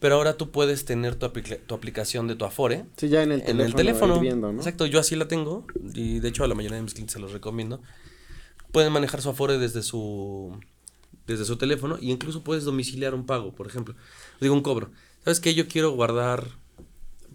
pero 0.00 0.14
ahora 0.14 0.38
tú 0.38 0.50
puedes 0.50 0.86
tener 0.86 1.14
tu, 1.14 1.28
tu 1.66 1.74
aplicación 1.74 2.26
de 2.26 2.36
tu 2.36 2.46
Afore. 2.46 2.86
Sí, 2.96 3.10
ya 3.10 3.22
en 3.22 3.32
el 3.32 3.40
en 3.40 3.46
teléfono. 3.48 3.66
el 3.66 3.74
teléfono. 3.74 4.20
Viendo, 4.20 4.50
¿no? 4.50 4.60
Exacto, 4.60 4.86
yo 4.86 4.98
así 4.98 5.14
la 5.14 5.28
tengo 5.28 5.66
y 5.92 6.20
de 6.20 6.28
hecho 6.30 6.42
a 6.42 6.48
la 6.48 6.54
mayoría 6.54 6.76
de 6.78 6.84
mis 6.84 6.94
clientes 6.94 7.12
se 7.12 7.20
los 7.20 7.32
recomiendo. 7.32 7.82
Pueden 8.72 8.94
manejar 8.94 9.20
su 9.20 9.28
Afore 9.28 9.58
desde 9.58 9.82
su 9.82 10.58
desde 11.26 11.44
su 11.44 11.58
teléfono 11.58 11.98
y 12.00 12.10
incluso 12.10 12.42
puedes 12.42 12.64
domiciliar 12.64 13.12
un 13.14 13.26
pago, 13.26 13.54
por 13.54 13.66
ejemplo. 13.66 13.94
Digo 14.40 14.54
un 14.54 14.62
cobro. 14.62 14.90
¿Sabes 15.22 15.40
qué? 15.40 15.52
Yo 15.54 15.68
quiero 15.68 15.90
guardar 15.90 16.63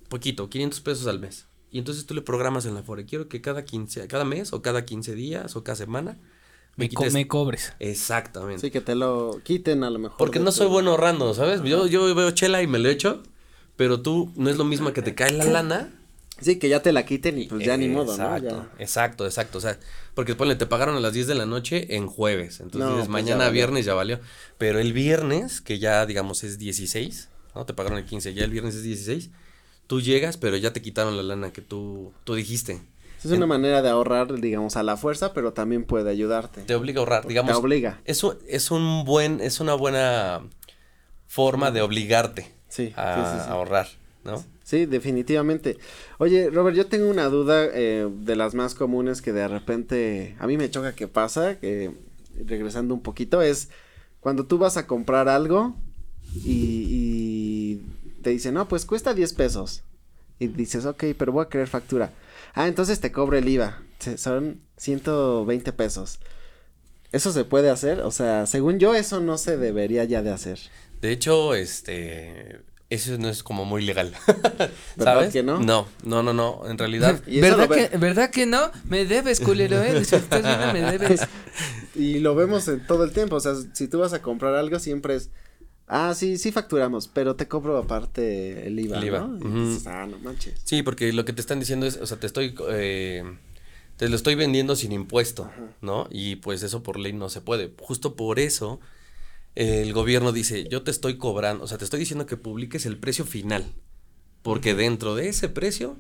poquito, 0.10 0.50
500 0.50 0.82
pesos 0.82 1.08
al 1.08 1.20
mes. 1.20 1.48
Y 1.72 1.78
entonces 1.80 2.06
tú 2.06 2.14
le 2.16 2.22
programas 2.22 2.66
en 2.66 2.74
la 2.74 2.80
Afore. 2.82 3.06
Quiero 3.06 3.30
que 3.30 3.42
cada 3.42 3.64
15, 3.64 4.08
cada 4.08 4.26
mes 4.26 4.54
o 4.54 4.62
cada 4.62 4.86
15 4.86 5.14
días 5.16 5.56
o 5.56 5.64
cada 5.64 5.76
semana 5.76 6.18
me, 6.76 6.86
me, 6.86 6.90
quites... 6.90 7.14
me 7.14 7.28
cobres. 7.28 7.74
Exactamente. 7.80 8.62
Sí, 8.62 8.72
que 8.72 8.82
te 8.82 8.96
lo 8.96 9.40
quiten 9.44 9.84
a 9.84 9.90
lo 9.90 10.00
mejor. 10.00 10.18
Porque 10.18 10.40
no 10.40 10.52
soy 10.52 10.68
bueno 10.68 10.92
ahorrando, 10.92 11.34
¿sabes? 11.34 11.62
Yo, 11.64 11.86
yo 11.88 12.14
veo 12.16 12.32
chela 12.32 12.62
y 12.64 12.68
me 12.68 12.80
lo 12.80 12.90
echo, 12.90 13.22
pero 13.76 14.02
tú 14.02 14.32
no 14.36 14.50
es 14.50 14.58
lo 14.58 14.64
mismo 14.66 14.92
que 14.94 15.02
te 15.02 15.14
cae 15.14 15.32
la 15.32 15.46
lana. 15.46 15.94
Sí, 16.42 16.58
que 16.58 16.70
ya 16.70 16.82
te 16.82 16.94
la 16.94 17.06
quiten 17.06 17.38
y 17.38 17.48
pues 17.48 17.66
ya 17.66 17.76
ni 17.76 17.90
modo, 17.90 18.16
¿no? 18.18 18.24
Exacto, 18.36 18.48
Ya. 18.50 18.84
exacto, 18.84 19.26
exacto. 19.26 19.58
O 19.58 19.62
sea, 19.62 19.78
porque 20.16 20.36
ponle, 20.36 20.56
te 20.56 20.66
pagaron 20.66 20.96
a 20.96 21.02
las 21.02 21.12
10 21.14 21.28
de 21.28 21.36
la 21.36 21.46
noche 21.46 21.96
en 21.98 22.08
jueves. 22.08 22.62
Entonces 22.62 22.80
No, 22.80 22.96
dices, 22.96 23.10
pues 23.10 23.10
mañana 23.10 23.46
ya 23.46 23.50
viernes 23.52 23.86
ya 23.86 23.94
valió. 23.94 24.22
Pero 24.58 24.80
el 24.80 24.94
viernes, 24.94 25.60
que 25.60 25.80
ya 25.80 26.06
digamos 26.06 26.46
es 26.46 26.58
16, 26.58 27.28
¿no? 27.56 27.66
Te 27.66 27.74
pagaron 27.74 28.00
el 28.00 28.06
15, 28.06 28.34
ya 28.34 28.46
el 28.46 28.52
viernes 28.52 28.74
es 28.76 28.84
16. 28.84 29.30
Tú 29.90 30.02
llegas, 30.02 30.38
pero 30.38 30.56
ya 30.56 30.72
te 30.72 30.84
quitaron 30.84 31.18
la 31.18 31.24
lana 31.24 31.52
que 31.52 31.64
tú, 31.64 32.14
tú 32.24 32.36
dijiste. 32.36 32.80
Es 33.24 33.32
una 33.32 33.48
manera 33.48 33.82
de 33.82 33.90
ahorrar, 33.90 34.32
digamos, 34.40 34.76
a 34.76 34.84
la 34.84 34.98
fuerza, 34.98 35.34
pero 35.34 35.52
también 35.52 35.84
puede 35.84 36.12
ayudarte. 36.12 36.62
Te 36.62 36.76
obliga 36.76 37.00
a 37.00 37.02
ahorrar, 37.02 37.26
digamos. 37.28 37.52
Te 37.52 37.58
obliga. 37.58 38.00
Es 38.06 38.24
un, 38.24 38.36
es 38.48 38.70
un 38.70 39.04
buen, 39.04 39.42
es 39.42 39.60
una 39.60 39.74
buena 39.74 40.42
forma 41.26 41.72
de 41.72 41.82
obligarte 41.82 42.54
Sí, 42.68 42.94
a, 42.96 43.16
sí, 43.16 43.32
sí, 43.40 43.44
sí. 43.46 43.50
a 43.50 43.54
ahorrar, 43.54 43.88
¿no? 44.24 44.44
Sí, 44.64 44.86
definitivamente. 44.86 45.80
Oye, 46.20 46.52
Robert, 46.52 46.78
yo 46.78 46.86
tengo 46.86 47.10
una 47.10 47.26
duda 47.26 47.66
eh, 47.74 48.08
de 48.22 48.36
las 48.36 48.54
más 48.54 48.76
comunes 48.76 49.24
que 49.24 49.34
de 49.34 49.48
repente 49.48 50.36
a 50.38 50.46
mí 50.46 50.56
me 50.56 50.70
choca 50.70 50.94
que 50.94 51.08
pasa, 51.08 51.60
que 51.60 51.90
regresando 52.46 52.94
un 52.94 53.02
poquito, 53.02 53.42
es 53.42 53.70
cuando 54.20 54.46
tú 54.46 54.60
vas 54.60 54.78
a 54.78 54.86
comprar 54.86 55.30
algo 55.30 55.76
y, 56.46 56.86
y 56.88 57.39
te 58.20 58.30
dicen, 58.30 58.54
no, 58.54 58.68
pues 58.68 58.86
cuesta 58.86 59.14
10 59.14 59.34
pesos. 59.34 59.84
Y 60.40 60.48
dices, 60.48 60.86
ok, 60.86 61.04
pero 61.18 61.32
voy 61.32 61.46
a 61.46 61.50
querer 61.50 61.68
factura. 61.68 62.12
Ah, 62.54 62.68
entonces 62.68 63.00
te 63.00 63.12
cobro 63.12 63.38
el 63.38 63.48
IVA. 63.48 63.82
Son 64.18 64.62
120 64.78 65.74
pesos. 65.74 66.20
¿Eso 67.12 67.32
se 67.32 67.44
puede 67.44 67.70
hacer? 67.70 68.02
O 68.02 68.12
sea, 68.12 68.46
según 68.46 68.80
yo, 68.80 68.96
eso 68.96 69.20
no 69.20 69.38
se 69.38 69.58
debería 69.58 70.04
ya 70.04 70.22
de 70.22 70.32
hacer. 70.32 70.60
De 71.02 71.12
hecho, 71.12 71.56
este, 71.56 72.62
eso 72.90 73.18
no 73.18 73.30
es 73.30 73.44
como 73.44 73.66
muy 73.66 73.84
legal. 73.84 74.14
¿Verdad 74.96 75.16
¿Sabes? 75.16 75.34
que 75.34 75.44
no? 75.44 75.60
No, 75.60 75.88
no, 76.04 76.24
no, 76.24 76.34
no, 76.34 76.64
en 76.68 76.78
realidad. 76.78 77.22
¿Verdad 77.28 77.70
que, 77.70 77.98
¿Verdad 77.98 78.30
que 78.30 78.46
no? 78.46 78.72
Me 78.86 79.06
debes, 79.06 79.40
culero, 79.40 79.82
eh. 79.82 80.04
Si 80.06 80.16
estás 80.16 80.44
viendo, 80.44 80.74
me 80.74 80.98
debes. 80.98 81.22
Y 81.96 82.20
lo 82.20 82.34
vemos 82.34 82.68
en 82.70 82.86
todo 82.86 83.04
el 83.04 83.12
tiempo, 83.12 83.36
o 83.36 83.40
sea, 83.42 83.54
si 83.74 83.88
tú 83.88 84.00
vas 84.00 84.14
a 84.14 84.22
comprar 84.22 84.56
algo 84.56 84.80
siempre 84.80 85.16
es, 85.16 85.32
ah, 85.90 86.14
sí, 86.16 86.38
sí 86.38 86.52
facturamos, 86.52 87.08
pero 87.08 87.36
te 87.36 87.48
cobro 87.48 87.78
aparte 87.78 88.66
el 88.68 88.80
IVA, 88.80 88.98
El 89.00 89.04
IVA, 89.06 89.20
¿no? 89.20 89.68
Dices, 89.68 89.88
ah, 89.88 90.08
no 90.08 90.18
manches. 90.20 90.62
Sí, 90.64 90.84
porque 90.84 91.12
lo 91.12 91.26
que 91.26 91.34
te 91.34 91.42
están 91.42 91.60
diciendo 91.60 91.86
es, 91.86 91.98
o 91.98 92.06
sea, 92.06 92.20
te 92.20 92.28
estoy, 92.28 92.56
eh, 92.70 93.24
te 93.98 94.08
lo 94.08 94.16
estoy 94.16 94.36
vendiendo 94.36 94.76
sin 94.76 94.94
impuesto, 94.94 95.52
¿no? 95.82 96.08
Y 96.10 96.38
pues 96.38 96.64
eso 96.64 96.84
por 96.84 96.98
ley 96.98 97.12
no 97.12 97.28
se 97.28 97.42
puede. 97.42 97.74
Justo 97.80 98.16
por 98.16 98.40
eso 98.40 98.80
el 99.56 99.92
gobierno 99.92 100.32
dice, 100.32 100.68
yo 100.70 100.84
te 100.84 100.92
estoy 100.92 101.18
cobrando, 101.18 101.66
o 101.66 101.68
sea, 101.68 101.78
te 101.78 101.84
estoy 101.84 102.00
diciendo 102.00 102.26
que 102.26 102.38
publiques 102.38 102.86
el 102.86 102.98
precio 102.98 103.26
final, 103.26 103.66
porque 104.42 104.74
dentro 104.74 105.16
de 105.16 105.28
ese 105.28 105.50
precio 105.50 105.98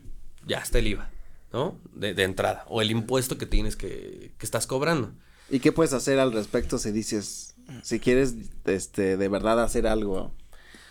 ya 0.47 0.59
está 0.59 0.79
el 0.79 0.87
IVA, 0.87 1.09
¿no? 1.51 1.77
De, 1.93 2.13
de 2.13 2.23
entrada, 2.23 2.63
o 2.69 2.81
el 2.81 2.91
impuesto 2.91 3.37
que 3.37 3.45
tienes 3.45 3.75
que, 3.75 4.31
que 4.37 4.45
estás 4.45 4.65
cobrando. 4.65 5.11
¿Y 5.49 5.59
qué 5.59 5.71
puedes 5.71 5.93
hacer 5.93 6.19
al 6.19 6.31
respecto 6.31 6.77
si 6.77 6.91
dices, 6.91 7.48
si 7.81 7.99
quieres, 7.99 8.35
este, 8.65 9.17
de 9.17 9.27
verdad 9.27 9.61
hacer 9.63 9.87
algo? 9.87 10.31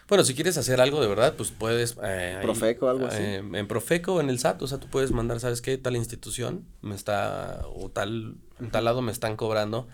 Bueno, 0.08 0.24
si 0.24 0.34
quieres 0.34 0.56
hacer 0.56 0.80
algo 0.80 1.00
de 1.00 1.08
verdad, 1.08 1.34
pues 1.36 1.50
puedes... 1.50 1.96
Eh, 2.02 2.38
Profeco, 2.40 2.88
algo 2.88 3.06
así. 3.06 3.22
Eh, 3.22 3.36
en 3.36 3.68
Profeco 3.68 4.14
o 4.14 4.20
en 4.20 4.30
el 4.30 4.38
SAT, 4.38 4.62
o 4.62 4.66
sea, 4.66 4.78
tú 4.78 4.88
puedes 4.88 5.12
mandar, 5.12 5.38
¿sabes 5.38 5.60
qué? 5.60 5.76
Tal 5.76 5.96
institución 5.96 6.64
me 6.80 6.94
está, 6.94 7.62
o 7.74 7.90
tal, 7.90 8.36
tal 8.70 8.84
lado 8.84 9.02
me 9.02 9.12
están 9.12 9.36
cobrando 9.36 9.86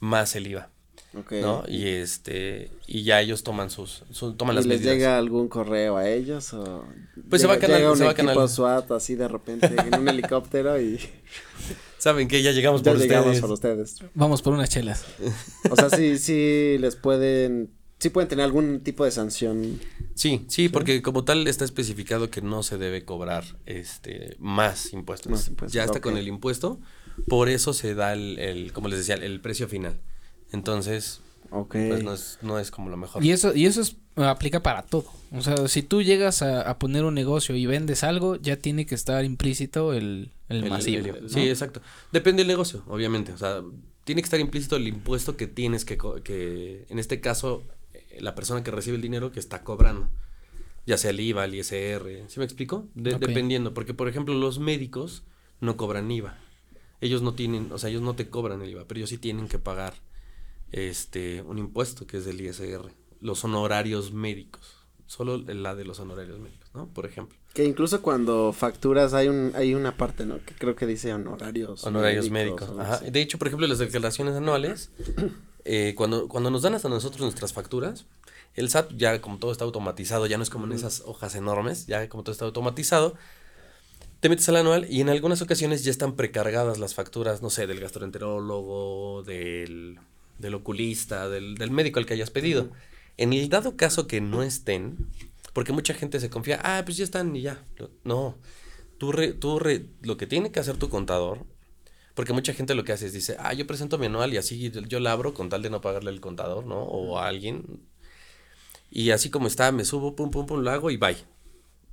más 0.00 0.34
el 0.34 0.48
IVA. 0.48 0.70
¿no? 1.30 1.62
Y 1.68 1.86
este 1.86 2.70
y 2.86 3.04
ya 3.04 3.20
ellos 3.20 3.44
toman 3.44 3.70
sus, 3.70 4.02
toman 4.36 4.56
las 4.56 4.66
les 4.66 4.82
llega 4.82 5.16
algún 5.16 5.48
correo 5.48 5.96
a 5.96 6.08
ellos 6.08 6.52
o 6.54 6.84
pues 7.30 7.40
se 7.40 7.46
va 7.46 7.54
a 7.54 7.58
canal, 7.58 7.84
un 7.84 7.96
se 7.96 8.04
va 8.04 8.10
equipo 8.12 8.48
SWAT 8.48 8.90
así 8.90 9.14
de 9.14 9.28
repente 9.28 9.74
en 9.76 10.00
un 10.00 10.08
helicóptero 10.08 10.80
y 10.80 10.98
saben 12.04 12.28
que 12.28 12.42
ya 12.42 12.52
llegamos 12.52 12.82
por 12.82 12.96
ustedes. 12.96 13.40
por 13.40 13.50
ustedes. 13.50 13.96
Vamos 14.12 14.42
por 14.42 14.52
unas 14.52 14.68
chelas. 14.68 15.06
O 15.70 15.74
sea, 15.74 15.88
sí 15.88 16.18
sí 16.18 16.76
les 16.78 16.96
pueden 16.96 17.70
sí 17.98 18.10
pueden 18.10 18.28
tener 18.28 18.44
algún 18.44 18.80
tipo 18.80 19.06
de 19.06 19.10
sanción. 19.10 19.80
Sí, 20.14 20.44
sí, 20.48 20.68
porque 20.68 21.00
como 21.00 21.24
tal 21.24 21.48
está 21.48 21.64
especificado 21.64 22.28
que 22.28 22.42
no 22.42 22.62
se 22.62 22.76
debe 22.76 23.06
cobrar 23.06 23.44
este 23.64 24.36
más 24.38 24.92
impuestos. 24.92 25.50
Ya 25.68 25.84
está 25.84 26.02
con 26.02 26.18
el 26.18 26.28
impuesto, 26.28 26.78
por 27.26 27.48
eso 27.48 27.72
se 27.72 27.94
da 27.94 28.12
el, 28.12 28.38
el 28.38 28.72
como 28.74 28.88
les 28.88 28.98
decía, 28.98 29.14
el 29.14 29.40
precio 29.40 29.66
final. 29.66 29.98
Entonces, 30.52 31.22
pues 31.62 32.02
no 32.02 32.12
es, 32.12 32.38
no 32.42 32.58
es 32.58 32.70
como 32.70 32.90
lo 32.90 32.96
mejor. 32.96 33.24
Y 33.24 33.30
eso, 33.30 33.54
y 33.54 33.66
eso 33.66 33.80
es, 33.80 33.96
aplica 34.16 34.62
para 34.62 34.82
todo. 34.82 35.06
O 35.32 35.42
sea, 35.42 35.68
si 35.68 35.82
tú 35.82 36.02
llegas 36.02 36.42
a, 36.42 36.78
poner 36.78 37.04
un 37.04 37.14
negocio 37.14 37.54
y 37.54 37.66
vendes 37.66 38.04
algo, 38.04 38.36
ya 38.36 38.56
tiene 38.56 38.86
que 38.86 38.94
estar 38.94 39.24
implícito 39.24 39.92
el, 39.92 40.32
el, 40.48 40.68
masivo. 40.68 41.14
Sí, 41.28 41.48
exacto. 41.48 41.80
Depende 42.12 42.40
del 42.40 42.48
negocio, 42.48 42.82
obviamente. 42.88 43.32
O 43.32 43.38
sea, 43.38 43.62
tiene 44.04 44.22
que 44.22 44.26
estar 44.26 44.40
implícito 44.40 44.76
el 44.76 44.88
impuesto 44.88 45.36
que 45.36 45.46
tienes 45.46 45.84
que, 45.84 45.96
que 46.22 46.86
en 46.88 46.98
este 46.98 47.20
caso, 47.20 47.62
eh, 47.92 48.18
la 48.20 48.34
persona 48.34 48.62
que 48.62 48.70
recibe 48.70 48.96
el 48.96 49.02
dinero 49.02 49.32
que 49.32 49.40
está 49.40 49.62
cobrando. 49.62 50.08
Ya 50.86 50.98
sea 50.98 51.10
el 51.10 51.20
IVA, 51.20 51.46
el 51.46 51.54
ISR. 51.54 52.28
¿Sí 52.28 52.38
me 52.38 52.44
explico? 52.44 52.88
Dependiendo. 52.94 53.72
Porque, 53.72 53.94
por 53.94 54.08
ejemplo, 54.08 54.34
los 54.34 54.58
médicos 54.58 55.22
no 55.60 55.76
cobran 55.76 56.10
IVA. 56.10 56.36
Ellos 57.00 57.22
no 57.22 57.34
tienen, 57.34 57.72
o 57.72 57.78
sea, 57.78 57.90
ellos 57.90 58.02
no 58.02 58.14
te 58.14 58.28
cobran 58.28 58.60
el 58.62 58.70
IVA, 58.70 58.84
pero 58.86 58.98
ellos 58.98 59.10
sí 59.10 59.18
tienen 59.18 59.48
que 59.48 59.58
pagar 59.58 59.94
este, 60.72 61.42
un 61.42 61.58
impuesto 61.58 62.06
que 62.06 62.18
es 62.18 62.24
del 62.24 62.40
ISR, 62.40 62.90
los 63.20 63.44
honorarios 63.44 64.12
médicos, 64.12 64.76
solo 65.06 65.38
la 65.38 65.74
de 65.74 65.84
los 65.84 66.00
honorarios 66.00 66.38
médicos, 66.38 66.70
¿no? 66.74 66.86
Por 66.88 67.06
ejemplo. 67.06 67.36
Que 67.52 67.64
incluso 67.64 68.02
cuando 68.02 68.52
facturas 68.52 69.14
hay 69.14 69.28
un 69.28 69.52
hay 69.54 69.74
una 69.74 69.96
parte, 69.96 70.26
¿no? 70.26 70.44
Que 70.44 70.54
creo 70.54 70.74
que 70.74 70.86
dice 70.86 71.14
honorarios. 71.14 71.84
Honorarios 71.84 72.30
médicos. 72.30 72.68
Ajá. 72.78 72.98
De 72.98 73.20
hecho, 73.20 73.38
por 73.38 73.46
ejemplo, 73.46 73.66
las 73.66 73.78
declaraciones 73.78 74.34
anuales, 74.34 74.90
eh, 75.64 75.94
cuando, 75.96 76.28
cuando 76.28 76.50
nos 76.50 76.62
dan 76.62 76.74
hasta 76.74 76.88
nosotros 76.88 77.20
nuestras 77.20 77.52
facturas, 77.52 78.06
el 78.54 78.70
SAT 78.70 78.92
ya 78.96 79.20
como 79.20 79.38
todo 79.38 79.52
está 79.52 79.64
automatizado, 79.64 80.26
ya 80.26 80.36
no 80.36 80.42
es 80.42 80.50
como 80.50 80.66
en 80.66 80.72
esas 80.72 81.02
hojas 81.06 81.34
enormes, 81.34 81.86
ya 81.86 82.08
como 82.08 82.22
todo 82.22 82.32
está 82.32 82.44
automatizado, 82.44 83.14
te 84.20 84.28
metes 84.28 84.48
al 84.48 84.56
anual 84.56 84.86
y 84.88 85.00
en 85.00 85.08
algunas 85.10 85.42
ocasiones 85.42 85.84
ya 85.84 85.90
están 85.90 86.14
precargadas 86.14 86.78
las 86.78 86.94
facturas, 86.94 87.42
no 87.42 87.50
sé, 87.50 87.66
del 87.66 87.80
gastroenterólogo, 87.80 89.22
del 89.22 89.98
del 90.38 90.54
oculista, 90.54 91.28
del, 91.28 91.56
del 91.56 91.70
médico 91.70 91.98
al 91.98 92.06
que 92.06 92.14
hayas 92.14 92.30
pedido. 92.30 92.70
En 93.16 93.32
el 93.32 93.48
dado 93.48 93.76
caso 93.76 94.06
que 94.06 94.20
no 94.20 94.42
estén, 94.42 95.08
porque 95.52 95.72
mucha 95.72 95.94
gente 95.94 96.20
se 96.20 96.30
confía, 96.30 96.60
ah, 96.62 96.82
pues 96.84 96.96
ya 96.96 97.04
están 97.04 97.34
y 97.36 97.42
ya. 97.42 97.64
No, 98.02 98.36
tú, 98.98 99.12
tú 99.38 99.60
lo 100.02 100.16
que 100.16 100.26
tiene 100.26 100.50
que 100.50 100.60
hacer 100.60 100.76
tu 100.76 100.88
contador, 100.88 101.46
porque 102.14 102.32
mucha 102.32 102.54
gente 102.54 102.74
lo 102.74 102.84
que 102.84 102.92
hace 102.92 103.06
es 103.06 103.12
dice, 103.12 103.36
ah, 103.38 103.52
yo 103.54 103.66
presento 103.66 103.96
mi 103.98 104.06
anual 104.06 104.34
y 104.34 104.36
así 104.36 104.70
yo 104.70 105.00
la 105.00 105.12
abro 105.12 105.32
con 105.32 105.48
tal 105.48 105.62
de 105.62 105.70
no 105.70 105.80
pagarle 105.80 106.10
al 106.10 106.20
contador, 106.20 106.66
¿no? 106.66 106.82
O 106.82 107.18
a 107.18 107.28
alguien. 107.28 107.82
Y 108.90 109.10
así 109.10 109.30
como 109.30 109.46
está, 109.46 109.72
me 109.72 109.84
subo, 109.84 110.14
pum, 110.16 110.30
pum, 110.30 110.46
pum, 110.46 110.60
lo 110.60 110.70
hago 110.70 110.90
y 110.90 110.96
bye. 110.96 111.16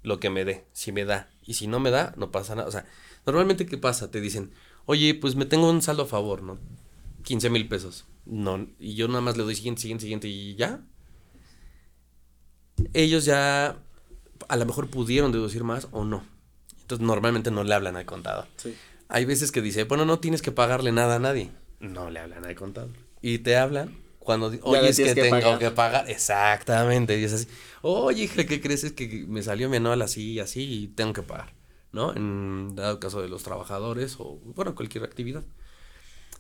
Lo 0.04 0.20
que 0.20 0.32
me 0.32 0.46
dé, 0.46 0.66
si 0.74 0.92
me 0.92 1.06
da. 1.06 1.30
Y 1.46 1.54
si 1.56 1.68
no 1.68 1.80
me 1.80 1.92
da, 1.92 2.14
no 2.18 2.32
pasa 2.32 2.56
nada. 2.56 2.68
O 2.68 2.72
sea, 2.72 2.86
normalmente, 3.26 3.68
¿qué 3.68 3.78
pasa? 3.78 4.10
Te 4.10 4.22
dicen, 4.22 4.52
oye, 4.86 5.14
pues 5.14 5.36
me 5.36 5.46
tengo 5.46 5.70
un 5.70 5.82
saldo 5.84 6.04
a 6.04 6.08
favor, 6.08 6.42
¿no? 6.42 6.60
15 7.24 7.50
mil 7.52 7.68
pesos. 7.68 8.06
No, 8.26 8.68
y 8.80 8.96
yo 8.96 9.08
nada 9.08 9.22
más 9.22 9.38
le 9.38 9.44
doy 9.44 9.56
siguiente, 9.56 9.82
siguiente, 9.82 10.04
siguiente 10.04 10.28
y 10.28 10.56
ya. 10.56 10.82
Ellos 12.94 13.26
ya 13.26 13.78
a 14.48 14.56
lo 14.56 14.66
mejor 14.66 14.90
pudieron 14.90 15.32
deducir 15.32 15.64
más 15.64 15.88
o 15.92 16.04
no. 16.04 16.24
Entonces 16.82 17.06
normalmente 17.06 17.52
no 17.52 17.64
le 17.64 17.74
hablan 17.74 17.96
al 17.96 18.06
contador. 18.06 18.48
Hay 19.08 19.26
veces 19.26 19.52
que 19.52 19.62
dice, 19.62 19.86
bueno, 19.86 20.06
no 20.06 20.20
tienes 20.20 20.42
que 20.42 20.52
pagarle 20.52 20.92
nada 20.92 21.16
a 21.16 21.20
nadie. 21.20 21.52
No 21.80 22.10
le 22.10 22.20
hablan 22.20 22.46
al 22.46 22.56
contador. 22.56 22.92
Y 23.22 23.40
te 23.40 23.58
hablan 23.58 23.98
cuando, 24.20 24.52
oye, 24.64 24.90
es 24.90 24.98
que, 24.98 25.16
tengo 25.16 25.58
que 25.58 25.72
pagar. 25.72 26.10
Exactamente. 26.10 27.20
Y 27.20 27.24
es 27.24 27.34
así, 27.34 27.48
oye, 27.82 28.28
¿qué 28.28 28.62
crees? 28.62 28.84
Es 28.84 28.94
que 28.94 29.26
me 29.28 29.42
salió 29.42 29.70
mi 29.70 29.78
anual 29.78 30.02
así 30.02 30.34
y 30.34 30.40
así 30.40 30.62
y 30.62 30.88
tengo 30.88 31.14
que 31.14 31.24
pagar. 31.24 31.54
¿No? 31.92 32.16
En 32.16 32.76
dado 32.76 33.00
caso 33.02 33.22
de 33.22 33.28
los 33.28 33.44
trabajadores 33.44 34.16
o, 34.20 34.40
bueno, 34.56 34.76
cualquier 34.76 35.04
actividad. 35.04 35.44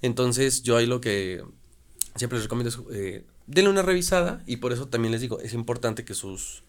Entonces, 0.01 0.63
yo 0.63 0.77
ahí 0.77 0.86
lo 0.86 1.01
que 1.01 1.43
siempre 2.16 2.38
les 2.38 2.43
recomiendo 2.43 2.88
eh, 2.91 3.26
denle 3.47 3.70
una 3.70 3.82
revisada 3.82 4.43
y 4.45 4.57
por 4.57 4.74
eso 4.74 4.88
también 4.88 5.12
les 5.12 5.22
digo, 5.22 5.39
es 5.39 5.53
importante 5.53 6.05
que 6.05 6.14
sus, 6.14 6.64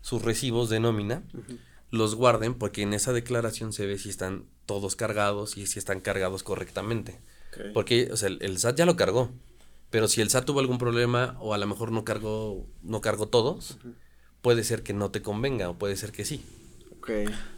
sus 0.00 0.22
recibos 0.22 0.68
de 0.68 0.80
nómina 0.80 1.22
los 1.90 2.14
guarden 2.14 2.54
porque 2.54 2.82
en 2.82 2.94
esa 2.94 3.12
declaración 3.12 3.72
se 3.72 3.86
ve 3.86 3.98
si 3.98 4.08
están 4.08 4.44
todos 4.66 4.96
cargados 4.96 5.56
y 5.56 5.66
si 5.66 5.78
están 5.78 6.00
cargados 6.00 6.42
correctamente. 6.42 7.18
Porque, 7.72 8.10
o 8.12 8.16
sea, 8.18 8.28
el, 8.28 8.58
SAT 8.58 8.76
ya 8.76 8.84
lo 8.84 8.96
cargó, 8.96 9.30
pero 9.88 10.08
si 10.08 10.20
el 10.20 10.28
SAT 10.28 10.44
tuvo 10.44 10.60
algún 10.60 10.76
problema 10.76 11.36
o 11.40 11.54
a 11.54 11.58
lo 11.58 11.66
mejor 11.66 11.90
no 11.90 12.04
cargó, 12.04 12.66
no 12.82 13.00
cargó 13.00 13.28
todos, 13.28 13.78
puede 14.42 14.62
ser 14.62 14.82
que 14.82 14.92
no 14.92 15.10
te 15.10 15.22
convenga 15.22 15.70
o 15.70 15.78
puede 15.78 15.96
ser 15.96 16.12
que 16.12 16.26
sí. 16.26 16.44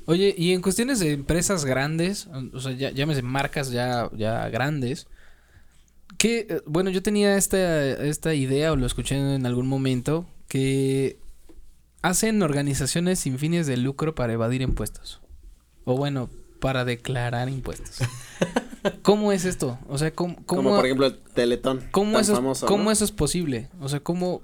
Oye, 0.07 0.35
y 0.39 0.53
en 0.53 0.63
cuestiones 0.63 1.01
de 1.01 1.13
empresas 1.13 1.65
grandes, 1.65 2.29
o 2.53 2.61
sea, 2.61 2.73
ya, 2.73 2.91
llámese 2.91 3.23
marcas 3.23 3.71
ya, 3.71 4.09
ya 4.15 4.49
grandes, 4.51 5.09
que, 6.19 6.47
eh, 6.51 6.63
bueno, 6.67 6.91
yo 6.91 7.03
tenía 7.03 7.37
esta, 7.37 7.93
esta 7.93 8.35
idea 8.35 8.73
o 8.73 8.77
lo 8.77 8.87
escuché 8.87 9.17
en 9.17 9.47
algún 9.47 9.69
momento, 9.69 10.27
que 10.49 11.19
hacen 12.03 12.43
organizaciones 12.43 13.21
sin 13.21 13.39
fines 13.39 13.67
de 13.67 13.77
lucro 13.77 14.15
para 14.15 14.33
evadir 14.33 14.61
impuestos. 14.61 15.21
O 15.85 15.97
bueno, 15.97 16.29
para 16.61 16.85
declarar 16.85 17.49
impuestos. 17.49 17.99
¿Cómo 19.03 19.33
es 19.33 19.45
esto? 19.45 19.79
O 19.89 19.97
sea, 19.99 20.13
¿cómo, 20.13 20.37
Como 20.45 20.77
por 20.77 20.85
ejemplo 20.85 21.07
el 21.07 21.19
Teletón. 21.19 21.85
¿Cómo, 21.91 22.19
eso, 22.19 22.43
¿cómo 22.67 22.91
eso 22.91 23.05
es 23.05 23.13
posible? 23.13 23.69
O 23.81 23.89
sea, 23.89 24.01
¿cómo, 24.01 24.43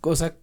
o 0.00 0.16
sea, 0.16 0.36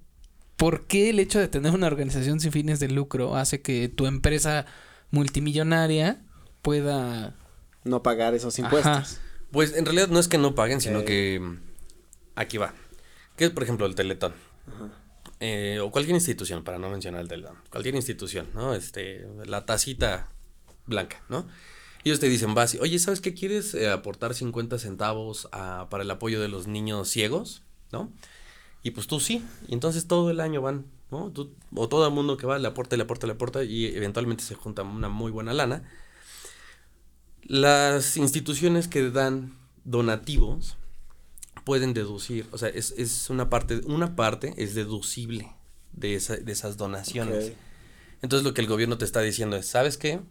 ¿por 0.55 0.85
qué 0.85 1.09
el 1.09 1.19
hecho 1.19 1.39
de 1.39 1.47
tener 1.47 1.73
una 1.73 1.87
organización 1.87 2.39
sin 2.39 2.51
fines 2.51 2.79
de 2.79 2.89
lucro 2.89 3.35
hace 3.35 3.61
que 3.61 3.89
tu 3.89 4.05
empresa 4.05 4.65
multimillonaria 5.11 6.21
pueda... 6.61 7.35
No 7.83 8.03
pagar 8.03 8.33
esos 8.33 8.59
impuestos. 8.59 9.19
Pues 9.51 9.75
en 9.75 9.85
realidad 9.85 10.09
no 10.09 10.19
es 10.19 10.27
que 10.27 10.37
no 10.37 10.55
paguen, 10.55 10.81
sino 10.81 11.05
que 11.05 11.41
aquí 12.35 12.57
va. 12.57 12.73
¿Qué 13.35 13.45
es, 13.45 13.51
por 13.51 13.63
ejemplo, 13.63 13.85
el 13.85 13.95
Teletón? 13.95 14.33
Eh, 15.39 15.79
o 15.81 15.91
cualquier 15.91 16.15
institución, 16.15 16.63
para 16.63 16.79
no 16.79 16.89
mencionar 16.89 17.21
el 17.21 17.27
Teletón. 17.27 17.55
Cualquier 17.69 17.95
institución, 17.95 18.47
¿no? 18.53 18.73
Este, 18.73 19.27
la 19.45 19.65
tacita 19.65 20.29
blanca, 20.85 21.21
¿no? 21.29 21.47
Ellos 22.03 22.19
te 22.19 22.29
dicen, 22.29 22.53
vas, 22.53 22.77
oye, 22.79 22.99
¿sabes 22.99 23.21
qué 23.21 23.33
quieres 23.33 23.73
eh, 23.73 23.89
aportar 23.89 24.33
50 24.33 24.79
centavos 24.79 25.49
para 25.51 26.03
el 26.03 26.11
apoyo 26.11 26.39
de 26.41 26.47
los 26.47 26.67
niños 26.67 27.09
ciegos? 27.09 27.63
¿No? 27.91 28.11
Y 28.83 28.91
pues 28.91 29.07
tú 29.07 29.19
sí, 29.19 29.43
y 29.67 29.73
entonces 29.73 30.07
todo 30.07 30.29
el 30.31 30.39
año 30.39 30.61
van, 30.61 30.85
¿no? 31.11 31.33
o 31.75 31.89
todo 31.89 32.07
el 32.07 32.13
mundo 32.13 32.37
que 32.37 32.47
va 32.47 32.59
le 32.59 32.67
aporta, 32.67 32.95
le 32.95 33.03
aporta, 33.03 33.27
le 33.27 33.33
aporta 33.33 33.63
y 33.63 33.85
eventualmente 33.87 34.43
se 34.43 34.55
junta 34.55 34.83
una 34.83 35.09
muy 35.09 35.31
buena 35.31 35.53
lana. 35.53 35.83
Las 37.43 38.17
instituciones 38.17 38.87
que 38.87 39.09
dan 39.09 39.57
donativos 39.83 40.77
pueden 41.63 41.93
deducir, 41.93 42.45
o 42.51 42.57
sea, 42.57 42.69
es, 42.69 42.93
es 42.97 43.29
una 43.29 43.49
parte, 43.49 43.81
una 43.85 44.15
parte 44.15 44.53
es 44.57 44.75
deducible 44.75 45.53
de, 45.93 46.15
esa, 46.15 46.37
de 46.37 46.51
esas 46.51 46.77
donaciones. 46.77 47.53
Entonces 48.21 48.45
lo 48.45 48.53
que 48.53 48.61
el 48.61 48.67
gobierno 48.67 48.97
te 48.97 49.05
está 49.05 49.21
diciendo 49.21 49.57
es, 49.57 49.67
¿sabes 49.67 49.97
qué? 49.97 50.21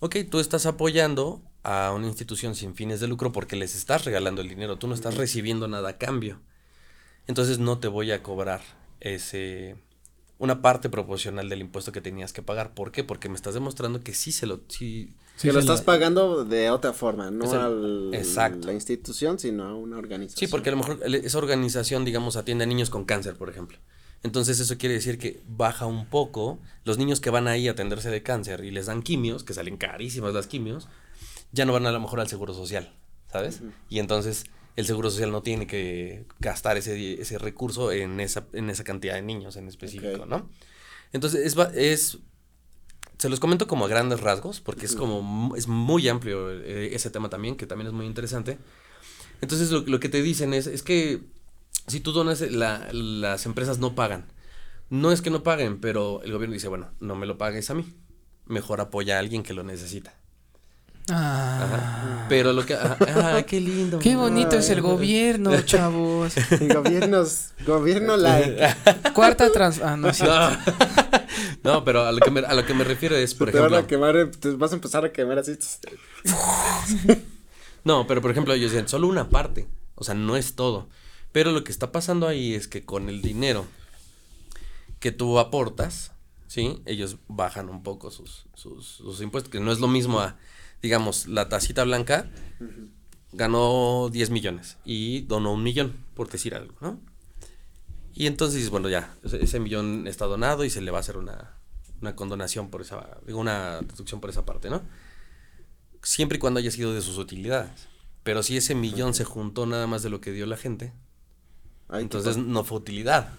Ok, 0.00 0.16
tú 0.30 0.40
estás 0.40 0.66
apoyando 0.66 1.42
a 1.62 1.92
una 1.94 2.08
institución 2.08 2.54
sin 2.54 2.74
fines 2.74 3.00
de 3.00 3.08
lucro 3.08 3.32
porque 3.32 3.56
les 3.56 3.74
estás 3.74 4.04
regalando 4.04 4.42
el 4.42 4.48
dinero, 4.48 4.78
tú 4.78 4.86
no 4.86 4.94
estás 4.94 5.16
recibiendo 5.16 5.68
nada 5.68 5.90
a 5.90 5.98
cambio 5.98 6.40
entonces 7.26 7.58
no 7.58 7.78
te 7.78 7.88
voy 7.88 8.10
a 8.12 8.22
cobrar 8.22 8.62
ese 9.00 9.76
una 10.38 10.60
parte 10.60 10.88
proporcional 10.90 11.48
del 11.48 11.60
impuesto 11.60 11.92
que 11.92 12.00
tenías 12.00 12.32
que 12.32 12.42
pagar. 12.42 12.74
¿Por 12.74 12.90
qué? 12.90 13.04
Porque 13.04 13.28
me 13.28 13.36
estás 13.36 13.54
demostrando 13.54 14.00
que 14.00 14.12
sí 14.12 14.32
se 14.32 14.46
lo 14.46 14.60
sí, 14.68 15.14
que 15.40 15.52
lo 15.52 15.60
estás 15.60 15.82
pagando 15.82 16.44
de 16.44 16.70
otra 16.70 16.92
forma, 16.92 17.30
no 17.30 17.50
a 17.50 17.68
la 17.68 18.72
institución, 18.72 19.38
sino 19.38 19.64
a 19.64 19.74
una 19.74 19.98
organización. 19.98 20.38
Sí, 20.38 20.50
porque 20.50 20.68
a 20.68 20.72
lo 20.72 20.78
mejor 20.78 21.00
esa 21.02 21.38
organización, 21.38 22.04
digamos, 22.04 22.36
atiende 22.36 22.64
a 22.64 22.66
niños 22.66 22.90
con 22.90 23.04
cáncer, 23.04 23.36
por 23.36 23.50
ejemplo. 23.50 23.78
Entonces 24.22 24.60
eso 24.60 24.78
quiere 24.78 24.94
decir 24.94 25.18
que 25.18 25.42
baja 25.48 25.86
un 25.86 26.06
poco 26.06 26.60
los 26.84 26.96
niños 26.96 27.20
que 27.20 27.30
van 27.30 27.48
ahí 27.48 27.66
a 27.66 27.72
atenderse 27.72 28.08
de 28.08 28.22
cáncer 28.22 28.64
y 28.64 28.70
les 28.70 28.86
dan 28.86 29.02
quimios, 29.02 29.42
que 29.42 29.52
salen 29.52 29.76
carísimas 29.76 30.32
las 30.32 30.46
quimios, 30.46 30.88
ya 31.50 31.64
no 31.64 31.72
van 31.72 31.86
a 31.86 31.92
lo 31.92 31.98
mejor 31.98 32.20
al 32.20 32.28
seguro 32.28 32.54
social, 32.54 32.94
¿sabes? 33.30 33.62
Y 33.88 33.98
entonces 33.98 34.44
el 34.76 34.86
Seguro 34.86 35.10
Social 35.10 35.30
no 35.30 35.42
tiene 35.42 35.66
que 35.66 36.24
gastar 36.38 36.76
ese, 36.76 37.20
ese 37.20 37.38
recurso 37.38 37.92
en 37.92 38.20
esa, 38.20 38.46
en 38.52 38.70
esa 38.70 38.84
cantidad 38.84 39.14
de 39.14 39.22
niños 39.22 39.56
en 39.56 39.68
específico, 39.68 40.24
¿no? 40.24 40.48
Entonces, 41.12 41.44
es, 41.44 41.56
es, 41.74 42.18
se 43.22 43.28
los 43.28 43.38
comento 43.38 43.68
como 43.68 43.84
a 43.84 43.88
grandes 43.88 44.18
rasgos, 44.18 44.60
porque 44.60 44.84
es 44.84 44.96
como, 44.96 45.54
es 45.54 45.68
muy 45.68 46.08
amplio 46.08 46.50
eh, 46.50 46.92
ese 46.92 47.08
tema 47.08 47.30
también, 47.30 47.54
que 47.54 47.68
también 47.68 47.86
es 47.86 47.92
muy 47.92 48.04
interesante. 48.04 48.58
Entonces, 49.40 49.70
lo, 49.70 49.82
lo 49.82 50.00
que 50.00 50.08
te 50.08 50.20
dicen 50.22 50.52
es, 50.52 50.66
es 50.66 50.82
que 50.82 51.20
si 51.86 52.00
tú 52.00 52.10
donas, 52.10 52.40
la, 52.40 52.88
las 52.92 53.46
empresas 53.46 53.78
no 53.78 53.94
pagan. 53.94 54.26
No 54.90 55.12
es 55.12 55.22
que 55.22 55.30
no 55.30 55.44
paguen, 55.44 55.78
pero 55.78 56.20
el 56.24 56.32
gobierno 56.32 56.54
dice, 56.54 56.66
bueno, 56.66 56.90
no 56.98 57.14
me 57.14 57.26
lo 57.26 57.38
pagues 57.38 57.70
a 57.70 57.74
mí. 57.74 57.86
Mejor 58.46 58.80
apoya 58.80 59.18
a 59.18 59.20
alguien 59.20 59.44
que 59.44 59.54
lo 59.54 59.62
necesita. 59.62 60.16
Ah. 61.10 62.26
Pero 62.28 62.52
lo 62.52 62.64
que. 62.64 62.74
Ah, 62.74 62.96
ah 63.00 63.42
qué 63.42 63.60
lindo. 63.60 63.98
Qué 63.98 64.14
bonito 64.14 64.56
es 64.56 64.70
el 64.70 64.80
gobierno, 64.80 65.60
chavos. 65.62 66.34
El 66.50 66.72
gobierno, 67.66 68.16
like. 68.16 68.76
Cuarta 69.14 69.50
trans. 69.50 69.80
Ah, 69.82 69.96
no, 69.96 70.08
no. 71.64 71.84
pero 71.84 72.06
a 72.06 72.12
lo, 72.12 72.20
que 72.20 72.30
me, 72.30 72.40
a 72.40 72.54
lo 72.54 72.64
que 72.64 72.74
me 72.74 72.84
refiero 72.84 73.16
es, 73.16 73.34
por 73.34 73.48
ejemplo. 73.48 73.70
Vas 73.70 73.84
a, 73.84 73.86
quemar, 73.86 74.30
te 74.38 74.50
vas 74.50 74.72
a 74.72 74.74
empezar 74.76 75.04
a 75.04 75.12
quemar 75.12 75.38
así. 75.38 75.58
no, 77.84 78.06
pero 78.06 78.22
por 78.22 78.30
ejemplo, 78.30 78.54
ellos 78.54 78.70
dicen, 78.70 78.88
solo 78.88 79.08
una 79.08 79.28
parte. 79.28 79.68
O 79.96 80.04
sea, 80.04 80.14
no 80.14 80.36
es 80.36 80.54
todo. 80.54 80.88
Pero 81.32 81.50
lo 81.50 81.64
que 81.64 81.72
está 81.72 81.92
pasando 81.92 82.28
ahí 82.28 82.54
es 82.54 82.68
que 82.68 82.84
con 82.84 83.08
el 83.08 83.22
dinero 83.22 83.66
que 85.00 85.10
tú 85.10 85.38
aportas, 85.38 86.12
¿sí? 86.46 86.80
Ellos 86.86 87.16
bajan 87.26 87.68
un 87.68 87.82
poco 87.82 88.10
sus, 88.10 88.46
sus, 88.54 88.86
sus 88.86 89.20
impuestos, 89.20 89.50
que 89.50 89.58
no 89.58 89.72
es 89.72 89.80
lo 89.80 89.88
mismo 89.88 90.20
a 90.20 90.36
digamos, 90.82 91.28
la 91.28 91.48
tacita 91.48 91.84
blanca 91.84 92.28
ganó 93.32 94.10
10 94.10 94.30
millones 94.30 94.78
y 94.84 95.22
donó 95.22 95.52
un 95.52 95.62
millón, 95.62 96.04
por 96.14 96.28
decir 96.28 96.54
algo, 96.54 96.74
¿no? 96.80 97.00
Y 98.14 98.26
entonces, 98.26 98.68
bueno, 98.68 98.90
ya, 98.90 99.16
ese, 99.24 99.58
millón 99.58 100.06
está 100.06 100.26
donado 100.26 100.64
y 100.64 100.70
se 100.70 100.82
le 100.82 100.90
va 100.90 100.98
a 100.98 101.00
hacer 101.00 101.16
una, 101.16 101.56
una 102.02 102.14
condonación 102.14 102.68
por 102.68 102.82
esa, 102.82 103.18
digo, 103.26 103.38
una 103.38 103.80
deducción 103.80 104.20
por 104.20 104.28
esa 104.28 104.44
parte, 104.44 104.68
¿no? 104.68 104.82
Siempre 106.02 106.36
y 106.36 106.40
cuando 106.40 106.60
haya 106.60 106.70
sido 106.70 106.92
de 106.92 107.00
sus 107.00 107.16
utilidades. 107.16 107.88
Pero 108.22 108.42
si 108.42 108.56
ese 108.56 108.74
millón 108.74 109.14
se 109.14 109.24
juntó 109.24 109.66
nada 109.66 109.86
más 109.86 110.02
de 110.02 110.10
lo 110.10 110.20
que 110.20 110.32
dio 110.32 110.46
la 110.46 110.56
gente, 110.56 110.92
entonces 111.90 112.36
no 112.36 112.64
fue 112.64 112.78
utilidad. 112.78 113.32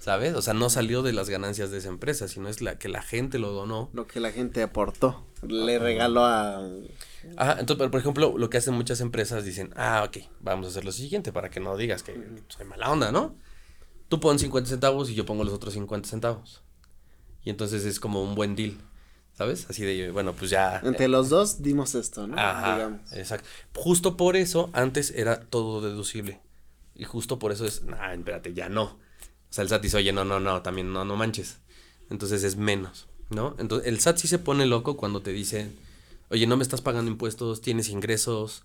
¿Sabes? 0.00 0.34
O 0.34 0.40
sea, 0.40 0.54
no 0.54 0.70
salió 0.70 1.02
de 1.02 1.12
las 1.12 1.28
ganancias 1.28 1.70
de 1.70 1.76
esa 1.76 1.90
empresa, 1.90 2.26
sino 2.26 2.48
es 2.48 2.62
la 2.62 2.78
que 2.78 2.88
la 2.88 3.02
gente 3.02 3.38
lo 3.38 3.52
donó. 3.52 3.90
Lo 3.92 4.06
que 4.06 4.18
la 4.18 4.32
gente 4.32 4.62
aportó, 4.62 5.26
le 5.46 5.78
regaló 5.78 6.24
a... 6.24 6.66
Ajá, 7.36 7.60
entonces, 7.60 7.90
por 7.90 8.00
ejemplo, 8.00 8.38
lo 8.38 8.48
que 8.48 8.56
hacen 8.56 8.72
muchas 8.72 9.02
empresas 9.02 9.44
dicen, 9.44 9.74
ah, 9.76 10.02
ok, 10.06 10.24
vamos 10.40 10.64
a 10.64 10.68
hacer 10.70 10.86
lo 10.86 10.92
siguiente 10.92 11.32
para 11.32 11.50
que 11.50 11.60
no 11.60 11.76
digas 11.76 12.02
que 12.02 12.18
soy 12.48 12.64
mala 12.64 12.90
onda, 12.90 13.12
¿no? 13.12 13.36
Tú 14.08 14.20
pon 14.20 14.38
50 14.38 14.70
centavos 14.70 15.10
y 15.10 15.14
yo 15.14 15.26
pongo 15.26 15.44
los 15.44 15.52
otros 15.52 15.74
50 15.74 16.08
centavos. 16.08 16.62
Y 17.44 17.50
entonces 17.50 17.84
es 17.84 18.00
como 18.00 18.22
un 18.22 18.34
buen 18.34 18.56
deal, 18.56 18.78
¿sabes? 19.34 19.66
Así 19.68 19.84
de, 19.84 20.12
bueno, 20.12 20.32
pues 20.32 20.50
ya... 20.50 20.80
Entre 20.82 21.08
los 21.08 21.28
dos 21.28 21.60
dimos 21.60 21.94
esto, 21.94 22.26
¿no? 22.26 22.38
Ajá, 22.38 23.02
exacto. 23.12 23.46
Justo 23.74 24.16
por 24.16 24.36
eso 24.36 24.70
antes 24.72 25.10
era 25.10 25.40
todo 25.40 25.82
deducible. 25.82 26.40
Y 26.94 27.04
justo 27.04 27.38
por 27.38 27.52
eso 27.52 27.66
es, 27.66 27.82
nah, 27.82 28.14
espérate, 28.14 28.54
ya 28.54 28.70
no 28.70 29.09
o 29.50 29.52
sea, 29.52 29.62
el 29.62 29.68
SAT 29.68 29.82
dice, 29.82 29.96
oye, 29.96 30.12
no, 30.12 30.24
no, 30.24 30.38
no, 30.38 30.62
también 30.62 30.92
no, 30.92 31.04
no 31.04 31.16
manches. 31.16 31.58
Entonces 32.08 32.44
es 32.44 32.56
menos, 32.56 33.08
¿no? 33.30 33.56
Entonces 33.58 33.88
el 33.88 33.98
SAT 33.98 34.18
sí 34.18 34.28
se 34.28 34.38
pone 34.38 34.64
loco 34.64 34.96
cuando 34.96 35.22
te 35.22 35.32
dice, 35.32 35.72
oye, 36.28 36.46
no 36.46 36.56
me 36.56 36.62
estás 36.62 36.80
pagando 36.80 37.10
impuestos, 37.10 37.60
tienes 37.60 37.88
ingresos, 37.88 38.64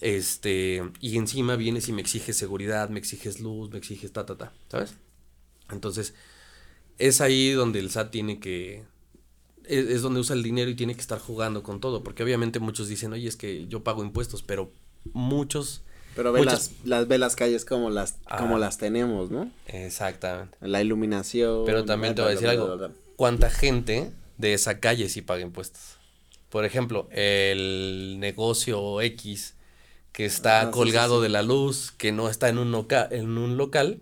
este, 0.00 0.82
y 1.00 1.18
encima 1.18 1.56
vienes 1.56 1.88
y 1.88 1.92
me 1.92 2.00
exiges 2.00 2.36
seguridad, 2.36 2.88
me 2.88 2.98
exiges 2.98 3.40
luz, 3.40 3.70
me 3.70 3.78
exiges 3.78 4.12
ta, 4.12 4.24
ta, 4.24 4.36
ta, 4.36 4.52
¿sabes? 4.70 4.94
Entonces, 5.70 6.14
es 6.98 7.20
ahí 7.20 7.52
donde 7.52 7.80
el 7.80 7.90
SAT 7.90 8.10
tiene 8.10 8.40
que, 8.40 8.84
es, 9.64 9.86
es, 9.86 10.02
donde 10.02 10.20
usa 10.20 10.36
el 10.36 10.42
dinero 10.42 10.70
y 10.70 10.74
tiene 10.74 10.94
que 10.94 11.00
estar 11.02 11.18
jugando 11.18 11.62
con 11.62 11.80
todo, 11.80 12.02
porque 12.02 12.22
obviamente 12.22 12.60
muchos 12.60 12.88
dicen, 12.88 13.12
oye, 13.12 13.28
es 13.28 13.36
que 13.36 13.66
yo 13.66 13.84
pago 13.84 14.02
impuestos, 14.02 14.42
pero 14.42 14.72
muchos 15.12 15.82
pero 16.14 16.32
ve 16.32 16.44
las, 16.44 16.70
las, 16.84 17.08
ve 17.08 17.18
las 17.18 17.36
calles 17.36 17.64
como 17.64 17.90
las, 17.90 18.16
como 18.38 18.58
las 18.58 18.78
tenemos, 18.78 19.30
¿no? 19.30 19.50
Exactamente. 19.66 20.56
La 20.60 20.82
iluminación. 20.82 21.64
Pero 21.66 21.84
también 21.84 22.14
te 22.14 22.22
voy 22.22 22.30
a 22.30 22.34
decir 22.34 22.48
algo. 22.48 22.90
¿Cuánta 23.16 23.50
gente 23.50 24.10
de 24.38 24.54
esa 24.54 24.80
calle 24.80 25.08
sí 25.08 25.22
paga 25.22 25.42
impuestos? 25.42 25.98
Por 26.48 26.64
ejemplo, 26.64 27.08
el 27.10 28.16
negocio 28.18 29.00
X 29.00 29.54
que 30.12 30.24
está 30.24 30.60
ah, 30.60 30.70
colgado 30.70 31.20
de 31.20 31.28
la 31.28 31.42
luz, 31.42 31.90
que 31.90 32.12
no 32.12 32.28
está 32.28 32.48
en 32.48 32.58
un, 32.58 32.70
loca 32.70 33.08
en 33.10 33.36
un 33.36 33.56
local, 33.56 33.98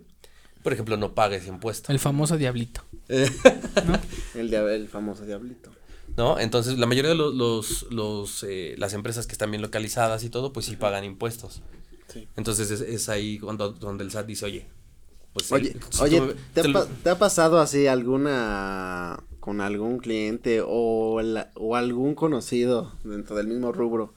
por 0.61 0.71
ejemplo, 0.71 0.95
no 0.95 1.15
paga 1.15 1.35
ese 1.35 1.49
impuesto. 1.49 1.91
El 1.91 1.97
famoso 1.97 2.37
diablito. 2.37 2.83
el, 3.07 4.53
el 4.53 4.87
famoso 4.87 5.25
diablito. 5.25 5.71
¿No? 6.15 6.39
Entonces, 6.39 6.77
la 6.77 6.85
mayoría 6.85 7.09
de 7.09 7.17
los, 7.17 7.33
los, 7.33 7.87
los 7.91 8.43
eh, 8.43 8.75
las 8.77 8.93
empresas 8.93 9.25
que 9.25 9.31
están 9.31 9.49
bien 9.49 9.63
localizadas 9.63 10.23
y 10.23 10.29
todo, 10.29 10.53
pues 10.53 10.67
sí 10.67 10.75
pagan 10.75 11.03
impuestos. 11.03 11.63
Entonces 12.35 12.71
es, 12.71 13.09
ahí 13.09 13.39
cuando 13.39 13.71
donde 13.71 14.03
el 14.03 14.11
SAT 14.11 14.25
dice, 14.27 14.45
oye, 14.45 14.65
pues 15.33 15.51
oye, 15.51 15.75
oye 16.01 16.35
¿te, 16.53 17.09
ha, 17.09 17.17
pasado 17.17 17.59
así 17.59 17.87
alguna 17.87 19.23
con 19.39 19.61
algún 19.61 19.97
cliente 19.97 20.61
o, 20.65 21.19
o 21.55 21.75
algún 21.75 22.13
conocido 22.13 22.93
dentro 23.03 23.35
del 23.35 23.47
mismo 23.47 23.71
rubro 23.71 24.13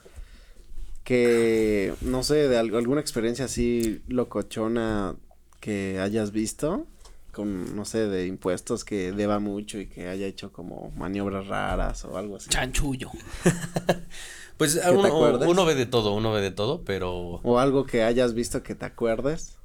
que 1.05 1.95
no 2.03 2.23
sé 2.23 2.49
de 2.49 2.59
alguna 2.59 3.01
experiencia 3.01 3.47
así 3.47 4.03
locochona 4.09 5.15
que 5.61 5.99
hayas 6.01 6.33
visto 6.33 6.87
con 7.33 7.77
no 7.77 7.85
sé 7.85 8.09
de 8.09 8.27
impuestos 8.27 8.85
que 8.85 9.13
deba 9.13 9.39
mucho 9.39 9.79
y 9.79 9.87
que 9.87 10.09
haya 10.09 10.27
hecho 10.27 10.53
como 10.53 10.93
maniobras 10.97 11.47
raras 11.47 12.05
o 12.05 12.19
algo 12.19 12.37
así 12.37 12.51
chanchullo 12.51 13.11
Pues 14.57 14.81
uno, 14.91 15.39
uno, 15.39 15.65
ve 15.67 15.75
de 15.75 15.87
todo, 15.87 16.15
uno 16.15 16.33
ve 16.33 16.41
de 16.41 16.51
todo, 16.51 16.83
pero... 16.85 17.41
O 17.43 17.59
algo 17.59 17.85
que 17.85 18.03
hayas 18.03 18.33
visto 18.33 18.63
que 18.63 18.75
te 18.75 18.87
acuerdes. 18.87 19.57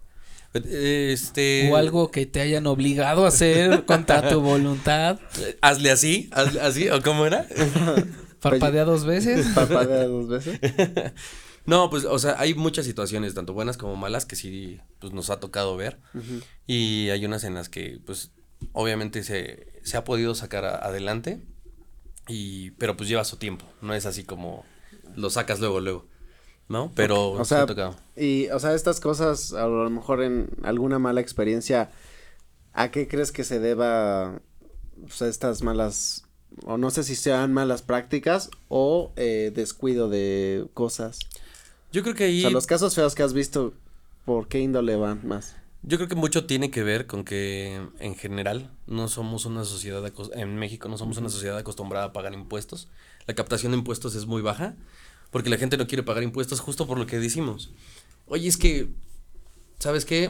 Este... 0.53 1.71
O 1.71 1.77
algo 1.77 2.11
que 2.11 2.25
te 2.25 2.41
hayan 2.41 2.67
obligado 2.67 3.23
a 3.23 3.29
hacer 3.29 3.85
contra 3.85 4.27
tu 4.27 4.41
voluntad. 4.41 5.19
Hazle 5.61 5.91
así, 5.91 6.29
hazle 6.33 6.59
así, 6.59 6.89
¿o 6.89 7.01
cómo 7.01 7.25
era? 7.25 7.45
Parpadea 8.41 8.83
dos 8.83 9.05
veces. 9.05 9.47
Parpadea 9.55 10.05
dos 10.07 10.27
veces. 10.27 10.59
no, 11.65 11.89
pues, 11.89 12.03
o 12.03 12.19
sea, 12.19 12.35
hay 12.37 12.53
muchas 12.53 12.85
situaciones, 12.85 13.33
tanto 13.33 13.53
buenas 13.53 13.77
como 13.77 13.95
malas, 13.95 14.25
que 14.25 14.35
sí, 14.35 14.81
pues, 14.99 15.13
nos 15.13 15.29
ha 15.29 15.39
tocado 15.39 15.77
ver. 15.77 15.99
Y 16.67 17.09
hay 17.11 17.25
unas 17.25 17.45
en 17.45 17.53
las 17.53 17.69
que, 17.69 17.99
pues, 18.05 18.31
obviamente 18.73 19.23
se, 19.23 19.71
se 19.83 19.95
ha 19.95 20.03
podido 20.03 20.35
sacar 20.35 20.65
adelante. 20.65 21.39
Y, 22.27 22.71
pero 22.71 22.95
pues 22.95 23.09
lleva 23.09 23.25
su 23.25 23.37
tiempo, 23.37 23.65
no 23.81 23.93
es 23.93 24.05
así 24.05 24.23
como 24.23 24.63
lo 25.15 25.29
sacas 25.29 25.59
luego, 25.59 25.79
luego. 25.79 26.05
¿No? 26.69 26.91
Pero 26.95 27.31
o 27.31 27.43
sea, 27.43 27.65
y 28.15 28.47
o 28.47 28.59
sea, 28.59 28.73
estas 28.75 29.01
cosas 29.01 29.51
a 29.51 29.67
lo 29.67 29.89
mejor 29.89 30.23
en 30.23 30.47
alguna 30.63 30.99
mala 30.99 31.19
experiencia 31.19 31.91
¿a 32.73 32.91
qué 32.91 33.07
crees 33.07 33.31
que 33.31 33.43
se 33.43 33.59
deba 33.59 34.41
o 35.03 35.09
sea, 35.09 35.27
estas 35.27 35.63
malas 35.63 36.25
o 36.63 36.77
no 36.77 36.91
sé 36.91 37.03
si 37.03 37.15
sean 37.15 37.53
malas 37.53 37.81
prácticas 37.81 38.49
o 38.67 39.11
eh, 39.15 39.51
descuido 39.53 40.09
de 40.09 40.67
cosas? 40.73 41.19
Yo 41.91 42.03
creo 42.03 42.15
que 42.15 42.25
ahí 42.25 42.39
O 42.39 42.41
sea, 42.43 42.51
los 42.51 42.67
casos 42.67 42.95
feos 42.95 43.15
que 43.15 43.23
has 43.23 43.33
visto 43.33 43.73
¿por 44.25 44.47
qué 44.47 44.59
índole 44.59 44.95
van 44.95 45.27
más? 45.27 45.55
Yo 45.83 45.97
creo 45.97 46.07
que 46.07 46.15
mucho 46.15 46.45
tiene 46.45 46.69
que 46.69 46.83
ver 46.83 47.07
con 47.07 47.23
que 47.23 47.81
en 47.99 48.15
general 48.15 48.69
no 48.85 49.07
somos 49.07 49.45
una 49.45 49.63
sociedad 49.63 50.03
en 50.33 50.55
México 50.55 50.87
no 50.89 50.97
somos 50.97 51.17
una 51.17 51.29
sociedad 51.29 51.57
acostumbrada 51.57 52.07
a 52.07 52.13
pagar 52.13 52.33
impuestos. 52.33 52.87
La 53.25 53.33
captación 53.33 53.71
de 53.71 53.79
impuestos 53.79 54.15
es 54.15 54.25
muy 54.25 54.41
baja 54.41 54.75
porque 55.31 55.49
la 55.49 55.57
gente 55.57 55.77
no 55.77 55.87
quiere 55.87 56.03
pagar 56.03 56.23
impuestos 56.23 56.59
justo 56.59 56.85
por 56.85 56.99
lo 56.99 57.07
que 57.07 57.19
decimos. 57.19 57.71
Oye, 58.27 58.47
es 58.47 58.57
que 58.57 58.87
¿sabes 59.81 60.05
qué? 60.05 60.29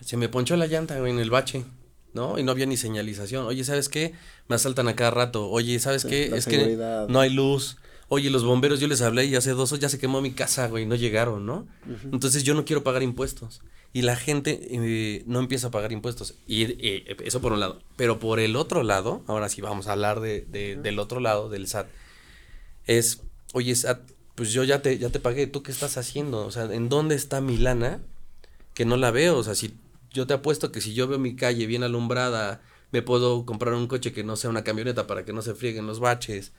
Se 0.00 0.16
me 0.16 0.28
ponchó 0.28 0.56
la 0.56 0.66
llanta 0.66 0.98
en 1.08 1.18
el 1.18 1.30
bache, 1.30 1.64
¿no? 2.12 2.38
Y 2.38 2.42
no 2.42 2.52
había 2.52 2.66
ni 2.66 2.76
señalización. 2.76 3.46
Oye, 3.46 3.64
¿sabes 3.64 3.88
qué? 3.88 4.14
Me 4.48 4.56
asaltan 4.56 4.88
a 4.88 4.96
cada 4.96 5.10
rato. 5.10 5.48
Oye, 5.48 5.78
¿sabes 5.78 6.04
qué? 6.04 6.34
Es 6.34 6.46
que 6.46 6.76
no 7.08 7.20
hay 7.20 7.30
luz. 7.30 7.76
Oye, 8.08 8.28
los 8.28 8.44
bomberos 8.44 8.80
yo 8.80 8.88
les 8.88 9.02
hablé 9.02 9.26
y 9.26 9.36
hace 9.36 9.52
dos 9.52 9.78
ya 9.78 9.88
se 9.88 9.98
quemó 9.98 10.20
mi 10.20 10.32
casa, 10.32 10.66
güey, 10.66 10.84
no 10.84 10.96
llegaron, 10.96 11.46
¿no? 11.46 11.68
Entonces 12.12 12.42
yo 12.42 12.54
no 12.54 12.64
quiero 12.64 12.82
pagar 12.82 13.04
impuestos 13.04 13.60
y 13.92 14.02
la 14.02 14.16
gente 14.16 14.68
eh, 14.70 15.22
no 15.26 15.38
empieza 15.38 15.68
a 15.68 15.70
pagar 15.70 15.92
impuestos. 15.92 16.34
Y 16.46 16.64
eh, 16.64 17.16
eso 17.24 17.40
por 17.40 17.52
un 17.52 17.60
lado. 17.60 17.80
Pero 17.96 18.18
por 18.18 18.40
el 18.40 18.56
otro 18.56 18.82
lado, 18.82 19.22
ahora 19.28 19.48
sí 19.48 19.60
vamos 19.60 19.86
a 19.86 19.92
hablar 19.92 20.18
de, 20.20 20.40
del 20.82 20.98
otro 20.98 21.20
lado, 21.20 21.48
del 21.48 21.68
SAT, 21.68 21.86
es, 22.86 23.22
oye, 23.52 23.74
pues 24.34 24.52
yo 24.52 24.64
ya 24.64 24.82
te, 24.82 24.98
ya 24.98 25.10
te 25.10 25.20
pagué, 25.20 25.46
¿tú 25.46 25.62
qué 25.62 25.72
estás 25.72 25.96
haciendo? 25.96 26.46
O 26.46 26.50
sea, 26.50 26.64
¿en 26.64 26.88
dónde 26.88 27.14
está 27.14 27.40
mi 27.40 27.56
lana? 27.56 28.00
Que 28.74 28.84
no 28.84 28.96
la 28.96 29.10
veo, 29.10 29.36
o 29.36 29.42
sea, 29.42 29.54
si 29.54 29.74
yo 30.12 30.26
te 30.26 30.34
apuesto 30.34 30.72
que 30.72 30.80
si 30.80 30.94
yo 30.94 31.06
veo 31.08 31.18
mi 31.18 31.36
calle 31.36 31.66
bien 31.66 31.82
alumbrada, 31.82 32.62
me 32.92 33.02
puedo 33.02 33.44
comprar 33.44 33.74
un 33.74 33.86
coche 33.86 34.12
que 34.12 34.24
no 34.24 34.36
sea 34.36 34.50
una 34.50 34.64
camioneta 34.64 35.06
para 35.06 35.24
que 35.24 35.32
no 35.32 35.42
se 35.42 35.54
frieguen 35.54 35.86
los 35.86 36.00
baches 36.00 36.52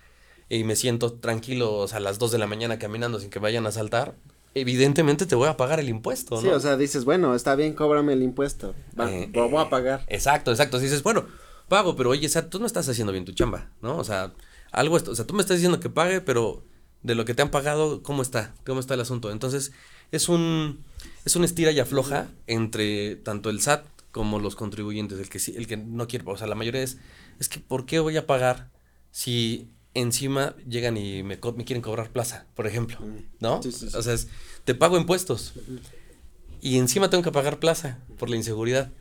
y 0.49 0.63
me 0.63 0.75
siento 0.75 1.13
tranquilo 1.13 1.73
o 1.73 1.87
sea, 1.87 1.97
a 1.97 2.01
las 2.01 2.19
2 2.19 2.31
de 2.31 2.37
la 2.37 2.47
mañana 2.47 2.79
caminando 2.79 3.19
sin 3.19 3.29
que 3.29 3.39
vayan 3.39 3.65
a 3.65 3.71
saltar, 3.71 4.15
evidentemente 4.53 5.25
te 5.25 5.35
voy 5.35 5.47
a 5.47 5.57
pagar 5.57 5.79
el 5.79 5.89
impuesto, 5.89 6.35
¿no? 6.35 6.41
Sí, 6.41 6.47
o 6.49 6.59
sea, 6.59 6.77
dices, 6.77 7.05
bueno, 7.05 7.35
está 7.35 7.55
bien, 7.55 7.73
cóbrame 7.73 8.13
el 8.13 8.21
impuesto. 8.21 8.75
Va, 8.99 9.11
Eh, 9.11 9.29
lo 9.33 9.49
voy 9.49 9.63
a 9.63 9.69
pagar. 9.69 10.05
Exacto, 10.07 10.51
exacto. 10.51 10.77
Si 10.77 10.85
dices, 10.85 11.03
bueno, 11.03 11.25
pago, 11.67 11.95
pero 11.95 12.09
oye, 12.09 12.27
o 12.27 12.29
sea, 12.29 12.49
tú 12.49 12.59
no 12.59 12.65
estás 12.65 12.87
haciendo 12.89 13.11
bien 13.13 13.25
tu 13.25 13.31
chamba, 13.31 13.69
¿no? 13.81 13.97
O 13.97 14.03
sea, 14.03 14.33
algo, 14.71 14.95
o 14.97 15.15
sea, 15.15 15.25
tú 15.25 15.33
me 15.33 15.41
estás 15.41 15.57
diciendo 15.57 15.79
que 15.79 15.89
pague, 15.89 16.21
pero 16.21 16.63
de 17.03 17.15
lo 17.15 17.25
que 17.25 17.33
te 17.33 17.41
han 17.41 17.51
pagado, 17.51 18.03
¿cómo 18.03 18.21
está? 18.21 18.53
¿Cómo 18.65 18.79
está 18.79 18.93
el 18.93 19.01
asunto? 19.01 19.31
Entonces, 19.31 19.71
es 20.11 20.29
un, 20.29 20.83
es 21.25 21.35
un 21.35 21.43
estira 21.43 21.71
y 21.71 21.79
afloja 21.79 22.29
entre 22.47 23.15
tanto 23.15 23.49
el 23.49 23.61
SAT 23.61 23.85
como 24.11 24.39
los 24.39 24.55
contribuyentes, 24.55 25.19
el 25.19 25.29
que 25.29 25.39
sí, 25.39 25.53
el 25.55 25.67
que 25.67 25.77
no 25.77 26.07
quiere, 26.07 26.25
o 26.27 26.37
sea, 26.37 26.47
la 26.47 26.55
mayoría 26.55 26.83
es, 26.83 26.97
es 27.39 27.47
que 27.47 27.59
¿por 27.59 27.85
qué 27.85 27.99
voy 27.99 28.17
a 28.17 28.27
pagar 28.27 28.69
si 29.11 29.69
encima 29.93 30.55
llegan 30.67 30.97
y 30.97 31.23
me, 31.23 31.37
me 31.37 31.65
quieren 31.65 31.81
cobrar 31.81 32.11
plaza, 32.11 32.45
por 32.55 32.67
ejemplo, 32.67 32.97
¿no? 33.39 33.63
Sí, 33.63 33.71
sí, 33.71 33.89
sí. 33.89 33.97
O 33.97 34.01
sea, 34.01 34.13
es, 34.13 34.27
te 34.65 34.75
pago 34.75 34.97
impuestos 34.97 35.53
y 36.61 36.77
encima 36.77 37.09
tengo 37.09 37.23
que 37.23 37.31
pagar 37.31 37.59
plaza 37.59 37.99
por 38.17 38.29
la 38.29 38.35
inseguridad, 38.35 38.91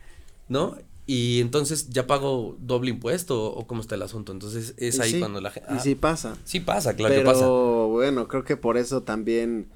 ¿no? 0.47 0.77
Y 1.13 1.41
entonces 1.41 1.89
ya 1.89 2.07
pago 2.07 2.55
doble 2.61 2.89
impuesto 2.91 3.43
o 3.51 3.67
cómo 3.67 3.81
está 3.81 3.95
el 3.95 4.01
asunto. 4.01 4.31
Entonces 4.31 4.73
es 4.77 4.97
Y 4.97 5.01
ahí 5.01 5.11
sí, 5.11 5.19
cuando 5.19 5.41
la 5.41 5.51
gente... 5.51 5.69
Y 5.75 5.79
sí 5.81 5.93
pasa. 5.93 6.37
sí 6.45 6.61
pasa, 6.61 6.95
claro 6.95 7.13
Pero 7.13 7.27
que 7.27 7.33
pasa. 7.33 7.47
bueno, 7.47 8.29
creo 8.29 8.45
que 8.45 8.55
por 8.55 8.77
eso 8.77 9.03
también 9.03 9.67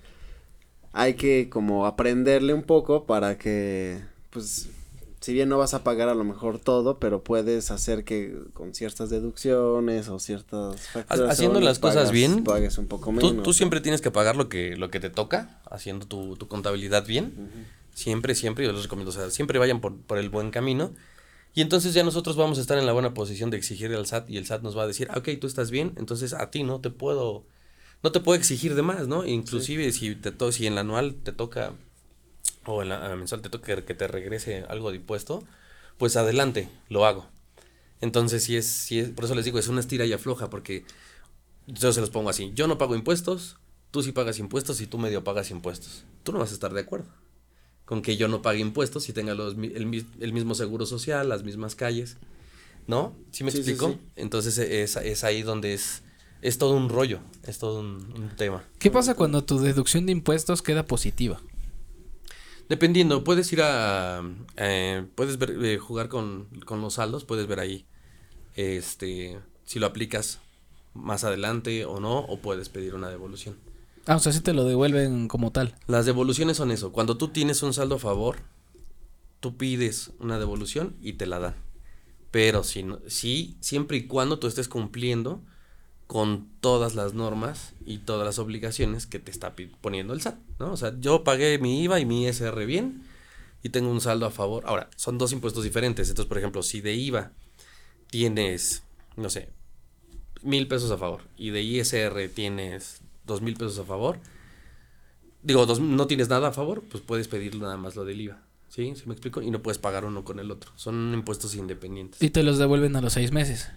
hay 0.94 1.16
que 1.16 1.50
como 1.50 1.88
aprenderle 1.88 2.54
un 2.54 2.64
poco 2.64 3.04
para 3.04 3.38
que, 3.38 4.02
pues, 4.30 4.70
si 5.20 5.34
bien 5.34 5.50
no 5.50 5.58
vas 5.58 5.74
a 5.74 5.84
pagar 5.84 6.08
a 6.08 6.16
lo 6.16 6.24
mejor 6.24 6.58
todo, 6.58 7.00
pero 7.00 7.22
puedes 7.22 7.70
hacer 7.70 8.06
que 8.06 8.34
con 8.54 8.74
ciertas 8.74 9.10
deducciones 9.10 10.08
o 10.08 10.20
ciertas 10.20 10.88
facturaciones 10.88 11.34
haciendo 11.34 11.60
las 11.60 11.80
cosas 11.80 12.14
bien, 12.14 12.46
pagues 12.46 12.78
un 12.78 12.88
poco 12.88 13.12
menos. 13.12 13.30
Tú, 13.36 13.42
tú 13.44 13.52
siempre 13.52 13.82
tienes 13.82 14.00
que 14.00 14.10
pagar 14.10 14.38
lo 14.38 14.48
que, 14.48 14.78
lo 14.78 14.90
que 14.90 15.02
te 15.02 15.10
toca, 15.10 15.60
haciendo 15.70 16.06
tu, 16.06 16.38
tu 16.38 16.48
contabilidad 16.48 17.06
bien. 17.06 17.34
Siempre, 17.94 18.36
siempre, 18.36 18.66
yo 18.66 18.72
les 18.72 18.84
recomiendo, 18.84 19.10
o 19.10 19.14
sea, 19.14 19.30
siempre 19.32 19.60
vayan 19.60 19.82
por, 19.82 19.98
por 19.98 20.18
el 20.18 20.30
buen 20.30 20.50
camino. 20.50 20.94
Y 21.56 21.62
entonces 21.62 21.94
ya 21.94 22.04
nosotros 22.04 22.36
vamos 22.36 22.58
a 22.58 22.62
estar 22.62 22.78
en 22.78 22.86
la 22.86 22.92
buena 22.92 23.14
posición 23.14 23.50
de 23.50 23.56
exigirle 23.56 23.96
al 23.96 24.06
SAT 24.06 24.30
y 24.30 24.38
el 24.38 24.46
SAT 24.46 24.62
nos 24.62 24.78
va 24.78 24.84
a 24.84 24.88
decir, 24.88 25.08
"Ah, 25.10 25.20
ok, 25.20 25.30
tú 25.40 25.48
estás 25.48 25.72
bien, 25.72 25.94
entonces 25.96 26.34
a 26.34 26.52
ti 26.52 26.64
no 26.64 26.82
te 26.82 26.90
puedo, 26.90 27.46
no 28.04 28.12
te 28.12 28.20
puedo 28.20 28.38
exigir 28.38 28.76
de 28.76 28.82
más, 28.82 29.08
¿no? 29.08 29.26
Inclusive 29.26 29.90
si 29.94 30.16
te 30.16 30.32
to 30.32 30.52
si 30.52 30.68
en 30.68 30.76
la 30.76 30.82
anual 30.82 31.16
te 31.16 31.32
toca, 31.32 31.74
o 32.66 32.82
en 32.84 32.90
la, 32.90 33.08
la 33.08 33.16
mensual 33.16 33.42
te 33.42 33.50
toca 33.50 33.86
que 33.86 33.94
te 33.96 34.08
regrese 34.08 34.66
algo 34.68 34.92
de 34.92 34.98
impuesto, 34.98 35.44
pues 35.98 36.18
adelante, 36.18 36.70
lo 36.90 37.06
hago. 37.06 37.28
Entonces, 38.02 38.44
si 38.44 38.58
es, 38.58 38.66
si 38.68 39.00
es, 39.00 39.10
por 39.12 39.26
eso 39.26 39.36
les 39.36 39.46
digo, 39.46 39.60
es 39.60 39.70
una 39.70 39.80
estira 39.80 40.06
y 40.06 40.14
afloja, 40.14 40.50
porque 40.50 40.86
yo 41.68 41.94
se 41.94 42.02
los 42.02 42.10
pongo 42.12 42.30
así, 42.30 42.52
yo 42.56 42.68
no 42.68 42.78
pago 42.78 42.96
impuestos, 42.96 43.58
tú 43.92 44.04
sí 44.04 44.12
pagas 44.12 44.40
impuestos 44.40 44.82
y 44.82 44.88
tú 44.88 44.98
medio 44.98 45.24
pagas 45.24 45.52
impuestos. 45.52 46.06
Tú 46.24 46.34
no 46.34 46.40
vas 46.40 46.52
a 46.52 46.56
estar 46.56 46.74
de 46.74 46.82
acuerdo 46.82 47.08
con 47.86 48.02
que 48.02 48.18
yo 48.18 48.28
no 48.28 48.42
pague 48.42 48.60
impuestos 48.60 49.10
y 49.10 49.14
tenga 49.14 49.34
los, 49.36 49.56
el, 49.56 50.06
el 50.20 50.34
mismo 50.34 50.56
seguro 50.56 50.86
social, 50.86 51.30
las 51.30 51.44
mismas 51.44 51.76
calles, 51.76 52.18
¿no? 52.88 53.16
¿Sí 53.32 53.44
me 53.44 53.52
Sí, 53.52 53.64
sí, 53.64 53.76
explico? 53.76 53.92
sí. 53.94 54.00
Entonces 54.16 54.58
es, 54.58 54.96
es 54.98 55.24
ahí 55.24 55.44
donde 55.44 55.74
es, 55.74 56.04
es 56.42 56.58
todo 56.58 56.76
un 56.76 56.90
rollo, 56.90 57.20
es 57.44 57.60
todo 57.60 57.80
un, 57.82 58.14
un 58.16 58.30
tema. 58.36 58.64
¿Qué 58.80 58.92
pasa 58.92 59.16
cuando 59.16 59.44
tu 59.44 59.60
deducción 59.60 60.06
de 60.06 60.12
impuestos 60.14 60.62
queda 60.62 60.86
positiva? 60.86 61.42
Dependiendo, 62.70 63.24
puedes 63.24 63.52
ir 63.54 63.62
a, 63.62 64.24
eh, 64.58 65.06
puedes 65.16 65.38
ver, 65.38 65.52
eh, 65.64 65.78
jugar 65.78 66.10
con, 66.10 66.46
con 66.66 66.82
los 66.82 66.96
saldos, 66.96 67.24
puedes 67.24 67.46
ver 67.48 67.60
ahí, 67.60 67.86
este, 68.56 69.40
si 69.66 69.80
lo 69.80 69.86
aplicas 69.86 70.40
más 70.94 71.24
adelante 71.24 71.86
o 71.86 72.00
no, 72.00 72.20
o 72.20 72.40
puedes 72.42 72.70
pedir 72.70 72.96
una 72.96 73.10
devolución. 73.10 73.56
Ah, 74.08 74.18
o 74.18 74.20
sea, 74.20 74.32
sí 74.32 74.42
te 74.42 74.54
lo 74.54 74.66
devuelven 74.66 75.28
como 75.28 75.52
tal. 75.52 75.76
Las 75.88 76.06
devoluciones 76.06 76.58
son 76.58 76.72
eso. 76.72 76.92
Cuando 76.92 77.18
tú 77.18 77.30
tienes 77.30 77.64
un 77.64 77.74
saldo 77.74 77.96
a 77.96 78.00
favor, 78.00 78.38
tú 79.40 79.58
pides 79.58 80.12
una 80.20 80.38
devolución 80.38 80.96
y 81.02 81.14
te 81.14 81.26
la 81.26 81.40
dan. 81.40 81.56
Pero 82.32 82.64
si 82.64 82.86
sí, 83.08 83.58
siempre 83.62 83.98
y 83.98 84.08
cuando 84.08 84.40
tú 84.40 84.48
estés 84.48 84.68
cumpliendo 84.68 85.42
con 86.08 86.48
todas 86.60 86.94
las 86.94 87.14
normas 87.14 87.74
y 87.86 88.00
todas 88.00 88.26
las 88.26 88.38
obligaciones 88.38 89.08
que 89.08 89.20
te 89.20 89.32
está 89.32 89.56
poniendo 89.82 90.14
el 90.14 90.22
SAT, 90.22 90.38
¿no? 90.60 90.74
O 90.74 90.78
sea, 90.78 90.94
yo 91.00 91.24
pagué 91.24 91.58
mi 91.58 91.82
IVA 91.84 92.00
y 92.00 92.06
mi 92.06 92.28
ISR 92.28 92.66
bien 92.66 93.04
y 93.64 93.70
tengo 93.70 93.90
un 93.90 94.02
saldo 94.02 94.28
a 94.28 94.32
favor. 94.32 94.64
Ahora, 94.68 94.90
son 94.96 95.18
dos 95.18 95.32
impuestos 95.32 95.64
diferentes. 95.64 96.10
Entonces, 96.10 96.28
por 96.28 96.38
ejemplo, 96.38 96.62
si 96.62 96.82
de 96.82 96.94
IVA 96.94 97.32
tienes, 98.12 98.84
no 99.16 99.30
sé, 99.32 99.50
mil 100.44 100.68
pesos 100.68 100.92
a 100.92 100.98
favor 100.98 101.22
y 101.38 101.50
de 101.50 101.64
ISR 101.64 102.30
tienes 102.30 103.02
dos 103.26 103.42
mil 103.42 103.56
pesos 103.56 103.78
a 103.80 103.84
favor, 103.84 104.20
digo, 105.44 105.66
dos- 105.66 105.80
no 105.80 106.08
tienes 106.08 106.30
nada 106.30 106.50
a 106.50 106.52
favor, 106.52 106.84
pues 106.90 107.04
puedes 107.04 107.28
pedir 107.28 107.56
nada 107.56 107.78
más 107.78 107.96
lo 107.96 108.06
del 108.06 108.22
IVA. 108.22 108.42
¿Sí? 108.70 108.94
¿Sí 108.96 109.04
me 109.06 109.14
explico? 109.14 109.42
Y 109.42 109.52
no 109.52 109.62
puedes 109.62 109.78
pagar 109.78 110.04
uno 110.04 110.26
con 110.26 110.40
el 110.40 110.52
otro. 110.52 110.72
Son 110.76 111.14
impuestos 111.14 111.56
independientes. 111.56 112.22
Y 112.22 112.30
te 112.32 112.44
los 112.44 112.58
devuelven 112.58 112.96
a 112.98 113.02
los 113.02 113.14
seis 113.14 113.32
meses. 113.32 113.70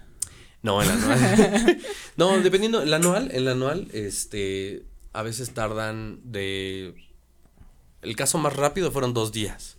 No, 0.61 0.81
el 0.81 0.89
anual. 0.89 1.77
no, 2.17 2.37
dependiendo, 2.41 2.81
el 2.81 2.93
anual, 2.93 3.29
el 3.31 3.47
anual, 3.47 3.87
este, 3.93 4.83
a 5.13 5.21
veces 5.21 5.51
tardan 5.53 6.19
de... 6.25 6.95
El 8.01 8.15
caso 8.17 8.37
más 8.39 8.55
rápido 8.57 8.91
fueron 8.91 9.13
dos 9.13 9.31
días. 9.31 9.77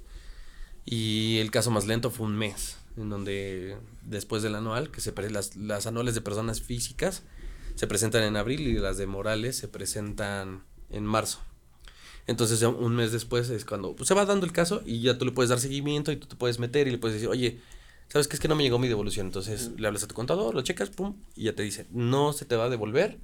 Y 0.86 1.38
el 1.38 1.50
caso 1.50 1.70
más 1.70 1.86
lento 1.86 2.10
fue 2.10 2.26
un 2.26 2.36
mes, 2.36 2.78
en 2.96 3.10
donde 3.10 3.76
después 4.02 4.42
del 4.42 4.54
anual, 4.54 4.90
que 4.90 5.02
se 5.02 5.12
las, 5.30 5.54
las 5.56 5.86
anuales 5.86 6.14
de 6.14 6.22
personas 6.22 6.62
físicas 6.62 7.24
se 7.80 7.86
presentan 7.86 8.24
en 8.24 8.36
abril 8.36 8.60
y 8.60 8.74
las 8.74 8.98
de 8.98 9.06
morales 9.06 9.56
se 9.56 9.66
presentan 9.66 10.64
en 10.90 11.06
marzo. 11.06 11.38
Entonces 12.26 12.60
un 12.60 12.94
mes 12.94 13.10
después 13.10 13.48
es 13.48 13.64
cuando 13.64 13.96
pues, 13.96 14.06
se 14.06 14.12
va 14.12 14.26
dando 14.26 14.44
el 14.44 14.52
caso 14.52 14.82
y 14.84 15.00
ya 15.00 15.16
tú 15.16 15.24
le 15.24 15.32
puedes 15.32 15.48
dar 15.48 15.60
seguimiento 15.60 16.12
y 16.12 16.16
tú 16.16 16.26
te 16.26 16.36
puedes 16.36 16.58
meter 16.58 16.88
y 16.88 16.90
le 16.90 16.98
puedes 16.98 17.14
decir, 17.14 17.30
oye, 17.30 17.58
¿sabes 18.08 18.28
qué? 18.28 18.36
Es 18.36 18.40
que 18.40 18.48
no 18.48 18.54
me 18.54 18.62
llegó 18.64 18.78
mi 18.78 18.86
devolución. 18.86 19.28
Entonces 19.28 19.70
le 19.78 19.86
hablas 19.86 20.02
a 20.02 20.08
tu 20.08 20.14
contador, 20.14 20.54
lo 20.54 20.60
checas, 20.60 20.90
pum, 20.90 21.16
y 21.34 21.44
ya 21.44 21.54
te 21.54 21.62
dice, 21.62 21.86
no 21.90 22.34
se 22.34 22.44
te 22.44 22.54
va 22.54 22.66
a 22.66 22.68
devolver 22.68 23.16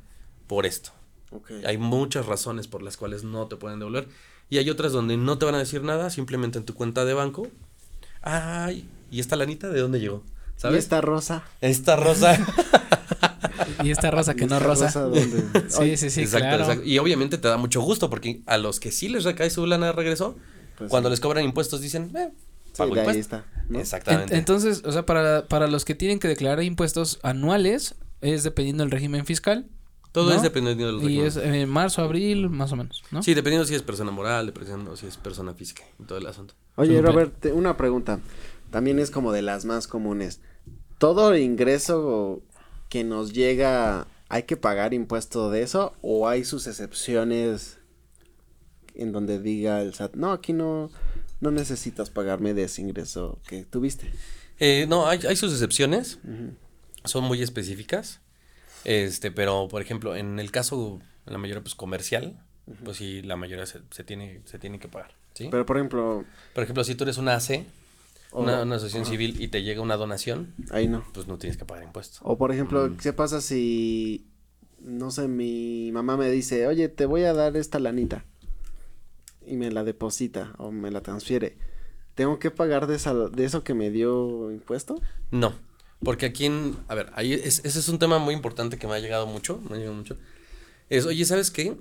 por 0.46 0.64
esto. 0.64 0.90
Ok. 1.32 1.50
Hay 1.66 1.76
muchas 1.76 2.24
razones 2.24 2.66
por 2.66 2.82
las 2.82 2.96
cuales 2.96 3.24
no 3.24 3.48
te 3.48 3.56
pueden 3.56 3.78
devolver. 3.78 4.08
Y 4.48 4.56
hay 4.56 4.70
otras 4.70 4.90
donde 4.90 5.18
no 5.18 5.36
te 5.36 5.44
van 5.44 5.56
a 5.56 5.58
decir 5.58 5.82
nada, 5.82 6.08
simplemente 6.08 6.56
en 6.56 6.64
tu 6.64 6.72
cuenta 6.72 7.04
de 7.04 7.12
banco. 7.12 7.46
Ay, 8.22 8.88
¿y 9.10 9.20
esta 9.20 9.36
lanita 9.36 9.68
de 9.68 9.80
dónde 9.80 10.00
llegó? 10.00 10.24
¿Y 10.56 10.60
¿Sabes? 10.62 10.78
esta 10.84 11.02
rosa? 11.02 11.44
Esta 11.60 11.96
rosa. 11.96 12.38
Y 13.82 13.90
esta 13.90 14.10
rosa 14.10 14.34
que 14.34 14.44
¿Y 14.44 14.46
no 14.46 14.58
rosa. 14.60 14.90
Sí, 15.68 15.96
sí, 15.96 16.10
sí, 16.10 16.20
exacto, 16.22 16.46
claro. 16.48 16.62
exacto. 16.64 16.84
Y 16.84 16.98
obviamente 16.98 17.38
te 17.38 17.48
da 17.48 17.56
mucho 17.56 17.80
gusto 17.80 18.08
porque 18.10 18.42
a 18.46 18.58
los 18.58 18.80
que 18.80 18.90
sí 18.92 19.08
les 19.08 19.24
recae 19.24 19.50
su 19.50 19.66
lana 19.66 19.86
de 19.86 19.92
regreso, 19.92 20.36
Pues 20.78 20.90
cuando 20.90 21.08
sí. 21.08 21.12
les 21.12 21.20
cobran 21.20 21.44
impuestos 21.44 21.80
dicen, 21.80 22.10
eh, 22.16 22.30
pago 22.76 22.94
de 22.94 23.00
ahí 23.02 23.18
está, 23.18 23.44
¿no? 23.68 23.78
Exactamente. 23.80 24.32
En- 24.34 24.38
entonces, 24.40 24.82
o 24.84 24.92
sea, 24.92 25.04
para, 25.06 25.46
para 25.46 25.66
los 25.66 25.84
que 25.84 25.94
tienen 25.94 26.18
que 26.18 26.28
declarar 26.28 26.62
impuestos 26.62 27.18
anuales, 27.22 27.94
es 28.20 28.42
dependiendo 28.42 28.82
del 28.84 28.90
régimen 28.90 29.24
fiscal. 29.26 29.66
Todo 30.12 30.30
¿no? 30.30 30.36
es 30.36 30.40
dependiendo 30.42 30.86
del 30.86 30.96
Y 30.96 31.20
régimen. 31.20 31.26
es 31.26 31.36
en 31.36 31.68
marzo, 31.68 32.00
abril, 32.02 32.48
más 32.48 32.72
o 32.72 32.76
menos, 32.76 33.02
¿no? 33.10 33.22
Sí, 33.22 33.34
dependiendo 33.34 33.66
si 33.66 33.74
es 33.74 33.82
persona 33.82 34.10
moral, 34.10 34.46
dependiendo 34.46 34.96
si 34.96 35.06
es 35.06 35.18
persona 35.18 35.52
física 35.52 35.82
y 36.00 36.04
todo 36.04 36.16
el 36.16 36.26
asunto. 36.26 36.54
Oye. 36.76 37.02
Robert, 37.02 37.34
te- 37.38 37.52
una 37.52 37.76
pregunta. 37.76 38.18
También 38.70 38.98
es 38.98 39.10
como 39.10 39.32
de 39.32 39.42
las 39.42 39.66
más 39.66 39.86
comunes. 39.86 40.40
¿Todo 40.98 41.36
ingreso 41.36 42.40
que 42.88 43.04
nos 43.04 43.32
llega, 43.32 44.06
hay 44.28 44.44
que 44.44 44.56
pagar 44.56 44.94
impuesto 44.94 45.50
de 45.50 45.62
eso? 45.62 45.94
¿O 46.02 46.28
hay 46.28 46.44
sus 46.44 46.66
excepciones 46.66 47.78
en 48.94 49.12
donde 49.12 49.40
diga 49.40 49.82
el 49.82 49.94
SAT, 49.94 50.14
no, 50.14 50.32
aquí 50.32 50.52
no, 50.52 50.90
no 51.40 51.50
necesitas 51.50 52.10
pagarme 52.10 52.54
de 52.54 52.64
ese 52.64 52.82
ingreso 52.82 53.38
que 53.46 53.64
tuviste? 53.64 54.10
Eh, 54.58 54.86
no, 54.88 55.06
hay, 55.06 55.20
hay 55.28 55.36
sus 55.36 55.52
excepciones, 55.52 56.18
son 57.04 57.24
muy 57.24 57.42
específicas. 57.42 58.20
Este, 58.84 59.30
pero 59.30 59.66
por 59.68 59.82
ejemplo, 59.82 60.14
en 60.14 60.38
el 60.38 60.50
caso, 60.50 61.00
en 61.26 61.32
la 61.32 61.38
mayoría 61.38 61.62
pues 61.62 61.74
comercial, 61.74 62.38
pues 62.84 62.96
sí, 62.96 63.22
la 63.22 63.36
mayoría 63.36 63.66
se, 63.66 63.80
se 63.90 64.04
tiene, 64.04 64.40
se 64.44 64.58
tiene 64.58 64.78
que 64.78 64.88
pagar. 64.88 65.14
¿sí? 65.34 65.48
Pero, 65.50 65.66
por 65.66 65.76
ejemplo, 65.76 66.24
por 66.54 66.64
ejemplo, 66.64 66.84
si 66.84 66.94
tú 66.94 67.04
eres 67.04 67.18
una 67.18 67.34
AC, 67.34 67.64
una, 68.40 68.62
una 68.62 68.76
asociación 68.76 69.02
ajá, 69.02 69.10
civil 69.12 69.40
y 69.40 69.48
te 69.48 69.62
llega 69.62 69.80
una 69.80 69.96
donación, 69.96 70.54
Ahí 70.70 70.88
no. 70.88 71.04
pues 71.12 71.26
no 71.26 71.38
tienes 71.38 71.56
que 71.56 71.64
pagar 71.64 71.84
impuestos. 71.84 72.20
O 72.22 72.36
por 72.38 72.52
ejemplo, 72.52 72.88
Mm. 72.88 72.96
¿qué 72.96 73.12
pasa 73.12 73.40
si, 73.40 74.26
no 74.80 75.10
sé, 75.10 75.28
mi 75.28 75.90
mamá 75.92 76.16
me 76.16 76.30
dice, 76.30 76.66
oye, 76.66 76.88
te 76.88 77.06
voy 77.06 77.22
a 77.24 77.32
dar 77.32 77.56
esta 77.56 77.78
lanita 77.78 78.24
y 79.46 79.56
me 79.56 79.70
la 79.70 79.84
deposita 79.84 80.54
o 80.58 80.70
me 80.72 80.90
la 80.90 81.00
transfiere? 81.02 81.56
¿Tengo 82.14 82.38
que 82.38 82.50
pagar 82.50 82.86
de, 82.86 82.96
esa, 82.96 83.12
de 83.14 83.44
eso 83.44 83.62
que 83.62 83.74
me 83.74 83.90
dio 83.90 84.50
impuesto? 84.50 85.00
No, 85.30 85.52
porque 86.02 86.26
aquí 86.26 86.46
en, 86.46 86.76
a 86.88 86.94
ver, 86.94 87.10
ahí 87.14 87.32
es- 87.34 87.62
ese 87.64 87.78
es 87.78 87.88
un 87.88 87.98
tema 87.98 88.18
muy 88.18 88.34
importante 88.34 88.78
que 88.78 88.86
me 88.86 88.94
ha 88.94 88.98
llegado 88.98 89.26
mucho, 89.26 89.60
me 89.68 89.76
ha 89.76 89.78
llegado 89.78 89.96
mucho. 89.96 90.16
Es, 90.88 91.04
oye, 91.04 91.24
¿sabes 91.24 91.50
qué? 91.50 91.76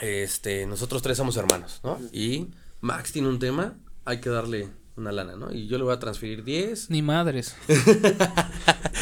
Este, 0.00 0.66
nosotros 0.66 1.00
tres 1.02 1.16
somos 1.16 1.36
hermanos, 1.36 1.80
¿no? 1.82 1.98
Y 2.12 2.48
Max 2.82 3.12
tiene 3.12 3.28
un 3.28 3.38
tema, 3.38 3.78
hay 4.04 4.20
que 4.20 4.28
darle 4.28 4.68
una 4.96 5.12
lana, 5.12 5.36
¿no? 5.36 5.52
Y 5.52 5.66
yo 5.66 5.78
le 5.78 5.84
voy 5.84 5.94
a 5.94 5.98
transferir 5.98 6.44
10 6.44 6.90
Ni 6.90 7.02
madres. 7.02 7.56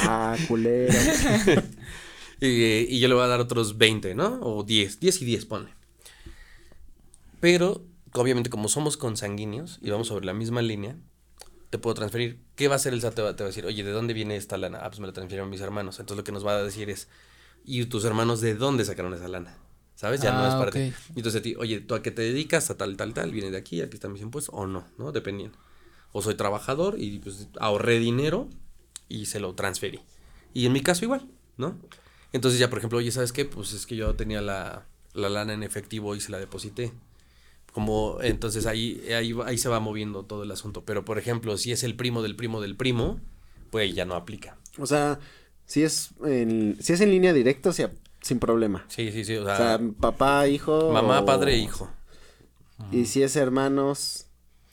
Ah, 0.07 0.37
culero. 0.49 0.93
y, 2.41 2.47
y 2.47 3.01
yo 3.01 3.09
le 3.09 3.15
voy 3.15 3.25
a 3.25 3.29
dar 3.29 3.41
otros 3.41 3.79
20, 3.79 4.15
¿no? 4.15 4.39
O 4.43 4.63
10, 4.63 5.01
10 5.01 5.23
y 5.23 5.25
10, 5.25 5.47
ponle. 5.47 5.71
Pero, 7.41 7.87
obviamente, 8.13 8.51
como 8.51 8.69
somos 8.69 8.99
consanguíneos 8.99 9.79
y 9.81 9.89
vamos 9.89 10.09
sobre 10.09 10.27
la 10.27 10.35
misma 10.35 10.61
línea, 10.61 10.99
te 11.75 11.79
puedo 11.79 11.95
transferir. 11.95 12.39
¿Qué 12.55 12.69
va 12.69 12.75
a 12.75 12.77
hacer 12.77 12.93
el 12.93 13.01
SAT? 13.01 13.15
Te 13.15 13.23
va, 13.23 13.31
a 13.31 13.33
decir, 13.33 13.67
oye, 13.67 13.83
¿de 13.83 13.91
dónde 13.91 14.15
viene 14.15 14.37
esta 14.37 14.57
lana? 14.57 14.79
Ah, 14.83 14.89
pues 14.89 15.01
me 15.01 15.07
la 15.07 15.13
transfirieron 15.13 15.51
mis 15.51 15.61
hermanos. 15.61 15.99
Entonces 15.99 16.19
lo 16.19 16.25
que 16.25 16.33
nos 16.33 16.47
va 16.47 16.53
a 16.53 16.63
decir 16.63 16.89
es, 16.89 17.09
¿y 17.65 17.85
tus 17.87 18.05
hermanos 18.05 18.41
de 18.41 18.55
dónde 18.55 18.85
sacaron 18.85 19.13
esa 19.15 19.27
lana? 19.27 19.59
¿Sabes? 19.97 20.21
Ya 20.21 20.33
no 20.33 20.47
es 20.47 20.55
ah, 20.55 20.59
para 20.59 20.71
ti. 20.71 20.93
Y 21.15 21.19
entonces 21.19 21.41
a 21.41 21.43
ti, 21.43 21.55
oye, 21.59 21.81
¿tú 21.81 21.95
a 21.95 22.03
qué 22.03 22.11
te 22.11 22.23
dedicas? 22.23 22.71
A 22.71 22.77
tal, 22.77 22.97
tal, 22.97 23.13
tal, 23.13 23.33
viene 23.33 23.51
de 23.51 23.57
aquí, 23.57 23.81
aquí 23.81 23.95
están 23.95 24.13
mis 24.13 24.23
impuestos, 24.23 24.55
o 24.55 24.67
no, 24.67 24.87
¿no? 24.99 25.13
Dependiendo. 25.13 25.59
O 26.17 26.23
soy 26.23 26.37
trabajador 26.37 26.95
y 26.97 27.19
pues 27.19 27.49
ahorré 27.59 27.99
dinero 27.99 28.49
y 29.09 29.27
se 29.27 29.41
lo 29.41 29.55
transferí. 29.55 30.01
Y 30.53 30.65
en 30.67 30.73
mi 30.73 30.81
caso 30.81 31.05
igual, 31.05 31.27
¿no? 31.57 31.77
Entonces 32.33 32.61
ya, 32.61 32.71
por 32.71 32.79
ejemplo, 32.79 32.99
oye, 32.99 33.11
¿sabes 33.11 33.33
qué? 33.33 33.45
Pues 33.45 33.73
es 33.73 33.85
que 33.85 33.97
yo 33.97 34.15
tenía 34.15 34.41
la, 34.41 34.87
la 35.13 35.29
lana 35.29 35.53
en 35.55 35.65
efectivo 35.65 36.15
y 36.15 36.21
se 36.21 36.31
la 36.31 36.39
deposité. 36.39 36.93
Como, 37.73 38.19
entonces 38.23 38.67
ahí, 38.67 39.03
ahí, 39.13 39.35
ahí 39.45 39.59
se 39.59 39.69
va 39.69 39.81
moviendo 39.81 40.25
todo 40.25 40.45
el 40.45 40.51
asunto. 40.53 40.85
Pero, 40.85 41.05
por 41.05 41.19
ejemplo, 41.19 41.57
si 41.57 41.73
es 41.73 41.83
el 41.83 41.97
primo 41.97 42.23
del 42.23 42.37
primo 42.37 42.61
del 42.61 42.77
primo, 42.77 43.19
pues 43.71 43.93
ya 43.93 44.05
no 44.05 44.15
aplica. 44.15 44.57
O 44.79 44.87
sea, 44.87 45.19
si 45.67 45.83
es 45.83 46.11
en, 46.25 46.77
si 46.81 46.93
es 46.93 47.01
en 47.01 47.11
línea 47.11 47.33
directa, 47.33 47.71
o 47.71 47.73
sea, 47.73 47.93
sin 48.21 48.39
problema. 48.39 48.85
Sí, 48.87 49.11
sí, 49.11 49.25
sí. 49.25 49.37
O 49.37 49.45
sea, 49.45 49.81
papá, 50.01 50.47
hijo. 50.47 50.93
Mamá, 50.93 51.25
padre, 51.25 51.57
hijo. 51.57 51.91
Y 52.93 53.07
si 53.07 53.23
es 53.23 53.35
hermanos, 53.37 54.24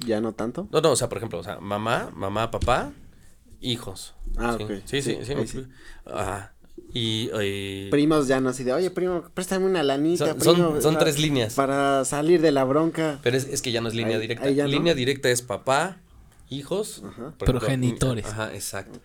ya 0.05 0.21
no 0.21 0.33
tanto. 0.33 0.67
No, 0.71 0.81
no, 0.81 0.91
o 0.91 0.95
sea, 0.95 1.09
por 1.09 1.17
ejemplo, 1.17 1.39
o 1.39 1.43
sea, 1.43 1.59
mamá, 1.59 2.11
mamá, 2.13 2.51
papá, 2.51 2.91
hijos. 3.59 4.13
Ah, 4.37 4.55
sí, 4.57 4.63
ok. 4.63 4.71
Sí, 4.85 5.01
sí, 5.01 5.17
sí. 5.23 5.33
sí. 5.47 5.65
Ajá. 6.05 6.53
Y, 6.93 7.89
primos 7.89 8.27
ya 8.27 8.41
no 8.41 8.49
así 8.49 8.63
de, 8.63 8.73
oye 8.73 8.91
primo, 8.91 9.23
préstame 9.33 9.65
una 9.65 9.81
lanita. 9.83 10.35
Son, 10.39 10.81
son, 10.81 10.97
tres 10.97 11.19
líneas. 11.19 11.53
Para 11.53 12.03
salir 12.03 12.41
de 12.41 12.51
la 12.51 12.65
bronca. 12.65 13.19
Pero 13.23 13.37
es, 13.37 13.45
es 13.45 13.61
que 13.61 13.71
ya 13.71 13.81
no 13.81 13.87
es 13.87 13.95
línea 13.95 14.19
directa. 14.19 14.49
línea 14.49 14.93
directa 14.93 15.29
es 15.29 15.41
papá, 15.41 15.99
hijos, 16.49 17.03
progenitores. 17.37 18.25
Ajá, 18.25 18.53
exacto. 18.53 18.99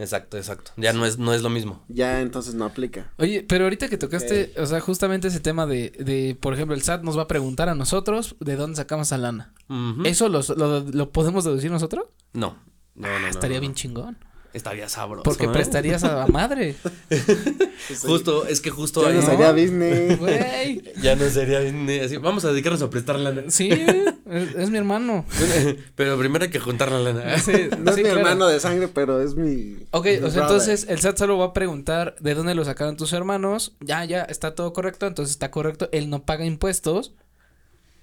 Exacto, 0.00 0.38
exacto. 0.38 0.72
Ya 0.76 0.92
no 0.92 1.04
es, 1.04 1.18
no 1.18 1.34
es 1.34 1.42
lo 1.42 1.50
mismo. 1.50 1.84
Ya 1.88 2.20
entonces 2.22 2.54
no 2.54 2.64
aplica. 2.64 3.12
Oye, 3.18 3.44
pero 3.46 3.64
ahorita 3.64 3.88
que 3.88 3.98
tocaste, 3.98 4.54
o 4.56 4.64
sea, 4.64 4.80
justamente 4.80 5.28
ese 5.28 5.40
tema 5.40 5.66
de, 5.66 5.90
de, 5.90 6.36
por 6.40 6.54
ejemplo, 6.54 6.74
el 6.74 6.82
SAT 6.82 7.02
nos 7.02 7.18
va 7.18 7.22
a 7.22 7.28
preguntar 7.28 7.68
a 7.68 7.74
nosotros 7.74 8.36
de 8.40 8.56
dónde 8.56 8.76
sacamos 8.76 9.12
a 9.12 9.18
lana. 9.18 9.52
¿Eso 10.04 10.28
lo, 10.28 10.40
lo, 10.90 11.12
podemos 11.12 11.44
deducir 11.44 11.70
nosotros? 11.70 12.06
No. 12.32 12.56
No, 12.94 13.18
no, 13.18 13.28
Estaría 13.28 13.60
bien 13.60 13.74
chingón. 13.74 14.18
Estaría 14.52 14.88
sabroso. 14.88 15.22
Porque 15.22 15.46
¿eh? 15.46 15.48
prestarías 15.48 16.02
a 16.04 16.14
la 16.14 16.26
madre. 16.26 16.74
justo, 18.02 18.46
es 18.46 18.60
que 18.60 18.70
justo 18.70 19.02
ya 19.02 19.14
no 19.14 19.22
sería. 19.22 19.52
Güey. 19.52 20.82
Ya 21.02 21.16
no 21.16 21.28
sería 21.28 21.60
business. 21.60 22.06
Así, 22.06 22.16
vamos 22.16 22.44
a 22.44 22.50
dedicarnos 22.50 22.82
a 22.82 22.90
prestar 22.90 23.18
lana. 23.18 23.44
Sí, 23.48 23.70
es, 23.70 24.70
mi 24.70 24.78
hermano. 24.78 25.24
pero 25.94 26.18
primero 26.18 26.44
hay 26.44 26.50
que 26.50 26.58
juntar 26.58 26.90
la 26.90 26.98
lana. 27.00 27.36
no 27.78 27.90
es 27.90 27.96
mi 27.96 28.08
hermano 28.08 28.48
de 28.48 28.60
sangre, 28.60 28.88
pero 28.88 29.20
es 29.20 29.34
mi. 29.34 29.86
Ok, 29.92 30.06
o 30.24 30.30
sea, 30.30 30.42
entonces 30.42 30.86
el 30.88 31.00
SAT 31.00 31.18
solo 31.18 31.38
va 31.38 31.46
a 31.46 31.52
preguntar 31.52 32.16
de 32.20 32.34
dónde 32.34 32.54
lo 32.54 32.64
sacaron 32.64 32.96
tus 32.96 33.12
hermanos. 33.12 33.76
Ya, 33.80 34.04
ya, 34.04 34.22
está 34.22 34.54
todo 34.54 34.72
correcto. 34.72 35.06
Entonces 35.06 35.32
está 35.32 35.50
correcto. 35.50 35.88
Él 35.92 36.10
no 36.10 36.24
paga 36.24 36.44
impuestos. 36.44 37.14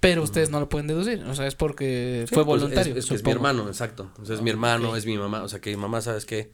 Pero 0.00 0.22
ustedes 0.22 0.50
no 0.50 0.60
lo 0.60 0.68
pueden 0.68 0.86
deducir, 0.86 1.24
o 1.24 1.34
sea, 1.34 1.46
es 1.46 1.56
porque 1.56 2.24
fue 2.28 2.44
pues, 2.44 2.60
voluntario. 2.60 2.94
es, 2.94 3.10
es, 3.10 3.24
mi 3.24 3.32
hermano, 3.32 3.66
exacto. 3.66 4.04
Entonces 4.04 4.36
es 4.36 4.42
mi 4.42 4.50
hermano, 4.50 4.94
es 4.94 5.06
mi 5.06 5.18
mamá, 5.18 5.42
o 5.42 5.48
sea 5.48 5.60
que 5.60 5.70
mi 5.70 5.76
mamá, 5.76 6.00
¿sabes 6.00 6.24
qué? 6.24 6.52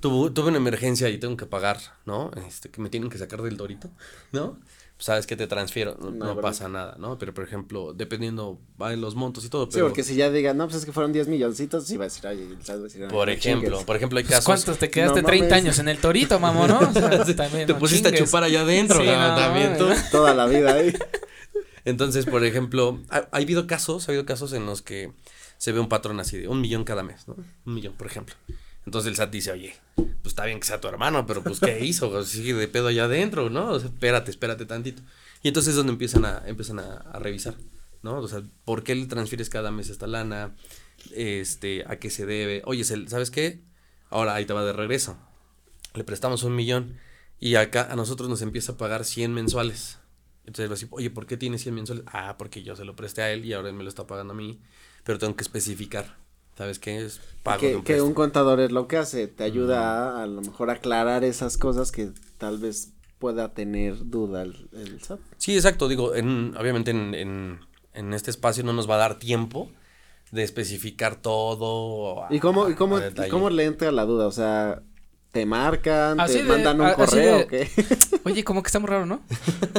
tuve 0.00 0.48
una 0.48 0.56
emergencia 0.56 1.08
y 1.08 1.18
tengo 1.18 1.36
que 1.36 1.46
pagar, 1.46 1.78
¿no? 2.06 2.30
Este, 2.46 2.70
que 2.70 2.80
me 2.80 2.88
tienen 2.88 3.10
que 3.10 3.18
sacar 3.18 3.42
del 3.42 3.56
dorito, 3.56 3.90
¿no? 4.32 4.58
Pues, 4.98 5.06
sabes 5.06 5.26
que 5.26 5.36
te 5.36 5.46
transfiero, 5.46 5.96
no, 5.96 6.40
pasa 6.40 6.68
nada, 6.68 6.96
¿no? 6.98 7.18
Pero 7.18 7.32
por 7.32 7.44
ejemplo, 7.44 7.92
dependiendo, 7.94 8.58
va 8.80 8.92
en 8.92 9.00
los 9.00 9.14
montos 9.14 9.44
y 9.44 9.48
todo. 9.48 9.68
Pero... 9.68 9.84
Sí, 9.84 9.88
porque 9.88 10.02
si 10.02 10.16
ya 10.16 10.28
digan, 10.30 10.56
no, 10.56 10.66
pues 10.66 10.78
es 10.78 10.84
que 10.84 10.92
fueron 10.92 11.12
10 11.12 11.28
milloncitos, 11.28 11.86
sí 11.86 11.96
va 11.96 12.04
a 12.04 12.08
decir, 12.08 12.26
ay, 12.26 12.48
va 12.68 12.74
a 12.74 12.76
decir, 12.78 13.06
Por 13.06 13.30
ejemplo, 13.30 13.84
por 13.86 13.94
ejemplo, 13.94 14.18
hay 14.18 14.24
pues, 14.24 14.34
casos. 14.34 14.46
¿Cuántos 14.46 14.78
te 14.78 14.90
quedaste 14.90 15.22
30 15.22 15.54
años 15.54 15.78
en 15.78 15.88
el 15.88 15.98
torito, 15.98 16.40
mamón, 16.40 16.68
no? 16.68 16.80
te 17.66 17.74
pusiste 17.74 18.08
a 18.08 18.12
chupar 18.12 18.42
allá 18.42 18.62
adentro, 18.62 18.98
también 19.04 19.78
tú. 19.78 19.88
Toda 20.10 20.34
la 20.34 20.46
vida 20.46 20.74
ahí. 20.74 20.92
Entonces, 21.88 22.26
por 22.26 22.44
ejemplo, 22.44 23.00
ha, 23.08 23.28
habido 23.32 23.66
casos, 23.66 24.06
ha 24.06 24.12
habido 24.12 24.26
casos 24.26 24.52
en 24.52 24.66
los 24.66 24.82
que 24.82 25.10
se 25.56 25.72
ve 25.72 25.80
un 25.80 25.88
patrón 25.88 26.20
así 26.20 26.36
de 26.36 26.46
un 26.46 26.60
millón 26.60 26.84
cada 26.84 27.02
mes, 27.02 27.26
¿no? 27.26 27.34
Un 27.64 27.74
millón, 27.74 27.94
por 27.94 28.06
ejemplo. 28.06 28.34
Entonces 28.84 29.08
el 29.08 29.16
SAT 29.16 29.30
dice, 29.30 29.52
oye, 29.52 29.74
pues 29.96 30.26
está 30.26 30.44
bien 30.44 30.60
que 30.60 30.66
sea 30.66 30.82
tu 30.82 30.88
hermano, 30.88 31.24
pero 31.24 31.42
pues 31.42 31.60
¿qué 31.60 31.82
hizo? 31.82 32.22
Sigue 32.24 32.52
de 32.52 32.68
pedo 32.68 32.88
allá 32.88 33.04
adentro, 33.04 33.48
¿no? 33.48 33.74
espérate, 33.74 34.30
espérate 34.30 34.66
tantito. 34.66 35.00
Y 35.42 35.48
entonces 35.48 35.70
es 35.70 35.76
donde 35.76 35.92
empiezan 35.92 36.26
a, 36.26 36.42
empiezan 36.46 36.78
a, 36.78 37.18
revisar, 37.20 37.54
¿no? 38.02 38.18
O 38.18 38.28
sea, 38.28 38.42
¿por 38.66 38.82
qué 38.82 38.94
le 38.94 39.06
transfieres 39.06 39.48
cada 39.48 39.70
mes 39.70 39.88
esta 39.88 40.06
lana? 40.06 40.54
Este, 41.14 41.84
¿a 41.86 41.98
qué 41.98 42.10
se 42.10 42.26
debe? 42.26 42.60
Oye, 42.66 42.84
¿sabes 42.84 43.30
qué? 43.30 43.62
Ahora 44.10 44.34
ahí 44.34 44.44
te 44.44 44.52
va 44.52 44.62
de 44.62 44.74
regreso. 44.74 45.16
Le 45.94 46.04
prestamos 46.04 46.42
un 46.42 46.54
millón 46.54 46.98
y 47.40 47.54
acá 47.54 47.88
a 47.90 47.96
nosotros 47.96 48.28
nos 48.28 48.42
empieza 48.42 48.72
a 48.72 48.76
pagar 48.76 49.06
100 49.06 49.32
mensuales. 49.32 49.98
Entonces 50.48 50.70
va 50.70 50.72
a 50.72 50.76
decir, 50.76 50.88
oye, 50.92 51.10
¿por 51.10 51.26
qué 51.26 51.36
tiene 51.36 51.58
100 51.58 51.74
mensuales? 51.74 52.04
Ah, 52.06 52.36
porque 52.38 52.62
yo 52.62 52.74
se 52.74 52.86
lo 52.86 52.96
presté 52.96 53.20
a 53.20 53.30
él 53.30 53.44
y 53.44 53.52
ahora 53.52 53.68
él 53.68 53.74
me 53.74 53.82
lo 53.82 53.90
está 53.90 54.06
pagando 54.06 54.32
a 54.32 54.36
mí. 54.36 54.58
Pero 55.04 55.18
tengo 55.18 55.36
que 55.36 55.42
especificar. 55.42 56.16
¿Sabes 56.56 56.78
qué 56.78 57.04
es? 57.04 57.20
Pago 57.42 57.60
que, 57.60 57.76
un 57.76 57.84
que 57.84 58.00
un 58.00 58.14
contador 58.14 58.58
es 58.60 58.72
lo 58.72 58.88
que 58.88 58.96
hace. 58.96 59.28
Te 59.28 59.44
ayuda 59.44 60.16
a, 60.16 60.22
a 60.22 60.26
lo 60.26 60.40
mejor 60.40 60.70
aclarar 60.70 61.22
esas 61.22 61.58
cosas 61.58 61.92
que 61.92 62.12
tal 62.38 62.56
vez 62.56 62.94
pueda 63.18 63.52
tener 63.52 64.08
duda 64.08 64.40
el, 64.40 64.70
el 64.72 65.02
SAT. 65.02 65.20
Sí, 65.36 65.54
exacto. 65.54 65.86
Digo, 65.86 66.14
en, 66.14 66.56
obviamente 66.56 66.92
en, 66.92 67.14
en, 67.14 67.60
en, 67.92 68.14
este 68.14 68.30
espacio 68.30 68.64
no 68.64 68.72
nos 68.72 68.88
va 68.88 68.94
a 68.94 68.98
dar 68.98 69.18
tiempo 69.18 69.70
de 70.30 70.44
especificar 70.44 71.16
todo. 71.16 72.24
¿Y 72.30 72.40
cómo, 72.40 72.70
y 72.70 72.74
cómo, 72.74 72.98
y 72.98 73.28
cómo 73.28 73.50
le 73.50 73.66
entra 73.66 73.92
la 73.92 74.06
duda? 74.06 74.26
O 74.26 74.32
sea, 74.32 74.82
te 75.30 75.44
marcan, 75.44 76.16
te 76.26 76.42
mandan 76.42 76.80
un 76.80 76.92
correo, 76.94 77.46
¿qué? 77.46 77.68
Oye, 78.32 78.44
como 78.44 78.62
que 78.62 78.68
está 78.68 78.78
muy 78.78 78.88
raro, 78.88 79.06
¿no? 79.06 79.22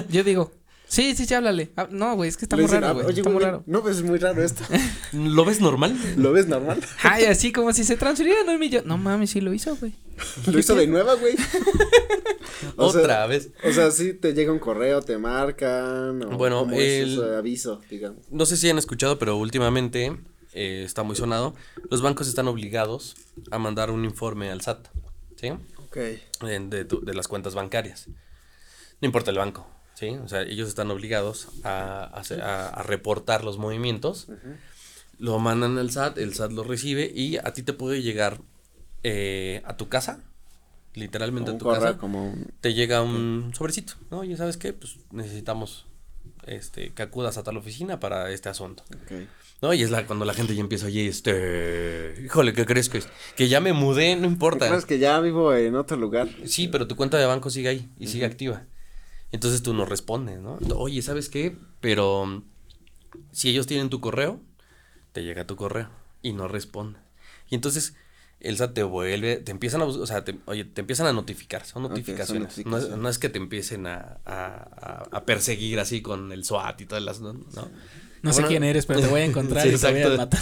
Yo 0.10 0.24
digo, 0.24 0.52
sí, 0.88 1.16
sí, 1.16 1.26
sí, 1.26 1.34
háblale. 1.34 1.72
Ah, 1.76 1.88
no, 1.90 2.16
güey, 2.16 2.30
es 2.30 2.38
que 2.38 2.46
está 2.46 2.56
muy 2.56 2.68
raro, 2.68 2.88
ah, 2.88 2.92
güey. 2.94 3.18
está 3.18 3.30
muy 3.30 3.42
raro. 3.42 3.64
No, 3.66 3.82
pues 3.82 3.98
es 3.98 4.04
muy 4.04 4.18
raro 4.18 4.44
esto. 4.44 4.64
¿Lo 5.14 5.46
ves 5.46 5.62
normal? 5.62 5.98
¿Lo 6.18 6.32
ves 6.32 6.48
normal? 6.48 6.82
Ay, 7.04 7.26
así 7.26 7.52
como 7.52 7.74
si 7.74 7.84
se 7.84 7.98
transferiera 7.98 8.44
no 8.44 8.58
millón. 8.58 8.84
No 8.86 8.98
mames, 8.98 9.32
sí 9.32 9.42
lo 9.42 9.54
hizo, 9.54 9.76
güey. 9.76 9.94
Lo 10.52 10.60
hizo 10.60 10.76
de 10.76 10.88
nueva, 10.88 11.16
güey. 11.16 11.36
Otra 12.76 13.26
vez. 13.28 13.52
O 13.64 13.72
sea, 13.72 13.92
sí 13.92 14.14
te 14.14 14.34
llega 14.34 14.52
un 14.52 14.60
correo, 14.60 15.02
te 15.02 15.18
marcan. 15.18 16.24
O 16.24 16.38
bueno, 16.38 16.68
el 16.72 17.36
aviso, 17.36 17.82
digamos. 17.90 18.24
No 18.30 18.46
sé 18.46 18.58
si 18.58 18.70
han 18.70 18.78
escuchado, 18.78 19.18
pero 19.18 19.38
últimamente 19.38 20.18
eh, 20.54 20.84
está 20.86 21.04
muy 21.04 21.16
sonado. 21.16 21.56
Los 21.90 22.02
bancos 22.02 22.28
están 22.28 22.48
obligados 22.48 23.16
a 23.52 23.60
mandar 23.60 23.92
un 23.92 24.04
informe 24.04 24.50
al 24.52 24.62
SAT. 24.62 24.88
¿sí? 25.40 25.52
Ok. 25.78 25.98
De, 26.42 26.84
de, 26.86 27.14
las 27.14 27.28
cuentas 27.28 27.56
bancarias. 27.56 28.08
No 29.02 29.06
importa 29.06 29.32
el 29.32 29.38
banco, 29.38 29.68
¿sí? 29.94 30.10
O 30.24 30.28
sea, 30.28 30.42
ellos 30.42 30.68
están 30.68 30.92
obligados 30.92 31.48
a, 31.64 32.04
a, 32.14 32.84
reportar 32.84 33.44
los 33.44 33.58
movimientos. 33.58 34.28
Lo 35.18 35.40
mandan 35.40 35.78
al 35.78 35.92
SAT, 35.92 36.18
el 36.18 36.34
SAT 36.34 36.52
lo 36.52 36.64
recibe 36.64 37.12
y 37.14 37.38
a 37.38 37.54
ti 37.54 37.64
te 37.64 37.74
puede 37.74 38.02
llegar 38.02 38.42
eh, 39.04 39.62
a 39.66 39.78
tu 39.78 39.90
casa, 39.90 40.20
literalmente 40.94 41.52
a 41.52 41.58
tu 41.58 41.66
casa, 41.66 41.98
como 41.98 42.34
te 42.62 42.74
llega 42.74 43.02
un 43.02 43.52
sobrecito, 43.56 43.94
¿no? 44.12 44.24
Y 44.24 44.36
sabes 44.36 44.58
qué, 44.58 44.74
pues 44.74 44.98
necesitamos 45.12 45.86
este, 46.46 46.92
que 46.92 47.02
acudas 47.04 47.38
a 47.38 47.44
tal 47.44 47.58
oficina 47.58 48.00
para 48.00 48.32
este 48.32 48.50
asunto. 48.50 48.84
Okay. 49.06 49.28
¿no? 49.62 49.74
Y 49.74 49.84
es 49.84 49.92
la, 49.92 50.06
cuando 50.06 50.26
la 50.26 50.34
gente 50.34 50.56
ya 50.56 50.62
empieza, 50.62 50.88
oye, 50.88 51.08
este, 51.08 52.16
híjole, 52.24 52.54
¿qué 52.54 52.66
crees 52.66 52.90
que 52.90 53.00
es? 53.00 53.10
Que 53.36 53.48
ya 53.48 53.60
me 53.60 53.74
mudé, 53.74 54.16
no 54.16 54.26
importa. 54.26 54.68
¿Crees 54.68 54.86
que 54.86 55.00
ya 55.00 55.20
vivo 55.20 55.54
en 55.54 55.76
otro 55.76 55.98
lugar? 55.98 56.30
Sí, 56.46 56.68
pero 56.68 56.88
tu 56.88 56.96
cuenta 56.96 57.18
de 57.18 57.26
banco 57.26 57.50
sigue 57.50 57.70
ahí 57.70 57.90
y 58.00 58.08
sigue 58.08 58.26
activa. 58.26 58.64
Entonces 59.31 59.61
tú 59.61 59.73
no 59.73 59.85
respondes, 59.85 60.39
¿no? 60.39 60.57
Oye, 60.76 61.01
¿sabes 61.01 61.30
qué? 61.30 61.56
Pero 61.81 62.43
si 63.31 63.49
ellos 63.49 63.68
tienen 63.68 63.89
tu 63.89 64.01
correo, 64.01 64.41
te 65.11 65.23
llega 65.23 65.45
tu 65.45 65.56
correo 65.56 65.89
y 66.22 66.34
no 66.34 66.47
responde. 66.47 66.99
Y 67.49 67.56
entonces 67.56 67.95
el 68.39 68.57
SAT 68.57 68.73
te 68.73 68.84
vuelve, 68.84 69.38
te 69.38 69.51
empiezan 69.51 69.81
a, 69.81 69.85
o 69.85 70.07
sea, 70.07 70.23
te, 70.23 70.39
oye, 70.45 70.64
te 70.64 70.81
empiezan 70.81 71.07
a 71.07 71.14
notificar, 71.14 71.65
son 71.65 71.84
notificaciones. 71.84 72.65
No, 72.65 73.10
es, 73.10 73.19
que 73.19 73.30
te 73.30 73.38
empiecen 73.38 73.85
a, 73.85 74.19
a, 74.26 75.07
a, 75.11 75.26
perseguir 75.26 75.80
así 75.80 76.01
con 76.01 76.31
el 76.31 76.45
SWAT 76.45 76.81
y 76.81 76.85
todas 76.85 77.03
las, 77.03 77.19
¿no? 77.19 77.34
No 78.22 78.34
sé 78.34 78.43
quién 78.43 78.64
eres, 78.64 78.85
pero 78.85 79.01
te 79.01 79.07
voy 79.07 79.22
a 79.22 79.26
encontrar 79.26 79.68
y 79.73 79.76
te 79.76 79.91
voy 79.91 80.01
a 80.01 80.18
matar. 80.18 80.41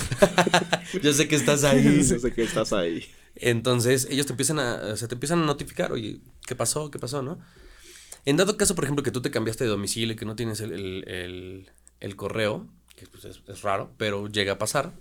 Yo 1.01 1.13
sé 1.13 1.27
que 1.27 1.35
estás 1.35 1.63
ahí. 1.63 2.03
Yo 2.07 2.19
sé 2.19 2.31
que 2.31 2.43
estás 2.43 2.73
ahí. 2.73 3.05
Entonces, 3.35 4.07
ellos 4.09 4.25
te 4.25 4.33
empiezan 4.33 4.59
a, 4.59 4.75
o 4.93 4.97
sea, 4.97 5.07
te 5.07 5.15
empiezan 5.15 5.43
a 5.43 5.45
notificar, 5.45 5.91
oye, 5.91 6.19
¿qué 6.45 6.55
pasó? 6.55 6.89
¿Qué 6.89 6.99
pasó? 6.99 7.21
¿No? 7.21 7.39
En 8.27 8.35
dado 8.35 8.57
caso, 8.57 8.75
por 8.75 8.83
ejemplo, 8.83 9.03
que 9.03 9.11
tú 9.11 9.21
te 9.21 9.31
cambiaste 9.31 9.63
de 9.63 9.69
domicilio 9.69 10.11
y 10.11 10.17
que 10.17 10.25
no 10.25 10.35
tienes 10.35 10.59
el, 10.59 10.73
el, 11.07 11.71
el, 12.01 12.15
correo, 12.17 12.67
que 12.97 13.07
pues 13.07 13.23
es, 13.23 13.61
raro, 13.61 13.89
pero 13.95 14.27
llega 14.27 14.51
a 14.51 14.57
pasar, 14.57 14.91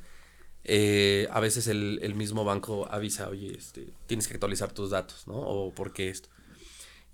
eh, 0.63 1.27
a 1.33 1.41
veces 1.41 1.67
el, 1.67 1.99
el, 2.03 2.15
mismo 2.15 2.45
banco 2.45 2.87
avisa, 2.89 3.29
oye, 3.29 3.53
este, 3.59 3.89
tienes 4.07 4.29
que 4.29 4.35
actualizar 4.35 4.71
tus 4.71 4.91
datos, 4.91 5.27
¿no? 5.27 5.35
O 5.35 5.75
por 5.75 5.93
qué 5.93 6.09
esto. 6.09 6.29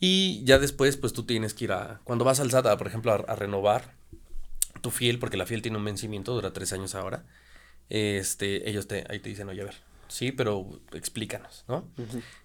Y 0.00 0.44
ya 0.44 0.58
después, 0.58 0.98
pues 0.98 1.14
tú 1.14 1.22
tienes 1.22 1.54
que 1.54 1.64
ir 1.64 1.72
a, 1.72 2.02
cuando 2.04 2.26
vas 2.26 2.40
al 2.40 2.50
SAT, 2.50 2.76
por 2.76 2.88
ejemplo, 2.88 3.24
a, 3.26 3.34
renovar 3.34 3.94
tu 4.82 4.90
fiel, 4.90 5.18
porque 5.18 5.38
la 5.38 5.46
fiel 5.46 5.62
tiene 5.62 5.78
un 5.78 5.84
vencimiento, 5.86 6.34
dura 6.34 6.52
tres 6.52 6.74
años 6.74 6.94
ahora, 6.94 7.24
este, 7.88 8.68
ellos 8.68 8.86
te, 8.86 9.06
ahí 9.08 9.18
te 9.20 9.30
dicen, 9.30 9.48
oye, 9.48 9.62
a 9.62 9.64
ver, 9.64 9.76
sí, 10.08 10.30
pero 10.30 10.78
explícanos, 10.92 11.64
¿no? 11.68 11.88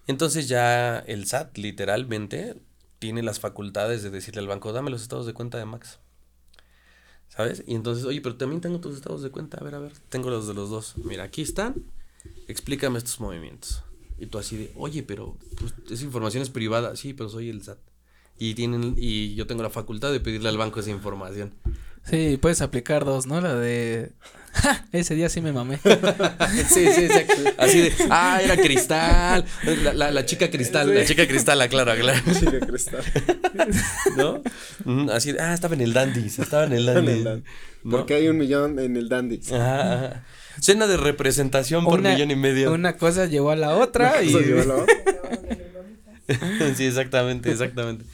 Entonces 0.06 0.48
ya 0.48 1.00
el 1.00 1.26
SAT 1.26 1.58
literalmente 1.58 2.56
tiene 2.98 3.22
las 3.22 3.40
facultades 3.40 4.02
de 4.02 4.10
decirle 4.10 4.40
al 4.40 4.48
banco, 4.48 4.72
dame 4.72 4.90
los 4.90 5.02
estados 5.02 5.26
de 5.26 5.34
cuenta 5.34 5.58
de 5.58 5.64
Max. 5.64 5.98
¿Sabes? 7.28 7.62
Y 7.66 7.74
entonces, 7.74 8.04
oye, 8.04 8.20
pero 8.20 8.36
también 8.36 8.60
tengo 8.60 8.80
tus 8.80 8.96
estados 8.96 9.22
de 9.22 9.30
cuenta, 9.30 9.58
a 9.58 9.64
ver, 9.64 9.74
a 9.74 9.78
ver, 9.78 9.92
tengo 10.08 10.30
los 10.30 10.48
de 10.48 10.54
los 10.54 10.70
dos. 10.70 10.96
Mira, 10.96 11.24
aquí 11.24 11.42
están, 11.42 11.74
explícame 12.48 12.98
estos 12.98 13.20
movimientos. 13.20 13.84
Y 14.18 14.26
tú 14.26 14.38
así 14.38 14.56
de, 14.56 14.72
oye, 14.76 15.02
pero 15.02 15.36
pues, 15.58 15.74
esa 15.90 16.04
información 16.04 16.42
es 16.42 16.50
privada. 16.50 16.96
Sí, 16.96 17.14
pero 17.14 17.28
soy 17.28 17.50
el 17.50 17.62
SAT. 17.62 17.78
Y, 18.38 18.54
tienen, 18.54 18.94
y 18.96 19.34
yo 19.34 19.46
tengo 19.46 19.62
la 19.62 19.70
facultad 19.70 20.12
de 20.12 20.20
pedirle 20.20 20.48
al 20.48 20.58
banco 20.58 20.80
esa 20.80 20.90
información. 20.90 21.54
Sí, 22.04 22.38
puedes 22.40 22.60
aplicar 22.62 23.04
dos, 23.04 23.26
¿no? 23.26 23.40
La 23.40 23.54
de. 23.54 24.12
Ese 24.92 25.14
día 25.14 25.28
sí 25.28 25.40
me 25.40 25.52
mamé. 25.52 25.78
sí, 26.68 26.86
sí, 26.92 27.04
exacto. 27.04 27.34
Así 27.58 27.80
de. 27.80 27.92
Ah, 28.10 28.40
era 28.42 28.56
cristal. 28.56 29.44
La, 29.94 30.10
la, 30.10 30.26
chica 30.26 30.50
cristal. 30.50 30.94
La 30.94 31.04
chica 31.04 31.26
cristal, 31.26 31.60
aclaro, 31.60 31.92
aclaro. 31.92 32.20
La 32.26 32.34
chica 32.34 32.60
cristal. 32.60 33.04
¿No? 34.16 34.42
Así 35.12 35.32
de. 35.32 35.40
Ah, 35.40 35.54
estaba 35.54 35.74
en 35.74 35.82
el 35.82 35.92
Dandis. 35.92 36.38
Estaba 36.38 36.64
en 36.64 36.72
el 36.72 36.86
Dandis. 36.86 37.26
Porque 37.88 38.14
hay 38.14 38.28
un 38.28 38.38
millón 38.38 38.78
en 38.78 38.96
el 38.96 39.08
Dandis. 39.08 39.52
Ajá. 39.52 40.24
Cena 40.60 40.86
de 40.88 40.96
representación 40.96 41.84
por 41.84 42.00
millón 42.02 42.30
y 42.30 42.36
medio. 42.36 42.72
Una 42.72 42.96
cosa 42.96 43.26
llevó 43.26 43.50
a 43.50 43.56
la 43.56 43.76
otra 43.76 44.22
y. 44.22 44.32
Llevó 44.32 44.62
a 44.62 44.64
la 44.64 44.74
otra. 44.76 44.96
sí, 46.76 46.84
exactamente, 46.84 47.50
exactamente. 47.50 48.04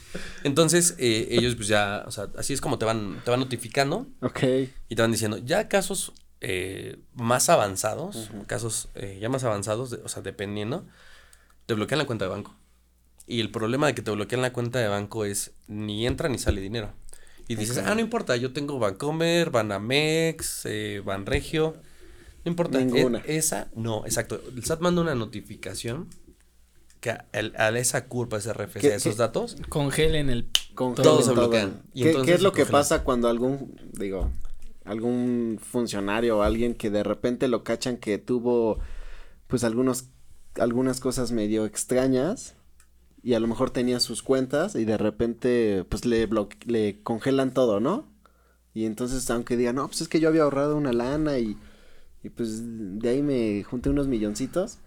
Entonces, 0.43 0.95
eh, 0.99 1.27
ellos 1.31 1.55
pues 1.55 1.67
ya, 1.67 2.03
o 2.07 2.11
sea, 2.11 2.27
así 2.37 2.53
es 2.53 2.61
como 2.61 2.77
te 2.77 2.85
van, 2.85 3.21
te 3.25 3.31
van 3.31 3.41
notificando. 3.41 4.07
Ok. 4.21 4.43
Y 4.87 4.95
te 4.95 5.01
van 5.01 5.11
diciendo, 5.11 5.37
ya 5.37 5.67
casos 5.67 6.13
eh, 6.47 6.99
más 7.15 7.49
avanzados, 7.49 8.29
casos 8.45 8.89
eh, 8.93 9.17
ya 9.19 9.29
más 9.29 9.43
avanzados, 9.43 9.93
o 9.93 10.07
sea, 10.07 10.21
dependiendo, 10.21 10.85
te 11.65 11.73
bloquean 11.73 11.97
la 11.97 12.05
cuenta 12.05 12.25
de 12.25 12.29
banco. 12.29 12.55
Y 13.25 13.39
el 13.39 13.49
problema 13.49 13.87
de 13.87 13.95
que 13.95 14.03
te 14.03 14.11
bloquean 14.11 14.43
la 14.43 14.53
cuenta 14.53 14.77
de 14.77 14.87
banco 14.87 15.25
es 15.25 15.53
ni 15.65 16.05
entra 16.05 16.29
ni 16.29 16.37
sale 16.37 16.61
dinero. 16.61 16.93
Y 17.47 17.55
dices, 17.55 17.79
ah, 17.79 17.95
no 17.95 17.99
importa, 17.99 18.35
yo 18.35 18.53
tengo 18.53 18.77
Bancomer, 18.77 19.49
Banamex, 19.49 20.65
eh, 20.65 21.01
Banregio. 21.03 21.77
No 22.43 22.51
importa. 22.51 22.79
Ninguna. 22.79 23.23
esa, 23.25 23.71
no, 23.73 24.05
exacto. 24.05 24.39
El 24.55 24.63
SAT 24.63 24.81
manda 24.81 25.01
una 25.01 25.15
notificación 25.15 26.09
que 26.99 27.09
a, 27.09 27.69
esa 27.69 28.05
curva, 28.05 28.37
ese 28.37 28.53
RFC, 28.53 28.83
esos 28.83 29.17
datos, 29.17 29.57
congelen 29.69 30.29
el. 30.29 30.47
todo 30.75 31.23
se 31.23 31.31
bloquean. 31.31 31.81
¿Qué, 31.95 32.15
¿Qué, 32.23 32.33
es 32.35 32.43
lo 32.43 32.51
que 32.51 32.67
pasa 32.67 33.03
cuando 33.03 33.29
algún, 33.29 33.75
digo, 33.93 34.31
algún 34.85 35.59
funcionario 35.61 36.37
o 36.37 36.41
alguien 36.41 36.75
que 36.75 36.89
de 36.89 37.03
repente 37.03 37.47
lo 37.47 37.63
cachan 37.63 37.97
que 37.97 38.17
tuvo, 38.17 38.79
pues, 39.47 39.63
algunos, 39.63 40.09
algunas 40.55 40.99
cosas 40.99 41.31
medio 41.31 41.65
extrañas 41.65 42.55
y 43.25 43.33
a 43.33 43.39
lo 43.39 43.47
mejor 43.47 43.71
tenía 43.71 43.99
sus 43.99 44.21
cuentas 44.21 44.75
y 44.75 44.85
de 44.85 44.97
repente 44.97 45.83
pues 45.89 46.05
le 46.05 46.29
le 46.67 47.01
congelan 47.01 47.55
todo, 47.55 47.79
¿no? 47.79 48.07
Y 48.75 48.85
entonces 48.85 49.27
aunque 49.31 49.57
digan, 49.57 49.77
no, 49.77 49.87
pues 49.87 50.01
es 50.01 50.07
que 50.07 50.19
yo 50.19 50.29
había 50.29 50.43
ahorrado 50.43 50.77
una 50.77 50.93
lana 50.93 51.39
y, 51.39 51.57
y 52.23 52.29
pues 52.29 52.61
de 52.63 53.09
ahí 53.09 53.23
me 53.23 53.63
junté 53.63 53.89
unos 53.89 54.07
milloncitos, 54.07 54.77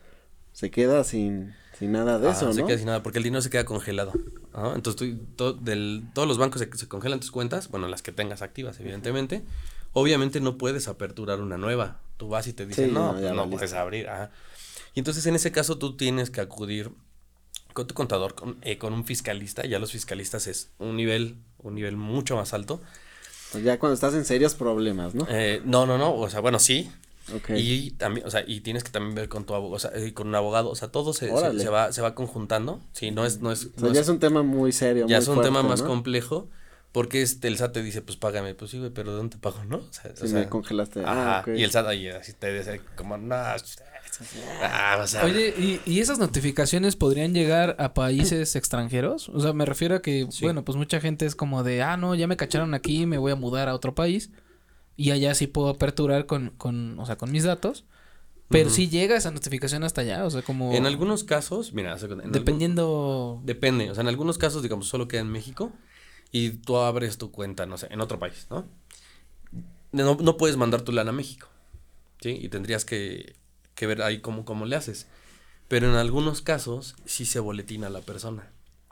se 0.53 0.71
queda 0.71 1.03
sin, 1.03 1.55
sin 1.77 1.91
nada 1.91 2.21
de 2.21 2.31
eso, 2.31 2.47
¿no? 2.47 2.53
Se 2.53 2.65
queda 2.65 2.77
sin 2.77 2.87
nada 2.87 3.03
porque 3.03 3.19
el 3.19 3.25
dinero 3.25 3.43
se 3.43 3.51
queda 3.51 3.65
congelado, 3.65 4.13
¿no? 4.53 4.77
Entonces 4.77 5.17
tú, 5.35 5.59
del, 5.61 6.05
todos 6.15 6.29
los 6.29 6.39
bancos 6.39 6.61
se, 6.61 6.71
se, 6.77 6.87
congelan 6.87 7.19
tus 7.19 7.33
cuentas, 7.33 7.71
bueno, 7.71 7.89
las 7.89 8.03
que 8.03 8.13
tengas 8.13 8.43
activas, 8.43 8.79
evidentemente. 8.79 9.43
Obviamente 9.99 10.41
no 10.41 10.59
puedes 10.59 10.89
aperturar 10.89 11.41
una 11.41 11.59
nueva. 11.59 12.01
Tú 12.17 12.29
vas 12.29 12.47
y 12.47 12.53
te 12.53 12.67
dicen, 12.67 12.93
no, 12.95 13.13
no, 13.13 13.35
no 13.35 13.51
puedes 13.51 13.73
abrir. 13.73 14.09
Ajá. 14.09 14.31
Y 14.95 15.01
entonces 15.01 15.27
en 15.27 15.37
ese 15.37 15.53
caso 15.53 15.79
tú 15.79 15.97
tienes 15.97 16.31
que 16.31 16.41
acudir 16.41 16.91
con 17.73 17.87
tu 17.87 17.95
contador, 17.95 18.35
eh, 18.63 18.79
con, 18.79 18.93
un 18.93 19.05
fiscalista, 19.05 19.65
ya 19.65 19.79
los 19.79 19.93
fiscalistas 19.93 20.49
es 20.49 20.71
un 20.79 20.97
nivel, 20.97 21.37
un 21.59 21.77
nivel 21.77 21.97
mucho 21.97 22.35
más 22.35 22.53
alto. 22.53 22.81
Pues 23.53 23.63
ya 23.63 23.79
cuando 23.79 23.95
estás 23.95 24.15
en 24.15 24.25
serios 24.25 24.55
problemas, 24.55 25.15
¿no? 25.15 25.27
Eh, 25.31 25.63
no, 25.65 25.87
no, 25.87 25.99
no, 25.99 26.15
o 26.15 26.29
sea, 26.29 26.41
bueno, 26.41 26.59
sí. 26.59 26.91
Okay. 27.33 27.61
Y 27.61 27.91
también, 27.93 28.27
o 28.27 28.31
sea, 28.31 28.43
y 28.47 28.61
tienes 28.61 28.83
que 28.83 28.91
también 28.91 29.15
ver 29.15 29.29
con 29.29 29.45
tu 29.45 29.55
abogado, 29.55 29.77
o 29.77 29.79
sea, 29.79 30.15
con 30.15 30.29
un 30.29 30.35
abogado, 30.35 30.71
o 30.71 30.75
sea, 30.75 30.89
todo 30.89 31.13
se, 31.13 31.29
se, 31.29 31.69
va, 31.69 31.93
se 31.93 32.03
va 32.03 32.15
conjuntando, 32.15 32.81
sí, 32.93 33.11
no 33.11 33.27
es, 33.27 33.41
no 33.41 33.53
es. 33.53 33.69
O 33.77 33.81
sea, 33.81 33.93
ya 33.93 34.01
es, 34.01 34.09
un 34.09 34.19
tema 34.19 34.43
muy 34.43 34.73
serio, 34.73 35.07
Ya 35.07 35.19
es 35.19 35.29
un 35.29 35.43
tema 35.43 35.63
más 35.63 35.83
complejo, 35.83 36.49
porque 36.93 37.23
este, 37.23 37.49
el 37.49 37.59
SAT 37.59 37.75
te 37.75 37.83
dice, 37.83 38.03
pues 38.03 38.17
págame, 38.17 38.55
pues 38.55 38.71
sí, 38.71 38.79
güey, 38.79 38.91
pero 38.91 39.11
¿de 39.11 39.17
dónde 39.19 39.37
te 39.37 39.41
pago, 39.41 39.65
no? 39.65 39.79
O 39.79 39.93
sea, 39.93 40.15
sí, 40.15 40.33
me 40.33 40.49
congelaste. 40.49 41.03
Ah, 41.05 41.45
y 41.47 41.63
el 41.63 41.71
SAT 41.71 41.87
ahí 41.87 42.09
así 42.09 42.33
te 42.33 42.53
dice, 42.53 42.81
como, 42.97 43.17
no, 43.17 43.37
Ah, 44.63 45.05
Oye, 45.23 45.55
¿y, 45.57 45.81
¿y, 45.87 46.01
esas 46.01 46.19
notificaciones 46.19 46.97
podrían 46.97 47.35
llegar 47.35 47.77
a 47.79 47.95
países 47.95 48.57
extranjeros? 48.57 49.29
O 49.29 49.41
sea, 49.41 49.53
me 49.53 49.65
refiero 49.65 49.97
a 49.97 50.03
que, 50.03 50.27
bueno, 50.41 50.65
pues 50.65 50.77
mucha 50.77 51.01
gente 51.01 51.27
es 51.27 51.35
como 51.35 51.63
de, 51.63 51.83
ah, 51.83 51.97
no, 51.97 52.15
ya 52.15 52.27
me 52.27 52.37
cacharon 52.37 52.75
aquí, 52.75 53.07
me 53.07 53.19
voy 53.19 53.33
a 53.33 53.37
mudar 53.37 53.69
a 53.69 53.75
otro 53.75 53.95
país. 53.95 54.31
Y 54.97 55.13
allá 55.13 55.35
sí 55.35 55.47
puedo 55.47 55.69
aperturar 55.69 56.27
con, 56.27 56.51
con 56.57 56.99
o 56.99 57.07
sea, 57.07 57.17
con 57.17 57.31
mis 57.31 57.45
datos. 57.45 57.85
Pero 58.49 58.71
si 58.71 58.89
llega 58.89 59.15
esa 59.15 59.31
notificación 59.31 59.85
hasta 59.85 60.01
allá, 60.01 60.25
o 60.25 60.31
sea, 60.31 60.41
como... 60.41 60.73
En 60.73 60.87
algunos 60.87 61.23
casos, 61.23 61.75
mira, 61.75 61.97
dependiendo... 61.97 63.43
depende, 63.45 63.91
o 63.91 63.95
sea, 63.95 64.01
en 64.01 64.09
algunos 64.09 64.39
casos, 64.39 64.63
digamos, 64.63 64.89
solo 64.89 65.07
queda 65.07 65.21
en 65.21 65.31
México 65.31 65.71
y 66.33 66.51
tú 66.51 66.77
abres 66.77 67.19
tu 67.19 67.31
cuenta, 67.31 67.67
no 67.67 67.79
sé, 67.79 67.89
en 67.91 68.01
otro 68.01 68.19
país, 68.19 68.47
¿no? 68.51 68.67
No, 69.93 70.17
no 70.21 70.37
puedes 70.37 70.57
mandar 70.57 70.83
tu 70.83 70.93
lana 70.93 71.11
a 71.11 71.15
México, 71.15 71.49
¿sí? 72.21 72.39
Y 72.41 72.49
tendrías 72.49 72.85
que 72.85 73.39
que 73.79 73.87
ver 73.87 74.03
ahí 74.03 74.19
cómo, 74.19 74.45
cómo 74.45 74.67
le 74.67 74.77
haces. 74.77 75.07
Pero 75.69 75.89
en 75.89 75.95
algunos 75.95 76.43
casos 76.43 76.97
sí 77.05 77.25
se 77.25 77.41
boletina 77.41 77.87
a 77.87 77.91
la 77.91 78.01
persona. 78.01 78.51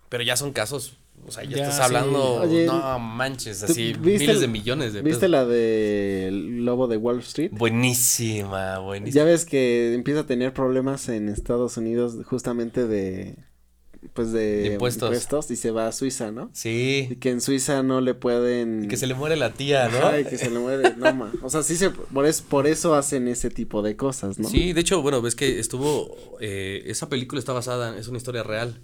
Pero 0.08 0.22
ya 0.22 0.36
son 0.36 0.52
casos, 0.52 0.96
o 1.26 1.32
sea, 1.32 1.42
ya, 1.42 1.56
estás 1.56 1.80
hablando, 1.80 2.46
no 2.66 2.98
manches, 3.00 3.64
así 3.64 3.94
miles 4.00 4.40
de 4.40 4.46
millones 4.46 4.92
de 4.92 5.02
¿Viste 5.02 5.26
la 5.28 5.44
de 5.44 6.30
Lobo 6.32 6.86
de 6.86 6.96
Wall 6.96 7.18
Street? 7.18 7.50
Buenísima, 7.52 8.78
buenísima. 8.78 9.16
Ya 9.16 9.24
ves 9.24 9.44
que 9.44 9.94
empieza 9.94 10.20
a 10.20 10.26
tener 10.26 10.52
problemas 10.52 11.08
en 11.08 11.28
Estados 11.28 11.76
Unidos 11.76 12.18
justamente 12.24 12.86
de 12.86 13.36
pues 14.16 14.32
de 14.32 14.72
impuestos. 14.72 15.51
y 15.51 15.56
se 15.56 15.70
va 15.70 15.86
a 15.86 15.93
Suiza, 15.93 16.32
¿no? 16.32 16.51
Sí. 16.52 17.06
Y 17.10 17.16
que 17.16 17.30
en 17.30 17.40
Suiza 17.40 17.84
no 17.84 18.01
le 18.01 18.14
pueden 18.14 18.84
y 18.84 18.88
que 18.88 18.97
se 18.97 19.06
le 19.06 19.14
muere 19.14 19.36
la 19.36 19.52
tía, 19.52 19.88
¿no? 19.88 20.05
Ay, 20.09 20.24
que 20.24 20.38
se 20.38 20.51
le 20.51 20.59
muere, 20.59 20.97
no 20.97 21.14
ma. 21.14 21.32
O 21.43 21.51
sea, 21.51 21.62
sí 21.62 21.76
se 21.76 21.90
por, 21.90 22.26
es, 22.26 22.43
por 22.43 22.66
eso 22.66 22.97
hacen 22.97 23.28
ese 23.28 23.51
tipo 23.51 23.82
de 23.82 23.94
cosas, 23.97 24.40
¿no? 24.40 24.48
Sí, 24.48 24.72
de 24.72 24.80
hecho, 24.80 25.02
bueno, 25.02 25.22
ves 25.22 25.36
que 25.36 25.60
estuvo 25.60 26.16
eh, 26.40 26.82
esa 26.86 27.09
película 27.09 27.38
está 27.38 27.52
basada 27.52 27.97
es 27.97 28.09
una 28.09 28.18
historia 28.18 28.43
real. 28.43 28.80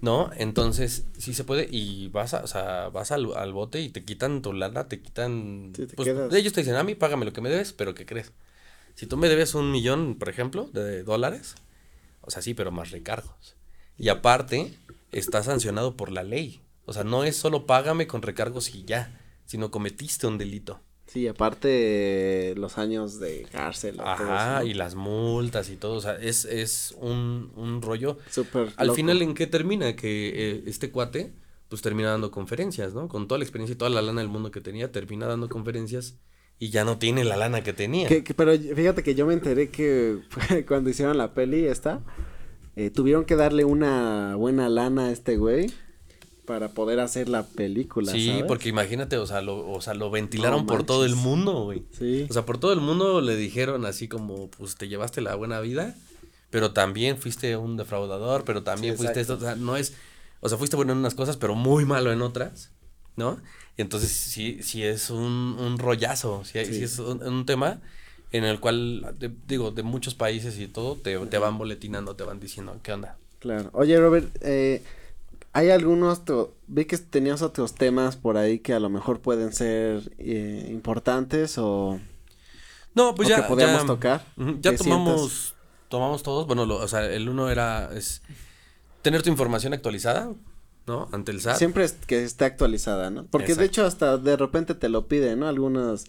¿No? 0.00 0.30
Entonces, 0.36 1.04
sí 1.16 1.32
se 1.32 1.44
puede 1.44 1.68
y 1.70 2.08
vas 2.08 2.34
a, 2.34 2.42
o 2.42 2.48
sea, 2.48 2.88
vas 2.88 3.12
al, 3.12 3.32
al 3.36 3.52
bote 3.52 3.80
y 3.80 3.88
te 3.88 4.04
quitan 4.04 4.42
tu 4.42 4.52
lana, 4.52 4.88
te 4.88 5.00
quitan 5.00 5.72
sí, 5.76 5.86
te 5.86 5.94
pues, 5.94 6.08
ellos 6.08 6.52
te 6.52 6.62
dicen, 6.62 6.74
"A 6.74 6.82
mí 6.82 6.96
págame 6.96 7.24
lo 7.24 7.32
que 7.32 7.40
me 7.40 7.48
debes, 7.48 7.72
pero 7.72 7.94
¿qué 7.94 8.04
crees?" 8.04 8.32
Si 8.96 9.06
tú 9.06 9.16
me 9.16 9.28
debes 9.28 9.54
un 9.54 9.70
millón, 9.70 10.16
por 10.18 10.28
ejemplo, 10.28 10.68
de 10.72 11.04
dólares, 11.04 11.54
o 12.22 12.30
sea, 12.30 12.42
sí, 12.42 12.52
pero 12.54 12.72
más 12.72 12.90
recargos. 12.90 13.55
Y 13.98 14.08
aparte, 14.08 14.72
está 15.12 15.42
sancionado 15.42 15.96
por 15.96 16.10
la 16.12 16.22
ley. 16.22 16.60
O 16.84 16.92
sea, 16.92 17.04
no 17.04 17.24
es 17.24 17.36
solo 17.36 17.66
págame 17.66 18.06
con 18.06 18.22
recargos 18.22 18.74
y 18.74 18.84
ya, 18.84 19.20
sino 19.44 19.70
cometiste 19.70 20.26
un 20.26 20.38
delito. 20.38 20.80
Sí, 21.06 21.28
aparte 21.28 22.54
los 22.56 22.78
años 22.78 23.20
de 23.20 23.46
cárcel. 23.50 24.00
Ajá, 24.00 24.64
y 24.64 24.74
las 24.74 24.96
multas 24.96 25.70
y 25.70 25.76
todo, 25.76 25.94
o 25.94 26.00
sea, 26.00 26.16
es, 26.16 26.44
es 26.44 26.94
un, 27.00 27.52
un 27.54 27.80
rollo. 27.80 28.18
Súper. 28.30 28.72
Al 28.76 28.90
final, 28.90 29.22
¿en 29.22 29.34
qué 29.34 29.46
termina? 29.46 29.94
Que 29.94 30.28
eh, 30.34 30.62
este 30.66 30.90
cuate, 30.90 31.32
pues 31.68 31.80
termina 31.80 32.10
dando 32.10 32.32
conferencias, 32.32 32.92
¿no? 32.92 33.08
Con 33.08 33.28
toda 33.28 33.38
la 33.38 33.44
experiencia 33.44 33.74
y 33.74 33.76
toda 33.76 33.90
la 33.90 34.02
lana 34.02 34.20
del 34.20 34.28
mundo 34.28 34.50
que 34.50 34.60
tenía, 34.60 34.90
termina 34.90 35.26
dando 35.26 35.48
conferencias 35.48 36.16
y 36.58 36.70
ya 36.70 36.84
no 36.84 36.98
tiene 36.98 37.24
la 37.24 37.36
lana 37.36 37.62
que 37.62 37.72
tenía. 37.72 38.08
pero 38.36 38.58
fíjate 38.58 39.02
que 39.02 39.14
yo 39.14 39.26
me 39.26 39.34
enteré 39.34 39.70
que 39.70 40.20
cuando 40.68 40.90
hicieron 40.90 41.18
la 41.18 41.34
peli 41.34 41.66
esta, 41.66 42.02
eh, 42.76 42.90
tuvieron 42.90 43.24
que 43.24 43.36
darle 43.36 43.64
una 43.64 44.36
buena 44.36 44.68
lana 44.68 45.06
a 45.06 45.10
este 45.10 45.38
güey 45.38 45.72
para 46.44 46.68
poder 46.68 47.00
hacer 47.00 47.28
la 47.28 47.42
película. 47.42 48.12
Sí, 48.12 48.42
porque 48.46 48.68
imagínate, 48.68 49.16
o 49.16 49.26
sea, 49.26 49.40
lo, 49.42 49.68
o 49.68 49.80
sea, 49.80 49.94
lo 49.94 50.10
ventilaron 50.10 50.66
por 50.66 50.84
todo 50.84 51.04
el 51.04 51.16
mundo, 51.16 51.64
güey. 51.64 51.84
Sí. 51.90 52.26
O 52.30 52.32
sea, 52.32 52.46
por 52.46 52.58
todo 52.58 52.72
el 52.72 52.80
mundo 52.80 53.20
le 53.20 53.34
dijeron 53.34 53.84
así 53.84 54.08
como, 54.08 54.48
pues 54.50 54.76
te 54.76 54.88
llevaste 54.88 55.20
la 55.22 55.34
buena 55.34 55.58
vida, 55.60 55.96
pero 56.50 56.72
también 56.72 57.18
fuiste 57.18 57.56
un 57.56 57.76
defraudador, 57.76 58.44
pero 58.44 58.62
también 58.62 58.96
fuiste 58.96 59.20
esto, 59.20 59.34
o 59.34 59.40
sea, 59.40 59.56
no 59.56 59.76
es, 59.76 59.94
o 60.40 60.48
sea, 60.48 60.56
fuiste 60.56 60.76
bueno 60.76 60.92
en 60.92 60.98
unas 60.98 61.14
cosas, 61.14 61.36
pero 61.36 61.54
muy 61.54 61.84
malo 61.84 62.12
en 62.12 62.22
otras, 62.22 62.70
¿no? 63.16 63.40
Y 63.76 63.82
entonces 63.82 64.10
sí, 64.10 64.58
sí 64.62 64.82
es 64.84 65.10
un, 65.10 65.56
un 65.58 65.78
rollazo, 65.78 66.44
sí, 66.44 66.64
sí. 66.64 66.84
es 66.84 66.98
un 66.98 67.44
tema 67.46 67.80
en 68.32 68.44
el 68.44 68.60
cual, 68.60 69.16
digo, 69.46 69.70
de 69.70 69.82
muchos 69.82 70.14
países 70.14 70.58
y 70.58 70.66
todo, 70.68 70.96
te, 70.96 71.16
te, 71.18 71.38
van 71.38 71.58
boletinando, 71.58 72.16
te 72.16 72.24
van 72.24 72.40
diciendo, 72.40 72.78
¿qué 72.82 72.92
onda? 72.92 73.16
Claro. 73.38 73.70
Oye, 73.72 73.98
Robert, 73.98 74.36
eh, 74.40 74.82
hay 75.52 75.70
algunos, 75.70 76.22
vi 76.66 76.84
que 76.84 76.98
tenías 76.98 77.42
otros 77.42 77.74
temas 77.74 78.16
por 78.16 78.36
ahí 78.36 78.58
que 78.58 78.74
a 78.74 78.80
lo 78.80 78.90
mejor 78.90 79.20
pueden 79.20 79.52
ser 79.52 80.12
eh, 80.18 80.68
importantes 80.70 81.56
o... 81.58 82.00
No, 82.94 83.14
pues 83.14 83.28
ya. 83.28 83.36
Que 83.36 83.48
podíamos 83.48 83.86
tocar. 83.86 84.24
ya 84.60 84.74
tomamos, 84.74 85.54
tomamos 85.88 86.22
todos. 86.22 86.46
Bueno, 86.46 86.62
o 86.62 86.88
sea, 86.88 87.04
el 87.04 87.28
uno 87.28 87.50
era 87.50 87.90
es 87.94 88.22
tener 89.02 89.22
tu 89.22 89.28
información 89.28 89.74
actualizada, 89.74 90.32
¿no? 90.86 91.08
Ante 91.12 91.30
el 91.30 91.40
SAT. 91.40 91.58
Siempre 91.58 91.84
es 91.84 91.92
que 91.92 92.24
esté 92.24 92.44
actualizada, 92.44 93.10
¿no? 93.10 93.26
Porque 93.26 93.54
de 93.54 93.66
hecho 93.66 93.84
hasta 93.84 94.16
de 94.16 94.36
repente 94.36 94.74
te 94.74 94.88
lo 94.88 95.08
piden, 95.08 95.40
¿no? 95.40 95.48
Algunas 95.48 96.06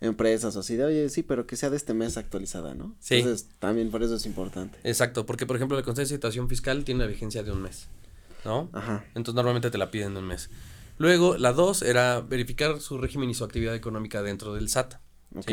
empresas 0.00 0.56
o 0.56 0.60
así 0.60 0.76
de, 0.76 0.84
oye, 0.84 1.08
sí, 1.08 1.22
pero 1.22 1.46
que 1.46 1.56
sea 1.56 1.70
de 1.70 1.76
este 1.76 1.94
mes 1.94 2.16
actualizada, 2.16 2.74
¿no? 2.74 2.94
Sí. 3.00 3.16
Entonces, 3.16 3.48
también 3.58 3.90
por 3.90 4.02
eso 4.02 4.16
es 4.16 4.26
importante. 4.26 4.78
Exacto, 4.84 5.26
porque 5.26 5.46
por 5.46 5.56
ejemplo 5.56 5.76
la 5.76 5.82
constancia 5.82 6.12
de 6.12 6.16
situación 6.16 6.48
fiscal 6.48 6.84
tiene 6.84 7.04
una 7.04 7.06
vigencia 7.06 7.42
de 7.42 7.52
un 7.52 7.62
mes, 7.62 7.86
¿no? 8.44 8.70
Ajá. 8.72 9.04
Entonces 9.14 9.34
normalmente 9.34 9.70
te 9.70 9.78
la 9.78 9.90
piden 9.90 10.14
de 10.14 10.20
un 10.20 10.26
mes. 10.26 10.50
Luego, 10.98 11.38
la 11.38 11.54
dos 11.54 11.80
era 11.80 12.20
verificar 12.20 12.78
su 12.78 12.98
régimen 12.98 13.30
y 13.30 13.34
su 13.34 13.42
actividad 13.42 13.74
económica 13.74 14.22
dentro 14.22 14.54
del 14.54 14.68
SAT. 14.68 14.96
Ok. 15.34 15.50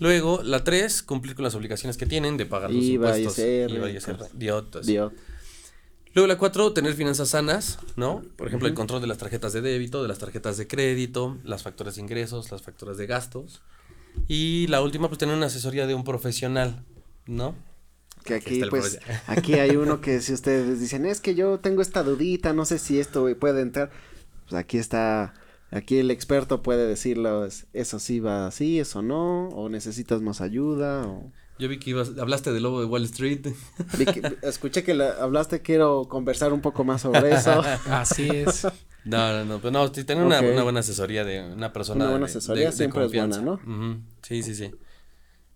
Luego, 0.00 0.42
la 0.42 0.64
3, 0.64 1.02
cumplir 1.02 1.34
con 1.34 1.44
las 1.44 1.54
obligaciones 1.54 1.96
que 1.96 2.04
tienen 2.04 2.36
de 2.36 2.44
pagar 2.44 2.70
los 2.70 2.84
impuestos. 2.84 3.38
IVA, 3.38 3.90
ISR, 3.90 4.28
DIOT. 4.34 4.84
Luego 6.14 6.28
la 6.28 6.38
4, 6.38 6.72
tener 6.72 6.94
finanzas 6.94 7.30
sanas, 7.30 7.78
¿no? 7.96 8.22
Por 8.36 8.46
ejemplo, 8.46 8.68
el 8.68 8.74
control 8.74 9.00
de 9.00 9.06
las 9.06 9.18
tarjetas 9.18 9.52
de 9.52 9.60
débito, 9.60 10.02
de 10.02 10.08
las 10.08 10.18
tarjetas 10.18 10.56
de 10.56 10.66
crédito, 10.66 11.38
las 11.44 11.62
facturas 11.62 11.96
de 11.96 12.02
ingresos, 12.02 12.50
las 12.52 12.62
facturas 12.62 12.96
de 12.96 13.06
gastos. 13.06 13.62
Y 14.28 14.68
la 14.68 14.80
última, 14.80 15.08
pues 15.08 15.18
tener 15.18 15.36
una 15.36 15.46
asesoría 15.46 15.86
de 15.86 15.94
un 15.94 16.04
profesional, 16.04 16.84
¿no? 17.26 17.56
Que 18.24 18.34
aquí, 18.34 18.62
pues, 18.70 19.00
aquí 19.26 19.54
hay 19.54 19.76
uno 19.76 20.00
que 20.00 20.20
si 20.20 20.32
ustedes 20.32 20.80
dicen, 20.80 21.04
es 21.04 21.20
que 21.20 21.34
yo 21.34 21.58
tengo 21.58 21.82
esta 21.82 22.02
dudita, 22.02 22.52
no 22.52 22.64
sé 22.64 22.78
si 22.78 23.00
esto 23.00 23.26
puede 23.38 23.60
entrar, 23.60 23.90
pues 24.44 24.54
aquí 24.54 24.78
está 24.78 25.34
Aquí 25.74 25.98
el 25.98 26.12
experto 26.12 26.62
puede 26.62 26.86
decirlo, 26.86 27.48
eso 27.72 27.98
sí 27.98 28.20
va 28.20 28.46
así, 28.46 28.78
eso 28.78 29.02
no, 29.02 29.48
o 29.48 29.68
necesitas 29.68 30.22
más 30.22 30.40
ayuda, 30.40 31.04
o... 31.04 31.32
Yo 31.58 31.68
vi 31.68 31.78
que 31.78 31.90
ibas, 31.90 32.10
hablaste 32.18 32.52
del 32.52 32.64
lobo 32.64 32.80
de 32.80 32.86
Wall 32.86 33.04
Street. 33.04 33.46
escuché 34.42 34.82
que 34.82 34.92
hablaste, 34.92 35.62
quiero 35.62 36.06
conversar 36.08 36.52
un 36.52 36.60
poco 36.60 36.82
más 36.84 37.02
sobre 37.02 37.32
eso. 37.32 37.62
así 37.90 38.28
es. 38.28 38.66
No, 39.04 39.32
no, 39.32 39.44
no, 39.44 39.58
pero 39.58 39.70
no, 39.70 39.92
tener 39.92 40.24
una, 40.24 40.40
buena 40.40 40.80
asesoría 40.80 41.24
de 41.24 41.42
una 41.42 41.72
persona. 41.72 42.04
Una 42.04 42.10
buena 42.10 42.26
asesoría 42.26 42.72
siempre 42.72 43.04
es 43.04 43.12
buena, 43.12 43.38
¿no? 43.38 43.60
Sí, 44.22 44.42
sí, 44.42 44.54
sí. 44.54 44.72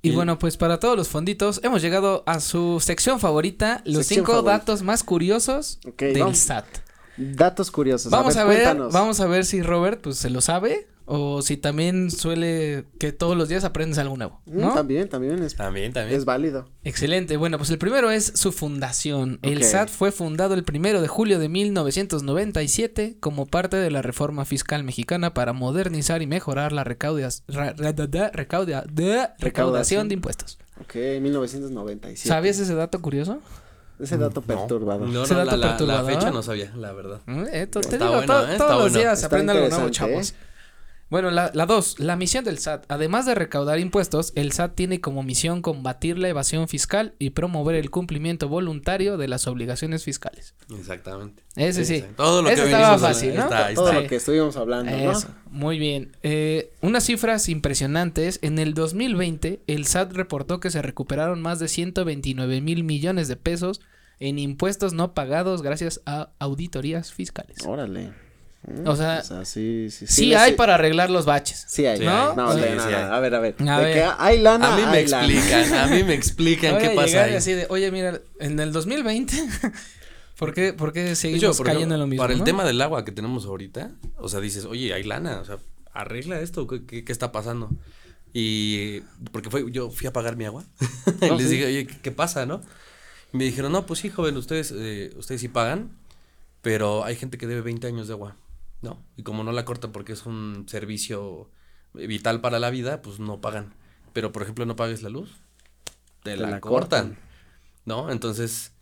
Y, 0.01 0.13
bueno, 0.13 0.39
pues 0.39 0.57
para 0.57 0.79
todos 0.79 0.97
los 0.97 1.09
fonditos, 1.09 1.61
hemos 1.65 1.83
llegado 1.83 2.23
a 2.27 2.39
su 2.39 2.79
sección 2.81 3.19
favorita, 3.19 3.83
los 3.85 4.07
cinco 4.07 4.43
datos 4.43 4.83
más 4.83 5.03
curiosos 5.03 5.81
del 5.99 6.37
SAT. 6.37 6.67
Datos 7.17 7.73
curiosos. 7.73 8.13
Vamos 8.13 8.37
a 8.37 8.45
ver, 8.45 8.77
vamos 8.93 9.19
a 9.19 9.27
ver 9.27 9.45
si 9.45 9.61
Robert 9.63 10.01
pues 10.01 10.19
se 10.19 10.31
lo 10.31 10.41
sabe 10.41 10.87
o 11.11 11.41
si 11.41 11.57
también 11.57 12.11
suele 12.11 12.85
que 12.99 13.13
todos 13.13 13.35
los 13.35 13.49
días 13.49 13.65
aprendes 13.65 13.97
algo 13.99 14.17
nuevo, 14.19 14.43
mm, 14.45 14.61
¿no? 14.61 14.75
también, 14.75 15.09
también 15.09 15.43
es 15.43 15.57
También, 15.57 15.95
también. 15.95 16.19
Es 16.19 16.27
válido. 16.27 16.69
Excelente. 16.85 17.39
Bueno, 17.39 17.57
pues 17.57 17.71
el 17.71 17.79
primero 17.79 18.11
es 18.11 18.33
su 18.35 18.53
fundación. 18.53 19.39
El 19.43 19.65
SAT 19.65 19.89
fue 19.89 20.13
fundado 20.13 20.53
el 20.53 20.65
primero 20.65 21.01
de 21.01 21.09
julio 21.09 21.39
de 21.39 21.49
1997 21.49 23.17
como 23.21 23.47
parte 23.47 23.79
de 23.79 23.91
la 23.91 24.03
reforma 24.03 24.45
fiscal 24.45 24.85
mexicana 24.85 25.33
para 25.33 25.55
modernizar 25.55 26.21
y 26.21 26.27
mejorar 26.27 26.73
la 26.73 26.85
recaudación 26.85 27.29
de 30.09 30.15
impuestos. 30.15 30.59
Ok, 30.83 30.95
1997. 31.23 32.29
¿Sabías 32.29 32.59
ese 32.59 32.75
dato 32.75 33.01
curioso? 33.01 33.41
Ese 33.99 34.19
dato 34.19 34.43
perturbador. 34.43 35.09
No, 35.09 35.27
no, 35.27 35.45
la, 35.45 36.05
fecha 36.05 36.31
no 36.31 36.43
sabía, 36.43 36.71
la 36.77 36.93
verdad. 36.93 37.21
Eh, 37.51 37.67
te 37.67 37.99
digo, 37.99 38.23
¿eh? 38.23 38.27
todos 38.59 38.85
los 38.85 38.93
días 38.93 39.25
aprende 39.25 39.53
algo 39.53 39.69
nuevo, 39.71 39.89
chavos. 39.89 40.31
¿eh? 40.33 40.48
Bueno, 41.11 41.31
la, 41.31 41.51
la 41.55 41.65
dos, 41.65 41.99
la 41.99 42.17
misión 42.17 42.45
del 42.45 42.59
SAT. 42.59 42.85
Además 42.89 43.25
de 43.25 43.35
recaudar 43.35 43.79
impuestos, 43.79 44.33
el 44.35 44.53
SAT 44.53 44.75
tiene 44.75 45.01
como 45.01 45.23
misión 45.23 45.63
combatir 45.63 46.19
la 46.19 46.29
evasión 46.29 46.69
fiscal 46.69 47.15
y 47.19 47.31
promover 47.31 47.77
el 47.77 47.91
cumplimiento 47.91 48.49
voluntario 48.49 49.17
de 49.17 49.27
las 49.27 49.47
obligaciones 49.47 50.05
fiscales. 50.05 50.55
Exactamente. 50.79 51.43
Ese 51.57 51.87
sí. 51.87 52.05
Todo 52.15 52.43
lo 52.43 52.49
que 52.51 52.55
estaba 52.57 52.99
fácil, 52.99 53.37
¿no? 53.37 53.49
Todo 53.75 53.93
lo 53.93 54.07
que 54.07 54.17
estuvimos 54.17 54.57
hablando, 54.57 54.93
Eso. 54.93 55.29
Muy 55.51 55.79
bien. 55.79 56.13
Eh, 56.23 56.73
unas 56.83 57.05
cifras 57.05 57.49
impresionantes. 57.49 58.39
En 58.43 58.59
el 58.59 58.75
2020, 58.75 59.63
el 59.67 59.87
SAT 59.87 60.13
reportó 60.13 60.61
que 60.61 60.71
se 60.71 60.83
recuperaron 60.83 61.41
más 61.41 61.59
de 61.59 61.69
129 61.69 62.61
mil 62.61 62.85
millones 62.85 63.29
de 63.29 63.37
pesos 63.37 63.81
en 64.21 64.39
impuestos 64.39 64.93
no 64.93 65.15
pagados 65.15 65.63
gracias 65.63 66.03
a 66.05 66.31
auditorías 66.39 67.13
fiscales. 67.13 67.59
Órale. 67.67 68.28
O 68.85 68.97
sea, 68.97 69.23
sí, 69.45 69.89
sí, 69.91 70.07
sí, 70.07 70.35
hay 70.35 70.55
para 70.55 70.75
arreglar 70.75 71.11
los 71.11 71.25
baches. 71.25 71.65
Sí 71.69 71.87
hay. 71.87 72.01
¿No? 72.01 72.35
No, 72.35 72.35
no, 72.35 72.51
A 72.53 73.21
ver, 73.21 73.35
a 73.35 73.41
ver. 73.41 73.55
A 73.67 73.79
ver. 73.79 74.05
hay 74.19 74.41
lana, 74.41 74.75
A 74.75 74.77
mí 74.77 74.83
me 74.91 75.01
explican, 75.01 75.75
a 75.75 75.87
mí 75.87 76.03
me 76.03 76.15
explican 76.15 76.79
qué 76.79 76.91
pasa 76.91 77.25
ahí. 77.25 77.35
Así 77.35 77.53
de, 77.53 77.67
oye, 77.71 77.91
mira, 77.91 78.21
en 78.41 78.59
el 78.59 78.73
2020, 78.73 79.35
¿por 80.39 80.53
qué, 80.53 80.73
por 80.73 80.93
qué 80.93 81.15
seguimos 81.15 81.61
cayendo 81.61 81.95
en 81.95 82.01
lo 82.01 82.07
mismo? 82.07 82.23
Para 82.23 82.35
el 82.35 82.43
tema 82.43 82.65
del 82.65 82.81
agua 82.83 83.05
que 83.05 83.13
tenemos 83.13 83.47
ahorita, 83.47 83.93
o 84.17 84.29
sea, 84.29 84.41
dices, 84.41 84.65
oye, 84.65 84.93
hay 84.93 85.05
lana, 85.05 85.41
o 85.41 85.45
sea, 85.45 85.59
arregla 85.93 86.41
esto, 86.41 86.67
¿qué, 86.67 87.05
qué, 87.05 87.13
está 87.13 87.33
pasando? 87.33 87.71
Y 88.35 89.01
porque 89.33 89.51
fue, 89.51 89.71
yo 89.71 89.91
fui 89.91 90.07
a 90.09 90.13
pagar 90.13 90.37
mi 90.37 90.45
agua 90.45 90.65
y 91.23 91.31
les 91.31 91.49
dije, 91.49 91.67
oye, 91.67 91.87
¿qué, 91.87 92.11
pasa, 92.11 92.45
no? 92.45 92.61
Y 93.33 93.37
me 93.37 93.45
dijeron, 93.45 93.73
no, 93.73 93.87
pues 93.87 94.01
sí, 94.01 94.11
joven, 94.11 94.37
ustedes, 94.37 94.75
eh, 94.77 95.13
ustedes 95.17 95.41
sí 95.41 95.49
pagan, 95.49 95.91
pero 96.61 97.05
hay 97.05 97.17
gente 97.17 97.39
que 97.39 97.47
debe 97.47 97.63
20 97.63 97.87
años 97.87 98.09
de 98.09 98.15
agua. 98.15 98.37
¿No? 98.83 99.03
Y 99.17 99.23
como 99.23 99.45
no 99.45 99.53
la 99.53 99.65
cortan 99.65 99.93
porque 99.93 100.13
es 100.13 100.27
un 100.27 100.67
servicio 100.69 101.51
vital 101.95 102.41
para 102.41 102.59
la 102.59 102.71
vida, 102.71 103.03
pues 103.03 103.19
no 103.19 103.41
pagan. 103.41 103.75
Pero, 104.13 104.33
por 104.33 104.43
ejemplo, 104.43 104.67
no 104.67 104.77
pagues 104.77 105.03
la 105.03 105.09
luz, 105.09 105.31
te, 106.23 106.37
la, 106.37 106.61
cortan, 106.61 107.19
¿no? 107.85 108.11
Entonces, 108.11 108.73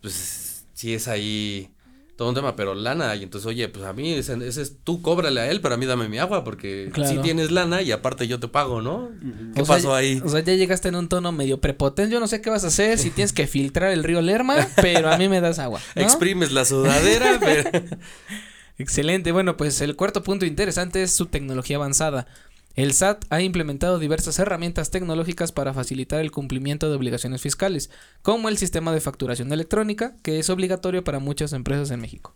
pues 0.00 0.66
sí 0.74 0.94
es 0.94 1.08
ahí 1.08 1.74
todo 2.16 2.28
un 2.28 2.34
tema, 2.34 2.54
pero 2.54 2.74
lana, 2.74 3.14
y 3.16 3.24
entonces, 3.24 3.46
oye, 3.46 3.68
pues 3.68 3.84
a 3.84 3.92
mí, 3.92 4.12
ese, 4.12 4.36
es, 4.46 4.76
tú 4.84 5.02
cóbrale 5.02 5.40
a 5.40 5.50
él, 5.50 5.60
pero 5.60 5.74
a 5.74 5.76
mí 5.76 5.84
dame 5.84 6.08
mi 6.08 6.18
agua, 6.18 6.44
porque 6.44 6.92
si 7.08 7.18
tienes 7.18 7.50
lana 7.50 7.82
y 7.82 7.90
aparte 7.90 8.28
yo 8.28 8.38
te 8.38 8.46
pago, 8.46 8.82
¿no? 8.82 9.10
¿Qué 9.54 9.64
pasó 9.64 9.94
ahí? 9.94 10.22
O 10.24 10.28
sea, 10.28 10.40
ya 10.40 10.54
llegaste 10.54 10.88
en 10.88 10.94
un 10.94 11.08
tono 11.08 11.32
medio 11.32 11.60
prepotente, 11.60 12.12
yo 12.12 12.20
no 12.20 12.28
sé 12.28 12.40
qué 12.40 12.50
vas 12.50 12.62
a 12.62 12.68
hacer, 12.68 12.98
si 12.98 13.10
tienes 13.10 13.32
que 13.32 13.48
filtrar 13.48 13.90
el 13.90 14.04
río 14.04 14.22
Lerma, 14.22 14.68
pero 14.76 15.10
a 15.10 15.18
mí 15.18 15.28
me 15.28 15.40
das 15.40 15.58
agua. 15.58 15.80
Exprimes 15.96 16.52
la 16.52 16.64
sudadera, 16.64 17.38
pero... 17.40 17.70
Excelente. 18.78 19.32
Bueno, 19.32 19.56
pues 19.56 19.80
el 19.80 19.96
cuarto 19.96 20.22
punto 20.22 20.46
interesante 20.46 21.02
es 21.02 21.12
su 21.12 21.26
tecnología 21.26 21.76
avanzada. 21.76 22.26
El 22.74 22.92
SAT 22.92 23.24
ha 23.30 23.40
implementado 23.40 24.00
diversas 24.00 24.38
herramientas 24.40 24.90
tecnológicas 24.90 25.52
para 25.52 25.72
facilitar 25.72 26.20
el 26.20 26.32
cumplimiento 26.32 26.88
de 26.88 26.96
obligaciones 26.96 27.40
fiscales, 27.40 27.88
como 28.22 28.48
el 28.48 28.58
sistema 28.58 28.92
de 28.92 29.00
facturación 29.00 29.52
electrónica, 29.52 30.16
que 30.22 30.40
es 30.40 30.50
obligatorio 30.50 31.04
para 31.04 31.20
muchas 31.20 31.52
empresas 31.52 31.92
en 31.92 32.00
México. 32.00 32.32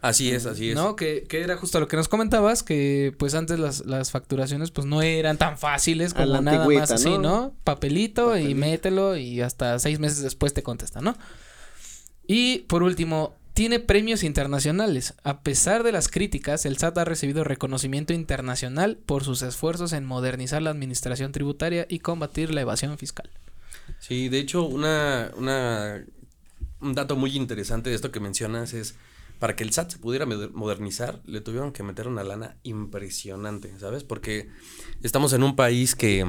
Así 0.00 0.30
es, 0.30 0.46
así 0.46 0.70
es. 0.70 0.76
¿No? 0.76 0.96
Que, 0.96 1.24
que 1.28 1.42
era 1.42 1.56
justo 1.56 1.78
lo 1.78 1.88
que 1.88 1.96
nos 1.96 2.08
comentabas, 2.08 2.62
que 2.62 3.14
pues 3.18 3.34
antes 3.34 3.58
las, 3.58 3.84
las 3.84 4.10
facturaciones 4.10 4.70
pues 4.70 4.86
no 4.86 5.02
eran 5.02 5.36
tan 5.36 5.58
fáciles 5.58 6.14
como 6.14 6.40
nada 6.40 6.66
más 6.66 6.90
así, 6.90 7.18
¿no? 7.18 7.54
Papelito, 7.64 8.38
y 8.38 8.54
mételo 8.54 9.16
y 9.16 9.42
hasta 9.42 9.78
seis 9.78 9.98
meses 9.98 10.22
después 10.22 10.54
te 10.54 10.62
contesta, 10.62 11.00
¿no? 11.00 11.16
Y 12.26 12.60
por 12.60 12.82
último, 12.82 13.34
tiene 13.60 13.78
premios 13.78 14.24
internacionales. 14.24 15.12
A 15.22 15.42
pesar 15.42 15.82
de 15.82 15.92
las 15.92 16.08
críticas, 16.08 16.64
el 16.64 16.78
SAT 16.78 16.96
ha 16.96 17.04
recibido 17.04 17.44
reconocimiento 17.44 18.14
internacional 18.14 18.96
por 18.96 19.22
sus 19.22 19.42
esfuerzos 19.42 19.92
en 19.92 20.06
modernizar 20.06 20.62
la 20.62 20.70
administración 20.70 21.30
tributaria 21.30 21.84
y 21.86 21.98
combatir 21.98 22.54
la 22.54 22.62
evasión 22.62 22.96
fiscal. 22.96 23.28
Sí, 23.98 24.30
de 24.30 24.38
hecho, 24.38 24.64
una, 24.64 25.30
una, 25.36 26.02
un 26.80 26.94
dato 26.94 27.16
muy 27.16 27.36
interesante 27.36 27.90
de 27.90 27.96
esto 27.96 28.10
que 28.10 28.18
mencionas 28.18 28.72
es, 28.72 28.94
para 29.38 29.54
que 29.56 29.64
el 29.64 29.74
SAT 29.74 29.90
se 29.90 29.98
pudiera 29.98 30.24
modernizar, 30.24 31.20
le 31.26 31.42
tuvieron 31.42 31.72
que 31.72 31.82
meter 31.82 32.08
una 32.08 32.24
lana 32.24 32.56
impresionante, 32.62 33.78
¿sabes? 33.78 34.04
Porque 34.04 34.48
estamos 35.02 35.34
en 35.34 35.42
un 35.42 35.54
país 35.54 35.94
que 35.94 36.24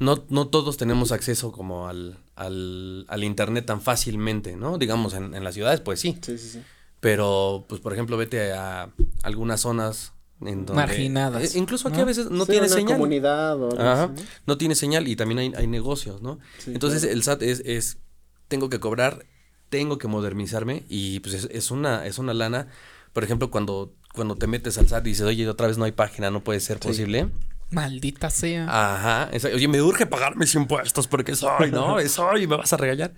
no, 0.00 0.24
no 0.28 0.48
todos 0.48 0.78
tenemos 0.78 1.12
acceso 1.12 1.52
como 1.52 1.86
al, 1.86 2.18
al, 2.38 3.04
al 3.08 3.24
internet 3.24 3.66
tan 3.66 3.80
fácilmente, 3.80 4.56
¿no? 4.56 4.78
Digamos, 4.78 5.12
en, 5.14 5.34
en, 5.34 5.42
las 5.42 5.54
ciudades, 5.54 5.80
pues 5.80 6.00
sí. 6.00 6.16
Sí, 6.22 6.38
sí, 6.38 6.48
sí. 6.48 6.62
Pero, 7.00 7.66
pues, 7.68 7.80
por 7.80 7.92
ejemplo, 7.92 8.16
vete 8.16 8.52
a 8.52 8.90
algunas 9.22 9.60
zonas 9.60 10.12
en 10.40 10.64
donde, 10.64 10.74
marginadas. 10.82 11.54
Eh, 11.54 11.58
incluso 11.58 11.88
aquí 11.88 12.00
a 12.00 12.04
veces 12.04 12.30
no 12.30 12.46
tiene 12.46 12.68
señal. 12.68 12.96
comunidad 12.96 13.60
o 13.60 13.80
Ajá, 13.80 14.12
¿no? 14.46 14.56
tiene 14.56 14.76
señal 14.76 15.08
y 15.08 15.16
también 15.16 15.38
hay, 15.38 15.52
hay 15.56 15.66
negocios, 15.66 16.22
¿no? 16.22 16.38
Entonces 16.66 17.02
el 17.02 17.22
SAT 17.24 17.42
es, 17.42 17.62
es, 17.64 17.98
tengo 18.46 18.68
que 18.68 18.78
cobrar, 18.78 19.26
tengo 19.68 19.98
que 19.98 20.06
modernizarme 20.06 20.84
y 20.88 21.18
pues 21.20 21.34
es, 21.34 21.48
es, 21.50 21.72
una, 21.72 22.06
es 22.06 22.18
una 22.18 22.34
lana. 22.34 22.68
Por 23.12 23.24
ejemplo, 23.24 23.50
cuando, 23.50 23.94
cuando 24.14 24.36
te 24.36 24.46
metes 24.46 24.78
al 24.78 24.86
SAT 24.86 25.06
y 25.06 25.10
dices, 25.10 25.26
oye, 25.26 25.48
otra 25.48 25.66
vez 25.66 25.76
no 25.76 25.84
hay 25.84 25.92
página, 25.92 26.30
no 26.30 26.44
puede 26.44 26.60
ser 26.60 26.78
posible. 26.78 27.30
Maldita 27.70 28.30
sea. 28.30 28.66
Ajá. 28.68 29.30
Oye, 29.54 29.68
me 29.68 29.82
urge 29.82 30.06
pagar 30.06 30.36
mis 30.36 30.54
impuestos 30.54 31.06
porque 31.06 31.34
soy, 31.34 31.70
¿no? 31.70 32.00
soy 32.08 32.44
y 32.44 32.46
me 32.46 32.56
vas 32.56 32.72
a 32.72 32.76
regañar. 32.76 33.14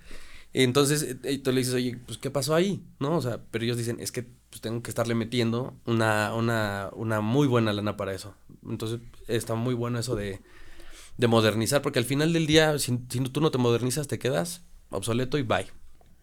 Entonces, 0.53 1.15
eh, 1.23 1.37
tú 1.37 1.51
le 1.51 1.59
dices, 1.59 1.73
oye, 1.73 1.97
pues, 2.05 2.17
¿qué 2.17 2.29
pasó 2.29 2.53
ahí? 2.53 2.83
¿No? 2.99 3.15
O 3.15 3.21
sea, 3.21 3.39
pero 3.51 3.63
ellos 3.63 3.77
dicen, 3.77 3.99
es 4.01 4.11
que 4.11 4.23
pues, 4.49 4.59
tengo 4.59 4.83
que 4.83 4.91
estarle 4.91 5.15
metiendo 5.15 5.73
una, 5.85 6.33
una, 6.33 6.89
una 6.93 7.21
muy 7.21 7.47
buena 7.47 7.71
lana 7.71 7.95
para 7.95 8.13
eso. 8.13 8.35
Entonces, 8.67 8.99
está 9.27 9.55
muy 9.55 9.73
bueno 9.73 9.97
eso 9.97 10.15
de, 10.15 10.41
de 11.17 11.27
modernizar, 11.27 11.81
porque 11.81 11.99
al 11.99 12.05
final 12.05 12.33
del 12.33 12.47
día, 12.47 12.77
si, 12.79 12.99
si, 13.09 13.19
tú 13.21 13.39
no 13.39 13.51
te 13.51 13.57
modernizas, 13.57 14.07
te 14.07 14.19
quedas 14.19 14.63
obsoleto 14.89 15.37
y 15.37 15.43
bye. 15.43 15.67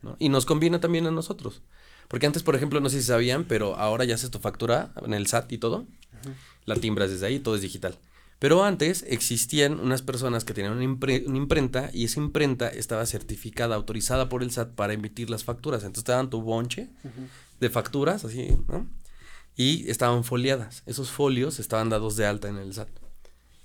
¿no? 0.02 0.16
Y 0.18 0.28
nos 0.28 0.44
conviene 0.44 0.78
también 0.78 1.06
a 1.06 1.10
nosotros. 1.10 1.62
Porque 2.08 2.26
antes, 2.26 2.42
por 2.42 2.54
ejemplo, 2.54 2.80
no 2.80 2.90
sé 2.90 3.00
si 3.00 3.06
sabían, 3.06 3.44
pero 3.44 3.76
ahora 3.76 4.04
ya 4.04 4.14
haces 4.14 4.30
tu 4.30 4.38
factura 4.38 4.92
en 5.04 5.14
el 5.14 5.26
SAT 5.26 5.52
y 5.52 5.58
todo. 5.58 5.86
La 6.64 6.76
timbras 6.76 7.10
desde 7.10 7.26
ahí, 7.26 7.38
todo 7.38 7.54
es 7.54 7.62
digital. 7.62 7.98
Pero 8.38 8.62
antes 8.62 9.04
existían 9.08 9.80
unas 9.80 10.02
personas 10.02 10.44
que 10.44 10.54
tenían 10.54 10.74
una, 10.74 10.84
imprenta 10.84 11.90
y 11.92 12.04
esa 12.04 12.20
imprenta 12.20 12.68
estaba 12.68 13.04
certificada, 13.04 13.74
autorizada 13.74 14.28
por 14.28 14.44
el 14.44 14.52
SAT 14.52 14.74
para 14.74 14.92
emitir 14.92 15.28
las 15.28 15.42
facturas. 15.42 15.82
Entonces 15.82 16.04
te 16.04 16.12
daban 16.12 16.30
tu 16.30 16.40
bonche 16.40 16.88
de 17.58 17.70
facturas, 17.70 18.24
así, 18.24 18.56
¿no? 18.68 18.86
Y 19.56 19.90
estaban 19.90 20.22
foliadas. 20.22 20.84
Esos 20.86 21.10
folios 21.10 21.58
estaban 21.58 21.90
dados 21.90 22.16
de 22.16 22.26
alta 22.26 22.48
en 22.48 22.58
el 22.58 22.72
SAT. 22.74 22.88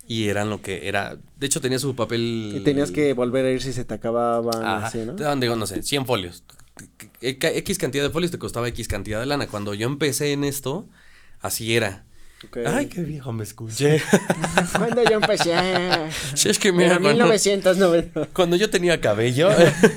Y 0.08 0.28
eran 0.28 0.50
lo 0.50 0.60
que 0.60 0.88
era. 0.88 1.18
De 1.38 1.46
hecho, 1.46 1.62
tenía 1.62 1.78
su 1.78 1.96
papel. 1.96 2.54
Y 2.56 2.60
tenías 2.62 2.90
que 2.90 3.14
volver 3.14 3.46
a 3.46 3.52
ir 3.52 3.62
si 3.62 3.72
se 3.74 3.86
te 3.86 3.94
acababan, 3.94 4.66
así, 4.66 5.06
¿no? 5.06 5.16
Te 5.16 5.24
daban, 5.24 5.40
digo, 5.40 5.56
no 5.56 5.68
sé, 5.68 5.84
100 5.84 6.08
folios. 6.08 6.44
X 7.22 7.78
cantidad 7.78 8.04
de 8.04 8.10
folios 8.10 8.32
te 8.32 8.40
costaba 8.40 8.68
X 8.70 8.88
cantidad 8.88 9.20
de 9.20 9.28
lana. 9.28 9.48
Cuando 9.48 9.76
yo 9.76 9.86
empecé 9.86 10.34
en 10.34 10.44
esto, 10.44 10.90
así 11.40 11.76
era. 11.76 12.06
Ay, 12.66 12.88
qué 12.88 13.02
viejo 13.02 13.32
me 13.32 13.44
escuché. 13.44 14.02
Cuando 14.78 15.04
yo 15.04 15.14
empecé. 15.14 15.54
Sí, 16.36 16.50
es 16.50 16.60
que 16.60 16.72
mira, 16.72 16.96
en 16.96 17.02
1990. 17.02 18.28
Cuando 18.34 18.56
yo 18.56 18.70
tenía 18.70 19.00
cabello. 19.02 19.50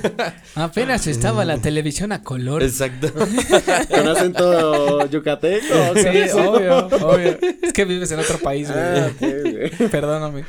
Apenas 0.55 1.07
estaba 1.07 1.45
la 1.45 1.59
televisión 1.59 2.11
a 2.11 2.23
color. 2.23 2.63
Exacto. 2.63 3.11
¿Con 3.89 4.07
acento 4.07 5.09
yucateco? 5.09 5.95
Sí, 5.95 6.29
obvio, 6.37 6.87
obvio. 6.87 7.37
Es 7.61 7.73
que 7.73 7.85
vives 7.85 8.11
en 8.11 8.19
otro 8.19 8.39
país, 8.39 8.71
güey. 8.71 8.81
Ah, 8.81 9.89
Perdóname. 9.91 10.45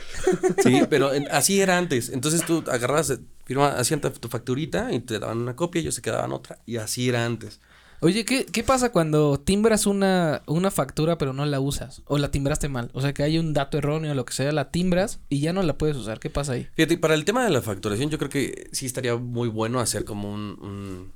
Sí, 0.62 0.82
pero 0.88 1.10
así 1.30 1.60
era 1.60 1.78
antes. 1.78 2.10
Entonces 2.10 2.44
tú 2.44 2.64
agarras, 2.70 3.18
firma, 3.44 3.68
hacían 3.70 4.00
tu 4.00 4.28
facturita 4.28 4.92
y 4.92 5.00
te 5.00 5.18
daban 5.18 5.38
una 5.38 5.56
copia 5.56 5.80
y 5.80 5.82
ellos 5.82 5.94
se 5.94 6.02
quedaban 6.02 6.32
otra. 6.32 6.58
Y 6.66 6.76
así 6.76 7.08
era 7.08 7.24
antes. 7.24 7.60
Oye, 8.00 8.24
¿qué, 8.24 8.46
¿qué 8.46 8.62
pasa 8.62 8.92
cuando 8.92 9.40
timbras 9.40 9.84
una, 9.84 10.42
una 10.46 10.70
factura 10.70 11.18
pero 11.18 11.32
no 11.32 11.44
la 11.46 11.58
usas? 11.58 12.02
O 12.06 12.18
la 12.18 12.30
timbraste 12.30 12.68
mal. 12.68 12.90
O 12.92 13.00
sea, 13.00 13.12
que 13.12 13.24
hay 13.24 13.38
un 13.38 13.52
dato 13.52 13.76
erróneo 13.76 14.12
o 14.12 14.14
lo 14.14 14.24
que 14.24 14.34
sea, 14.34 14.52
la 14.52 14.70
timbras 14.70 15.18
y 15.28 15.40
ya 15.40 15.52
no 15.52 15.62
la 15.62 15.76
puedes 15.76 15.96
usar. 15.96 16.20
¿Qué 16.20 16.30
pasa 16.30 16.52
ahí? 16.52 16.68
Fíjate, 16.74 16.96
para 16.96 17.14
el 17.14 17.24
tema 17.24 17.42
de 17.42 17.50
la 17.50 17.60
facturación, 17.60 18.08
yo 18.08 18.18
creo 18.18 18.30
que 18.30 18.68
sí 18.70 18.86
estaría 18.86 19.16
muy 19.16 19.48
bueno 19.48 19.80
hacer 19.80 20.04
como 20.04 20.32
un, 20.32 21.12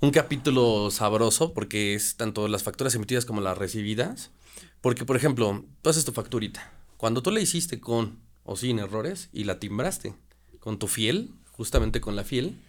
un, 0.00 0.10
capítulo 0.10 0.90
sabroso, 0.90 1.54
porque 1.54 1.94
es 1.94 2.16
tanto 2.16 2.46
las 2.46 2.62
facturas 2.62 2.94
emitidas 2.94 3.24
como 3.24 3.40
las 3.40 3.56
recibidas. 3.56 4.32
Porque, 4.82 5.06
por 5.06 5.16
ejemplo, 5.16 5.64
tú 5.80 5.88
haces 5.88 6.04
tu 6.04 6.12
facturita. 6.12 6.72
Cuando 6.98 7.22
tú 7.22 7.30
la 7.30 7.40
hiciste 7.40 7.80
con 7.80 8.18
o 8.44 8.56
sin 8.56 8.80
errores 8.80 9.30
y 9.32 9.44
la 9.44 9.58
timbraste 9.58 10.14
con 10.60 10.78
tu 10.78 10.88
fiel, 10.88 11.30
justamente 11.52 12.02
con 12.02 12.16
la 12.16 12.24
fiel, 12.24 12.60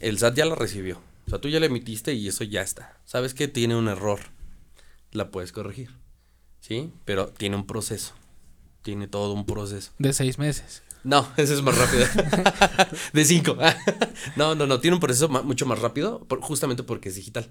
el 0.00 0.18
SAT 0.18 0.34
ya 0.34 0.44
la 0.44 0.56
recibió 0.56 1.00
o 1.30 1.34
sea, 1.34 1.40
tú 1.40 1.48
ya 1.48 1.60
la 1.60 1.66
emitiste 1.66 2.12
y 2.12 2.26
eso 2.26 2.42
ya 2.42 2.60
está. 2.60 2.98
Sabes 3.04 3.34
que 3.34 3.46
tiene 3.46 3.76
un 3.76 3.86
error. 3.86 4.18
La 5.12 5.30
puedes 5.30 5.52
corregir. 5.52 5.90
¿Sí? 6.58 6.92
Pero 7.04 7.28
tiene 7.28 7.54
un 7.54 7.68
proceso. 7.68 8.14
Tiene 8.82 9.06
todo 9.06 9.32
un 9.34 9.46
proceso. 9.46 9.92
De 9.98 10.12
seis 10.12 10.40
meses. 10.40 10.82
No, 11.04 11.28
ese 11.36 11.54
es 11.54 11.62
más 11.62 11.78
rápido. 11.78 12.04
de 13.12 13.24
cinco. 13.24 13.56
no, 14.36 14.56
no, 14.56 14.66
no. 14.66 14.80
Tiene 14.80 14.96
un 14.96 15.00
proceso 15.00 15.28
mucho 15.28 15.66
más 15.66 15.78
rápido 15.78 16.26
justamente 16.40 16.82
porque 16.82 17.10
es 17.10 17.14
digital. 17.14 17.48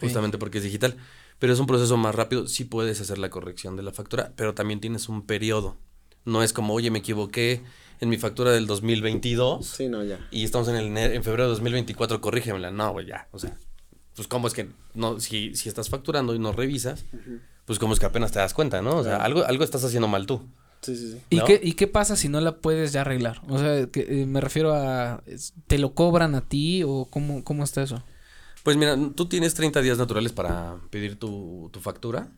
Justamente 0.00 0.38
porque 0.38 0.56
es 0.56 0.64
digital. 0.64 0.96
Pero 1.38 1.52
es 1.52 1.60
un 1.60 1.66
proceso 1.66 1.98
más 1.98 2.14
rápido. 2.14 2.46
Sí 2.46 2.64
puedes 2.64 3.02
hacer 3.02 3.18
la 3.18 3.28
corrección 3.28 3.76
de 3.76 3.82
la 3.82 3.92
factura, 3.92 4.32
pero 4.34 4.54
también 4.54 4.80
tienes 4.80 5.10
un 5.10 5.26
periodo. 5.26 5.76
No 6.24 6.42
es 6.42 6.54
como, 6.54 6.72
oye, 6.72 6.90
me 6.90 7.00
equivoqué 7.00 7.62
en 8.00 8.08
mi 8.08 8.16
factura 8.16 8.50
del 8.50 8.66
2022. 8.66 9.66
Sí, 9.66 9.88
no, 9.88 10.02
ya. 10.02 10.18
Y 10.30 10.44
estamos 10.44 10.68
en, 10.68 10.76
el, 10.76 10.96
en 10.96 11.22
febrero 11.22 11.44
de 11.44 11.50
2024, 11.50 12.20
corrígemela. 12.20 12.70
No, 12.70 12.92
güey, 12.92 13.06
ya. 13.06 13.28
O 13.32 13.38
sea, 13.38 13.56
pues 14.16 14.26
cómo 14.26 14.48
es 14.48 14.54
que 14.54 14.68
no, 14.94 15.20
si, 15.20 15.54
si 15.54 15.68
estás 15.68 15.88
facturando 15.88 16.34
y 16.34 16.38
no 16.38 16.52
revisas, 16.52 17.04
pues 17.66 17.78
cómo 17.78 17.92
es 17.92 18.00
que 18.00 18.06
apenas 18.06 18.32
te 18.32 18.38
das 18.38 18.54
cuenta, 18.54 18.82
¿no? 18.82 18.96
O 18.96 19.04
sea, 19.04 19.18
algo, 19.18 19.44
algo 19.44 19.64
estás 19.64 19.84
haciendo 19.84 20.08
mal 20.08 20.26
tú. 20.26 20.42
Sí, 20.80 20.96
sí, 20.96 21.12
sí. 21.12 21.20
¿Y, 21.28 21.44
qué, 21.44 21.60
¿Y 21.62 21.74
qué 21.74 21.86
pasa 21.86 22.16
si 22.16 22.30
no 22.30 22.40
la 22.40 22.56
puedes 22.56 22.92
ya 22.92 23.02
arreglar? 23.02 23.42
O 23.48 23.58
sea, 23.58 23.86
que, 23.86 24.22
eh, 24.22 24.26
me 24.26 24.40
refiero 24.40 24.72
a, 24.74 25.22
¿te 25.66 25.78
lo 25.78 25.94
cobran 25.94 26.34
a 26.34 26.40
ti 26.40 26.82
o 26.84 27.06
cómo, 27.10 27.44
cómo 27.44 27.64
está 27.64 27.82
eso? 27.82 28.02
Pues 28.62 28.78
mira, 28.78 28.96
tú 29.14 29.26
tienes 29.26 29.52
30 29.54 29.82
días 29.82 29.98
naturales 29.98 30.32
para 30.32 30.76
pedir 30.90 31.18
tu, 31.18 31.68
tu 31.70 31.80
factura, 31.80 32.28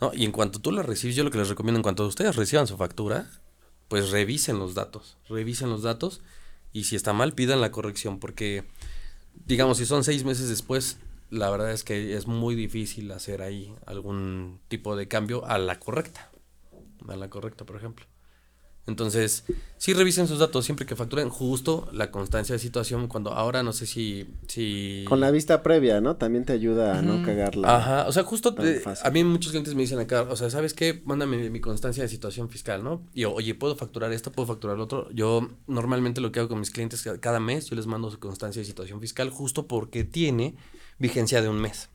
¿no? 0.00 0.12
Y 0.14 0.24
en 0.24 0.30
cuanto 0.30 0.60
tú 0.60 0.70
la 0.70 0.82
recibes, 0.82 1.16
yo 1.16 1.24
lo 1.24 1.32
que 1.32 1.38
les 1.38 1.48
recomiendo, 1.48 1.78
en 1.78 1.82
cuanto 1.82 2.06
ustedes 2.06 2.36
reciban 2.36 2.68
su 2.68 2.76
factura, 2.76 3.28
pues 3.94 4.10
revisen 4.10 4.58
los 4.58 4.74
datos, 4.74 5.16
revisen 5.28 5.70
los 5.70 5.82
datos 5.82 6.20
y 6.72 6.82
si 6.82 6.96
está 6.96 7.12
mal 7.12 7.32
pidan 7.32 7.60
la 7.60 7.70
corrección 7.70 8.18
porque 8.18 8.64
digamos 9.46 9.78
si 9.78 9.86
son 9.86 10.02
seis 10.02 10.24
meses 10.24 10.48
después 10.48 10.98
la 11.30 11.48
verdad 11.48 11.70
es 11.70 11.84
que 11.84 12.16
es 12.16 12.26
muy 12.26 12.56
difícil 12.56 13.12
hacer 13.12 13.40
ahí 13.40 13.72
algún 13.86 14.58
tipo 14.66 14.96
de 14.96 15.06
cambio 15.06 15.46
a 15.46 15.58
la 15.58 15.78
correcta, 15.78 16.28
a 17.06 17.14
la 17.14 17.30
correcta 17.30 17.64
por 17.64 17.76
ejemplo. 17.76 18.04
Entonces, 18.86 19.44
sí 19.78 19.94
revisen 19.94 20.28
sus 20.28 20.38
datos 20.38 20.66
siempre 20.66 20.84
que 20.84 20.94
facturen 20.94 21.30
justo 21.30 21.88
la 21.92 22.10
constancia 22.10 22.54
de 22.54 22.58
situación 22.58 23.08
cuando 23.08 23.32
ahora 23.32 23.62
no 23.62 23.72
sé 23.72 23.86
si 23.86 24.26
si 24.46 25.04
con 25.08 25.20
la 25.20 25.30
vista 25.30 25.62
previa, 25.62 26.02
¿no? 26.02 26.16
También 26.16 26.44
te 26.44 26.52
ayuda 26.52 26.98
a 26.98 27.02
no 27.02 27.24
cagarla. 27.24 27.76
Ajá, 27.76 28.06
o 28.06 28.12
sea, 28.12 28.24
justo 28.24 28.54
a 29.02 29.10
mí 29.10 29.24
muchos 29.24 29.52
clientes 29.52 29.74
me 29.74 29.82
dicen 29.82 29.98
acá, 30.00 30.22
o 30.22 30.36
sea, 30.36 30.50
¿sabes 30.50 30.74
qué? 30.74 31.02
Mándame 31.06 31.48
mi 31.48 31.60
constancia 31.60 32.02
de 32.02 32.10
situación 32.10 32.50
fiscal, 32.50 32.84
¿no? 32.84 33.06
Y 33.14 33.22
yo, 33.22 33.32
oye, 33.32 33.54
¿puedo 33.54 33.74
facturar 33.74 34.12
esto? 34.12 34.32
¿Puedo 34.32 34.46
facturar 34.48 34.76
lo 34.76 34.84
otro? 34.84 35.10
Yo 35.12 35.48
normalmente 35.66 36.20
lo 36.20 36.30
que 36.30 36.40
hago 36.40 36.50
con 36.50 36.60
mis 36.60 36.70
clientes 36.70 37.02
cada 37.20 37.40
mes 37.40 37.66
yo 37.66 37.76
les 37.76 37.86
mando 37.86 38.10
su 38.10 38.18
constancia 38.18 38.60
de 38.60 38.66
situación 38.66 39.00
fiscal 39.00 39.30
justo 39.30 39.66
porque 39.66 40.04
tiene 40.04 40.56
vigencia 40.98 41.40
de 41.40 41.48
un 41.48 41.58
mes. 41.58 41.88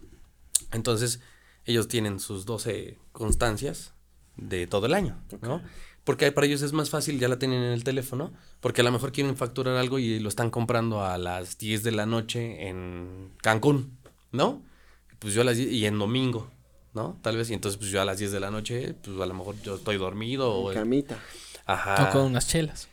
Entonces, 0.72 1.20
ellos 1.66 1.88
tienen 1.88 2.20
sus 2.20 2.45
12 2.45 2.98
constancias 3.11 3.94
de 4.38 4.68
todo 4.68 4.86
el 4.86 4.94
año, 4.94 5.22
¿no? 5.41 5.61
Porque 6.10 6.31
para 6.31 6.48
ellos 6.48 6.64
es 6.64 6.73
más 6.73 6.90
fácil, 6.90 7.19
ya 7.19 7.27
la 7.27 7.38
tienen 7.38 7.61
en 7.61 7.72
el 7.72 7.84
teléfono, 7.84 8.34
porque 8.61 8.81
a 8.81 8.84
lo 8.84 8.91
mejor 8.91 9.11
quieren 9.11 9.38
facturar 9.38 9.76
algo 9.76 9.99
y 9.99 10.19
lo 10.19 10.27
están 10.27 10.49
comprando 10.49 11.06
a 11.06 11.19
las 11.19 11.60
10 11.60 11.84
de 11.84 11.91
la 11.91 12.07
noche 12.07 12.68
en 12.68 13.30
Cancún, 13.44 13.95
¿no? 14.31 14.64
Pues 15.19 15.36
yo 15.36 15.41
a 15.41 15.44
las 15.44 15.57
10, 15.57 15.72
y 15.72 15.86
en 15.86 15.99
domingo, 15.99 16.49
¿no? 16.95 17.19
Tal 17.22 17.38
vez, 17.38 17.52
y 17.52 17.53
entonces 17.53 17.77
pues 17.77 17.91
yo 17.91 18.02
a 18.02 18.06
las 18.06 18.18
10 18.18 18.31
de 18.31 18.40
la 18.40 18.49
noche, 18.49 18.95
pues 19.03 19.22
a 19.22 19.26
lo 19.27 19.36
mejor 19.36 19.61
yo 19.61 19.76
estoy 19.76 19.98
dormido 19.98 20.52
o... 20.52 20.73
Camita. 20.73 21.19
Ajá. 21.68 22.10
O 22.10 22.11
con 22.11 22.22
unas 22.23 22.48
chelas. 22.48 22.88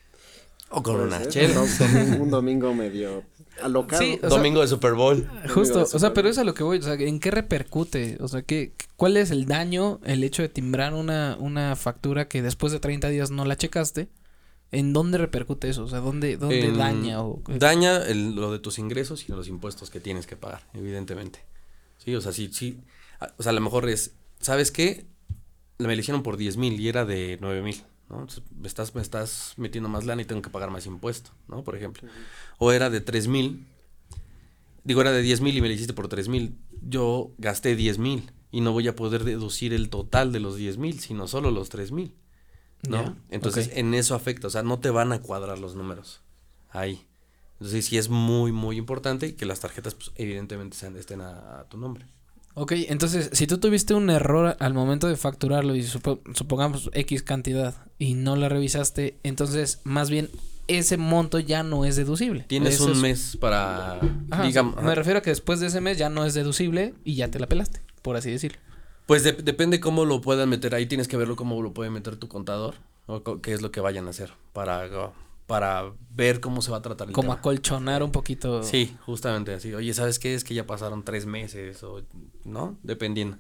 O 0.69 0.83
con 0.83 1.01
unas 1.01 1.31
chelas. 1.31 1.81
un 2.21 2.29
domingo 2.29 2.75
medio 2.75 3.25
alocado. 3.63 4.03
Sí, 4.03 4.19
Domingo 4.23 4.61
de 4.61 4.69
Super 4.69 4.95
Bowl. 4.95 5.29
Justo, 5.53 5.83
o 5.83 5.99
sea, 5.99 6.13
pero 6.15 6.29
es 6.29 6.39
a 6.39 6.45
lo 6.45 6.55
que 6.55 6.63
voy, 6.63 6.79
o 6.79 6.83
sea, 6.83 6.95
¿en 6.95 7.21
qué 7.21 7.31
repercute? 7.31 8.19
O 8.21 8.29
sea, 8.29 8.43
¿qué, 8.43 8.73
¿cuál 8.97 9.17
es 9.17 9.31
el 9.31 9.47
daño 9.47 10.01
el 10.05 10.25
hecho 10.25 10.43
de 10.43 10.49
timbrar 10.49 10.95
una, 10.95 11.37
una 11.39 11.77
factura 11.77 12.29
que 12.29 12.43
después 12.43 12.73
de 12.73 12.81
30 12.81 13.09
días 13.09 13.31
no 13.31 13.45
la 13.45 13.57
checaste? 13.57 14.09
¿En 14.73 14.93
dónde 14.93 15.19
repercute 15.19 15.69
eso? 15.69 15.85
O 15.85 15.89
sea, 15.89 16.01
¿dónde, 16.01 16.37
dónde 16.37 16.73
daña? 16.73 17.23
O... 17.23 17.41
Daña 17.47 18.01
lo 18.15 18.51
de 18.53 18.59
tus 18.59 18.79
ingresos 18.79 19.29
y 19.29 19.33
los 19.33 19.49
impuestos 19.49 19.91
que 19.91 20.01
tienes 20.01 20.27
que 20.27 20.37
pagar, 20.37 20.67
evidentemente. 20.75 21.41
Sí, 21.99 22.15
o 22.15 22.21
sea, 22.21 22.33
sí, 22.33 22.51
sí. 22.53 22.81
O 23.39 23.43
sea, 23.43 23.51
a 23.51 23.55
lo 23.55 23.61
mejor 23.61 23.89
es, 23.89 24.15
¿sabes 24.41 24.71
qué? 24.71 25.07
Me 25.79 25.95
le 25.95 26.01
hicieron 26.01 26.23
por 26.23 26.37
10 26.37 26.57
mil 26.57 26.81
y 26.81 26.89
era 26.89 27.05
de 27.05 27.39
9 27.41 27.63
mil. 27.63 27.85
¿no? 28.09 28.27
me 28.59 28.69
estás, 28.69 28.95
me 28.95 29.03
estás 29.03 29.55
metiendo 29.57 29.89
más 29.89 30.05
lana 30.05 30.23
y 30.23 30.25
tengo 30.25 30.43
que 30.43 30.51
pagar 30.51 30.71
más 30.71 30.87
impuesto, 30.87 31.31
¿no? 31.49 31.65
Por 31.65 31.77
ejemplo. 31.77 32.09
O 32.59 32.73
era 32.73 32.91
de 32.91 33.01
tres 33.01 33.29
mil, 33.29 33.67
digo, 34.85 35.01
era 35.01 35.13
de 35.13 35.23
diez 35.23 35.41
mil 35.41 35.57
y 35.57 35.61
me 35.61 35.69
lo 35.69 35.75
hiciste 35.75 35.93
por 35.93 36.09
tres 36.09 36.29
mil. 36.29 36.57
Yo 36.83 37.33
gasté 37.39 37.77
diez 37.77 37.99
mil 37.99 38.31
y 38.51 38.61
no 38.61 38.73
voy 38.73 38.89
a 38.89 38.97
poder 38.97 39.25
deducir 39.25 39.75
el 39.75 39.91
total 39.91 40.33
de 40.33 40.41
los 40.41 40.57
diez 40.57 40.79
mil, 40.79 41.01
sino 41.01 41.29
solo 41.29 41.51
los 41.51 41.69
tres 41.69 41.93
mil, 41.93 42.15
¿no? 42.89 43.17
Entonces, 43.29 43.71
en 43.75 43.93
eso 43.95 44.15
afecta, 44.15 44.47
o 44.47 44.51
sea, 44.51 44.63
no 44.63 44.79
te 44.79 44.91
van 44.91 45.13
a 45.13 45.21
cuadrar 45.21 45.59
los 45.59 45.75
números 45.75 46.23
ahí. 46.71 47.07
Entonces, 47.55 47.87
sí 47.87 47.99
es 47.99 48.09
muy, 48.09 48.53
muy 48.53 48.77
importante 48.77 49.35
que 49.35 49.47
las 49.47 49.61
tarjetas, 49.61 49.95
pues, 49.95 50.13
evidentemente, 50.15 50.77
sean, 50.77 50.97
estén 50.97 51.23
a 51.23 51.65
tu 51.71 51.79
nombre. 51.79 52.07
Ok, 52.55 52.73
entonces, 52.89 53.29
si 53.33 53.47
tú 53.47 53.59
tuviste 53.59 53.93
un 53.93 54.09
error 54.09 54.57
al 54.61 54.73
momento 54.73 55.09
de 55.09 55.17
facturarlo 55.17 55.75
y 55.75 55.83
supongamos 55.83 56.89
X 56.95 57.23
cantidad 57.23 57.75
y 57.99 58.15
no 58.15 58.35
la 58.37 58.49
revisaste, 58.49 59.19
entonces 59.23 59.81
más 59.85 60.09
bien 60.09 60.31
ese 60.69 60.97
monto 60.97 61.39
ya 61.39 61.63
no 61.63 61.85
es 61.85 61.97
deducible. 61.97 62.45
Tienes 62.49 62.81
un 62.81 63.01
mes 63.01 63.37
para... 63.41 64.01
digamos, 64.45 64.83
me 64.83 64.95
refiero 64.95 65.19
a 65.19 65.23
que 65.23 65.31
después 65.31 65.61
de 65.61 65.69
ese 65.69 65.81
mes 65.81 65.99
ya 65.99 66.09
no 66.09 66.25
es 66.25 66.35
deducible 66.35 66.95
y 67.05 67.15
ya 67.15 67.31
te 67.31 67.39
la 67.39 67.47
pelaste, 67.47 67.83
por 68.03 68.17
así 68.17 68.31
decirlo. 68.31 68.59
Pues 69.07 69.23
depende 69.23 69.79
cómo 69.79 70.05
lo 70.05 70.21
puedan 70.21 70.49
meter 70.49 70.75
ahí, 70.75 70.87
tienes 70.87 71.07
que 71.07 71.17
verlo 71.17 71.37
cómo 71.37 71.63
lo 71.63 71.73
puede 71.73 71.91
meter 71.91 72.17
tu 72.17 72.29
contador 72.29 72.75
o 73.07 73.41
qué 73.41 73.53
es 73.53 73.63
lo 73.63 73.71
que 73.71 73.81
vayan 73.81 74.09
a 74.09 74.11
hacer 74.11 74.33
para 74.53 75.13
para 75.47 75.93
ver 76.11 76.41
cómo 76.41 76.61
se 76.61 76.71
va 76.71 76.79
a 76.79 76.83
tratar 76.83 77.09
el 77.09 77.15
Como 77.15 77.33
acolchonar 77.33 78.03
un 78.03 78.11
poquito. 78.11 78.63
Sí, 78.63 78.97
justamente 79.07 79.55
así. 79.55 79.73
Oye, 79.75 79.95
¿sabes 79.95 80.19
qué? 80.19 80.35
Es 80.35 80.45
que 80.45 80.55
ya 80.55 80.67
pasaron 80.67 81.05
tres 81.05 81.25
meses 81.25 81.83
o, 81.85 82.03
¿no? 82.45 82.77
Dependiendo. 82.83 83.39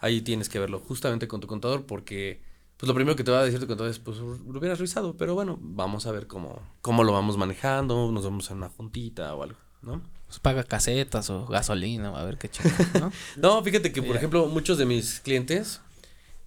Ahí 0.00 0.20
tienes 0.20 0.48
que 0.48 0.58
verlo 0.58 0.80
justamente 0.80 1.28
con 1.28 1.40
tu 1.40 1.46
contador 1.46 1.86
porque, 1.86 2.42
pues 2.78 2.86
lo 2.86 2.94
primero 2.94 3.16
que 3.16 3.24
te 3.24 3.32
va 3.32 3.40
a 3.40 3.44
decir 3.44 3.58
tu 3.58 3.66
contador 3.66 3.90
es, 3.90 3.98
pues 3.98 4.18
lo 4.18 4.58
hubieras 4.58 4.78
revisado, 4.78 5.16
pero 5.16 5.34
bueno, 5.34 5.58
vamos 5.60 6.06
a 6.06 6.12
ver 6.12 6.28
cómo, 6.28 6.62
cómo 6.80 7.02
lo 7.02 7.12
vamos 7.12 7.36
manejando, 7.36 8.10
nos 8.12 8.22
vamos 8.22 8.48
en 8.52 8.58
una 8.58 8.68
juntita 8.68 9.34
o 9.34 9.42
algo, 9.42 9.58
¿no? 9.82 10.00
Pues 10.28 10.38
paga 10.38 10.62
casetas 10.62 11.28
o 11.28 11.44
gasolina, 11.46 12.10
a 12.10 12.24
ver 12.24 12.38
qué 12.38 12.48
chido, 12.48 12.70
¿no? 13.00 13.12
no, 13.36 13.62
fíjate 13.64 13.90
que, 13.90 14.00
por 14.00 14.14
ejemplo, 14.14 14.46
muchos 14.46 14.78
de 14.78 14.86
mis 14.86 15.18
clientes, 15.18 15.80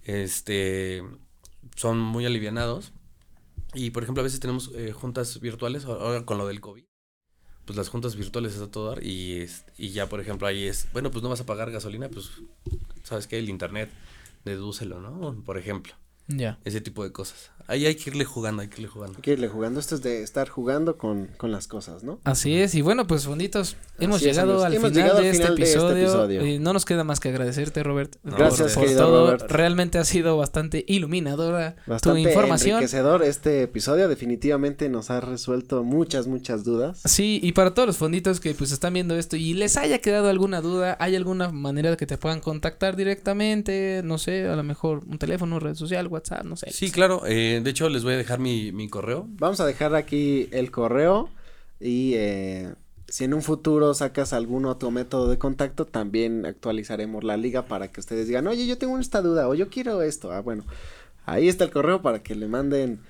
este, 0.04 1.02
son 1.76 2.00
muy 2.00 2.24
alivianados. 2.24 2.92
Y, 3.74 3.90
por 3.90 4.02
ejemplo, 4.02 4.22
a 4.22 4.24
veces 4.24 4.40
tenemos 4.40 4.70
eh, 4.74 4.92
juntas 4.92 5.38
virtuales, 5.40 5.84
ahora 5.84 6.24
con 6.24 6.38
lo 6.38 6.46
del 6.46 6.60
COVID. 6.60 6.84
Pues 7.66 7.76
las 7.76 7.88
juntas 7.90 8.16
virtuales 8.16 8.54
es 8.54 8.60
a 8.62 8.70
todo 8.70 8.88
dar 8.88 9.04
y, 9.04 9.46
y 9.76 9.90
ya, 9.90 10.08
por 10.08 10.20
ejemplo, 10.20 10.46
ahí 10.46 10.64
es, 10.64 10.88
bueno, 10.92 11.10
pues 11.10 11.22
no 11.22 11.28
vas 11.28 11.40
a 11.40 11.46
pagar 11.46 11.70
gasolina, 11.70 12.08
pues, 12.08 12.30
¿sabes 13.02 13.26
qué? 13.28 13.38
El 13.38 13.48
internet, 13.48 13.90
dedúcelo, 14.44 15.00
¿no? 15.00 15.42
Por 15.44 15.58
ejemplo. 15.58 15.94
Ya. 16.28 16.58
Ese 16.64 16.80
tipo 16.80 17.04
de 17.04 17.12
cosas. 17.12 17.50
Ahí 17.66 17.86
hay 17.86 17.94
que 17.94 18.10
irle 18.10 18.24
jugando, 18.24 18.62
hay 18.62 18.68
que 18.68 18.76
irle 18.76 18.88
jugando. 18.88 19.16
Hay 19.16 19.22
que 19.22 19.32
irle 19.32 19.48
jugando. 19.48 19.80
Esto 19.80 19.94
es 19.94 20.02
de 20.02 20.22
estar 20.22 20.48
jugando 20.48 20.96
con, 20.98 21.28
con 21.36 21.52
las 21.52 21.66
cosas, 21.66 22.02
¿no? 22.02 22.20
Así 22.24 22.56
es. 22.56 22.74
Y 22.74 22.82
bueno, 22.82 23.06
pues, 23.06 23.26
funditos, 23.26 23.76
hemos 23.98 24.20
llegado, 24.20 24.64
al, 24.64 24.74
final 24.74 24.92
de, 24.92 25.30
este, 25.30 25.42
este 25.42 25.52
episodio, 25.52 26.46
Y 26.46 26.58
no 26.58 26.72
nos 26.72 26.84
queda 26.84 27.04
más 27.04 27.20
que 27.20 27.28
agradecerte, 27.28 27.82
Robert. 27.82 28.16
Gracias, 28.24 28.74
por, 28.74 28.90
todo. 28.90 29.36
Realmente 29.36 29.98
ha 29.98 30.04
sido 30.04 30.36
bastante 30.36 30.84
iluminadora 30.88 31.76
tu 32.00 32.16
información. 32.16 32.76
enriquecedor 32.76 33.22
este 33.22 33.62
episodio. 33.62 34.08
Definitivamente 34.08 34.88
nos 34.88 35.10
ha 35.10 35.20
resuelto 35.20 35.82
muchas, 35.82 36.26
muchas 36.26 36.64
dudas. 36.64 37.00
Sí, 37.04 37.40
y 37.42 37.52
para 37.52 37.74
todos 37.74 37.86
los 37.86 37.96
fonditos 37.96 38.40
que 38.40 38.54
pues 38.54 38.72
están 38.72 38.94
viendo 38.94 39.16
esto 39.16 39.36
y 39.36 39.54
les 39.54 39.76
haya 39.76 39.98
quedado 39.98 40.28
alguna 40.28 40.60
duda, 40.60 40.96
¿hay 41.00 41.16
alguna 41.16 41.50
manera 41.50 41.90
de 41.90 41.96
que 41.96 42.06
te 42.06 42.18
puedan 42.18 42.40
contactar 42.40 42.96
directamente? 42.96 44.02
No 44.04 44.18
sé, 44.18 44.46
a 44.46 44.56
lo 44.56 44.62
mejor 44.62 45.02
un 45.06 45.18
teléfono, 45.18 45.58
red 45.58 45.74
social, 45.74 46.06
WhatsApp, 46.08 46.44
no 46.44 46.56
sé. 46.56 46.70
Sí, 46.70 46.90
claro. 46.90 47.22
Eh, 47.26 47.51
de 47.60 47.70
hecho, 47.70 47.88
les 47.88 48.04
voy 48.04 48.14
a 48.14 48.16
dejar 48.16 48.38
mi, 48.38 48.72
mi 48.72 48.88
correo. 48.88 49.26
Vamos 49.38 49.60
a 49.60 49.66
dejar 49.66 49.94
aquí 49.94 50.48
el 50.52 50.70
correo 50.70 51.30
y 51.80 52.14
eh, 52.14 52.72
si 53.08 53.24
en 53.24 53.34
un 53.34 53.42
futuro 53.42 53.92
sacas 53.92 54.32
algún 54.32 54.64
otro 54.64 54.90
método 54.90 55.28
de 55.28 55.38
contacto, 55.38 55.84
también 55.84 56.46
actualizaremos 56.46 57.24
la 57.24 57.36
liga 57.36 57.66
para 57.66 57.88
que 57.88 58.00
ustedes 58.00 58.26
digan, 58.26 58.46
oye, 58.46 58.66
yo 58.66 58.78
tengo 58.78 58.98
esta 58.98 59.20
duda 59.20 59.48
o 59.48 59.54
yo 59.54 59.68
quiero 59.68 60.00
esto. 60.02 60.32
Ah, 60.32 60.40
bueno, 60.40 60.64
ahí 61.26 61.48
está 61.48 61.64
el 61.64 61.70
correo 61.70 62.00
para 62.00 62.22
que 62.22 62.34
le 62.34 62.48
manden 62.48 63.00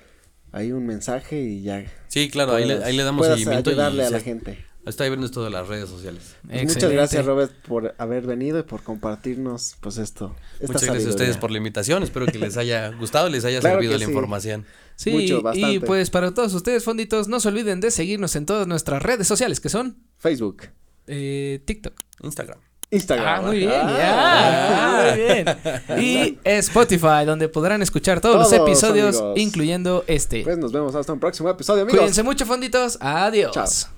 ahí 0.51 0.71
un 0.71 0.85
mensaje 0.85 1.41
y 1.41 1.61
ya. 1.61 1.85
Sí, 2.07 2.29
claro, 2.29 2.53
ahí, 2.53 2.65
le, 2.65 2.83
ahí 2.83 2.95
le 2.95 3.03
damos 3.03 3.27
seguimiento 3.27 3.69
y 3.69 3.73
ayudarle 3.73 4.05
a 4.05 4.09
la 4.09 4.19
gente. 4.19 4.65
Está 4.85 5.05
ahí 5.05 5.09
viendo 5.09 5.25
esto 5.25 5.43
de 5.43 5.49
las 5.49 5.67
redes 5.67 5.89
sociales. 5.89 6.35
Pues 6.45 6.75
muchas 6.75 6.91
gracias, 6.91 7.25
Robert, 7.25 7.53
por 7.67 7.95
haber 7.97 8.25
venido 8.27 8.59
y 8.59 8.63
por 8.63 8.83
compartirnos, 8.83 9.77
pues 9.79 9.97
esto. 9.97 10.35
muchas 10.61 10.83
gracias 10.83 11.05
a 11.05 11.09
ustedes 11.09 11.37
por 11.37 11.51
la 11.51 11.57
invitación. 11.57 12.03
Espero 12.03 12.25
que 12.25 12.37
les 12.37 12.57
haya 12.57 12.89
gustado, 12.99 13.29
les 13.29 13.45
haya 13.45 13.61
servido 13.61 13.97
la 13.97 14.03
información. 14.03 14.65
Sí, 14.95 15.11
Mucho, 15.11 15.41
y 15.53 15.79
pues 15.79 16.09
para 16.09 16.33
todos 16.33 16.53
ustedes, 16.53 16.83
fonditos, 16.83 17.27
no 17.27 17.39
se 17.39 17.47
olviden 17.47 17.79
de 17.79 17.91
seguirnos 17.91 18.35
en 18.35 18.45
todas 18.45 18.67
nuestras 18.67 19.01
redes 19.01 19.25
sociales, 19.25 19.59
que 19.59 19.69
son 19.69 19.97
Facebook, 20.17 20.63
eh, 21.07 21.61
TikTok, 21.65 21.93
Instagram. 22.21 22.59
Instagram. 22.91 23.27
Ah, 23.27 23.41
muy 23.41 23.57
bien, 23.57 23.71
ah, 23.73 25.05
muy 25.07 25.23
bien. 25.23 25.45
Y 25.99 26.39
Spotify, 26.43 27.25
donde 27.25 27.49
podrán 27.49 27.81
escuchar 27.81 28.21
todos, 28.21 28.35
los 28.35 28.53
episodios, 28.53 29.23
incluyendo 29.35 30.03
este. 30.07 30.43
Pues 30.43 30.57
nos 30.57 30.71
vemos 30.71 30.93
hasta 30.93 31.11
un 31.11 31.19
próximo 31.19 31.49
episodio, 31.49 31.83
amigos. 31.83 31.99
Cuídense 31.99 32.21
mucho, 32.21 32.45
fonditos. 32.45 32.97
Adiós. 33.01 33.51
Chao. 33.51 33.92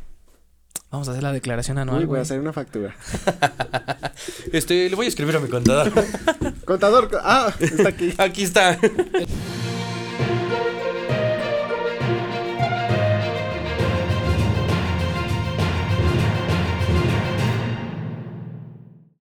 Vamos 0.92 1.08
a 1.08 1.12
hacer 1.12 1.24
la 1.24 1.34
declaración 1.34 1.78
anual. 1.78 2.00
Uy, 2.00 2.06
voy 2.06 2.20
a 2.20 2.22
hacer 2.22 2.40
una 2.40 2.54
factura. 2.54 2.96
este, 4.54 4.90
le 4.90 4.96
voy 4.96 5.06
a 5.06 5.10
escribir 5.10 5.36
a 5.36 5.40
mi 5.40 5.50
contador. 5.50 5.92
contador, 6.66 7.10
ah, 7.22 7.54
está 7.60 7.90
aquí. 7.90 8.14
aquí 8.18 8.44
está. 8.44 8.80